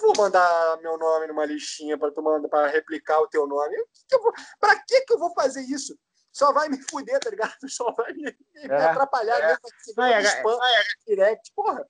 vou 0.00 0.24
mandar 0.24 0.78
meu 0.82 0.98
nome 0.98 1.28
numa 1.28 1.46
listinha 1.46 1.96
para 1.96 2.10
tu 2.10 2.20
mandar 2.20 2.48
para 2.48 2.68
replicar 2.68 3.20
o 3.20 3.28
teu 3.28 3.46
nome. 3.46 3.76
Para 4.58 4.76
que 4.82 5.02
que 5.02 5.12
eu 5.12 5.18
vou 5.18 5.32
fazer 5.32 5.62
isso? 5.62 5.96
Só 6.32 6.52
vai 6.52 6.68
me 6.68 6.80
fuder, 6.82 7.18
tá 7.20 7.30
ligado? 7.30 7.56
Só 7.68 7.90
vai 7.92 8.12
me, 8.12 8.36
me 8.54 8.64
é, 8.64 8.84
atrapalhar. 8.84 9.38
É. 9.40 9.56
Vai, 9.94 10.14
é, 10.14 10.20
é, 10.20 10.82
direct, 11.06 11.52
porra. 11.54 11.86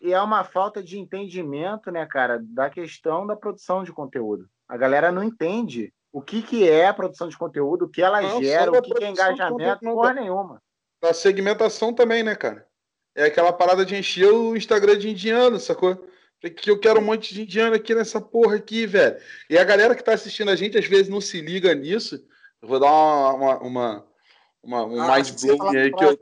E 0.00 0.12
é 0.12 0.20
uma 0.20 0.44
falta 0.44 0.80
de 0.80 0.98
entendimento, 0.98 1.90
né, 1.90 2.06
cara, 2.06 2.38
da 2.40 2.70
questão 2.70 3.26
da 3.26 3.34
produção 3.34 3.82
de 3.82 3.92
conteúdo. 3.92 4.48
A 4.68 4.76
galera 4.76 5.10
não 5.10 5.24
entende 5.24 5.92
o 6.12 6.22
que, 6.22 6.40
que 6.40 6.68
é 6.68 6.86
a 6.86 6.94
produção 6.94 7.28
de 7.28 7.36
conteúdo, 7.36 7.86
o 7.86 7.88
que 7.88 8.00
ela 8.00 8.22
não, 8.22 8.42
gera, 8.42 8.70
o 8.70 8.80
que, 8.80 8.94
que 8.94 9.04
é 9.04 9.08
engajamento, 9.08 9.80
porra 9.80 10.14
nenhuma. 10.14 10.62
A 11.02 11.12
segmentação 11.12 11.92
também, 11.92 12.22
né, 12.22 12.36
cara? 12.36 12.64
É 13.14 13.24
aquela 13.24 13.52
parada 13.52 13.84
de 13.84 13.96
encher 13.96 14.32
o 14.32 14.56
Instagram 14.56 14.96
de 14.96 15.10
indiano, 15.10 15.58
sacou? 15.58 16.06
Que 16.40 16.70
eu 16.70 16.78
quero 16.78 17.00
um 17.00 17.04
monte 17.04 17.34
de 17.34 17.42
indiano 17.42 17.74
aqui 17.74 17.94
nessa 17.94 18.20
porra 18.20 18.56
aqui, 18.56 18.86
velho. 18.86 19.16
E 19.50 19.58
a 19.58 19.64
galera 19.64 19.94
que 19.94 20.02
tá 20.02 20.12
assistindo 20.12 20.50
a 20.50 20.56
gente 20.56 20.78
às 20.78 20.86
vezes 20.86 21.08
não 21.08 21.20
se 21.20 21.40
liga 21.40 21.74
nisso. 21.74 22.24
Eu 22.60 22.68
vou 22.68 22.78
dar 22.78 22.90
uma, 22.90 23.32
uma, 23.32 23.58
uma, 23.60 24.06
uma 24.62 24.84
um 24.84 25.00
ah, 25.00 25.16
mind 25.16 25.30
blowing 25.40 25.76
aí 25.76 25.92
que 25.92 26.04
eu. 26.04 26.18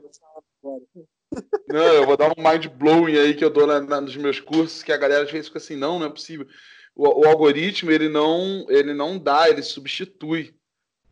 Não, 1.67 1.93
eu 1.93 2.05
vou 2.05 2.17
dar 2.17 2.29
um 2.29 2.51
mind 2.51 2.67
blowing 2.67 3.17
aí 3.17 3.33
que 3.33 3.43
eu 3.43 3.49
dou 3.49 3.65
na, 3.65 3.79
na, 3.79 4.01
nos 4.01 4.15
meus 4.15 4.39
cursos, 4.39 4.83
que 4.83 4.91
a 4.91 4.97
galera 4.97 5.23
às 5.23 5.31
vezes 5.31 5.47
fica 5.47 5.59
assim, 5.59 5.75
não, 5.75 5.99
não 5.99 6.07
é 6.07 6.09
possível. 6.09 6.45
O, 6.95 7.21
o 7.21 7.27
algoritmo, 7.27 7.91
ele 7.91 8.09
não, 8.09 8.65
ele 8.69 8.93
não 8.93 9.17
dá, 9.17 9.49
ele 9.49 9.61
substitui. 9.61 10.53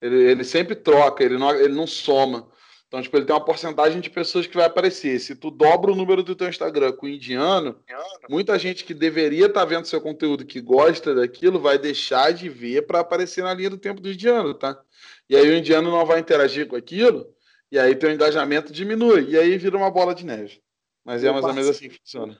Ele, 0.02 0.16
ele 0.16 0.44
sempre 0.44 0.76
troca, 0.76 1.24
ele 1.24 1.38
não, 1.38 1.52
ele 1.52 1.74
não 1.74 1.88
soma. 1.88 2.50
Então, 2.90 3.02
tipo, 3.04 3.16
ele 3.16 3.26
tem 3.26 3.36
uma 3.36 3.46
porcentagem 3.46 4.02
de 4.02 4.10
pessoas 4.10 4.48
que 4.48 4.58
vai 4.58 4.66
aparecer. 4.66 5.20
Se 5.20 5.36
tu 5.36 5.52
dobra 5.52 5.92
o 5.92 5.96
número 5.96 6.24
do 6.24 6.36
teu 6.36 6.50
Instagram 6.50 6.92
com 6.94 7.08
indiano, 7.08 7.80
muita 8.28 8.58
gente 8.58 8.84
que 8.84 8.96
deveria 8.96 9.46
estar 9.46 9.60
tá 9.60 9.66
vendo 9.66 9.86
seu 9.86 10.02
conteúdo, 10.02 10.44
que 10.44 10.60
gosta 10.60 11.14
daquilo, 11.14 11.60
vai 11.60 11.78
deixar 11.78 12.34
de 12.34 12.50
ver 12.50 12.88
para 12.88 13.02
aparecer 13.02 13.44
na 13.44 13.54
linha 13.54 13.70
do 13.70 13.78
tempo 13.78 14.02
do 14.02 14.12
indiano, 14.12 14.56
tá? 14.56 14.82
E 15.30 15.36
aí 15.36 15.48
o 15.48 15.56
indiano 15.56 15.92
não 15.92 16.04
vai 16.04 16.20
interagir 16.20 16.68
com 16.68 16.76
aquilo, 16.76 17.28
e 17.72 17.78
aí 17.78 17.96
teu 17.96 18.12
engajamento 18.12 18.74
diminui. 18.74 19.30
E 19.30 19.38
aí 19.38 19.58
vira 19.58 19.78
uma 19.78 19.92
bola 19.92 20.16
de 20.16 20.26
neve. 20.26 20.62
Mas 21.04 21.24
é 21.24 21.32
mais 21.32 21.46
ou 21.46 21.54
menos 21.54 21.70
assim 21.70 21.90
que 21.90 22.00
funciona. 22.00 22.40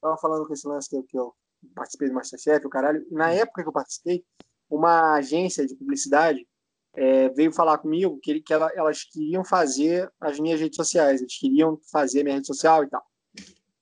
Tava 0.00 0.16
falando 0.16 0.46
com 0.46 0.52
esse 0.52 0.66
lance 0.66 0.88
que 0.88 0.96
eu, 0.96 1.02
que 1.02 1.18
eu 1.18 1.34
participei 1.74 2.08
do 2.08 2.14
Masterchef, 2.14 2.66
o 2.66 2.70
caralho. 2.70 3.06
Na 3.10 3.30
época 3.30 3.62
que 3.62 3.68
eu 3.68 3.72
participei, 3.72 4.24
uma 4.68 5.14
agência 5.14 5.66
de 5.66 5.74
publicidade 5.74 6.46
é, 6.94 7.28
veio 7.30 7.52
falar 7.52 7.78
comigo 7.78 8.18
que, 8.20 8.40
que 8.40 8.52
ela, 8.52 8.70
elas 8.74 9.04
queriam 9.04 9.44
fazer 9.44 10.10
as 10.20 10.38
minhas 10.40 10.60
redes 10.60 10.76
sociais, 10.76 11.20
eles 11.20 11.38
queriam 11.38 11.78
fazer 11.90 12.22
minha 12.22 12.36
rede 12.36 12.46
social 12.46 12.84
e 12.84 12.88
tal. 12.88 13.04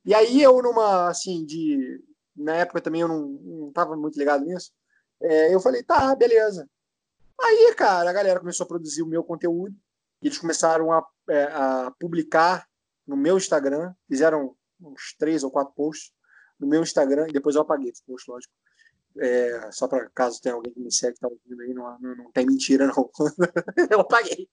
E 0.05 0.15
aí 0.15 0.43
eu, 0.43 0.61
numa, 0.63 1.09
assim, 1.09 1.45
de. 1.45 2.03
Na 2.37 2.55
época 2.55 2.81
também 2.81 3.01
eu 3.01 3.09
não, 3.09 3.29
não 3.29 3.73
tava 3.73 3.97
muito 3.97 4.19
ligado 4.19 4.45
nisso, 4.45 4.71
é, 5.21 5.53
eu 5.53 5.61
falei, 5.61 5.83
tá, 5.83 6.15
beleza. 6.15 6.69
Aí, 7.41 7.75
cara, 7.77 8.09
a 8.09 8.13
galera 8.13 8.41
começou 8.41 8.65
a 8.65 8.69
produzir 8.69 9.03
o 9.03 9.07
meu 9.07 9.25
conteúdo, 9.25 9.75
eles 10.23 10.39
começaram 10.39 10.93
a, 10.93 11.05
é, 11.29 11.45
a 11.45 11.93
publicar 11.99 12.67
no 13.07 13.17
meu 13.17 13.37
Instagram, 13.37 13.95
fizeram 14.09 14.55
uns 14.81 15.15
três 15.19 15.43
ou 15.43 15.51
quatro 15.51 15.73
posts 15.75 16.13
no 16.59 16.67
meu 16.67 16.83
Instagram, 16.83 17.29
e 17.29 17.33
depois 17.33 17.57
eu 17.57 17.63
apaguei 17.63 17.91
esse 17.91 18.03
post, 18.05 18.31
lógico. 18.31 18.53
É, 19.17 19.71
só 19.73 19.89
para 19.89 20.09
caso 20.11 20.41
tenha 20.41 20.55
alguém 20.55 20.73
que 20.73 20.81
me 20.81 20.93
segue 20.93 21.15
que 21.15 21.21
tá 21.21 21.29
ouvindo 21.29 21.63
aí, 21.63 21.73
não, 21.73 21.99
não, 21.99 22.17
não 22.17 22.33
tem 22.33 22.47
mentira, 22.47 22.87
não. 22.87 23.11
eu 23.91 24.01
apaguei. 24.01 24.49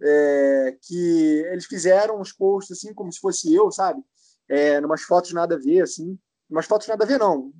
É, 0.00 0.78
que 0.82 1.42
eles 1.50 1.66
fizeram 1.66 2.20
uns 2.20 2.32
posts 2.32 2.76
assim, 2.76 2.94
como 2.94 3.12
se 3.12 3.20
fosse 3.20 3.54
eu, 3.54 3.70
sabe? 3.70 4.02
É, 4.48 4.80
numas 4.80 5.02
fotos 5.02 5.32
nada 5.32 5.54
a 5.54 5.58
ver, 5.58 5.82
assim. 5.82 6.18
Umas 6.48 6.66
fotos 6.66 6.88
nada 6.88 7.04
a 7.04 7.06
ver, 7.06 7.18
não. 7.18 7.52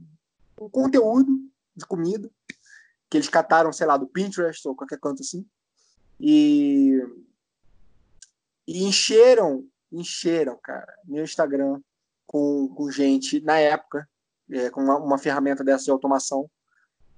Um 0.61 0.68
conteúdo 0.68 1.31
de 1.76 1.87
comida 1.87 2.31
que 3.11 3.16
eles 3.16 3.29
cataram, 3.29 3.72
sei 3.72 3.87
lá, 3.87 3.97
do 3.97 4.07
Pinterest 4.07 4.66
ou 4.66 4.74
qualquer 4.74 4.99
canto 4.99 5.22
assim. 5.22 5.47
E, 6.21 7.01
e 8.66 8.85
encheram, 8.85 9.66
encheram, 9.93 10.59
cara, 10.62 10.93
meu 11.05 11.25
Instagram 11.25 11.81
com, 12.27 12.69
com 12.69 12.91
gente 12.91 13.41
na 13.41 13.59
época, 13.59 14.09
é, 14.51 14.71
com 14.71 14.83
uma, 14.83 14.99
uma, 14.99 15.19
ferramenta 15.19 15.64
dessa 15.64 15.85
de 15.85 15.91
automação. 15.91 16.49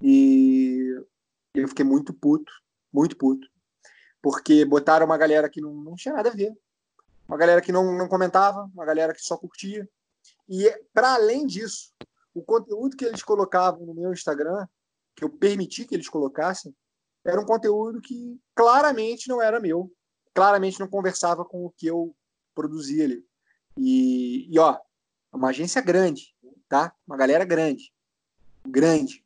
E 0.01 0.95
eu 1.53 1.67
fiquei 1.67 1.85
muito 1.85 2.13
puto, 2.13 2.51
muito 2.91 3.15
puto. 3.17 3.47
Porque 4.21 4.63
botaram 4.65 5.05
uma 5.05 5.17
galera 5.17 5.49
que 5.49 5.59
não, 5.59 5.73
não 5.73 5.95
tinha 5.95 6.13
nada 6.13 6.29
a 6.29 6.33
ver. 6.33 6.53
Uma 7.27 7.37
galera 7.37 7.61
que 7.61 7.71
não, 7.71 7.97
não 7.97 8.07
comentava, 8.07 8.69
uma 8.73 8.85
galera 8.85 9.13
que 9.13 9.21
só 9.21 9.37
curtia. 9.37 9.87
E, 10.47 10.69
para 10.93 11.13
além 11.13 11.45
disso, 11.45 11.93
o 12.33 12.41
conteúdo 12.41 12.95
que 12.95 13.05
eles 13.05 13.23
colocavam 13.23 13.85
no 13.85 13.93
meu 13.93 14.13
Instagram, 14.13 14.67
que 15.15 15.23
eu 15.23 15.29
permiti 15.29 15.85
que 15.85 15.95
eles 15.95 16.09
colocassem, 16.09 16.75
era 17.23 17.39
um 17.39 17.45
conteúdo 17.45 18.01
que 18.01 18.39
claramente 18.55 19.27
não 19.27 19.41
era 19.41 19.59
meu, 19.59 19.91
claramente 20.33 20.79
não 20.79 20.87
conversava 20.87 21.45
com 21.45 21.65
o 21.65 21.71
que 21.71 21.87
eu 21.87 22.15
produzia 22.53 23.05
ali. 23.05 23.25
E, 23.77 24.47
e 24.53 24.59
ó, 24.59 24.77
uma 25.31 25.49
agência 25.49 25.81
grande, 25.81 26.35
tá? 26.67 26.93
Uma 27.07 27.17
galera 27.17 27.45
grande, 27.45 27.93
grande. 28.65 29.23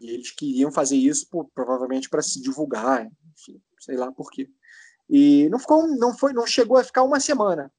E 0.00 0.10
eles 0.10 0.30
queriam 0.30 0.70
fazer 0.70 0.96
isso, 0.96 1.26
pô, 1.28 1.44
provavelmente 1.44 2.08
para 2.08 2.22
se 2.22 2.40
divulgar, 2.40 3.10
enfim, 3.32 3.60
sei 3.80 3.96
lá 3.96 4.12
por 4.12 4.30
quê. 4.30 4.50
E 5.08 5.48
não 5.48 5.58
ficou, 5.58 5.86
não 5.86 6.16
foi, 6.16 6.32
não 6.32 6.46
chegou 6.46 6.76
a 6.76 6.84
ficar 6.84 7.02
uma 7.02 7.20
semana 7.20 7.72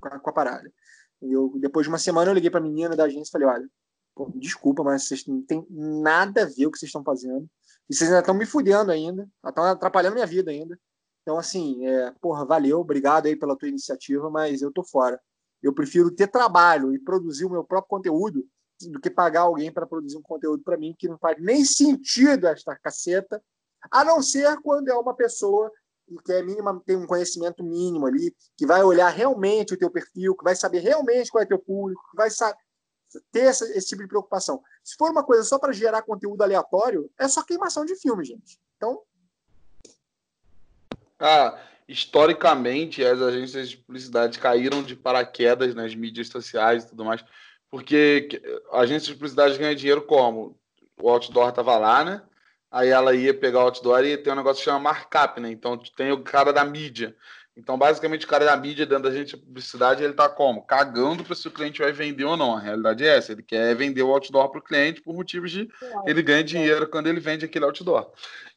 com 0.00 0.08
a, 0.08 0.18
com 0.18 0.30
a 0.30 0.32
parada. 0.32 0.72
E 1.20 1.32
eu, 1.32 1.52
depois 1.56 1.84
de 1.84 1.88
uma 1.88 1.98
semana, 1.98 2.30
eu 2.30 2.34
liguei 2.34 2.50
para 2.50 2.60
a 2.60 2.62
menina 2.62 2.96
da 2.96 3.04
agência 3.04 3.30
e 3.30 3.32
falei: 3.32 3.46
olha, 3.46 3.68
pô, 4.14 4.30
desculpa, 4.34 4.82
mas 4.82 5.04
vocês 5.04 5.26
não 5.26 5.42
tem 5.42 5.64
nada 5.70 6.42
a 6.42 6.46
ver 6.46 6.66
o 6.66 6.72
que 6.72 6.78
vocês 6.78 6.88
estão 6.88 7.04
fazendo. 7.04 7.48
E 7.92 7.94
vocês 7.94 8.08
ainda 8.08 8.20
estão 8.20 8.32
me 8.34 8.46
fudendo 8.46 8.90
ainda, 8.90 9.28
estão 9.46 9.64
atrapalhando 9.64 10.14
minha 10.14 10.26
vida 10.26 10.50
ainda. 10.50 10.80
Então, 11.20 11.36
assim, 11.36 11.86
é, 11.86 12.10
porra, 12.22 12.42
valeu, 12.42 12.80
obrigado 12.80 13.26
aí 13.26 13.36
pela 13.36 13.54
tua 13.54 13.68
iniciativa, 13.68 14.30
mas 14.30 14.62
eu 14.62 14.72
tô 14.72 14.82
fora. 14.82 15.20
Eu 15.62 15.74
prefiro 15.74 16.10
ter 16.10 16.26
trabalho 16.26 16.94
e 16.94 16.98
produzir 16.98 17.44
o 17.44 17.50
meu 17.50 17.62
próprio 17.62 17.90
conteúdo 17.90 18.46
do 18.90 18.98
que 18.98 19.10
pagar 19.10 19.42
alguém 19.42 19.70
para 19.70 19.86
produzir 19.86 20.16
um 20.16 20.22
conteúdo 20.22 20.62
para 20.64 20.78
mim 20.78 20.94
que 20.98 21.06
não 21.06 21.18
faz 21.18 21.36
nem 21.38 21.66
sentido 21.66 22.46
esta 22.46 22.74
caceta, 22.76 23.44
a 23.90 24.02
não 24.02 24.22
ser 24.22 24.56
quando 24.62 24.88
é 24.88 24.94
uma 24.94 25.14
pessoa 25.14 25.70
que 26.24 26.32
é 26.32 26.42
mínima, 26.42 26.82
tem 26.86 26.96
um 26.96 27.06
conhecimento 27.06 27.62
mínimo 27.62 28.06
ali, 28.06 28.34
que 28.56 28.66
vai 28.66 28.82
olhar 28.82 29.10
realmente 29.10 29.74
o 29.74 29.78
teu 29.78 29.90
perfil, 29.90 30.34
que 30.34 30.44
vai 30.44 30.56
saber 30.56 30.78
realmente 30.78 31.30
qual 31.30 31.42
é 31.42 31.46
teu 31.46 31.58
público, 31.58 32.00
que 32.10 32.16
vai 32.16 32.30
ter 33.30 33.40
essa, 33.40 33.64
esse 33.76 33.88
tipo 33.88 34.02
de 34.02 34.08
preocupação. 34.08 34.62
Se 34.82 34.96
for 34.96 35.10
uma 35.10 35.24
coisa 35.24 35.42
só 35.44 35.58
para 35.58 35.72
gerar 35.72 36.02
conteúdo 36.02 36.42
aleatório, 36.42 37.10
é 37.18 37.28
só 37.28 37.42
queimação 37.42 37.84
de 37.84 37.96
filme, 37.96 38.24
gente. 38.24 38.58
Então. 38.76 39.02
Ah, 41.18 41.58
historicamente, 41.88 43.04
as 43.04 43.20
agências 43.20 43.70
de 43.70 43.76
publicidade 43.76 44.38
caíram 44.38 44.82
de 44.82 44.96
paraquedas 44.96 45.74
nas 45.74 45.94
mídias 45.94 46.28
sociais 46.28 46.84
e 46.84 46.88
tudo 46.88 47.04
mais, 47.04 47.24
porque 47.70 48.42
a 48.72 48.84
de 48.84 49.14
publicidade 49.14 49.58
ganha 49.58 49.74
dinheiro 49.74 50.02
como? 50.02 50.58
O 51.00 51.08
outdoor 51.08 51.50
estava 51.50 51.76
lá, 51.78 52.04
né? 52.04 52.22
aí 52.72 52.88
ela 52.88 53.14
ia 53.14 53.34
pegar 53.34 53.58
o 53.58 53.62
outdoor 53.64 54.02
e 54.02 54.16
tem 54.16 54.32
um 54.32 54.36
negócio 54.36 54.60
que 54.60 54.64
chama 54.64 54.80
markup, 54.80 55.38
né? 55.38 55.50
Então 55.50 55.76
tem 55.94 56.10
o 56.10 56.22
cara 56.22 56.52
da 56.52 56.64
mídia. 56.64 57.14
Então, 57.56 57.76
basicamente, 57.76 58.24
o 58.24 58.28
cara 58.28 58.46
da 58.46 58.56
mídia 58.56 58.86
dentro 58.86 59.04
da 59.04 59.10
gente 59.10 59.36
de 59.36 59.42
publicidade, 59.42 60.02
ele 60.02 60.14
tá 60.14 60.28
como? 60.28 60.62
Cagando 60.62 61.22
para 61.22 61.34
se 61.34 61.46
o 61.46 61.50
cliente 61.50 61.82
vai 61.82 61.92
vender 61.92 62.24
ou 62.24 62.36
não. 62.36 62.56
A 62.56 62.60
realidade 62.60 63.04
é 63.04 63.16
essa. 63.16 63.32
Ele 63.32 63.42
quer 63.42 63.74
vender 63.76 64.02
o 64.02 64.10
outdoor 64.10 64.48
para 64.48 64.58
o 64.58 64.62
cliente 64.62 65.02
por 65.02 65.14
motivos 65.14 65.50
de 65.50 65.68
ele 66.06 66.22
ganha 66.22 66.42
dinheiro 66.42 66.88
quando 66.88 67.08
ele 67.08 67.20
vende 67.20 67.44
aquele 67.44 67.66
outdoor. 67.66 68.10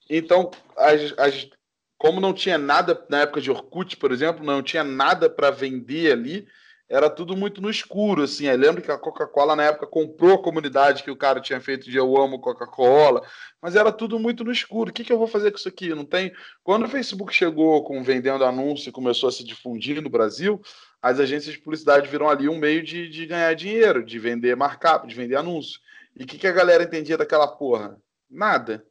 Então, 0.10 0.50
as, 0.78 1.14
as, 1.18 1.50
como 1.98 2.22
não 2.22 2.34
tinha 2.34 2.58
nada 2.58 3.06
na 3.10 3.22
época 3.22 3.42
de 3.42 3.52
Orkut, 3.52 3.98
por 3.98 4.12
exemplo, 4.12 4.46
não 4.46 4.64
tinha 4.64 4.84
nada 4.84 5.30
para 5.30 5.52
vender 5.52 6.14
ali, 6.14 6.48
era 6.88 7.10
tudo 7.10 7.36
muito 7.36 7.62
no 7.62 7.70
escuro, 7.70 8.24
assim. 8.24 8.50
Lembro 8.52 8.82
que 8.82 8.92
a 8.92 8.98
Coca-Cola 8.98 9.56
na 9.56 9.64
época 9.64 9.88
comprou 9.88 10.36
a 10.36 10.42
comunidade 10.42 11.04
que 11.04 11.10
o 11.10 11.16
cara 11.16 11.42
tinha 11.42 11.60
feito 11.60 11.90
de 11.90 11.98
Eu 11.98 12.16
Amo 12.16 12.40
Coca-Cola, 12.40 13.26
mas 13.62 13.76
era 13.76 13.92
tudo 13.92 14.20
muito 14.20 14.44
no 14.44 14.52
escuro. 14.52 14.92
O 14.92 14.94
que, 14.94 15.04
que 15.04 15.12
eu 15.12 15.18
vou 15.18 15.28
fazer 15.28 15.52
com 15.52 15.58
isso 15.58 15.68
aqui? 15.68 15.90
Não 15.96 16.06
tem. 16.06 16.32
Quando 16.64 16.86
o 16.86 16.90
Facebook 16.90 17.34
chegou 17.34 17.84
com 17.84 18.04
vendendo 18.04 18.46
anúncio 18.46 18.90
e 18.90 18.92
começou 18.92 19.30
a 19.30 19.32
se 19.32 19.44
difundir 19.44 20.02
no 20.02 20.10
Brasil, 20.10 20.62
as 21.02 21.20
agências 21.20 21.54
de 21.54 21.62
publicidade 21.62 22.08
viram 22.08 22.30
ali 22.30 22.48
um 22.48 22.58
meio 22.58 22.84
de, 22.84 23.10
de 23.10 23.26
ganhar 23.26 23.54
dinheiro, 23.56 24.06
de 24.06 24.20
vender 24.20 24.56
markup, 24.56 25.08
de 25.08 25.16
vender 25.16 25.36
anúncio. 25.36 25.80
E 26.16 26.24
o 26.24 26.28
que, 26.28 26.38
que 26.38 26.48
a 26.48 26.52
galera 26.52 26.84
entendia 26.84 27.18
daquela 27.18 27.48
porra? 27.48 28.00
Nada. 28.30 28.86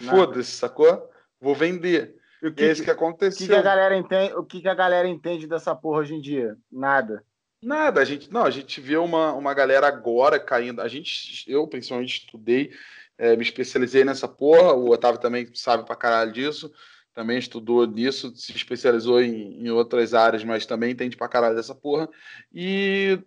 Nada. 0.00 0.16
Foda-se, 0.16 0.52
sacou? 0.52 1.08
Vou 1.40 1.54
vender. 1.54 2.17
O 2.42 2.52
que, 2.52 2.62
Esse 2.62 2.84
que 2.84 2.90
aconteceu. 2.90 3.46
O 3.46 3.48
que, 3.48 3.54
que, 3.54 3.58
a 3.58 3.62
galera 3.62 3.96
entende, 3.96 4.34
o 4.34 4.44
que, 4.44 4.60
que 4.60 4.68
a 4.68 4.74
galera 4.74 5.08
entende 5.08 5.46
dessa 5.46 5.74
porra 5.74 6.00
hoje 6.00 6.14
em 6.14 6.20
dia? 6.20 6.56
Nada. 6.70 7.24
Nada, 7.60 8.00
a 8.00 8.04
gente 8.04 8.32
não, 8.32 8.44
a 8.44 8.50
gente 8.50 8.80
vê 8.80 8.96
uma, 8.96 9.32
uma 9.32 9.52
galera 9.52 9.88
agora 9.88 10.38
caindo. 10.38 10.80
A 10.80 10.86
gente, 10.86 11.44
eu 11.50 11.66
principalmente 11.66 12.20
estudei, 12.20 12.70
é, 13.16 13.36
me 13.36 13.42
especializei 13.42 14.04
nessa 14.04 14.28
porra. 14.28 14.72
O 14.74 14.90
Otávio 14.90 15.20
também 15.20 15.48
sabe 15.54 15.84
pra 15.84 15.96
caralho 15.96 16.32
disso, 16.32 16.72
também 17.12 17.36
estudou 17.36 17.84
nisso, 17.84 18.34
se 18.36 18.52
especializou 18.52 19.20
em, 19.20 19.64
em 19.64 19.70
outras 19.70 20.14
áreas, 20.14 20.44
mas 20.44 20.66
também 20.66 20.92
entende 20.92 21.16
pra 21.16 21.28
caralho 21.28 21.56
dessa 21.56 21.74
porra. 21.74 22.08
E 22.54 23.18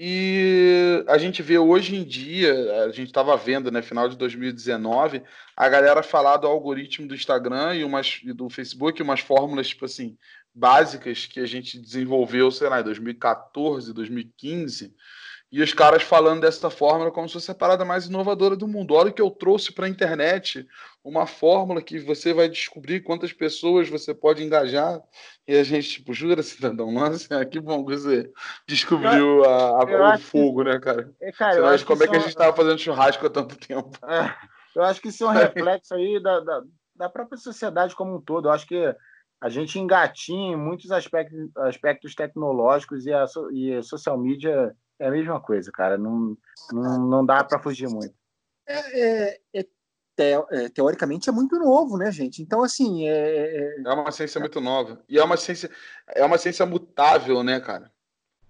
e 0.00 1.04
a 1.08 1.18
gente 1.18 1.42
vê 1.42 1.58
hoje 1.58 1.96
em 1.96 2.04
dia, 2.04 2.84
a 2.84 2.92
gente 2.92 3.08
estava 3.08 3.36
vendo, 3.36 3.68
né, 3.68 3.82
final 3.82 4.08
de 4.08 4.16
2019, 4.16 5.24
a 5.56 5.68
galera 5.68 6.04
falar 6.04 6.36
do 6.36 6.46
algoritmo 6.46 7.08
do 7.08 7.16
Instagram 7.16 7.74
e, 7.74 7.82
umas, 7.82 8.20
e 8.22 8.32
do 8.32 8.48
Facebook, 8.48 9.02
umas 9.02 9.18
fórmulas, 9.18 9.70
tipo 9.70 9.86
assim, 9.86 10.16
básicas 10.54 11.26
que 11.26 11.40
a 11.40 11.46
gente 11.46 11.80
desenvolveu, 11.80 12.48
sei 12.52 12.68
lá, 12.68 12.80
em 12.80 12.84
2014, 12.84 13.92
2015, 13.92 14.94
e 15.50 15.62
os 15.62 15.72
caras 15.72 16.02
falando 16.02 16.42
dessa 16.42 16.68
fórmula 16.68 17.10
como 17.10 17.26
se 17.26 17.32
fosse 17.32 17.50
a 17.50 17.54
parada 17.54 17.82
mais 17.84 18.06
inovadora 18.06 18.54
do 18.54 18.68
mundo. 18.68 18.94
Olha 18.94 19.10
o 19.10 19.12
que 19.12 19.22
eu 19.22 19.30
trouxe 19.30 19.72
para 19.72 19.86
a 19.86 19.88
internet, 19.88 20.66
uma 21.02 21.26
fórmula 21.26 21.80
que 21.80 21.98
você 21.98 22.34
vai 22.34 22.50
descobrir 22.50 23.00
quantas 23.00 23.32
pessoas 23.32 23.88
você 23.88 24.14
pode 24.14 24.44
engajar. 24.44 25.00
E 25.46 25.56
a 25.56 25.64
gente, 25.64 25.88
tipo, 25.88 26.12
jura, 26.12 26.42
cidadão, 26.44 26.92
nossa, 26.92 27.44
que 27.46 27.58
bom 27.58 27.84
que 27.84 27.96
você 27.96 28.30
descobriu 28.66 29.44
a, 29.44 29.82
a, 29.82 30.16
o 30.16 30.18
fogo, 30.18 30.62
que... 30.62 30.70
né, 30.70 30.78
cara? 30.78 31.10
É, 31.20 31.32
cara 31.32 31.78
Você 31.78 31.84
como 31.84 32.04
é 32.04 32.08
que 32.08 32.16
a 32.16 32.20
gente 32.20 32.28
estava 32.28 32.54
fazendo 32.54 32.78
churrasco 32.78 33.26
há 33.26 33.30
tanto 33.30 33.56
tempo? 33.56 33.90
É, 34.06 34.34
eu 34.76 34.82
acho 34.82 35.00
que 35.00 35.08
isso 35.08 35.24
é 35.24 35.28
um 35.28 35.32
reflexo 35.32 35.94
aí 35.94 36.22
da, 36.22 36.40
da, 36.40 36.62
da 36.94 37.08
própria 37.08 37.38
sociedade 37.38 37.96
como 37.96 38.16
um 38.16 38.20
todo. 38.20 38.48
Eu 38.48 38.52
acho 38.52 38.66
que 38.66 38.94
a 39.40 39.48
gente 39.48 39.78
engatinha 39.78 40.52
em 40.52 40.56
muitos 40.56 40.90
aspectos, 40.90 41.38
aspectos 41.56 42.14
tecnológicos 42.14 43.06
e 43.06 43.12
a, 43.14 43.24
e 43.52 43.74
a 43.74 43.82
social 43.82 44.18
media 44.18 44.76
é 44.98 45.08
a 45.08 45.10
mesma 45.10 45.40
coisa, 45.40 45.70
cara. 45.70 45.96
Não, 45.96 46.36
não, 46.72 46.98
não 47.08 47.26
dá 47.26 47.44
para 47.44 47.58
fugir 47.58 47.88
muito. 47.88 48.14
É, 48.66 49.00
é, 49.00 49.40
é, 49.54 49.66
é, 50.18 50.68
teoricamente 50.68 51.28
é 51.28 51.32
muito 51.32 51.58
novo, 51.58 51.96
né, 51.96 52.10
gente? 52.10 52.42
Então, 52.42 52.62
assim. 52.62 53.08
É, 53.08 53.76
é, 53.78 53.82
é 53.86 53.92
uma 53.92 54.10
ciência 54.10 54.40
muito 54.40 54.60
nova. 54.60 55.02
E 55.08 55.18
é 55.18 55.24
uma 55.24 55.36
ciência, 55.36 55.70
é 56.08 56.24
uma 56.24 56.38
ciência 56.38 56.66
mutável, 56.66 57.42
né, 57.42 57.60
cara? 57.60 57.90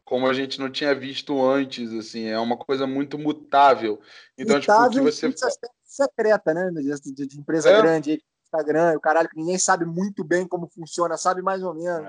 Como 0.05 0.27
a 0.27 0.33
gente 0.33 0.59
não 0.59 0.71
tinha 0.71 0.95
visto 0.95 1.45
antes, 1.45 1.93
assim, 1.93 2.25
é 2.25 2.39
uma 2.39 2.57
coisa 2.57 2.87
muito 2.87 3.19
mutável. 3.19 4.01
Então, 4.39 4.57
mutável 4.57 4.91
tipo, 4.91 5.05
que 5.05 5.13
você. 5.13 5.59
secreta, 5.85 6.55
né? 6.55 6.71
De, 6.71 7.27
de 7.27 7.39
empresa 7.39 7.69
é. 7.69 7.83
grande, 7.83 8.23
Instagram, 8.43 8.97
o 8.97 9.01
caralho, 9.01 9.29
que 9.29 9.37
ninguém 9.37 9.59
sabe 9.59 9.85
muito 9.85 10.25
bem 10.25 10.49
como 10.49 10.67
funciona, 10.67 11.19
sabe 11.19 11.43
mais 11.43 11.63
ou 11.63 11.75
menos. 11.75 12.09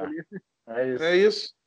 É, 0.67 0.81
é 0.81 0.87
isso. 0.87 1.03
É 1.03 1.17
isso. 1.17 1.58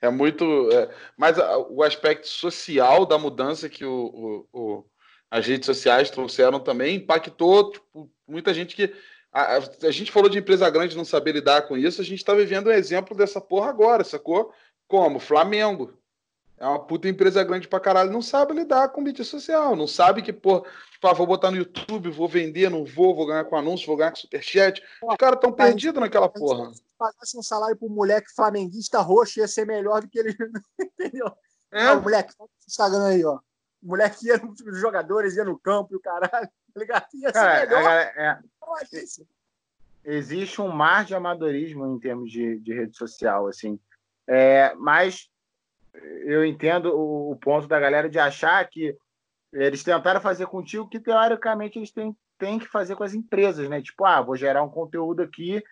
É 0.00 0.08
muito. 0.08 0.70
É, 0.72 0.88
mas 1.16 1.36
o 1.68 1.82
aspecto 1.82 2.26
social 2.26 3.04
da 3.04 3.18
mudança 3.18 3.68
que 3.68 3.84
o, 3.84 4.46
o, 4.52 4.60
o, 4.60 4.84
as 5.30 5.46
redes 5.46 5.66
sociais 5.66 6.10
trouxeram 6.10 6.58
também 6.58 6.96
impactou 6.96 7.72
tipo, 7.72 8.10
muita 8.26 8.54
gente 8.54 8.74
que. 8.74 8.94
A, 9.32 9.58
a, 9.58 9.90
gente 9.92 10.10
falou 10.10 10.28
de 10.28 10.38
empresa 10.38 10.68
grande 10.68 10.96
não 10.96 11.04
saber 11.04 11.32
lidar 11.32 11.62
com 11.62 11.76
isso, 11.76 12.00
a 12.00 12.04
gente 12.04 12.18
está 12.18 12.34
vivendo 12.34 12.66
um 12.66 12.72
exemplo 12.72 13.16
dessa 13.16 13.40
porra 13.40 13.68
agora, 13.68 14.02
sacou? 14.02 14.52
Como? 14.88 15.20
Flamengo. 15.20 15.96
É 16.60 16.66
uma 16.66 16.78
puta 16.78 17.08
empresa 17.08 17.42
grande 17.42 17.66
pra 17.66 17.80
caralho, 17.80 18.12
não 18.12 18.20
sabe 18.20 18.52
lidar 18.52 18.90
com 18.90 19.00
mídia 19.00 19.24
social, 19.24 19.74
não 19.74 19.86
sabe 19.86 20.20
que, 20.20 20.30
pô, 20.30 20.60
tipo, 20.90 21.08
ah, 21.08 21.14
vou 21.14 21.26
botar 21.26 21.50
no 21.50 21.56
YouTube, 21.56 22.10
vou 22.10 22.28
vender, 22.28 22.68
não 22.68 22.84
vou, 22.84 23.16
vou 23.16 23.26
ganhar 23.26 23.46
com 23.46 23.56
anúncio, 23.56 23.86
vou 23.86 23.96
ganhar 23.96 24.10
com 24.10 24.18
superchat. 24.18 24.82
Os 25.02 25.16
caras 25.16 25.36
estão 25.36 25.50
perdidos 25.50 25.98
naquela 25.98 26.28
porra. 26.28 26.70
Se 26.74 26.82
pagasse 26.98 27.38
um 27.38 27.42
salário 27.42 27.78
pro 27.78 27.88
moleque 27.88 28.30
flamenguista 28.34 29.00
roxo, 29.00 29.40
ia 29.40 29.48
ser 29.48 29.66
melhor 29.66 30.02
do 30.02 30.08
que 30.08 30.18
ele. 30.18 30.36
Entendeu? 30.78 31.32
É. 31.72 31.86
Não, 31.86 32.02
moleque, 32.02 32.34
Instagram 32.68 33.06
aí, 33.06 33.24
ó. 33.24 33.38
O 33.82 33.86
moleque 33.86 34.26
ia 34.26 34.36
nos 34.36 34.78
jogadores, 34.78 35.36
ia 35.36 35.44
no 35.44 35.58
campo 35.58 35.94
e 35.94 35.96
o 35.96 36.00
caralho. 36.00 36.30
Tá 36.74 36.80
ligado? 36.80 37.06
Ia 37.14 37.32
ser 37.32 37.66
melhor. 37.66 37.90
É, 37.90 38.12
é, 38.16 38.38
Existe 40.04 40.60
um 40.60 40.68
mar 40.68 41.06
de 41.06 41.14
amadorismo 41.14 41.86
em 41.86 41.98
termos 41.98 42.30
de, 42.30 42.58
de 42.58 42.74
rede 42.74 42.94
social, 42.98 43.46
assim. 43.46 43.80
É, 44.26 44.74
mas 44.74 45.29
eu 46.24 46.44
entendo 46.44 46.86
o, 46.86 47.32
o, 47.32 47.36
ponto 47.36 47.66
da 47.66 47.80
galera 47.80 48.08
de 48.08 48.18
achar 48.18 48.66
que 48.68 48.96
eles 49.52 49.82
tentaram 49.82 50.20
fazer 50.20 50.46
contigo 50.46 50.88
que 50.88 51.00
teoricamente 51.00 51.78
eles 51.78 51.90
têm, 51.90 52.16
têm 52.38 52.58
que 52.58 52.68
fazer 52.68 52.94
com 52.96 53.02
as 53.02 53.14
empresas, 53.14 53.68
né? 53.68 53.82
Tipo, 53.82 54.04
ah, 54.04 54.20
vou 54.22 54.36
gerar 54.36 54.62
um 54.62 54.70
conteúdo 54.70 55.22
aqui, 55.22 55.62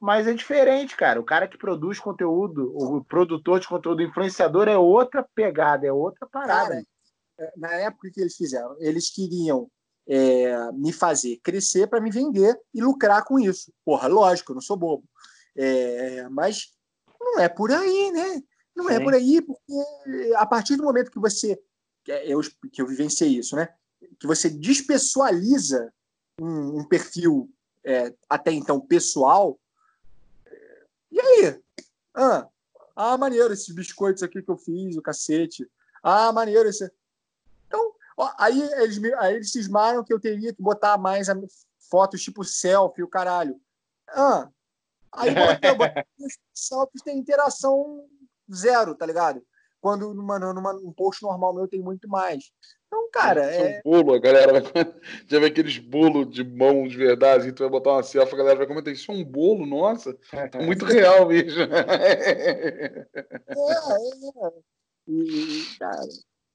mas 0.00 0.26
é 0.26 0.34
diferente, 0.34 0.96
cara. 0.96 1.20
O 1.20 1.24
cara 1.24 1.46
que 1.46 1.58
produz 1.58 2.00
conteúdo, 2.00 2.72
o 2.74 3.04
produtor 3.04 3.60
de 3.60 3.68
conteúdo, 3.68 4.00
o 4.00 4.02
influenciador 4.02 4.66
é 4.66 4.76
outra 4.76 5.24
pegada, 5.34 5.86
é 5.86 5.92
outra 5.92 6.26
parada. 6.26 6.68
Cara, 6.70 6.84
é, 7.38 7.52
na 7.56 7.72
época 7.72 8.10
que 8.12 8.20
eles 8.20 8.36
fizeram, 8.36 8.76
eles 8.80 9.10
queriam 9.10 9.70
é, 10.08 10.72
me 10.72 10.92
fazer 10.92 11.38
crescer 11.42 11.86
para 11.86 12.00
me 12.00 12.10
vender 12.10 12.58
e 12.74 12.82
lucrar 12.82 13.24
com 13.24 13.38
isso. 13.38 13.72
Porra, 13.84 14.08
lógico, 14.08 14.52
eu 14.52 14.54
não 14.54 14.62
sou 14.62 14.76
bobo. 14.76 15.04
É, 15.56 16.28
mas 16.30 16.72
não 17.20 17.38
é 17.38 17.48
por 17.48 17.70
aí, 17.70 18.10
né? 18.10 18.42
Não 18.74 18.88
é 18.88 18.94
Sim. 18.94 19.00
é 19.00 19.04
por 19.04 19.14
aí, 19.14 19.42
porque 19.42 20.34
a 20.36 20.46
partir 20.46 20.76
do 20.76 20.84
momento 20.84 21.10
que 21.10 21.18
você. 21.18 21.60
Eu, 22.06 22.40
que 22.72 22.80
eu 22.80 22.86
vivenciei 22.86 23.36
isso, 23.36 23.54
né? 23.54 23.68
Que 24.18 24.26
você 24.26 24.48
despessoaliza 24.48 25.92
um, 26.40 26.78
um 26.78 26.84
perfil 26.84 27.50
é, 27.84 28.14
até 28.28 28.52
então 28.52 28.80
pessoal. 28.80 29.58
E 31.10 31.20
aí? 31.20 31.60
Ah, 32.14 32.48
ah, 32.96 33.18
maneiro 33.18 33.52
esses 33.52 33.74
biscoitos 33.74 34.22
aqui 34.22 34.42
que 34.42 34.50
eu 34.50 34.56
fiz, 34.56 34.96
o 34.96 35.02
cacete. 35.02 35.70
Ah, 36.02 36.32
maneiro 36.32 36.68
esse. 36.68 36.90
Então, 37.66 37.94
Aí 38.38 38.60
eles, 38.60 39.02
aí 39.14 39.36
eles 39.36 39.50
cismaram 39.50 40.04
que 40.04 40.12
eu 40.12 40.20
teria 40.20 40.52
que 40.52 40.62
botar 40.62 40.98
mais 40.98 41.28
fotos 41.90 42.22
tipo 42.22 42.44
selfie, 42.44 43.02
o 43.02 43.08
caralho. 43.08 43.58
Ah, 44.08 44.48
aí 45.12 45.34
botei, 45.34 45.74
botei 45.74 46.04
selfies 46.52 47.02
tem 47.02 47.18
interação 47.18 48.06
zero, 48.54 48.94
tá 48.94 49.06
ligado? 49.06 49.42
Quando 49.80 50.12
numa, 50.12 50.38
numa, 50.38 50.72
num 50.74 50.92
post 50.92 51.22
normal 51.22 51.54
meu 51.54 51.66
tem 51.66 51.80
muito 51.80 52.08
mais. 52.08 52.44
Então, 52.86 53.08
cara, 53.12 53.44
é. 53.44 53.80
Um 53.84 53.90
bolo, 53.90 54.14
a 54.14 54.18
galera 54.18 54.52
vai. 54.52 54.62
Já 55.26 55.38
vê 55.38 55.46
aqueles 55.46 55.78
bolos 55.78 56.28
de 56.28 56.44
mão 56.44 56.86
de 56.86 56.96
verdade, 56.96 57.48
e 57.48 57.52
tu 57.52 57.60
vai 57.62 57.70
botar 57.70 57.92
uma 57.92 58.02
selfie, 58.02 58.34
a 58.34 58.38
galera 58.38 58.58
vai 58.58 58.66
comentar: 58.66 58.92
Isso 58.92 59.10
é 59.10 59.14
um 59.14 59.24
bolo, 59.24 59.64
nossa, 59.64 60.16
é 60.32 60.58
muito 60.66 60.84
real 60.84 61.28
mesmo. 61.28 61.62
é, 61.62 62.12
é. 62.90 63.06
E, 65.06 65.64
cara. 65.78 66.02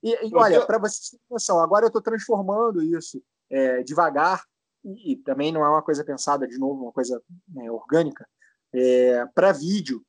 E, 0.03 0.27
e 0.27 0.35
olha, 0.35 0.65
para 0.65 0.77
vocês 0.77 1.09
terem 1.09 1.25
noção, 1.29 1.59
agora 1.59 1.85
eu 1.85 1.87
estou 1.87 2.01
transformando 2.01 2.83
isso 2.83 3.21
é, 3.49 3.81
devagar, 3.81 4.43
e, 4.83 5.13
e, 5.13 5.15
também 5.15 5.51
não 5.51 5.65
é 5.65 5.69
uma 5.69 5.81
coisa 5.81 6.03
pensada, 6.03 6.47
de 6.47 6.59
novo, 6.59 6.83
uma 6.83 6.91
coisa 6.91 7.21
né, 7.47 7.71
orgânica, 7.71 8.27
é, 8.73 9.25
para 9.33 9.51
vídeo, 9.51 10.03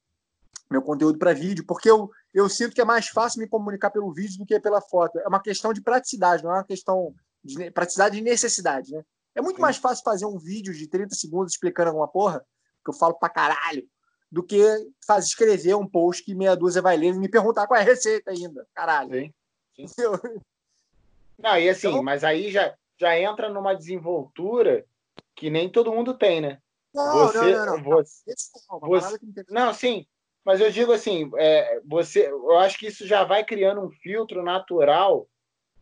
meu 0.71 0.83
conteúdo 0.83 1.19
para 1.19 1.33
vídeo, 1.33 1.65
porque 1.67 1.91
eu, 1.91 2.11
eu 2.35 2.49
sinto 2.49 2.75
que 2.75 2.81
é 2.81 2.85
mais 2.85 3.09
fácil 3.09 3.41
me 3.41 3.49
comunicar 3.49 3.91
pelo 3.91 4.13
vídeo 4.13 4.39
do 4.39 4.47
que 4.47 4.59
pela 4.59 4.81
foto. 4.81 5.19
É 5.19 5.29
uma 5.29 5.41
questão 5.41 5.73
de 5.73 5.81
praticidade, 5.81 6.43
não 6.43 6.51
é 6.51 6.55
uma 6.55 6.65
questão 6.65 7.15
de 7.43 7.71
praticidade 7.71 8.19
e 8.19 8.23
necessidade, 8.23 8.93
né? 8.93 9.03
É 9.35 9.41
muito 9.41 9.57
Sim. 9.57 9.63
mais 9.63 9.77
fácil 9.77 10.03
fazer 10.03 10.27
um 10.27 10.39
vídeo 10.39 10.73
de 10.73 10.89
30 10.89 11.15
segundos 11.15 11.53
explicando 11.53 11.91
alguma 11.91 12.09
porra, 12.09 12.45
que 12.85 12.91
eu 12.91 12.95
falo 12.95 13.15
pra 13.15 13.29
caralho, 13.29 13.87
do 14.31 14.43
que 14.43 14.61
fazer 15.07 15.29
escrever 15.29 15.77
um 15.77 15.87
post 15.87 16.25
que 16.25 16.35
meia 16.35 16.57
dúzia 16.57 16.83
vai 16.83 16.97
ler 16.97 17.15
e 17.15 17.19
me 17.19 17.29
perguntar 17.29 17.67
qual 17.67 17.79
é 17.79 17.83
a 17.83 17.87
receita 17.87 18.31
ainda. 18.31 18.67
Caralho. 18.75 19.11
Sim. 19.77 19.87
Sim. 19.87 20.03
Não, 21.39 21.59
e 21.59 21.69
assim, 21.69 21.89
então... 21.89 22.03
mas 22.03 22.25
aí 22.25 22.51
já, 22.51 22.75
já 22.99 23.19
entra 23.19 23.51
numa 23.51 23.75
desenvoltura 23.75 24.85
que 25.35 25.51
nem 25.51 25.71
todo 25.71 25.93
mundo 25.93 26.17
tem, 26.17 26.41
né? 26.41 26.59
Não, 26.95 27.13
você, 27.27 27.39
não, 27.39 27.67
não, 27.67 27.77
não. 27.77 27.85
Você, 27.85 28.35
não, 28.71 28.81
você, 28.81 29.19
não, 29.51 29.75
sim, 29.75 30.07
mas 30.47 30.61
eu 30.61 30.71
digo 30.71 30.93
assim, 30.93 31.29
é, 31.39 31.81
você, 31.85 32.29
eu 32.29 32.57
acho 32.59 32.79
que 32.79 32.87
isso 32.87 33.05
já 33.05 33.25
vai 33.25 33.43
criando 33.43 33.81
um 33.81 33.91
filtro 33.91 34.45
natural 34.45 35.29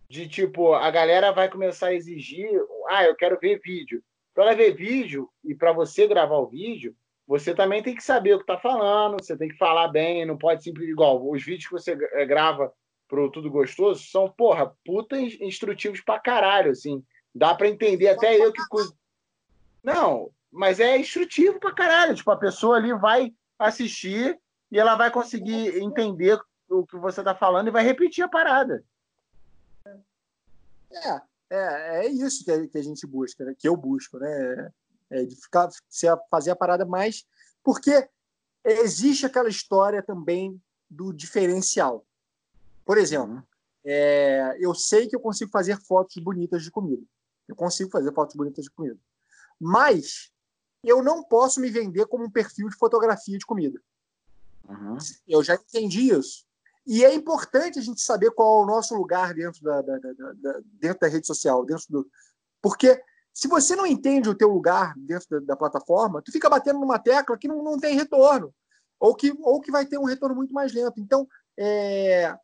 de 0.09 0.27
tipo, 0.27 0.73
a 0.73 0.91
galera 0.91 1.32
vai 1.32 1.51
começar 1.51 1.89
a 1.89 1.95
exigir, 1.95 2.49
ah, 2.89 3.05
eu 3.05 3.15
quero 3.15 3.39
ver 3.39 3.61
vídeo. 3.62 4.03
Para 4.35 4.45
ela 4.45 4.55
ver 4.55 4.74
vídeo 4.74 5.28
e 5.45 5.55
para 5.55 5.70
você 5.70 6.07
gravar 6.07 6.39
o 6.39 6.47
vídeo, 6.47 6.97
você 7.27 7.55
também 7.55 7.82
tem 7.82 7.95
que 7.95 8.03
saber 8.03 8.32
o 8.32 8.39
que 8.39 8.45
está 8.45 8.57
falando, 8.57 9.23
você 9.23 9.36
tem 9.36 9.51
que 9.51 9.59
falar 9.59 9.89
bem, 9.89 10.24
não 10.24 10.39
pode 10.39 10.62
simplesmente 10.62 10.93
igual. 10.93 11.31
Os 11.31 11.45
vídeos 11.45 11.66
que 11.66 11.73
você 11.73 11.99
é, 12.12 12.24
grava 12.24 12.73
pro 13.07 13.31
Tudo 13.31 13.51
Gostoso 13.51 14.03
são, 14.05 14.31
porra, 14.31 14.74
puta 14.82 15.20
instrutivos 15.20 16.01
pra 16.01 16.19
caralho, 16.19 16.70
assim. 16.70 17.05
Dá 17.35 17.55
para 17.55 17.69
entender 17.69 18.09
até 18.09 18.35
eu 18.35 18.51
que. 18.51 18.62
Não, 19.82 20.31
mas 20.51 20.81
é 20.81 20.97
instrutivo 20.97 21.61
pra 21.61 21.74
caralho. 21.74 22.15
Tipo, 22.15 22.31
a 22.31 22.36
pessoa 22.39 22.77
ali 22.77 22.95
vai 22.95 23.31
assistir 23.59 24.39
e 24.74 24.78
ela 24.78 24.96
vai 24.96 25.09
conseguir 25.09 25.80
entender 25.80 26.36
o 26.68 26.84
que 26.84 26.96
você 26.96 27.20
está 27.20 27.32
falando 27.32 27.68
e 27.68 27.70
vai 27.70 27.84
repetir 27.84 28.24
a 28.24 28.28
parada. 28.28 28.84
É, 30.90 31.20
é, 31.48 32.06
é 32.06 32.09
isso 32.09 32.44
que 32.44 32.51
a, 32.51 32.82
gente 32.82 33.06
busca, 33.06 33.44
né? 33.44 33.55
que 33.56 33.68
eu 33.68 33.76
busco, 33.76 34.18
né? 34.18 34.72
É 35.10 35.22
de 35.22 35.36
ficar, 35.36 35.70
fazer 36.28 36.51
a 36.51 36.56
parada 36.56 36.84
mais. 36.84 37.24
Porque 37.62 38.09
existe 38.64 39.24
aquela 39.24 39.48
história 39.48 40.02
também 40.02 40.60
do 40.90 41.12
diferencial. 41.12 42.05
Por 42.84 42.98
exemplo, 42.98 43.46
é, 43.84 44.56
eu 44.59 44.74
sei 44.74 45.06
que 45.06 45.14
eu 45.14 45.20
consigo 45.20 45.52
fazer 45.52 45.80
fotos 45.82 46.20
bonitas 46.20 46.64
de 46.64 46.70
comida. 46.72 47.05
Eu 47.46 47.55
consigo 47.55 47.90
fazer 47.90 48.12
fotos 48.12 48.34
bonitas 48.34 48.64
de 48.64 48.72
comida. 48.72 48.98
Mas 49.60 50.32
eu 50.82 51.01
não 51.01 51.22
posso 51.22 51.60
me 51.60 51.70
vender 51.70 52.06
como 52.06 52.24
um 52.24 52.30
perfil 52.30 52.68
de 52.68 52.76
fotografia 52.76 53.38
de 53.38 53.46
comida. 53.46 53.80
Uhum. 54.69 54.97
Eu 55.27 55.43
já 55.43 55.55
entendi 55.55 56.12
isso. 56.12 56.45
E 56.86 57.05
é 57.05 57.15
importante 57.15 57.78
a 57.78 57.82
gente 57.82 58.01
saber 58.01 58.31
qual 58.32 58.61
é 58.61 58.62
o 58.62 58.66
nosso 58.66 58.95
lugar 58.95 59.32
dentro 59.35 59.62
da, 59.62 59.81
da, 59.81 59.99
da, 59.99 60.12
da, 60.12 60.61
dentro 60.74 61.01
da 61.01 61.09
rede 61.09 61.27
social, 61.27 61.65
dentro 61.65 61.85
do, 61.89 62.07
porque 62.61 63.03
se 63.32 63.49
você 63.49 63.74
não 63.74 63.86
entende 63.86 64.28
o 64.28 64.35
teu 64.35 64.49
lugar 64.49 64.95
dentro 64.97 65.41
da, 65.41 65.57
plataforma, 65.57 66.23
tu 66.23 66.31
fica 66.31 66.49
batendo 66.49 66.78
numa 66.78 66.99
tecla 66.99 67.36
que 67.36 67.49
não, 67.49 67.62
não 67.62 67.78
tem 67.78 67.97
retorno 67.97 68.55
ou 69.01 69.15
que 69.15 69.35
ou 69.41 69.61
que 69.61 69.73
vai 69.73 69.85
ter 69.85 69.99
um 69.99 70.05
retorno 70.05 70.36
muito 70.36 70.55
mais 70.55 70.73
lento. 70.73 71.01
Então, 71.01 71.27
é, 71.59 72.35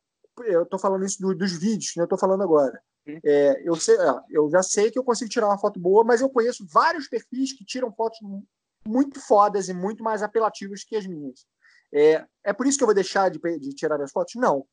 eu 0.44 0.64
estou 0.64 0.78
falando 0.78 1.04
isso 1.04 1.20
do, 1.20 1.34
dos 1.34 1.52
vídeos, 1.52 1.92
né? 1.96 2.02
Eu 2.02 2.04
estou 2.04 2.18
falando 2.18 2.42
agora. 2.42 2.82
É, 3.24 3.62
eu, 3.66 3.74
sei, 3.76 3.96
eu 4.30 4.48
já 4.50 4.62
sei 4.62 4.90
que 4.90 4.98
eu 4.98 5.04
consigo 5.04 5.30
tirar 5.30 5.46
uma 5.46 5.58
foto 5.58 5.80
boa, 5.80 6.04
mas 6.04 6.20
eu 6.20 6.28
conheço 6.28 6.66
vários 6.66 7.08
perfis 7.08 7.52
que 7.52 7.64
tiram 7.64 7.92
fotos 7.92 8.18
muito 8.86 9.20
fodas 9.20 9.68
e 9.68 9.74
muito 9.74 10.02
mais 10.02 10.22
apelativas 10.22 10.84
que 10.84 10.96
as 10.96 11.06
minhas. 11.06 11.46
É, 11.92 12.24
é 12.44 12.52
por 12.52 12.66
isso 12.66 12.78
que 12.78 12.84
eu 12.84 12.88
vou 12.88 12.94
deixar 12.94 13.30
de, 13.30 13.38
de 13.58 13.74
tirar 13.74 14.00
as 14.00 14.12
fotos? 14.12 14.34
Não. 14.36 14.66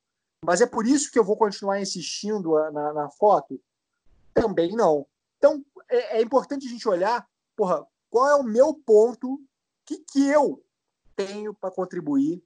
Mas 0.46 0.62
é 0.62 0.66
por 0.66 0.86
isso 0.86 1.12
que 1.12 1.18
eu 1.18 1.24
vou 1.24 1.36
continuar 1.36 1.82
insistindo 1.82 2.54
na, 2.72 2.94
na 2.94 3.10
foto? 3.10 3.60
Também 4.34 4.72
não. 4.76 5.06
Então, 5.38 5.64
é, 5.90 6.18
é, 6.18 6.22
importante 6.22 6.68
a 6.68 6.70
gente 6.70 6.88
olhar, 6.88 7.28
porra, 7.56 7.86
qual 8.10 8.28
é 8.30 8.36
o 8.36 8.44
meu 8.44 8.74
ponto, 8.74 9.34
o 9.34 9.40
que, 9.86 9.98
que 10.12 10.28
eu 10.28 10.64
tenho 11.16 11.54
para 11.54 11.72
contribuir 11.72 12.44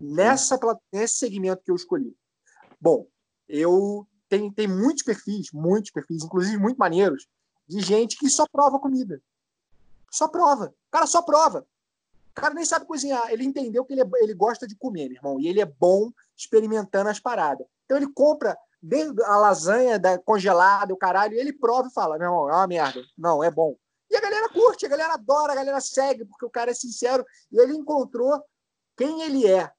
nessa, 0.00 0.58
nesse 0.92 1.16
segmento 1.16 1.62
que 1.62 1.70
eu 1.70 1.76
escolhi. 1.76 2.14
Bom, 2.80 3.06
eu 3.48 4.06
tenho, 4.28 4.52
tem 4.52 4.68
muitos 4.68 5.02
perfis, 5.02 5.50
muitos 5.52 5.90
perfis, 5.90 6.22
inclusive 6.22 6.56
muito 6.58 6.78
maneiros, 6.78 7.26
de 7.66 7.80
gente 7.80 8.16
que 8.16 8.28
só 8.28 8.46
prova 8.50 8.78
comida. 8.78 9.22
Só 10.10 10.28
prova. 10.28 10.66
O 10.66 10.90
cara 10.90 11.06
só 11.06 11.22
prova. 11.22 11.66
Cara 12.40 12.54
nem 12.54 12.64
sabe 12.64 12.86
cozinhar. 12.86 13.30
Ele 13.30 13.44
entendeu 13.44 13.84
que 13.84 13.92
ele, 13.92 14.02
é, 14.02 14.06
ele 14.22 14.34
gosta 14.34 14.66
de 14.66 14.76
comer, 14.76 15.08
meu 15.08 15.16
irmão. 15.16 15.40
E 15.40 15.46
ele 15.46 15.60
é 15.60 15.66
bom 15.66 16.10
experimentando 16.36 17.10
as 17.10 17.20
paradas. 17.20 17.66
Então 17.84 17.96
ele 17.96 18.10
compra 18.12 18.56
a 19.24 19.36
lasanha 19.36 19.98
da, 19.98 20.18
congelada, 20.18 20.94
o 20.94 20.96
caralho, 20.96 21.34
ele 21.34 21.52
prova 21.52 21.88
e 21.88 21.92
fala: 21.92 22.18
meu 22.18 22.28
irmão, 22.28 22.48
é 22.48 22.52
uma 22.52 22.66
merda. 22.66 23.02
Não, 23.16 23.44
é 23.44 23.50
bom. 23.50 23.76
E 24.10 24.16
a 24.16 24.20
galera 24.20 24.48
curte, 24.48 24.86
a 24.86 24.88
galera 24.88 25.14
adora, 25.14 25.52
a 25.52 25.56
galera 25.56 25.80
segue, 25.80 26.24
porque 26.24 26.44
o 26.44 26.50
cara 26.50 26.70
é 26.70 26.74
sincero 26.74 27.24
e 27.52 27.60
ele 27.60 27.74
encontrou 27.74 28.42
quem 28.96 29.22
ele 29.22 29.46
é. 29.46 29.70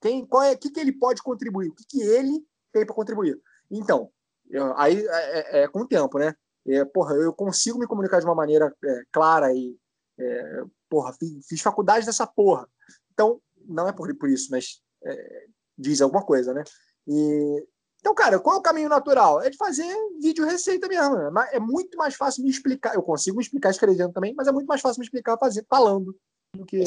Quem, 0.00 0.24
qual 0.24 0.44
é, 0.44 0.52
o 0.52 0.58
que, 0.58 0.70
que 0.70 0.80
ele 0.80 0.92
pode 0.92 1.22
contribuir, 1.22 1.68
o 1.68 1.74
que, 1.74 1.84
que 1.84 2.02
ele 2.02 2.44
tem 2.72 2.86
para 2.86 2.94
contribuir. 2.94 3.38
Então, 3.70 4.10
eu, 4.48 4.76
aí 4.78 5.04
é, 5.06 5.58
é, 5.58 5.62
é, 5.62 5.68
com 5.68 5.80
o 5.80 5.88
tempo, 5.88 6.18
né? 6.18 6.34
É, 6.66 6.84
porra, 6.84 7.14
eu 7.16 7.32
consigo 7.32 7.78
me 7.78 7.86
comunicar 7.86 8.20
de 8.20 8.26
uma 8.26 8.34
maneira 8.34 8.74
é, 8.84 9.02
clara 9.10 9.52
e 9.52 9.76
é, 10.18 10.62
porra, 10.90 11.14
fiz, 11.14 11.46
fiz, 11.46 11.60
faculdade 11.62 12.04
dessa 12.04 12.26
porra. 12.26 12.68
Então, 13.14 13.40
não 13.66 13.88
é 13.88 13.92
por, 13.92 14.14
por 14.16 14.28
isso, 14.28 14.48
mas 14.50 14.82
é, 15.02 15.46
diz 15.78 16.02
alguma 16.02 16.22
coisa, 16.22 16.52
né? 16.52 16.64
E, 17.06 17.66
então, 18.00 18.14
cara, 18.14 18.38
qual 18.40 18.56
é 18.56 18.58
o 18.58 18.62
caminho 18.62 18.88
natural? 18.88 19.42
É 19.42 19.50
de 19.50 19.56
fazer 19.56 19.86
vídeo 20.20 20.44
receita 20.44 20.88
mesmo. 20.88 21.16
Né? 21.16 21.48
É 21.52 21.60
muito 21.60 21.96
mais 21.96 22.14
fácil 22.14 22.42
me 22.42 22.50
explicar. 22.50 22.94
Eu 22.94 23.02
consigo 23.02 23.36
me 23.36 23.42
explicar 23.42 23.70
escrevendo 23.70 24.12
também, 24.12 24.34
mas 24.34 24.48
é 24.48 24.52
muito 24.52 24.66
mais 24.66 24.80
fácil 24.80 25.00
me 25.00 25.04
explicar 25.04 25.38
fazer, 25.38 25.64
falando 25.68 26.16
do 26.54 26.64
que 26.64 26.82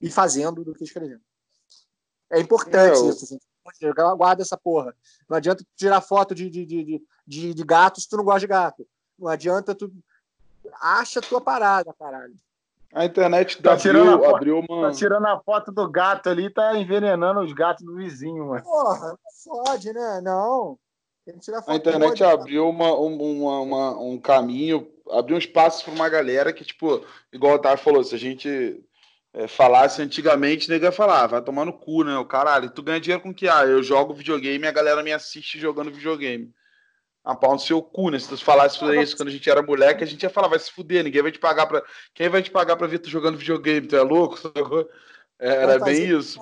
e 0.00 0.10
fazendo 0.10 0.64
do 0.64 0.74
que 0.74 0.84
escrevendo. 0.84 1.22
É 2.30 2.40
importante 2.40 3.00
é, 3.00 3.08
isso. 3.08 3.24
Assim. 3.24 3.38
Guarda 4.16 4.42
essa 4.42 4.56
porra. 4.56 4.94
Não 5.28 5.36
adianta 5.36 5.64
tirar 5.76 6.00
foto 6.00 6.34
de, 6.34 6.50
de, 6.50 6.66
de, 6.66 7.02
de, 7.26 7.54
de 7.54 7.64
gato 7.64 8.00
se 8.00 8.08
tu 8.08 8.16
não 8.16 8.24
gosta 8.24 8.40
de 8.40 8.46
gato. 8.46 8.86
Não 9.18 9.28
adianta 9.28 9.74
tu. 9.74 9.92
Acha 10.80 11.20
a 11.20 11.22
tua 11.22 11.40
parada, 11.40 11.94
caralho. 11.94 12.34
A 12.96 13.04
internet 13.04 13.60
tá 13.60 13.76
tirando 13.76 14.24
a 14.24 14.30
abriu 14.30 14.64
uma. 14.66 14.88
Tá 14.88 14.96
tirando 14.96 15.26
a 15.26 15.38
foto 15.38 15.70
do 15.70 15.86
gato 15.86 16.30
ali, 16.30 16.48
tá 16.48 16.74
envenenando 16.78 17.40
os 17.40 17.52
gatos 17.52 17.84
do 17.84 17.94
vizinho, 17.94 18.46
mano. 18.46 18.62
Porra, 18.62 19.18
fode, 19.44 19.92
né? 19.92 20.22
Não. 20.22 20.78
A, 21.66 21.72
a 21.72 21.76
internet 21.76 22.24
abriu 22.24 22.66
uma, 22.66 22.94
uma, 22.94 23.60
uma, 23.60 24.00
um 24.00 24.18
caminho, 24.18 24.88
abriu 25.10 25.36
um 25.36 25.38
espaço 25.38 25.84
para 25.84 25.92
uma 25.92 26.08
galera 26.08 26.54
que, 26.54 26.64
tipo, 26.64 27.04
igual 27.30 27.52
o 27.52 27.56
Otávio 27.56 27.84
falou, 27.84 28.02
se 28.02 28.14
a 28.14 28.18
gente 28.18 28.82
é, 29.34 29.46
falasse 29.46 30.00
antigamente, 30.00 30.70
ninguém 30.70 30.86
ia 30.86 30.92
falar, 30.92 31.24
ah, 31.24 31.26
vai 31.26 31.42
tomar 31.42 31.66
no 31.66 31.74
cu, 31.74 32.02
né? 32.02 32.16
O 32.16 32.24
caralho, 32.24 32.70
tu 32.70 32.82
ganha 32.82 32.98
dinheiro 32.98 33.22
com 33.22 33.34
que? 33.34 33.46
Ah, 33.46 33.66
eu 33.66 33.82
jogo 33.82 34.14
videogame 34.14 34.64
e 34.64 34.68
a 34.68 34.72
galera 34.72 35.02
me 35.02 35.12
assiste 35.12 35.60
jogando 35.60 35.92
videogame 35.92 36.50
a 37.26 37.34
pau 37.34 37.54
no 37.54 37.58
seu 37.58 37.82
cu, 37.82 38.08
né? 38.08 38.20
Se 38.20 38.28
tu 38.28 38.36
falasse 38.42 38.76
isso 39.02 39.16
quando 39.16 39.28
a 39.28 39.32
gente 39.32 39.50
era 39.50 39.60
moleque, 39.60 40.04
a 40.04 40.06
gente 40.06 40.22
ia 40.22 40.30
falar, 40.30 40.46
vai 40.46 40.60
se 40.60 40.70
fuder, 40.70 41.02
ninguém 41.02 41.22
vai 41.22 41.32
te 41.32 41.40
pagar 41.40 41.66
pra. 41.66 41.82
Quem 42.14 42.28
vai 42.28 42.40
te 42.40 42.52
pagar 42.52 42.76
pra 42.76 42.86
ver 42.86 43.00
tu 43.00 43.10
jogando 43.10 43.36
videogame? 43.36 43.88
Tu 43.88 43.96
é 43.96 44.02
louco? 44.02 44.36
É, 45.36 45.48
era 45.48 45.78
bem 45.80 46.08
isso. 46.08 46.38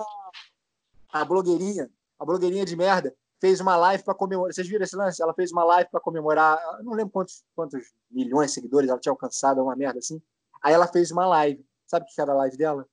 A 1.10 1.24
blogueirinha, 1.24 1.90
a 2.18 2.24
blogueirinha 2.24 2.66
de 2.66 2.76
merda, 2.76 3.14
fez 3.40 3.60
uma 3.60 3.76
live 3.76 4.04
para 4.04 4.14
comemorar. 4.14 4.52
Vocês 4.52 4.68
viram 4.68 4.84
esse 4.84 4.94
lance? 4.94 5.22
Ela 5.22 5.32
fez 5.32 5.50
uma 5.50 5.64
live 5.64 5.88
para 5.90 6.00
comemorar. 6.00 6.60
Não 6.82 6.92
lembro 6.92 7.12
quantos, 7.12 7.42
quantos 7.56 7.82
milhões 8.10 8.50
de 8.50 8.54
seguidores 8.54 8.90
ela 8.90 9.00
tinha 9.00 9.12
alcançado, 9.12 9.62
uma 9.62 9.74
merda 9.74 10.00
assim. 10.00 10.20
Aí 10.62 10.74
ela 10.74 10.86
fez 10.86 11.10
uma 11.10 11.26
live. 11.26 11.64
Sabe 11.86 12.04
o 12.04 12.14
que 12.14 12.20
era 12.20 12.32
a 12.32 12.36
live 12.36 12.58
dela? 12.58 12.86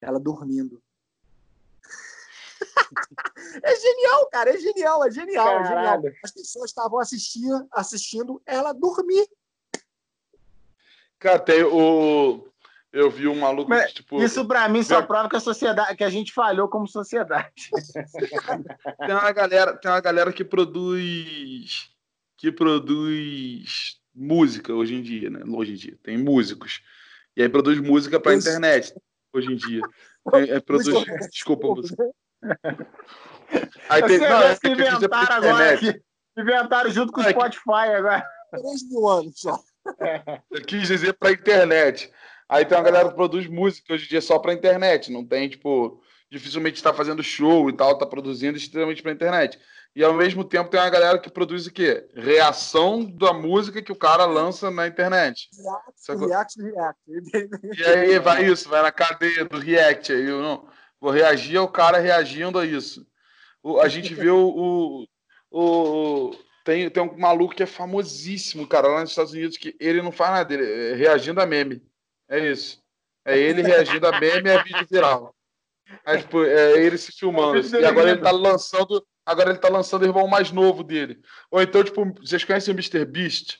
Ela 0.00 0.20
dormindo. 0.20 0.80
É 3.62 3.76
genial, 3.76 4.26
cara, 4.30 4.50
é 4.50 4.58
genial, 4.58 5.04
é 5.04 5.10
genial, 5.10 5.60
é 5.60 5.64
genial. 5.64 6.02
As 6.24 6.30
pessoas 6.30 6.70
estavam 6.70 6.98
assistindo, 6.98 7.66
assistindo 7.72 8.42
ela 8.46 8.72
dormir. 8.72 9.26
Cara, 11.18 11.38
tem 11.38 11.62
o. 11.62 12.48
Eu 12.92 13.10
vi 13.10 13.26
um 13.26 13.38
maluco 13.38 13.70
Mas 13.70 13.86
que, 13.86 13.94
tipo. 13.94 14.22
Isso 14.22 14.46
pra 14.46 14.68
mim 14.68 14.82
só 14.82 15.00
prova 15.02 15.28
que 15.28 15.36
a 15.36 15.40
sociedade, 15.40 15.96
que 15.96 16.04
a 16.04 16.10
gente 16.10 16.32
falhou 16.32 16.68
como 16.68 16.86
sociedade. 16.86 17.70
tem 19.06 19.14
uma 19.14 19.32
galera, 19.32 19.76
tem 19.76 19.90
uma 19.90 20.00
galera 20.00 20.32
que 20.32 20.44
produz 20.44 21.90
que 22.36 22.50
produz 22.50 24.00
música 24.14 24.74
hoje 24.74 24.96
em 24.96 25.02
dia, 25.02 25.30
né? 25.30 25.40
Hoje 25.48 25.72
em 25.72 25.76
dia 25.76 25.98
tem 26.02 26.18
músicos 26.18 26.82
e 27.36 27.42
aí 27.42 27.48
produz 27.48 27.80
música 27.80 28.20
para 28.20 28.34
internet 28.34 28.94
hoje 29.32 29.52
em 29.52 29.56
dia. 29.56 29.82
É, 30.34 30.50
é 30.50 30.60
produz, 30.60 31.04
desculpa, 31.32 31.66
música. 31.66 32.08
Aí 33.88 34.02
tem, 34.02 34.18
não, 34.18 34.42
é 34.42 34.56
que 34.56 34.68
inventaram 34.68 35.36
agora 35.36 35.74
aqui. 35.74 36.02
Inventaram 36.36 36.90
junto 36.90 37.12
com 37.12 37.20
o 37.20 37.24
Spotify 37.24 37.90
agora. 37.96 38.24
3 38.50 38.88
mil 38.88 39.08
anos 39.08 39.40
só. 39.40 39.58
Eu 40.50 40.62
quis 40.64 40.88
dizer 40.88 41.12
para 41.14 41.32
internet. 41.32 42.10
Aí 42.48 42.64
tem 42.64 42.76
uma 42.76 42.84
galera 42.84 43.08
que 43.08 43.14
produz 43.14 43.46
música 43.46 43.94
hoje 43.94 44.06
em 44.06 44.08
dia 44.08 44.20
só 44.20 44.38
para 44.38 44.52
internet. 44.52 45.10
Não 45.10 45.24
tem, 45.24 45.48
tipo, 45.48 46.00
dificilmente 46.30 46.76
está 46.76 46.92
fazendo 46.92 47.22
show 47.22 47.68
e 47.68 47.72
tal, 47.76 47.92
está 47.92 48.06
produzindo 48.06 48.56
extremamente 48.56 49.02
para 49.02 49.12
internet. 49.12 49.58
E 49.94 50.02
ao 50.02 50.14
mesmo 50.14 50.42
tempo 50.42 50.70
tem 50.70 50.80
uma 50.80 50.88
galera 50.88 51.18
que 51.18 51.30
produz 51.30 51.66
o 51.66 51.72
quê? 51.72 52.08
Reação 52.14 53.04
da 53.04 53.32
música 53.34 53.82
que 53.82 53.92
o 53.92 53.96
cara 53.96 54.24
lança 54.24 54.70
na 54.70 54.86
internet. 54.86 55.50
React, 56.08 56.62
react, 56.62 56.62
react. 56.62 57.78
E 57.78 57.84
aí 57.84 58.18
vai 58.18 58.44
isso, 58.46 58.70
vai 58.70 58.80
na 58.80 58.90
cadeia 58.90 59.44
do 59.44 59.58
react. 59.58 60.12
Aí 60.12 60.26
eu 60.26 60.40
não 60.40 60.66
vou 61.02 61.10
reagir 61.10 61.56
ao 61.56 61.66
cara 61.66 61.98
reagindo 61.98 62.60
a 62.60 62.64
isso. 62.64 63.04
O, 63.60 63.80
a 63.80 63.88
gente 63.88 64.14
vê 64.14 64.30
o, 64.30 64.46
o, 64.48 65.06
o, 65.50 66.36
tem, 66.64 66.88
tem 66.88 67.02
um 67.02 67.18
maluco 67.18 67.56
que 67.56 67.64
é 67.64 67.66
famosíssimo, 67.66 68.68
cara, 68.68 68.86
lá 68.86 69.00
nos 69.00 69.10
Estados 69.10 69.32
Unidos, 69.32 69.56
que 69.56 69.76
ele 69.80 70.00
não 70.00 70.12
faz 70.12 70.30
nada, 70.30 70.54
ele 70.54 70.92
é 70.92 70.94
reagindo 70.94 71.40
a 71.40 71.46
meme. 71.46 71.82
É 72.28 72.38
isso. 72.38 72.80
É 73.24 73.36
ele 73.36 73.62
reagindo 73.62 74.06
a 74.06 74.20
meme 74.20 74.48
e 74.48 74.52
é 74.52 74.62
vídeo 74.62 74.86
viral. 74.88 75.34
Aí, 76.06 76.18
tipo, 76.18 76.44
é 76.44 76.84
ele 76.84 76.96
se 76.96 77.10
filmando. 77.10 77.60
E 77.76 77.84
agora 77.84 78.10
ele 78.10 78.20
tá 78.20 78.30
lançando 78.30 79.04
Agora 79.24 79.50
ele 79.50 79.58
tá 79.58 79.68
lançando 79.68 80.02
o 80.02 80.06
irmão 80.06 80.26
mais 80.26 80.50
novo 80.50 80.82
dele. 80.82 81.20
Ou 81.50 81.62
então, 81.62 81.82
tipo, 81.82 82.12
vocês 82.20 82.44
conhecem 82.44 82.74
o 82.74 82.76
Mr. 82.76 83.04
Beast? 83.04 83.58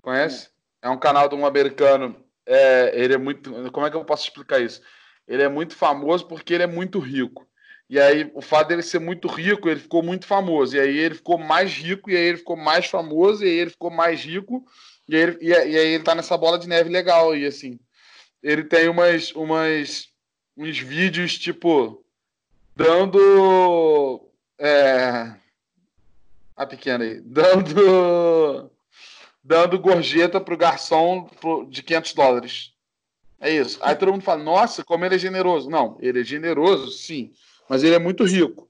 Conhece? 0.00 0.50
É 0.80 0.88
um 0.88 0.98
canal 0.98 1.28
de 1.28 1.34
um 1.34 1.44
americano. 1.44 2.16
É, 2.46 2.98
ele 2.98 3.14
é 3.14 3.18
muito. 3.18 3.70
Como 3.70 3.86
é 3.86 3.90
que 3.90 3.96
eu 3.96 4.04
posso 4.04 4.24
explicar 4.24 4.60
isso? 4.60 4.80
Ele 5.26 5.42
é 5.42 5.48
muito 5.48 5.74
famoso 5.74 6.26
porque 6.26 6.54
ele 6.54 6.62
é 6.62 6.66
muito 6.66 6.98
rico. 6.98 7.46
E 7.88 8.00
aí, 8.00 8.30
o 8.34 8.42
fato 8.42 8.68
dele 8.68 8.82
ser 8.82 8.98
muito 8.98 9.28
rico, 9.28 9.68
ele 9.68 9.80
ficou 9.80 10.02
muito 10.02 10.26
famoso. 10.26 10.76
E 10.76 10.80
aí, 10.80 10.96
ele 10.98 11.14
ficou 11.14 11.38
mais 11.38 11.72
rico, 11.72 12.10
e 12.10 12.16
aí, 12.16 12.24
ele 12.24 12.38
ficou 12.38 12.56
mais 12.56 12.86
famoso, 12.86 13.44
e 13.44 13.48
aí, 13.48 13.54
ele 13.54 13.70
ficou 13.70 13.90
mais 13.90 14.20
rico. 14.24 14.64
E 15.08 15.14
ele, 15.14 15.38
e 15.40 15.54
aí, 15.54 15.74
ele 15.76 16.02
tá 16.02 16.14
nessa 16.14 16.36
bola 16.36 16.58
de 16.58 16.68
neve 16.68 16.90
legal. 16.90 17.36
E 17.36 17.46
assim, 17.46 17.78
ele 18.42 18.64
tem 18.64 18.88
umas, 18.88 19.32
umas, 19.32 20.08
uns 20.56 20.78
vídeos 20.78 21.38
tipo 21.38 22.04
dando. 22.74 24.28
É, 24.58 25.34
a 26.56 26.66
pequena 26.66 27.04
aí. 27.04 27.20
Dando. 27.20 28.70
Dando 29.42 29.78
gorjeta 29.78 30.40
pro 30.40 30.56
garçom 30.56 31.30
de 31.68 31.82
500 31.82 32.14
dólares. 32.14 32.72
É 33.40 33.50
isso. 33.50 33.78
Aí 33.82 33.94
todo 33.94 34.12
mundo 34.12 34.24
fala: 34.24 34.42
nossa, 34.42 34.84
como 34.84 35.04
ele 35.04 35.14
é 35.14 35.18
generoso. 35.18 35.68
Não, 35.68 35.98
ele 36.00 36.20
é 36.20 36.24
generoso, 36.24 36.90
sim, 36.90 37.32
mas 37.68 37.82
ele 37.82 37.94
é 37.94 37.98
muito 37.98 38.24
rico. 38.24 38.68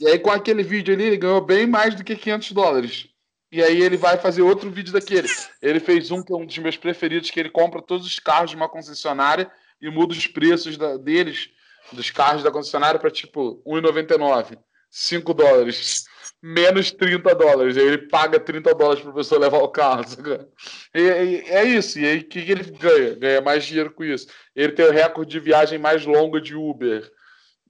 E 0.00 0.08
aí, 0.08 0.18
com 0.18 0.30
aquele 0.30 0.62
vídeo 0.62 0.92
ali, 0.92 1.04
ele 1.04 1.16
ganhou 1.16 1.40
bem 1.40 1.66
mais 1.66 1.94
do 1.94 2.02
que 2.02 2.16
500 2.16 2.52
dólares. 2.52 3.08
E 3.52 3.62
aí, 3.62 3.80
ele 3.80 3.96
vai 3.96 4.18
fazer 4.18 4.42
outro 4.42 4.70
vídeo 4.70 4.92
daquele. 4.92 5.28
Ele 5.62 5.78
fez 5.78 6.10
um 6.10 6.22
que 6.22 6.32
é 6.32 6.36
um 6.36 6.44
dos 6.44 6.58
meus 6.58 6.76
preferidos, 6.76 7.30
que 7.30 7.38
ele 7.38 7.50
compra 7.50 7.80
todos 7.80 8.04
os 8.04 8.18
carros 8.18 8.50
de 8.50 8.56
uma 8.56 8.68
concessionária 8.68 9.50
e 9.80 9.88
muda 9.88 10.12
os 10.12 10.26
preços 10.26 10.76
da, 10.76 10.96
deles 10.96 11.50
dos 11.92 12.10
carros 12.10 12.42
da 12.42 12.50
concessionária 12.50 12.98
para 12.98 13.10
tipo 13.10 13.62
1,99, 13.64 14.58
5 14.90 15.34
dólares, 15.34 16.04
menos 16.42 16.90
30 16.90 17.34
dólares. 17.34 17.76
Aí 17.76 17.84
ele 17.84 18.08
paga 18.08 18.38
30 18.38 18.74
dólares 18.74 19.02
para 19.02 19.12
pessoa 19.12 19.40
levar 19.40 19.58
o 19.58 19.68
carro. 19.68 20.04
E, 20.94 21.00
e, 21.00 21.40
é 21.50 21.64
isso. 21.64 21.98
E 21.98 22.06
aí 22.06 22.18
o 22.18 22.24
que, 22.24 22.42
que 22.42 22.50
ele 22.50 22.64
ganha? 22.70 23.14
Ganha 23.14 23.40
mais 23.40 23.64
dinheiro 23.64 23.92
com 23.92 24.02
isso. 24.02 24.28
Ele 24.54 24.72
tem 24.72 24.86
o 24.86 24.92
recorde 24.92 25.30
de 25.30 25.40
viagem 25.40 25.78
mais 25.78 26.06
longa 26.06 26.40
de 26.40 26.54
Uber. 26.54 27.10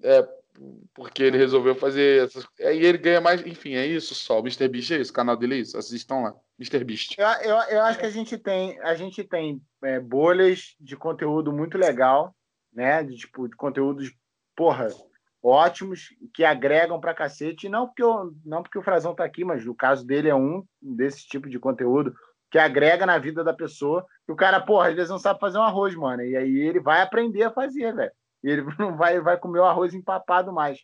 É, 0.03 0.27
porque 0.95 1.25
ele 1.25 1.37
resolveu 1.37 1.75
fazer 1.75 2.25
essas. 2.25 2.47
Aí 2.61 2.85
ele 2.85 2.99
ganha 2.99 3.21
mais. 3.21 3.45
Enfim, 3.45 3.75
é 3.75 3.85
isso 3.85 4.15
só. 4.15 4.39
O 4.39 4.43
Mr. 4.43 4.69
Beast 4.69 4.91
é 4.93 4.99
isso, 4.99 5.11
o 5.11 5.15
canal 5.15 5.37
dele 5.37 5.57
é 5.57 5.59
isso. 5.59 5.77
Assistam 5.77 6.21
lá. 6.21 6.35
Mr. 6.59 6.85
Beast. 6.85 7.17
Eu, 7.19 7.27
eu, 7.27 7.57
eu 7.71 7.83
acho 7.83 7.99
que 7.99 8.07
a 8.07 8.11
gente 8.11 8.39
tem, 8.39 8.79
a 8.81 8.95
gente 8.95 9.25
tem 9.25 9.61
é, 9.83 9.99
bolhas 9.99 10.77
de 10.81 10.97
conteúdo 10.97 11.53
muito 11.53 11.77
legal 11.77 12.35
né? 12.77 13.03
De, 13.03 13.17
tipo, 13.17 13.49
de 13.49 13.57
conteúdos, 13.57 14.13
porra, 14.55 14.89
ótimos, 15.47 16.09
que 16.35 16.45
agregam 16.45 17.01
pra 17.01 17.15
cacete. 17.15 17.69
Não 17.69 17.87
porque, 17.87 18.03
eu, 18.03 18.33
não 18.45 18.63
porque 18.63 18.79
o 18.79 18.83
Frazão 18.83 19.15
tá 19.15 19.25
aqui, 19.25 19.45
mas 19.45 19.67
o 19.67 19.75
caso 19.75 20.05
dele 20.05 20.29
é 20.29 20.35
um 20.35 20.65
desse 20.83 21.27
tipo 21.27 21.49
de 21.49 21.59
conteúdo 21.59 22.13
que 22.51 22.59
agrega 22.59 23.07
na 23.07 23.19
vida 23.19 23.45
da 23.45 23.53
pessoa. 23.53 24.05
E 24.29 24.33
o 24.33 24.37
cara, 24.37 24.61
porra, 24.61 24.89
às 24.89 24.95
vezes 24.95 25.11
não 25.11 25.19
sabe 25.19 25.41
fazer 25.41 25.59
um 25.59 25.63
arroz, 25.63 25.95
mano. 25.95 26.23
E 26.23 26.37
aí 26.37 26.59
ele 26.59 26.81
vai 26.81 27.01
aprender 27.01 27.45
a 27.45 27.53
fazer, 27.53 27.95
velho. 27.95 28.13
Ele 28.43 28.63
não 28.79 28.97
vai, 28.97 29.21
vai 29.21 29.37
comer 29.39 29.61
o 29.61 29.65
arroz 29.65 29.95
empapado 29.95 30.53
mais. 30.53 30.79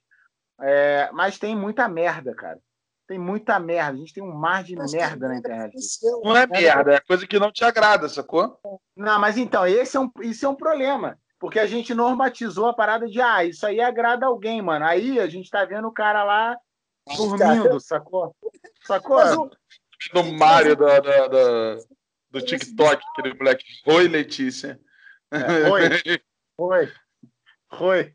É, 0.60 1.10
mas 1.12 1.38
tem 1.38 1.56
muita 1.56 1.88
merda, 1.88 2.34
cara. 2.34 2.58
Tem 3.08 3.18
muita 3.18 3.58
merda. 3.58 3.92
A 3.92 3.96
gente 3.96 4.14
tem 4.14 4.22
um 4.22 4.32
mar 4.32 4.62
de 4.62 4.76
mas 4.76 4.92
merda 4.92 5.28
na 5.28 5.36
internet. 5.36 5.74
Não 6.22 6.36
é 6.36 6.46
merda, 6.46 6.94
é 6.94 7.00
coisa 7.00 7.26
que 7.26 7.38
não 7.38 7.50
te 7.50 7.64
agrada, 7.64 8.08
sacou? 8.08 8.58
Não, 8.96 9.18
mas 9.18 9.36
então, 9.36 9.66
esse 9.66 9.96
é 9.96 10.00
um, 10.00 10.10
isso 10.22 10.46
é 10.46 10.48
um 10.48 10.54
problema. 10.54 11.18
Porque 11.42 11.58
a 11.58 11.66
gente 11.66 11.92
normatizou 11.92 12.66
a 12.66 12.72
parada 12.72 13.08
de, 13.08 13.20
ah, 13.20 13.44
isso 13.44 13.66
aí 13.66 13.80
agrada 13.80 14.26
alguém, 14.26 14.62
mano. 14.62 14.84
Aí 14.84 15.18
a 15.18 15.26
gente 15.26 15.50
tá 15.50 15.64
vendo 15.64 15.88
o 15.88 15.92
cara 15.92 16.22
lá 16.22 16.56
dormindo, 17.16 17.80
sacou? 17.80 18.32
Sacou? 18.86 19.18
O... 19.18 19.50
No 20.14 20.32
Mário 20.34 20.76
da, 20.76 21.00
da, 21.00 21.26
da, 21.26 21.78
do 22.30 22.40
TikTok, 22.42 23.02
aquele 23.10 23.34
moleque. 23.34 23.64
Oi, 23.88 24.06
Letícia. 24.06 24.80
É, 25.32 25.68
oi. 25.68 25.82
oi. 26.58 26.92
Oi. 27.80 28.14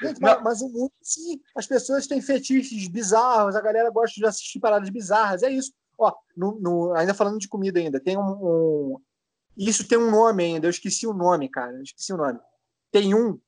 Gente, 0.00 0.18
mas, 0.18 0.42
mas, 0.42 0.62
o 0.62 0.70
mundo, 0.70 0.92
sim, 1.02 1.42
as 1.54 1.66
pessoas 1.66 2.06
têm 2.06 2.22
fetiches 2.22 2.88
bizarros, 2.88 3.54
a 3.54 3.60
galera 3.60 3.90
gosta 3.90 4.18
de 4.18 4.24
assistir 4.24 4.60
paradas 4.60 4.88
bizarras, 4.88 5.42
é 5.42 5.50
isso. 5.50 5.74
Ó, 5.98 6.10
no, 6.34 6.58
no, 6.58 6.94
ainda 6.94 7.12
falando 7.12 7.38
de 7.38 7.48
comida 7.48 7.78
ainda, 7.78 8.00
tem 8.00 8.16
um, 8.16 8.22
um, 8.22 9.00
isso 9.56 9.86
tem 9.86 9.98
um 9.98 10.10
nome 10.10 10.44
ainda, 10.44 10.66
eu 10.66 10.70
esqueci 10.70 11.06
o 11.06 11.12
nome, 11.12 11.48
cara. 11.48 11.72
Eu 11.72 11.82
esqueci 11.82 12.12
o 12.12 12.16
nome. 12.16 12.38
Tem 12.90 13.14
um, 13.14 13.38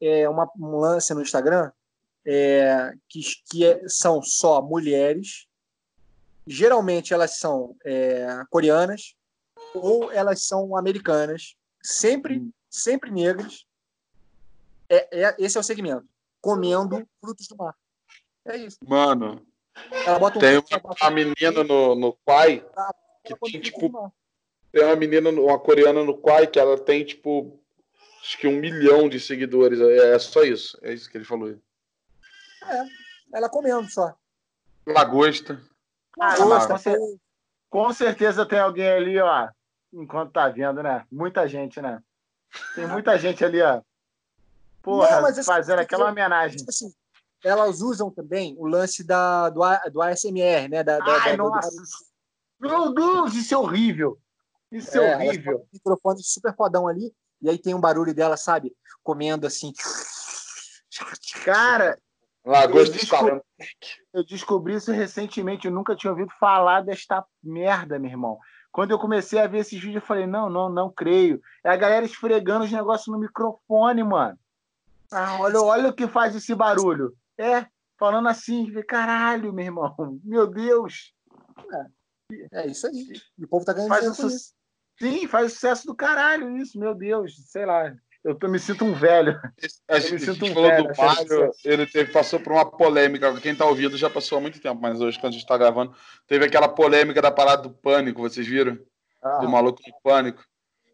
é, 0.00 0.28
uma, 0.28 0.50
um 0.58 0.76
lance 0.76 1.12
no 1.14 1.22
Instagram 1.22 1.70
é, 2.26 2.92
que, 3.08 3.20
que 3.50 3.64
é, 3.64 3.88
são 3.88 4.22
só 4.22 4.60
mulheres. 4.60 5.46
Geralmente 6.46 7.14
elas 7.14 7.38
são 7.38 7.76
é, 7.84 8.26
coreanas 8.50 9.14
ou 9.74 10.10
elas 10.10 10.42
são 10.42 10.76
americanas, 10.76 11.54
sempre, 11.82 12.38
hum. 12.38 12.52
sempre 12.68 13.10
negras. 13.10 13.64
É, 14.88 15.24
é, 15.26 15.36
esse 15.38 15.56
é 15.56 15.60
o 15.60 15.64
segmento. 15.64 16.08
Comendo 16.40 17.06
frutos 17.20 17.46
do 17.46 17.56
mar. 17.56 17.76
É 18.44 18.56
isso. 18.56 18.78
Mano, 18.82 19.46
um 19.76 20.40
tem 20.40 20.58
uma, 20.58 20.96
uma 21.00 21.10
menina 21.10 21.62
no, 21.62 21.94
no 21.94 22.12
pai 22.24 22.64
que 23.24 23.36
tem, 23.36 23.60
tipo, 23.60 24.12
tem 24.72 24.84
uma 24.84 24.96
menina, 24.96 25.30
uma 25.30 25.58
coreana 25.58 26.04
no 26.04 26.16
Quai, 26.16 26.46
que 26.46 26.58
ela 26.58 26.78
tem, 26.78 27.04
tipo, 27.04 27.60
acho 28.22 28.38
que 28.38 28.46
um 28.46 28.56
milhão 28.56 29.08
de 29.08 29.18
seguidores. 29.18 29.80
É, 29.80 30.14
é 30.14 30.18
só 30.18 30.42
isso. 30.42 30.78
É 30.82 30.92
isso 30.92 31.10
que 31.10 31.18
ele 31.18 31.24
falou. 31.24 31.50
É, 31.50 32.84
ela 33.34 33.48
comendo 33.48 33.88
só. 33.90 34.14
Lagosta. 34.86 35.60
Ah, 36.18 36.36
Lagosta. 36.44 36.96
Com, 36.96 37.18
com 37.68 37.92
certeza 37.92 38.46
tem 38.46 38.58
alguém 38.58 38.88
ali, 38.88 39.18
ó, 39.18 39.48
enquanto 39.92 40.32
tá 40.32 40.48
vendo, 40.48 40.82
né? 40.82 41.04
Muita 41.10 41.48
gente, 41.48 41.80
né? 41.80 42.02
Tem 42.74 42.86
muita 42.86 43.18
gente 43.18 43.44
ali, 43.44 43.60
ó. 43.62 43.80
Porra, 44.82 45.20
Não, 45.20 45.44
fazendo 45.44 45.80
aquela 45.80 46.10
homenagem. 46.10 46.58
Tipo 46.58 46.70
assim, 46.70 46.92
elas 47.44 47.80
usam 47.80 48.10
também 48.10 48.54
o 48.58 48.66
lance 48.66 49.04
da, 49.04 49.50
do, 49.50 49.60
do 49.92 50.02
ASMR, 50.02 50.68
né? 50.68 50.82
Da, 50.82 50.98
da, 50.98 51.22
Ai, 51.22 51.36
da, 51.36 51.36
nossa! 51.36 51.70
Do... 51.70 52.68
Meu 52.68 52.94
Deus, 52.94 53.34
isso 53.34 53.54
é 53.54 53.58
horrível! 53.58 54.18
Isso 54.70 54.98
é, 54.98 55.10
é 55.10 55.16
horrível. 55.16 55.58
Um 55.60 55.68
microfone 55.72 56.22
super 56.22 56.54
fodão 56.54 56.86
ali, 56.86 57.12
e 57.40 57.48
aí 57.48 57.58
tem 57.58 57.74
um 57.74 57.80
barulho 57.80 58.14
dela, 58.14 58.36
sabe? 58.36 58.74
Comendo 59.02 59.46
assim. 59.46 59.72
Cara, 61.44 61.98
Lagosta 62.44 62.94
eu, 62.96 63.00
descobri, 63.00 63.42
eu 64.14 64.24
descobri 64.24 64.74
isso 64.74 64.92
recentemente, 64.92 65.66
eu 65.66 65.72
nunca 65.72 65.94
tinha 65.94 66.10
ouvido 66.10 66.32
falar 66.38 66.82
desta 66.82 67.24
merda, 67.42 67.98
meu 67.98 68.10
irmão. 68.10 68.38
Quando 68.72 68.92
eu 68.92 68.98
comecei 68.98 69.38
a 69.38 69.46
ver 69.46 69.58
esses 69.58 69.78
vídeos, 69.80 69.96
eu 70.02 70.06
falei, 70.06 70.26
não, 70.26 70.48
não, 70.48 70.68
não 70.68 70.90
creio. 70.90 71.40
É 71.64 71.70
a 71.70 71.76
galera 71.76 72.06
esfregando 72.06 72.64
os 72.64 72.72
negócios 72.72 73.08
no 73.08 73.18
microfone, 73.18 74.02
mano. 74.04 74.38
Ah, 75.10 75.38
olha, 75.40 75.60
olha 75.60 75.88
o 75.88 75.92
que 75.92 76.06
faz 76.06 76.36
esse 76.36 76.54
barulho. 76.54 77.16
É, 77.36 77.66
falando 77.98 78.28
assim, 78.28 78.72
caralho, 78.82 79.52
meu 79.52 79.64
irmão, 79.64 80.20
meu 80.22 80.46
Deus. 80.46 81.12
É, 82.32 82.62
é 82.62 82.66
isso 82.68 82.86
aí. 82.86 83.12
E 83.36 83.44
o 83.44 83.48
povo 83.48 83.64
tá 83.64 83.72
ganhando 83.72 83.88
Faz 83.88 84.02
dinheiro 84.02 84.20
um 84.20 84.22
com 84.22 84.30
su- 84.30 84.36
isso. 84.36 84.54
Sim, 85.00 85.26
faz 85.26 85.54
sucesso 85.54 85.86
do 85.86 85.94
caralho 85.94 86.56
isso, 86.56 86.78
meu 86.78 86.94
Deus, 86.94 87.34
sei 87.46 87.64
lá. 87.64 87.94
Eu 88.22 88.34
tô, 88.34 88.48
me 88.48 88.58
sinto 88.58 88.84
um 88.84 88.92
velho. 88.92 89.40
A 89.88 89.94
me 89.94 90.00
gente, 90.00 90.14
a 90.14 90.18
sinto 90.18 90.44
gente 90.44 90.50
um 90.50 90.54
falou 90.54 90.68
velho 90.68 90.88
do 90.88 90.96
Mário, 90.96 91.50
ele 91.64 91.86
teve, 91.86 92.12
passou 92.12 92.38
por 92.38 92.52
uma 92.52 92.70
polêmica. 92.70 93.32
Quem 93.40 93.56
tá 93.56 93.64
ouvindo 93.64 93.96
já 93.96 94.10
passou 94.10 94.36
há 94.36 94.40
muito 94.42 94.60
tempo, 94.60 94.78
mas 94.80 95.00
hoje, 95.00 95.18
quando 95.18 95.32
a 95.32 95.36
gente 95.36 95.46
tá 95.46 95.56
gravando, 95.56 95.94
teve 96.26 96.44
aquela 96.44 96.68
polêmica 96.68 97.22
da 97.22 97.30
parada 97.30 97.62
do 97.62 97.70
pânico, 97.70 98.20
vocês 98.20 98.46
viram? 98.46 98.78
Do 99.40 99.48
maluco 99.48 99.82
do 99.82 99.92
pânico. 100.02 100.44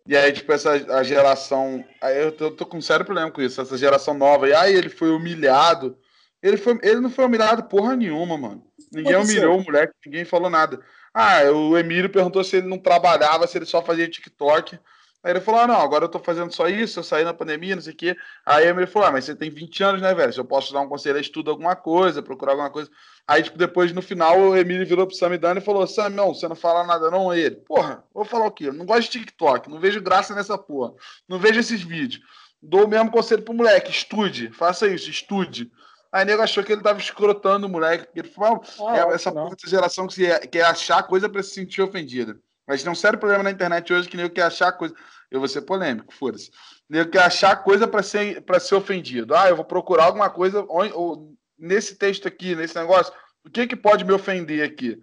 E 0.07 0.17
aí, 0.17 0.33
tipo, 0.33 0.53
essa 0.53 0.73
a 0.73 1.03
geração. 1.03 1.85
Aí 2.01 2.23
eu 2.23 2.31
tô, 2.31 2.53
tô 2.53 2.65
com 2.65 2.77
um 2.77 2.83
sério 2.83 3.05
problema 3.05 3.31
com 3.31 3.43
isso, 3.43 3.61
essa 3.61 3.77
geração 3.77 4.15
nova. 4.15 4.49
E 4.49 4.55
aí 4.55 4.73
ele 4.73 4.89
foi 4.89 5.11
humilhado. 5.11 5.99
Ele, 6.41 6.57
foi, 6.57 6.79
ele 6.83 7.01
não 7.01 7.11
foi 7.11 7.25
humilhado 7.25 7.65
porra 7.65 7.97
nenhuma, 7.97 8.39
mano. 8.39 8.65
Ninguém 8.93 9.17
humilhou 9.17 9.59
o 9.59 9.65
moleque, 9.65 9.93
ninguém 10.05 10.25
falou 10.25 10.49
nada. 10.49 10.81
Ah, 11.19 11.51
o 11.51 11.79
Emílio 11.79 12.11
perguntou 12.11 12.45
se 12.45 12.59
ele 12.59 12.67
não 12.67 12.79
trabalhava, 12.79 13.47
se 13.47 13.57
ele 13.57 13.65
só 13.65 13.81
fazia 13.81 14.07
TikTok. 14.07 14.79
Aí 15.25 15.33
ele 15.33 15.41
falou: 15.41 15.63
ah, 15.63 15.67
não, 15.67 15.81
agora 15.81 16.05
eu 16.05 16.11
tô 16.11 16.19
fazendo 16.19 16.55
só 16.55 16.69
isso, 16.69 16.99
eu 16.99 17.03
saí 17.03 17.25
na 17.25 17.33
pandemia, 17.33 17.75
não 17.75 17.81
sei 17.81 17.95
o 17.95 17.97
quê. 17.97 18.15
Aí 18.45 18.69
Emílio 18.69 18.87
falou: 18.87 19.09
ah, 19.09 19.13
mas 19.13 19.25
você 19.25 19.35
tem 19.35 19.49
20 19.49 19.83
anos, 19.83 20.03
né, 20.03 20.15
velho? 20.15 20.31
Se 20.31 20.39
eu 20.39 20.45
posso 20.45 20.75
dar 20.75 20.81
um 20.83 20.89
conselho, 20.91 21.19
estuda 21.19 21.51
alguma 21.51 21.75
coisa, 21.75 22.23
procurar 22.23 22.53
alguma 22.53 22.69
coisa. 22.69 22.91
Aí, 23.27 23.43
tipo, 23.43 23.57
depois, 23.57 23.95
no 23.95 24.03
final, 24.03 24.39
o 24.39 24.55
Emílio 24.55 24.87
virou 24.87 25.07
pro 25.07 25.17
Samidana 25.17 25.59
e 25.59 25.65
falou: 25.65 25.87
Sam, 25.87 26.11
não, 26.11 26.35
você 26.35 26.47
não 26.47 26.55
fala 26.55 26.85
nada, 26.85 27.11
não? 27.11 27.31
Aí 27.31 27.41
ele, 27.41 27.57
porra, 27.57 28.05
vou 28.13 28.27
falar 28.27 28.49
o 28.49 28.53
quê? 28.53 28.69
Eu 28.69 28.75
não 28.75 28.85
gosto 28.85 29.11
de 29.11 29.21
TikTok, 29.21 29.71
não 29.71 29.81
vejo 29.81 30.03
graça 30.03 30.35
nessa 30.35 30.59
porra, 30.59 30.93
não 31.27 31.39
vejo 31.39 31.59
esses 31.59 31.83
vídeos. 31.83 32.23
Dou 32.63 32.85
o 32.85 32.89
mesmo 32.89 33.11
conselho 33.11 33.43
pro 33.43 33.55
moleque: 33.55 33.91
estude, 33.91 34.51
faça 34.51 34.87
isso, 34.87 35.09
estude. 35.09 35.73
Aí 36.17 36.25
nego 36.25 36.41
achou 36.43 36.65
que 36.65 36.73
ele 36.73 36.83
tava 36.83 36.99
escrotando 36.99 37.67
o 37.67 37.71
moleque, 37.71 38.07
porque 38.07 38.21
ele 38.21 38.29
falou: 38.29 38.63
Ah, 38.89 38.97
é 38.97 39.15
essa 39.15 39.31
que 39.31 39.37
não. 39.37 39.45
porra 39.45 39.57
dessa 39.57 39.69
geração 39.71 40.07
que 40.07 40.15
se- 40.15 40.47
quer 40.49 40.63
achar 40.65 41.03
coisa 41.03 41.29
pra 41.29 41.43
se 41.43 41.51
sentir 41.51 41.83
ofendida. 41.83 42.39
Mas 42.67 42.83
tem 42.83 42.91
um 42.91 42.95
sério 42.95 43.19
problema 43.19 43.43
na 43.45 43.51
internet 43.51 43.93
hoje 43.93 44.09
que 44.09 44.17
nego 44.17 44.33
quer 44.35 44.43
achar 44.45 44.73
coisa. 44.73 44.95
Eu 45.31 45.41
vou 45.41 45.49
ser 45.49 45.63
polêmico, 45.63 46.15
foda-se. 46.15 46.51
Nego 46.89 47.11
quer 47.11 47.23
achar 47.25 47.55
coisa 47.63 47.87
pra 47.87 48.03
ser, 48.03 48.41
pra 48.43 48.59
ser 48.59 48.77
ofendido. 48.77 49.35
Ah, 49.35 49.49
eu 49.49 49.57
vou 49.57 49.65
procurar 49.65 50.05
alguma 50.05 50.31
coisa 50.31 50.65
onde- 50.71 50.93
ou 50.95 51.35
nesse 51.59 51.97
texto 51.97 52.27
aqui, 52.27 52.55
nesse 52.57 52.75
negócio. 52.77 53.13
O 53.45 53.51
que, 53.51 53.67
que 53.67 53.77
pode 53.77 54.05
me 54.05 54.13
ofender 54.13 54.65
aqui? 54.65 54.99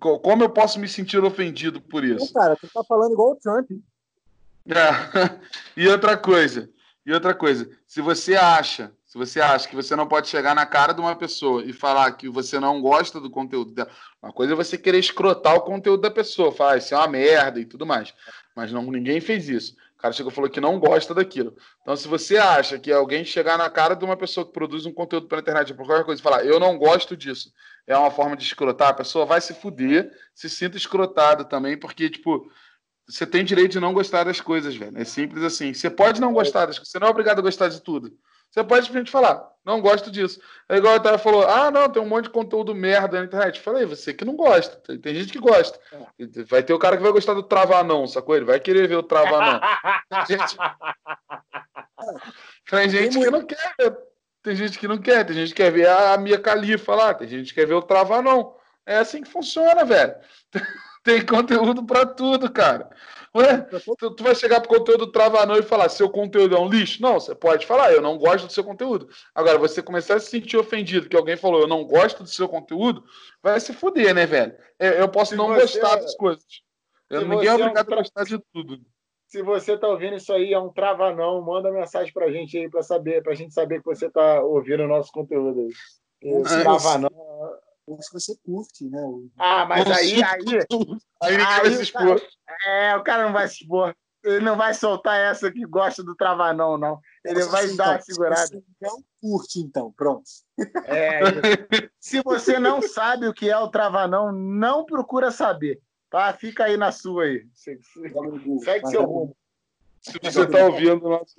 Co- 0.00 0.18
Como 0.18 0.42
eu 0.42 0.50
posso 0.50 0.80
me 0.80 0.88
sentir 0.88 1.22
ofendido 1.22 1.80
por 1.80 2.02
Não, 2.02 2.16
isso? 2.16 2.32
cara, 2.34 2.56
tu 2.56 2.66
tá 2.68 2.82
falando 2.82 3.12
igual 3.12 3.30
o 3.32 3.36
Trump. 3.36 3.70
É. 4.68 4.74
E 5.76 5.86
outra 5.88 6.16
coisa, 6.16 6.68
e 7.04 7.12
outra 7.12 7.34
coisa, 7.34 7.68
se 7.86 8.00
você 8.00 8.34
acha, 8.34 8.92
se 9.16 9.18
você 9.18 9.40
acha 9.40 9.66
que 9.66 9.74
você 9.74 9.96
não 9.96 10.06
pode 10.06 10.28
chegar 10.28 10.54
na 10.54 10.66
cara 10.66 10.92
de 10.92 11.00
uma 11.00 11.16
pessoa 11.16 11.64
e 11.64 11.72
falar 11.72 12.12
que 12.12 12.28
você 12.28 12.60
não 12.60 12.82
gosta 12.82 13.18
do 13.18 13.30
conteúdo 13.30 13.72
dela, 13.72 13.90
uma 14.22 14.30
coisa 14.30 14.52
é 14.52 14.56
você 14.56 14.76
querer 14.76 14.98
escrotar 14.98 15.54
o 15.56 15.62
conteúdo 15.62 16.02
da 16.02 16.10
pessoa, 16.10 16.52
falar 16.52 16.76
isso 16.76 16.94
é 16.94 16.98
uma 16.98 17.08
merda 17.08 17.58
e 17.58 17.64
tudo 17.64 17.86
mais. 17.86 18.12
Mas 18.54 18.70
não, 18.70 18.82
ninguém 18.82 19.18
fez 19.18 19.48
isso. 19.48 19.74
O 19.94 20.02
cara 20.02 20.12
chegou 20.12 20.30
e 20.30 20.34
falou 20.34 20.50
que 20.50 20.60
não 20.60 20.78
gosta 20.78 21.14
daquilo. 21.14 21.56
Então, 21.80 21.96
se 21.96 22.06
você 22.06 22.36
acha 22.36 22.78
que 22.78 22.92
alguém 22.92 23.24
chegar 23.24 23.56
na 23.56 23.70
cara 23.70 23.94
de 23.94 24.04
uma 24.04 24.18
pessoa 24.18 24.44
que 24.44 24.52
produz 24.52 24.84
um 24.84 24.92
conteúdo 24.92 25.26
pela 25.28 25.40
internet 25.40 25.72
por 25.72 25.86
qualquer 25.86 26.04
coisa 26.04 26.20
e 26.20 26.22
falar, 26.22 26.44
eu 26.44 26.60
não 26.60 26.76
gosto 26.76 27.16
disso, 27.16 27.50
é 27.86 27.96
uma 27.96 28.10
forma 28.10 28.36
de 28.36 28.44
escrotar, 28.44 28.88
a 28.88 28.94
pessoa 28.94 29.24
vai 29.24 29.40
se 29.40 29.54
fuder, 29.54 30.12
se 30.34 30.50
sinta 30.50 30.76
escrotado 30.76 31.46
também, 31.46 31.78
porque, 31.78 32.10
tipo, 32.10 32.50
você 33.08 33.24
tem 33.24 33.42
direito 33.42 33.72
de 33.72 33.80
não 33.80 33.94
gostar 33.94 34.24
das 34.24 34.42
coisas, 34.42 34.76
velho. 34.76 34.98
É 34.98 35.04
simples 35.04 35.42
assim. 35.42 35.72
Você 35.72 35.88
pode 35.88 36.20
não 36.20 36.34
gostar 36.34 36.66
das 36.66 36.78
coisas, 36.78 36.92
você 36.92 36.98
não 36.98 37.06
é 37.06 37.10
obrigado 37.10 37.38
a 37.38 37.42
gostar 37.42 37.68
de 37.68 37.80
tudo. 37.80 38.12
Você 38.50 38.64
pode 38.64 38.86
simplesmente 38.86 39.10
falar, 39.10 39.50
não 39.64 39.80
gosto 39.80 40.10
disso. 40.10 40.40
É 40.68 40.76
igual 40.76 40.94
o 40.94 40.96
Otávio 40.96 41.18
falou, 41.18 41.46
ah, 41.46 41.70
não, 41.70 41.88
tem 41.88 42.00
um 42.00 42.06
monte 42.06 42.24
de 42.24 42.30
conteúdo 42.30 42.74
merda 42.74 43.18
na 43.18 43.26
internet. 43.26 43.60
Falei, 43.60 43.84
você 43.84 44.14
que 44.14 44.24
não 44.24 44.36
gosta. 44.36 44.76
Tem, 44.76 44.98
tem 44.98 45.14
gente 45.14 45.32
que 45.32 45.38
gosta. 45.38 45.78
Vai 46.48 46.62
ter 46.62 46.72
o 46.72 46.78
cara 46.78 46.96
que 46.96 47.02
vai 47.02 47.12
gostar 47.12 47.34
do 47.34 47.42
Travanão, 47.42 48.06
sacou? 48.06 48.36
Ele 48.36 48.44
vai 48.44 48.60
querer 48.60 48.86
ver 48.86 48.96
o 48.96 49.02
Travanão. 49.02 49.60
Gente, 50.28 50.56
tem 52.70 52.88
gente 52.88 53.18
que 53.18 53.30
não 53.30 53.44
quer 53.44 53.74
ver. 53.78 53.98
Tem 54.42 54.54
gente 54.54 54.78
que 54.78 54.86
não 54.86 54.98
quer. 54.98 55.24
Tem 55.24 55.34
gente 55.34 55.48
que 55.48 55.62
quer 55.62 55.72
ver 55.72 55.88
a 55.88 56.16
Mia 56.16 56.38
Khalifa 56.38 56.94
lá. 56.94 57.14
Tem 57.14 57.26
gente 57.26 57.48
que 57.48 57.60
quer 57.60 57.66
ver 57.66 57.74
o 57.74 57.82
Travanão. 57.82 58.54
É 58.86 58.98
assim 58.98 59.22
que 59.22 59.30
funciona, 59.30 59.84
velho. 59.84 60.14
Tem 61.02 61.24
conteúdo 61.24 61.84
pra 61.84 62.06
tudo, 62.06 62.50
cara. 62.50 62.88
Ué, 63.36 63.68
tu, 63.98 64.10
tu 64.14 64.24
vai 64.24 64.34
chegar 64.34 64.60
pro 64.60 64.78
conteúdo 64.78 65.04
do 65.04 65.12
Travanão 65.12 65.58
e 65.58 65.62
falar 65.62 65.90
seu 65.90 66.08
conteúdo 66.08 66.56
é 66.56 66.58
um 66.58 66.68
lixo? 66.68 67.02
Não, 67.02 67.20
você 67.20 67.34
pode 67.34 67.66
falar, 67.66 67.92
eu 67.92 68.00
não 68.00 68.16
gosto 68.16 68.46
do 68.46 68.52
seu 68.52 68.64
conteúdo. 68.64 69.08
Agora, 69.34 69.58
você 69.58 69.82
começar 69.82 70.16
a 70.16 70.20
se 70.20 70.30
sentir 70.30 70.56
ofendido 70.56 71.08
que 71.08 71.16
alguém 71.16 71.36
falou 71.36 71.60
eu 71.60 71.68
não 71.68 71.84
gosto 71.84 72.22
do 72.22 72.28
seu 72.28 72.48
conteúdo, 72.48 73.04
vai 73.42 73.60
se 73.60 73.74
fuder, 73.74 74.14
né, 74.14 74.24
velho? 74.24 74.56
Eu, 74.78 74.92
eu 74.92 75.08
posso 75.08 75.32
Se 75.32 75.36
não 75.36 75.48
gostar 75.48 75.96
das 75.96 76.16
coisas. 76.16 76.44
Eu, 77.10 77.28
ninguém 77.28 77.40
é 77.40 77.42
você 77.42 77.48
é 77.48 77.52
um 77.52 77.54
obrigado 77.54 77.92
a 77.92 77.96
gostar 77.96 78.24
de 78.24 78.38
tudo. 78.52 78.80
Se 79.28 79.42
você 79.42 79.76
tá 79.76 79.88
ouvindo 79.88 80.16
isso 80.16 80.32
aí, 80.32 80.54
é 80.54 80.58
um 80.58 80.72
travanão, 80.72 81.42
manda 81.42 81.70
mensagem 81.70 82.12
pra 82.12 82.30
gente 82.30 82.56
aí 82.56 82.70
pra 82.70 82.82
saber, 82.82 83.22
pra 83.22 83.34
gente 83.34 83.52
saber 83.52 83.80
que 83.80 83.84
você 83.84 84.08
tá 84.08 84.42
ouvindo 84.42 84.84
o 84.84 84.88
nosso 84.88 85.12
conteúdo 85.12 85.60
aí. 85.60 85.72
É. 86.22 86.62
travanão. 86.62 87.10
Se 88.00 88.12
você 88.12 88.36
curte, 88.44 88.88
né? 88.88 89.00
o- 89.02 89.30
Ah, 89.38 89.64
mas 89.64 89.86
aí, 89.90 90.22
aí, 90.22 90.40
Aí 91.22 91.36
ninguém 91.36 91.46
vai 91.46 91.60
Aí 91.66 91.74
se 91.76 91.82
expor. 91.82 92.20
é, 92.66 92.96
o 92.96 93.02
cara 93.04 93.24
não 93.24 93.32
vai 93.32 93.46
se 93.48 93.62
expor. 93.62 93.94
Ele 94.24 94.40
não 94.44 94.56
vai 94.56 94.74
soltar 94.74 95.16
essa 95.20 95.52
que 95.52 95.64
gosta 95.64 96.02
do 96.02 96.16
travanão, 96.16 96.76
não. 96.76 96.98
Ele 97.24 97.44
vai 97.44 97.64
assim, 97.66 97.76
dar 97.76 97.84
uma 97.84 97.92
então, 97.94 98.04
se 98.04 98.12
segurada. 98.12 98.46
Você 98.48 98.62
não 98.80 99.04
curte, 99.20 99.60
então, 99.60 99.92
pronto. 99.92 100.24
É. 100.84 101.20
Se 102.00 102.20
você 102.22 102.58
não 102.58 102.82
sabe 102.82 103.28
o 103.28 103.32
que 103.34 103.48
é 103.48 103.56
o 103.56 103.68
travanão, 103.68 104.32
não 104.32 104.84
procura 104.84 105.30
saber. 105.30 105.80
Tá? 106.10 106.32
Fica 106.32 106.64
aí 106.64 106.76
na 106.76 106.90
sua 106.90 107.24
aí. 107.24 107.46
Se- 107.54 107.78
se-. 107.82 108.64
Segue 108.64 108.88
seu 108.88 109.02
é 109.02 109.04
rumo. 109.04 109.36
Se 110.00 110.18
você 110.20 110.42
está 110.42 110.64
ouvindo 110.64 111.04
o 111.06 111.10
nosso, 111.10 111.34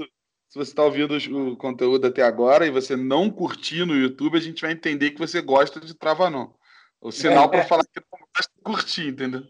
se 0.48 0.58
você 0.58 0.72
está 0.72 0.84
ouvindo 0.84 1.16
o 1.16 1.58
conteúdo 1.58 2.08
até 2.08 2.22
agora 2.22 2.66
e 2.66 2.72
você 2.72 2.96
não 2.96 3.30
curtir 3.30 3.86
no 3.86 3.96
YouTube, 3.96 4.38
a 4.38 4.42
gente 4.42 4.62
vai 4.62 4.72
entender 4.72 5.12
que 5.12 5.20
você 5.20 5.42
gosta 5.42 5.80
de 5.80 5.94
Travanão. 5.94 6.56
O 7.02 7.12
sinal 7.12 7.50
para 7.50 7.66
falar 7.66 7.84
que 7.86 8.00
não 8.12 8.20
gosta 8.20 8.52
de 8.56 8.64
curtir, 8.64 9.08
entendeu? 9.10 9.44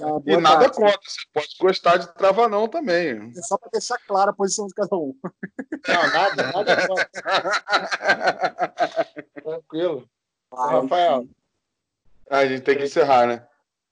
É 0.00 0.32
E 0.32 0.36
nada 0.36 0.64
tática. 0.64 0.82
contra, 0.86 0.98
você 1.02 1.20
pode 1.32 1.48
gostar 1.60 1.96
de 1.98 2.14
Travanão 2.14 2.66
também. 2.66 3.32
É 3.36 3.42
só 3.42 3.56
para 3.58 3.70
deixar 3.72 3.98
clara 3.98 4.30
a 4.30 4.34
posição 4.34 4.66
de 4.66 4.74
cada 4.74 4.96
um. 4.96 5.14
Não, 5.86 6.06
nada, 6.12 6.52
nada. 6.52 6.86
contra. 6.88 7.10
Tranquilo. 9.42 10.08
Vai, 10.50 10.74
Rafael. 10.80 11.28
a 12.30 12.46
gente 12.46 12.62
tem 12.62 12.76
que 12.76 12.84
encerrar, 12.84 13.26
né? 13.26 13.46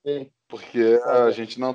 Sim. 0.06 0.30
Porque 0.48 1.00
a 1.04 1.30
gente 1.30 1.60
não, 1.60 1.74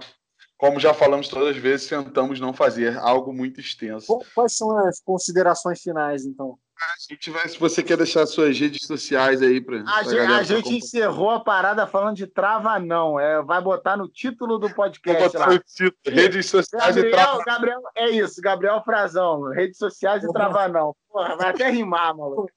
como 0.58 0.80
já 0.80 0.94
falamos 0.94 1.28
todas 1.28 1.50
as 1.56 1.58
vezes, 1.58 1.88
tentamos 1.88 2.40
não 2.40 2.54
fazer 2.54 2.98
algo 2.98 3.32
muito 3.34 3.60
extenso. 3.60 4.08
Qu- 4.08 4.26
Quais 4.34 4.58
são 4.58 4.76
as 4.88 5.00
considerações 5.00 5.82
finais, 5.82 6.26
então? 6.26 6.58
A 6.80 7.12
gente 7.12 7.32
vai, 7.32 7.48
se 7.50 7.58
você 7.60 7.82
quer 7.82 7.98
deixar 7.98 8.28
suas 8.28 8.60
redes 8.60 8.86
sociais 8.86 9.42
aí 9.42 9.60
para 9.60 9.82
A 9.88 10.04
gente, 10.04 10.20
a 10.20 10.44
gente 10.44 10.76
encerrou 10.78 11.32
a 11.32 11.40
parada 11.40 11.88
falando 11.88 12.16
de 12.16 12.28
travanão. 12.28 13.20
É, 13.20 13.42
vai 13.42 13.60
botar 13.60 13.98
no 13.98 14.08
título 14.08 14.60
do 14.60 14.68
Vou 14.68 14.76
podcast 14.76 15.24
botar 15.24 15.48
lá. 15.50 15.56
o 15.56 15.60
título, 15.60 15.96
redes 16.06 16.46
sociais 16.46 16.96
e 16.96 17.02
Gabriel, 17.02 17.16
Travanão. 17.16 17.44
Gabriel, 17.46 17.82
é 17.96 18.10
isso, 18.12 18.40
Gabriel 18.42 18.82
Frazão, 18.86 19.50
redes 19.50 19.78
sociais 19.80 20.24
e 20.24 20.32
Travanão. 20.32 20.96
Porra, 21.10 21.36
vai 21.36 21.50
até 21.50 21.68
rimar, 21.68 22.16
maluco. 22.16 22.48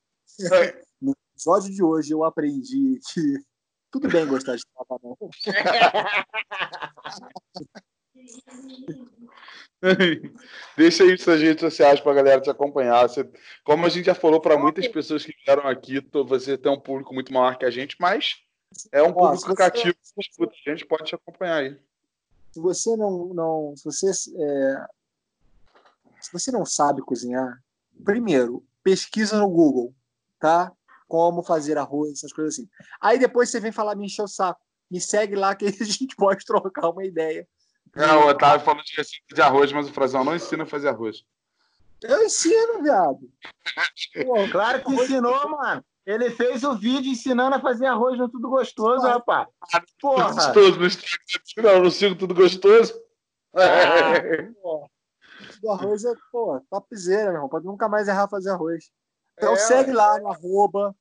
No 1.00 1.14
episódio 1.34 1.72
de 1.74 1.82
hoje 1.82 2.12
eu 2.12 2.22
aprendi 2.22 3.00
que 3.14 3.38
tudo 3.90 4.08
bem 4.08 4.26
gostar 4.26 4.56
de 4.56 4.62
trabalhar. 4.66 5.16
Deixa 10.76 11.04
aí 11.04 11.16
suas 11.18 11.40
redes 11.40 11.60
sociais 11.60 12.00
para 12.00 12.12
a 12.12 12.14
galera 12.14 12.40
te 12.40 12.50
acompanhar. 12.50 13.08
Você- 13.08 13.28
como 13.64 13.86
a 13.86 13.88
gente 13.88 14.06
já 14.06 14.14
falou 14.14 14.40
para 14.40 14.58
muitas 14.58 14.86
pessoas 14.88 15.24
que 15.24 15.34
vieram 15.44 15.66
aqui, 15.66 16.00
tô- 16.02 16.24
você 16.24 16.56
tem 16.58 16.70
um 16.70 16.80
público 16.80 17.14
muito 17.14 17.32
maior 17.32 17.56
que 17.58 17.64
a 17.64 17.70
gente, 17.70 17.96
mas 17.98 18.36
é 18.92 19.02
um 19.02 19.12
público 19.12 19.54
cativo 19.54 19.94
escuta 20.18 20.52
a 20.66 20.70
gente, 20.70 20.86
pode 20.86 21.04
te 21.04 21.14
acompanhar 21.14 21.56
aí. 21.56 21.78
Se 22.52 22.60
você 22.60 22.96
não, 22.96 23.32
não 23.32 23.74
se 23.76 23.84
você 23.84 24.10
é, 24.10 24.86
se 26.20 26.32
você 26.32 26.50
não 26.52 26.66
sabe 26.66 27.00
cozinhar, 27.02 27.62
primeiro 28.04 28.62
pesquisa 28.82 29.38
no 29.38 29.48
Google, 29.48 29.94
tá? 30.38 30.72
Como 31.10 31.42
fazer 31.42 31.76
arroz, 31.76 32.12
essas 32.12 32.32
coisas 32.32 32.54
assim. 32.54 32.68
Aí 33.00 33.18
depois 33.18 33.50
você 33.50 33.58
vem 33.58 33.72
falar 33.72 33.96
me 33.96 34.06
encher 34.06 34.22
o 34.22 34.28
saco. 34.28 34.60
Me 34.88 35.00
segue 35.00 35.34
lá 35.34 35.56
que 35.56 35.66
a 35.82 35.84
gente 35.84 36.14
pode 36.14 36.44
trocar 36.44 36.88
uma 36.88 37.04
ideia. 37.04 37.46
É, 37.96 38.12
o 38.12 38.28
Otávio 38.28 38.64
falou 38.64 38.80
de 38.84 38.94
receita 38.96 39.34
de 39.34 39.42
arroz, 39.42 39.72
mas 39.72 39.88
o 39.88 39.92
Frazão 39.92 40.22
não 40.22 40.36
ensina 40.36 40.62
a 40.62 40.66
fazer 40.66 40.86
arroz. 40.88 41.24
Eu 42.00 42.22
ensino, 42.24 42.80
viado. 42.80 43.18
Pô, 44.24 44.48
Claro 44.52 44.84
que 44.84 44.94
ensinou, 44.94 45.50
mano. 45.50 45.84
Ele 46.06 46.30
fez 46.30 46.62
o 46.62 46.74
vídeo 46.76 47.10
ensinando 47.10 47.56
a 47.56 47.60
fazer 47.60 47.86
arroz 47.86 48.16
no 48.18 48.28
Tudo 48.28 48.48
Gostoso, 48.48 49.04
Ah. 49.06 49.14
rapaz. 49.14 49.48
Tudo 49.70 49.86
Porra. 50.00 50.32
gostoso 50.32 50.78
no 50.78 50.86
Instagram. 50.86 51.18
Não, 51.58 51.82
não 51.82 51.90
sigo 51.90 52.14
tudo 52.14 52.34
gostoso. 52.34 52.94
Ah. 53.54 54.14
o 55.62 55.72
arroz 55.72 56.04
é, 56.04 56.12
pô, 56.30 56.60
topzera, 56.70 57.24
meu 57.24 57.34
irmão. 57.34 57.48
Pode 57.48 57.66
nunca 57.66 57.88
mais 57.88 58.06
errar 58.08 58.28
fazer 58.28 58.50
arroz. 58.50 58.90
Então 59.36 59.52
É, 59.54 59.56
segue 59.56 59.92
lá 59.92 60.18
no 60.18 60.28
arroba 60.28 60.94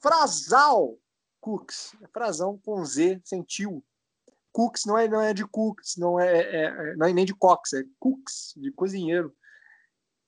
Frasal 0.00 0.98
Cooks. 1.40 1.96
Frasão 2.12 2.58
com 2.58 2.84
Z, 2.84 3.20
sem 3.24 3.42
tio. 3.42 3.82
Cooks 4.52 4.84
não 4.86 4.98
é, 4.98 5.08
não 5.08 5.20
é 5.20 5.32
de 5.32 5.46
cooks, 5.46 5.96
não 5.96 6.18
é, 6.18 6.38
é, 6.38 6.64
é, 6.64 6.96
não 6.96 7.06
é 7.06 7.12
nem 7.12 7.24
de 7.24 7.34
cox, 7.34 7.74
é 7.74 7.84
cooks, 7.98 8.54
de 8.56 8.72
cozinheiro. 8.72 9.32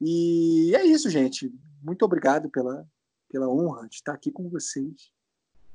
E 0.01 0.73
é 0.75 0.85
isso, 0.85 1.11
gente. 1.11 1.53
Muito 1.83 2.05
obrigado 2.05 2.49
pela, 2.49 2.87
pela 3.29 3.49
honra 3.49 3.89
de 3.89 3.97
estar 3.97 4.13
aqui 4.13 4.31
com 4.31 4.49
vocês. 4.49 5.11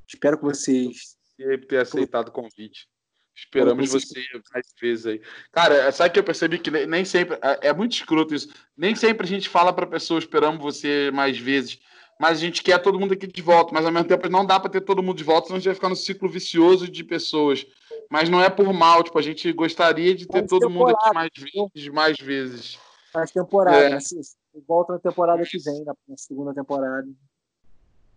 Espero 0.07 0.37
que 0.37 0.43
vocês. 0.43 1.17
E 1.37 1.57
ter 1.57 1.79
aceitado 1.79 2.29
o 2.29 2.31
convite. 2.31 2.87
Esperamos 3.35 3.91
você 3.91 4.21
mais 4.53 4.73
vezes 4.79 5.05
aí. 5.05 5.21
Cara, 5.51 5.91
sabe 5.91 6.13
que 6.13 6.19
eu 6.19 6.23
percebi 6.23 6.57
que 6.57 6.71
nem 6.71 7.03
sempre. 7.03 7.37
É, 7.41 7.67
é 7.67 7.73
muito 7.73 7.91
escroto 7.91 8.33
isso. 8.33 8.47
Nem 8.77 8.95
sempre 8.95 9.25
a 9.25 9.29
gente 9.29 9.49
fala 9.49 9.73
para 9.73 9.85
pessoa 9.85 10.19
esperamos 10.19 10.61
você 10.61 11.11
mais 11.11 11.37
vezes. 11.37 11.79
Mas 12.19 12.37
a 12.37 12.41
gente 12.41 12.63
quer 12.63 12.81
todo 12.81 12.99
mundo 12.99 13.13
aqui 13.13 13.27
de 13.27 13.41
volta. 13.41 13.73
Mas 13.73 13.85
ao 13.85 13.91
mesmo 13.91 14.07
tempo 14.07 14.29
não 14.29 14.45
dá 14.45 14.59
para 14.59 14.69
ter 14.69 14.81
todo 14.81 15.03
mundo 15.03 15.17
de 15.17 15.23
volta, 15.23 15.47
senão 15.47 15.57
a 15.57 15.59
gente 15.59 15.67
vai 15.67 15.75
ficar 15.75 15.89
no 15.89 15.95
ciclo 15.95 16.29
vicioso 16.29 16.87
de 16.89 17.03
pessoas. 17.03 17.65
Mas 18.09 18.29
não 18.29 18.41
é 18.41 18.49
por 18.49 18.71
mal, 18.71 19.03
tipo, 19.03 19.17
a 19.17 19.21
gente 19.21 19.51
gostaria 19.51 20.15
de 20.15 20.27
ter 20.27 20.45
todo 20.45 20.69
mundo 20.69 20.89
aqui 20.89 21.13
mais 21.13 21.31
vezes, 21.35 21.89
mais 21.91 22.17
vezes. 22.17 22.79
Mais 23.13 23.31
temporada, 23.31 23.77
é. 23.77 23.93
Assim, 23.93 24.19
volta 24.67 24.93
na 24.93 24.99
temporada 24.99 25.43
que 25.43 25.57
vem, 25.57 25.83
na 25.83 25.95
segunda 26.17 26.53
temporada. 26.53 27.07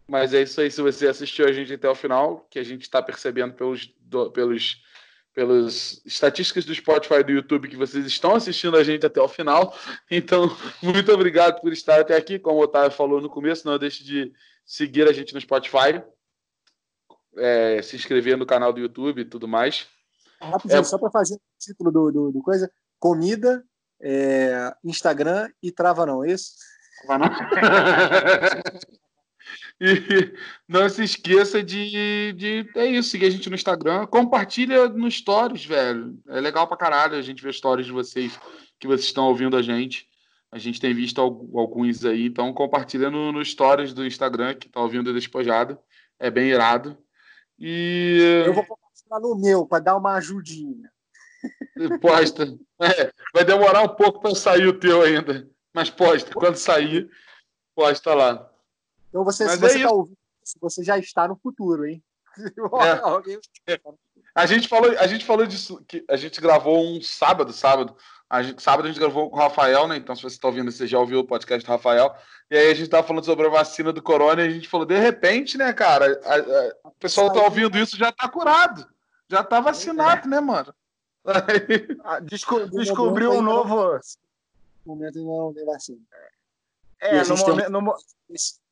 Mas 0.07 0.33
é 0.33 0.43
isso 0.43 0.61
aí, 0.61 0.71
se 0.71 0.81
você 0.81 1.07
assistiu 1.07 1.47
a 1.47 1.53
gente 1.53 1.73
até 1.73 1.89
o 1.89 1.95
final, 1.95 2.47
que 2.51 2.59
a 2.59 2.65
gente 2.65 2.83
está 2.83 3.03
percebendo 3.03 3.55
pelos, 3.55 3.93
do, 4.01 4.31
pelos 4.31 4.83
pelas 5.39 6.03
estatísticas 6.05 6.65
do 6.65 6.75
Spotify 6.75 7.21
e 7.21 7.23
do 7.23 7.31
YouTube 7.31 7.69
que 7.69 7.77
vocês 7.77 8.05
estão 8.05 8.35
assistindo 8.35 8.77
a 8.77 8.83
gente 8.83 9.07
até 9.07 9.21
o 9.21 9.29
final. 9.29 9.73
Então, 10.11 10.49
muito 10.83 11.13
obrigado 11.13 11.61
por 11.61 11.73
estar 11.73 12.01
até 12.01 12.17
aqui. 12.17 12.41
Como 12.41 12.59
o 12.59 12.63
Otávio 12.63 12.91
falou 12.91 13.21
no 13.21 13.31
começo, 13.31 13.65
não 13.65 13.79
deixe 13.79 14.03
de 14.03 14.33
seguir 14.67 15.09
a 15.09 15.13
gente 15.13 15.33
no 15.33 15.41
Spotify, 15.41 16.03
é, 17.37 17.81
se 17.83 17.95
inscrever 17.95 18.37
no 18.37 18.45
canal 18.45 18.73
do 18.73 18.81
YouTube 18.81 19.21
e 19.21 19.25
tudo 19.25 19.47
mais. 19.47 19.87
Rapidinho, 20.41 20.81
é... 20.81 20.83
só 20.83 20.99
para 20.99 21.13
fazer 21.13 21.37
o 21.37 21.41
título 21.57 21.93
do, 21.93 22.11
do, 22.11 22.33
do 22.33 22.43
coisa: 22.43 22.69
comida, 22.99 23.65
é, 24.03 24.75
Instagram 24.83 25.49
e 25.63 25.71
trava 25.71 26.05
não, 26.05 26.25
é 26.25 26.33
isso? 26.33 26.55
Trava 27.07 27.27
não. 27.27 27.31
E 29.81 30.35
não 30.67 30.89
se 30.89 31.05
esqueça 31.05 31.63
de, 31.63 32.33
de. 32.33 32.69
É 32.75 32.85
isso, 32.87 33.11
seguir 33.11 33.27
a 33.27 33.31
gente 33.31 33.49
no 33.49 33.55
Instagram. 33.55 34.07
Compartilha 34.07 34.89
no 34.89 35.09
Stories, 35.09 35.65
velho. 35.65 36.19
É 36.29 36.41
legal 36.41 36.67
pra 36.67 36.77
caralho 36.77 37.15
a 37.15 37.23
gente 37.23 37.41
ver 37.41 37.55
stories 37.55 37.87
de 37.87 37.93
vocês, 37.93 38.39
que 38.81 38.89
vocês 38.89 39.07
estão 39.07 39.27
ouvindo 39.27 39.57
a 39.57 39.63
gente. 39.63 40.09
A 40.51 40.59
gente 40.59 40.81
tem 40.81 40.93
visto 40.93 41.21
alguns 41.21 42.05
aí, 42.05 42.27
então 42.27 42.53
compartilha 42.53 43.09
no, 43.09 43.31
no 43.31 43.45
Stories 43.45 43.93
do 43.93 44.05
Instagram, 44.05 44.55
que 44.55 44.69
tá 44.69 44.81
ouvindo 44.81 45.15
Despojado. 45.15 45.79
É 46.19 46.31
bem 46.31 46.49
irado. 46.49 46.99
E. 47.59 48.43
Eu 48.47 48.55
vou 48.55 48.65
compartilhar 48.65 49.21
no 49.21 49.41
meu, 49.41 49.67
para 49.67 49.85
dar 49.85 49.97
uma 49.97 50.15
ajudinha. 50.15 50.91
Posta. 52.01 52.47
É, 52.81 53.11
vai 53.35 53.45
demorar 53.45 53.83
um 53.83 53.89
pouco 53.89 54.21
para 54.21 54.37
sair 54.37 54.69
o 54.69 54.79
teu 54.79 55.03
ainda. 55.03 55.51
Mas 55.75 55.91
posta. 55.91 56.33
Quando 56.33 56.55
sair, 56.55 57.11
posta 57.75 58.15
lá. 58.15 58.48
Então 59.09 59.25
você, 59.25 59.45
Mas 59.45 59.55
se 59.55 59.61
você 59.61 59.79
é 59.81 59.87
tá 59.87 59.93
ouvindo, 59.93 60.19
você 60.61 60.85
já 60.85 60.99
está 60.99 61.29
no 61.29 61.37
futuro, 61.37 61.87
hein? 61.87 62.03
É. 63.67 63.81
A 64.35 64.47
gente 64.47 64.69
falou, 64.69 64.97
a 64.97 65.07
gente 65.09 65.25
falou 65.25 65.45
disso 65.45 65.83
que 65.89 66.05
a 66.09 66.17
gente 66.17 66.41
gravou 66.41 66.85
um 66.85 67.03
sábado, 67.03 67.53
sábado. 67.53 67.97
A 68.31 68.43
gente, 68.43 68.63
sábado 68.63 68.85
a 68.85 68.89
gente 68.89 69.01
gravou 69.01 69.29
com 69.29 69.37
o 69.37 69.41
Rafael, 69.41 69.89
né? 69.89 69.97
Então, 69.97 70.15
se 70.15 70.23
você 70.23 70.37
está 70.37 70.47
ouvindo, 70.47 70.71
você 70.71 70.87
já 70.87 70.99
ouviu 70.99 71.19
o 71.19 71.27
podcast 71.27 71.67
do 71.67 71.69
Rafael. 71.69 72.15
E 72.49 72.57
aí 72.57 72.67
a 72.71 72.75
gente 72.75 72.85
estava 72.85 73.07
falando 73.07 73.25
sobre 73.25 73.47
a 73.47 73.51
vacina 73.51 73.93
do 73.93 74.01
corona 74.01 74.43
e 74.43 74.47
a 74.47 74.51
gente 74.51 74.69
falou, 74.69 74.87
de 74.87 74.97
repente, 74.97 75.59
né, 75.59 75.73
cara, 75.73 76.21
a, 76.25 76.35
a, 76.37 76.89
o 76.89 76.91
pessoal 76.93 77.29
está 77.29 77.43
ouvindo 77.43 77.77
isso 77.77 77.97
já 77.97 78.11
está 78.11 78.29
curado. 78.29 78.87
Já 79.29 79.41
está 79.41 79.61
vacinado, 79.61 80.27
é. 80.27 80.31
né, 80.31 80.41
mano? 80.41 80.75
Ah, 82.05 82.21
desco 82.21 82.67
descobriu 82.71 83.33
um 83.33 83.43
novo. 83.43 84.01
momento 84.87 85.19
não 85.23 85.53
tem 85.53 85.65
vacina. 85.67 86.01
É, 87.01 87.23
no 87.25 87.37
momento. 87.37 87.71
No... 87.71 87.95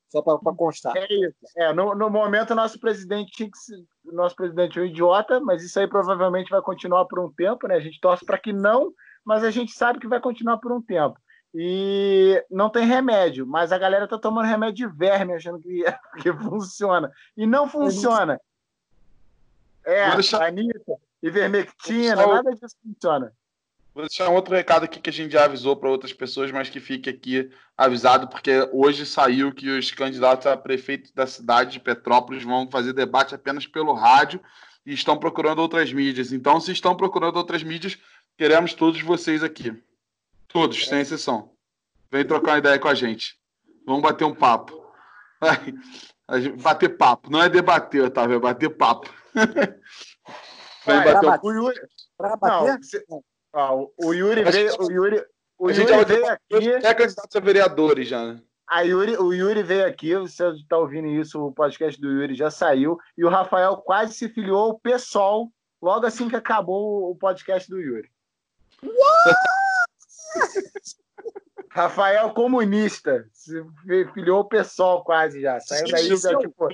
Só 0.09 0.23
para 0.23 0.39
constar. 0.55 0.97
É 0.97 1.07
isso. 1.11 1.37
É, 1.57 1.73
no, 1.73 1.95
no 1.95 2.09
momento, 2.09 2.55
nosso 2.55 2.79
presidente 2.79 3.33
tinha 3.33 3.51
que 3.51 3.59
ser, 3.59 3.83
nosso 4.05 4.37
presidente 4.37 4.79
é 4.79 4.83
um 4.83 4.87
idiota, 4.87 5.41
mas 5.41 5.63
isso 5.63 5.79
aí 5.81 5.89
provavelmente 5.89 6.51
vai 6.51 6.63
continuar 6.63 7.05
por 7.07 7.19
um 7.19 7.33
tempo, 7.33 7.67
né? 7.67 7.75
A 7.75 7.81
gente 7.81 8.01
torce 8.01 8.25
para 8.25 8.39
que 8.39 8.53
não, 8.53 8.93
mas 9.25 9.43
a 9.43 9.51
gente 9.51 9.73
sabe 9.73 9.99
que 9.99 10.07
vai 10.07 10.21
continuar 10.21 10.59
por 10.59 10.73
um 10.73 10.81
tempo. 10.81 11.19
E 11.53 12.45
não 12.51 12.69
tem 12.69 12.87
remédio, 12.87 13.47
mas 13.47 13.73
a 13.73 13.79
galera 13.79 14.07
tá 14.07 14.19
tomando 14.19 14.47
remédio 14.47 14.89
de 14.89 14.97
verme, 14.97 15.35
achando 15.35 15.59
que, 15.59 15.83
que 16.23 16.33
funciona. 16.33 17.11
E 17.37 17.47
não 17.47 17.69
funciona. 17.69 18.41
É, 19.85 20.11
deixar... 20.13 20.47
Anitta, 20.47 20.97
ivermectina, 21.23 22.27
nada 22.27 22.51
disso 22.53 22.77
funciona. 22.83 23.33
Vou 23.97 24.05
deixar 24.05 24.29
um 24.29 24.35
outro 24.35 24.55
recado 24.55 24.85
aqui 24.85 25.01
que 25.01 25.09
a 25.09 25.13
gente 25.13 25.33
já 25.33 25.47
avisou 25.47 25.75
para 25.75 25.89
outras 25.89 26.13
pessoas, 26.13 26.53
mas 26.53 26.69
que 26.69 26.79
fique 26.79 27.09
aqui 27.09 27.51
avisado, 27.75 28.29
porque 28.29 28.69
hoje 28.71 29.07
saiu 29.07 29.51
que 29.51 29.71
os 29.71 29.91
candidatos 29.91 30.47
a 30.47 30.55
prefeito 30.55 31.15
da 31.15 31.27
cidade 31.27 31.73
de 31.73 31.81
Petrópolis 31.81 32.45
vão 32.45 32.71
fazer 32.71 32.93
debate 32.93 33.35
apenas 33.35 33.67
pelo 33.67 33.95
rádio 33.95 34.39
e 34.85 34.93
estão 34.93 35.17
procurando 35.17 35.61
outras 35.61 35.91
mídias. 35.95 36.31
Então, 36.31 36.61
se 36.61 36.73
estão 36.73 36.95
procurando 36.95 37.39
outras 37.39 37.63
mídias, 37.63 37.97
queremos 38.37 38.75
todos 38.75 39.01
vocês 39.01 39.43
aqui. 39.43 39.75
Todos, 40.47 40.87
sem 40.87 41.01
exceção. 41.01 41.53
Vem 42.13 42.23
trocar 42.23 42.51
uma 42.51 42.59
ideia 42.59 42.79
com 42.79 42.89
a 42.89 42.95
gente. 42.95 43.39
Vamos 43.87 44.03
bater 44.03 44.25
um 44.25 44.35
papo. 44.35 44.79
Bater 46.61 46.99
papo. 46.99 47.31
Não 47.31 47.41
é 47.41 47.49
debater, 47.49 48.03
Otávio, 48.03 48.37
é 48.37 48.41
bater 48.41 48.69
papo. 48.69 49.09
Vem 50.85 51.03
bater 51.03 51.27
um... 51.27 51.39
o 51.41 51.53
Yuri. 51.53 51.81
Pra 52.19 52.37
bater? 52.37 52.79
Não, 53.09 53.23
ah, 53.57 53.73
o 53.75 54.13
Yuri 54.13 54.45
veio. 54.45 54.77
O 54.79 54.93
Yuri, 54.93 55.25
o 55.59 55.71
Yuri 55.71 55.89
já 55.89 56.05
veio 56.05 56.29
aqui. 56.29 56.69
É 56.71 56.95
candidato 56.95 57.39
a 57.39 57.41
vereadores 57.41 58.07
já, 58.07 58.35
né? 58.35 58.43
A 58.69 58.83
Yuri, 58.83 59.17
o 59.17 59.33
Yuri 59.33 59.63
veio 59.63 59.87
aqui, 59.87 60.15
você 60.15 60.47
está 60.51 60.77
ouvindo 60.77 61.07
isso, 61.07 61.43
o 61.43 61.53
podcast 61.53 61.99
do 61.99 62.11
Yuri 62.11 62.35
já 62.35 62.51
saiu, 62.51 62.99
e 63.17 63.25
o 63.25 63.31
Rafael 63.31 63.79
quase 63.79 64.13
se 64.13 64.29
filiou 64.29 64.59
ao 64.59 64.79
PSOL 64.79 65.51
logo 65.81 66.05
assim 66.05 66.29
que 66.29 66.37
acabou 66.37 67.11
o 67.11 67.17
podcast 67.17 67.71
do 67.71 67.81
Yuri. 67.81 68.11
What? 68.83 69.37
Rafael 71.77 72.31
comunista. 72.31 73.29
Se 73.35 73.63
filiou 74.15 74.41
o 74.41 74.49
pessoal 74.49 75.05
quase 75.05 75.43
já. 75.43 75.61
Saiu 75.61 75.91
daí, 75.91 76.17
já, 76.17 76.39
tipo, 76.39 76.69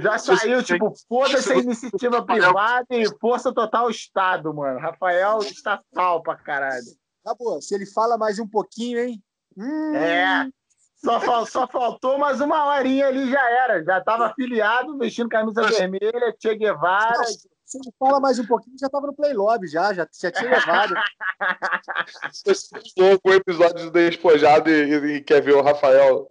já 0.00 0.18
saiu, 0.18 0.62
tipo, 0.62 0.94
foda-se 1.06 1.52
a 1.52 1.56
iniciativa 1.56 2.24
privada 2.24 2.86
e 2.90 3.04
força 3.18 3.52
total 3.52 3.90
Estado, 3.90 4.54
mano. 4.54 4.80
Rafael 4.80 5.40
está 5.40 5.82
sal 5.92 6.22
pra 6.22 6.36
caralho. 6.36 6.86
Tá 7.22 7.34
bom, 7.38 7.60
se 7.60 7.74
ele 7.74 7.84
fala 7.84 8.16
mais 8.16 8.38
um 8.38 8.48
pouquinho, 8.48 8.98
hein? 9.00 9.22
Hum... 9.58 9.94
É. 9.94 10.48
Só, 10.96 11.44
só 11.44 11.66
faltou 11.66 12.18
mais 12.18 12.40
uma 12.40 12.64
horinha 12.64 13.08
ali, 13.08 13.30
já 13.30 13.50
era. 13.50 13.84
Já 13.84 14.00
tava 14.02 14.26
afiliado, 14.26 14.96
vestindo 14.96 15.28
camisa 15.28 15.62
vermelha, 15.62 16.34
Che 16.40 16.54
Guevara. 16.54 17.24
Se 17.24 17.46
ele 17.78 17.92
fala 17.98 18.20
mais 18.20 18.38
um 18.38 18.46
pouquinho, 18.46 18.76
já 18.78 18.86
estava 18.86 19.06
no 19.06 19.14
Play 19.14 19.32
Lobby, 19.32 19.68
já, 19.68 19.92
já, 19.92 20.08
já 20.12 20.30
tinha 20.30 20.50
levado. 20.50 20.94
Você 22.32 23.18
com 23.22 23.30
o 23.30 23.34
episódio 23.34 23.84
do 23.86 23.90
Despojado 23.90 24.70
e, 24.70 25.16
e, 25.16 25.20
quer 25.20 25.40
ver 25.42 25.54
o 25.54 25.62
Rafael, 25.62 26.30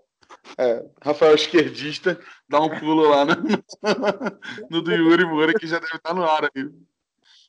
é, 0.58 0.86
Rafael 1.02 1.36
esquerdista, 1.36 2.20
dá 2.48 2.60
um 2.60 2.80
pulo 2.80 3.10
lá 3.10 3.26
no, 3.26 3.36
no 4.70 4.82
do 4.82 4.92
Yuri 4.92 5.26
Moura, 5.26 5.54
que 5.54 5.68
já 5.68 5.80
deve 5.80 5.96
estar 5.96 6.14
no 6.14 6.24
ar 6.24 6.46
aí. 6.46 6.70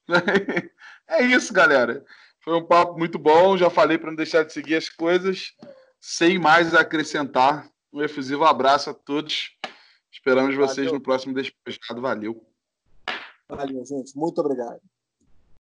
É 1.10 1.24
isso, 1.24 1.52
galera. 1.52 2.04
Foi 2.38 2.54
um 2.54 2.64
papo 2.64 2.96
muito 2.96 3.18
bom. 3.18 3.56
Já 3.56 3.68
falei 3.68 3.98
para 3.98 4.10
não 4.10 4.16
deixar 4.16 4.44
de 4.44 4.52
seguir 4.52 4.76
as 4.76 4.88
coisas. 4.88 5.52
Sem 6.00 6.38
mais 6.38 6.72
acrescentar, 6.72 7.68
um 7.92 8.00
efusivo 8.00 8.44
abraço 8.44 8.90
a 8.90 8.94
todos. 8.94 9.50
Esperamos 10.12 10.54
vocês 10.54 10.86
Valeu. 10.86 10.94
no 10.94 11.00
próximo 11.00 11.34
Despojado. 11.34 12.00
Valeu. 12.00 12.49
Valeu, 13.50 13.84
gente. 13.84 14.16
Muito 14.16 14.40
obrigado. 14.40 14.80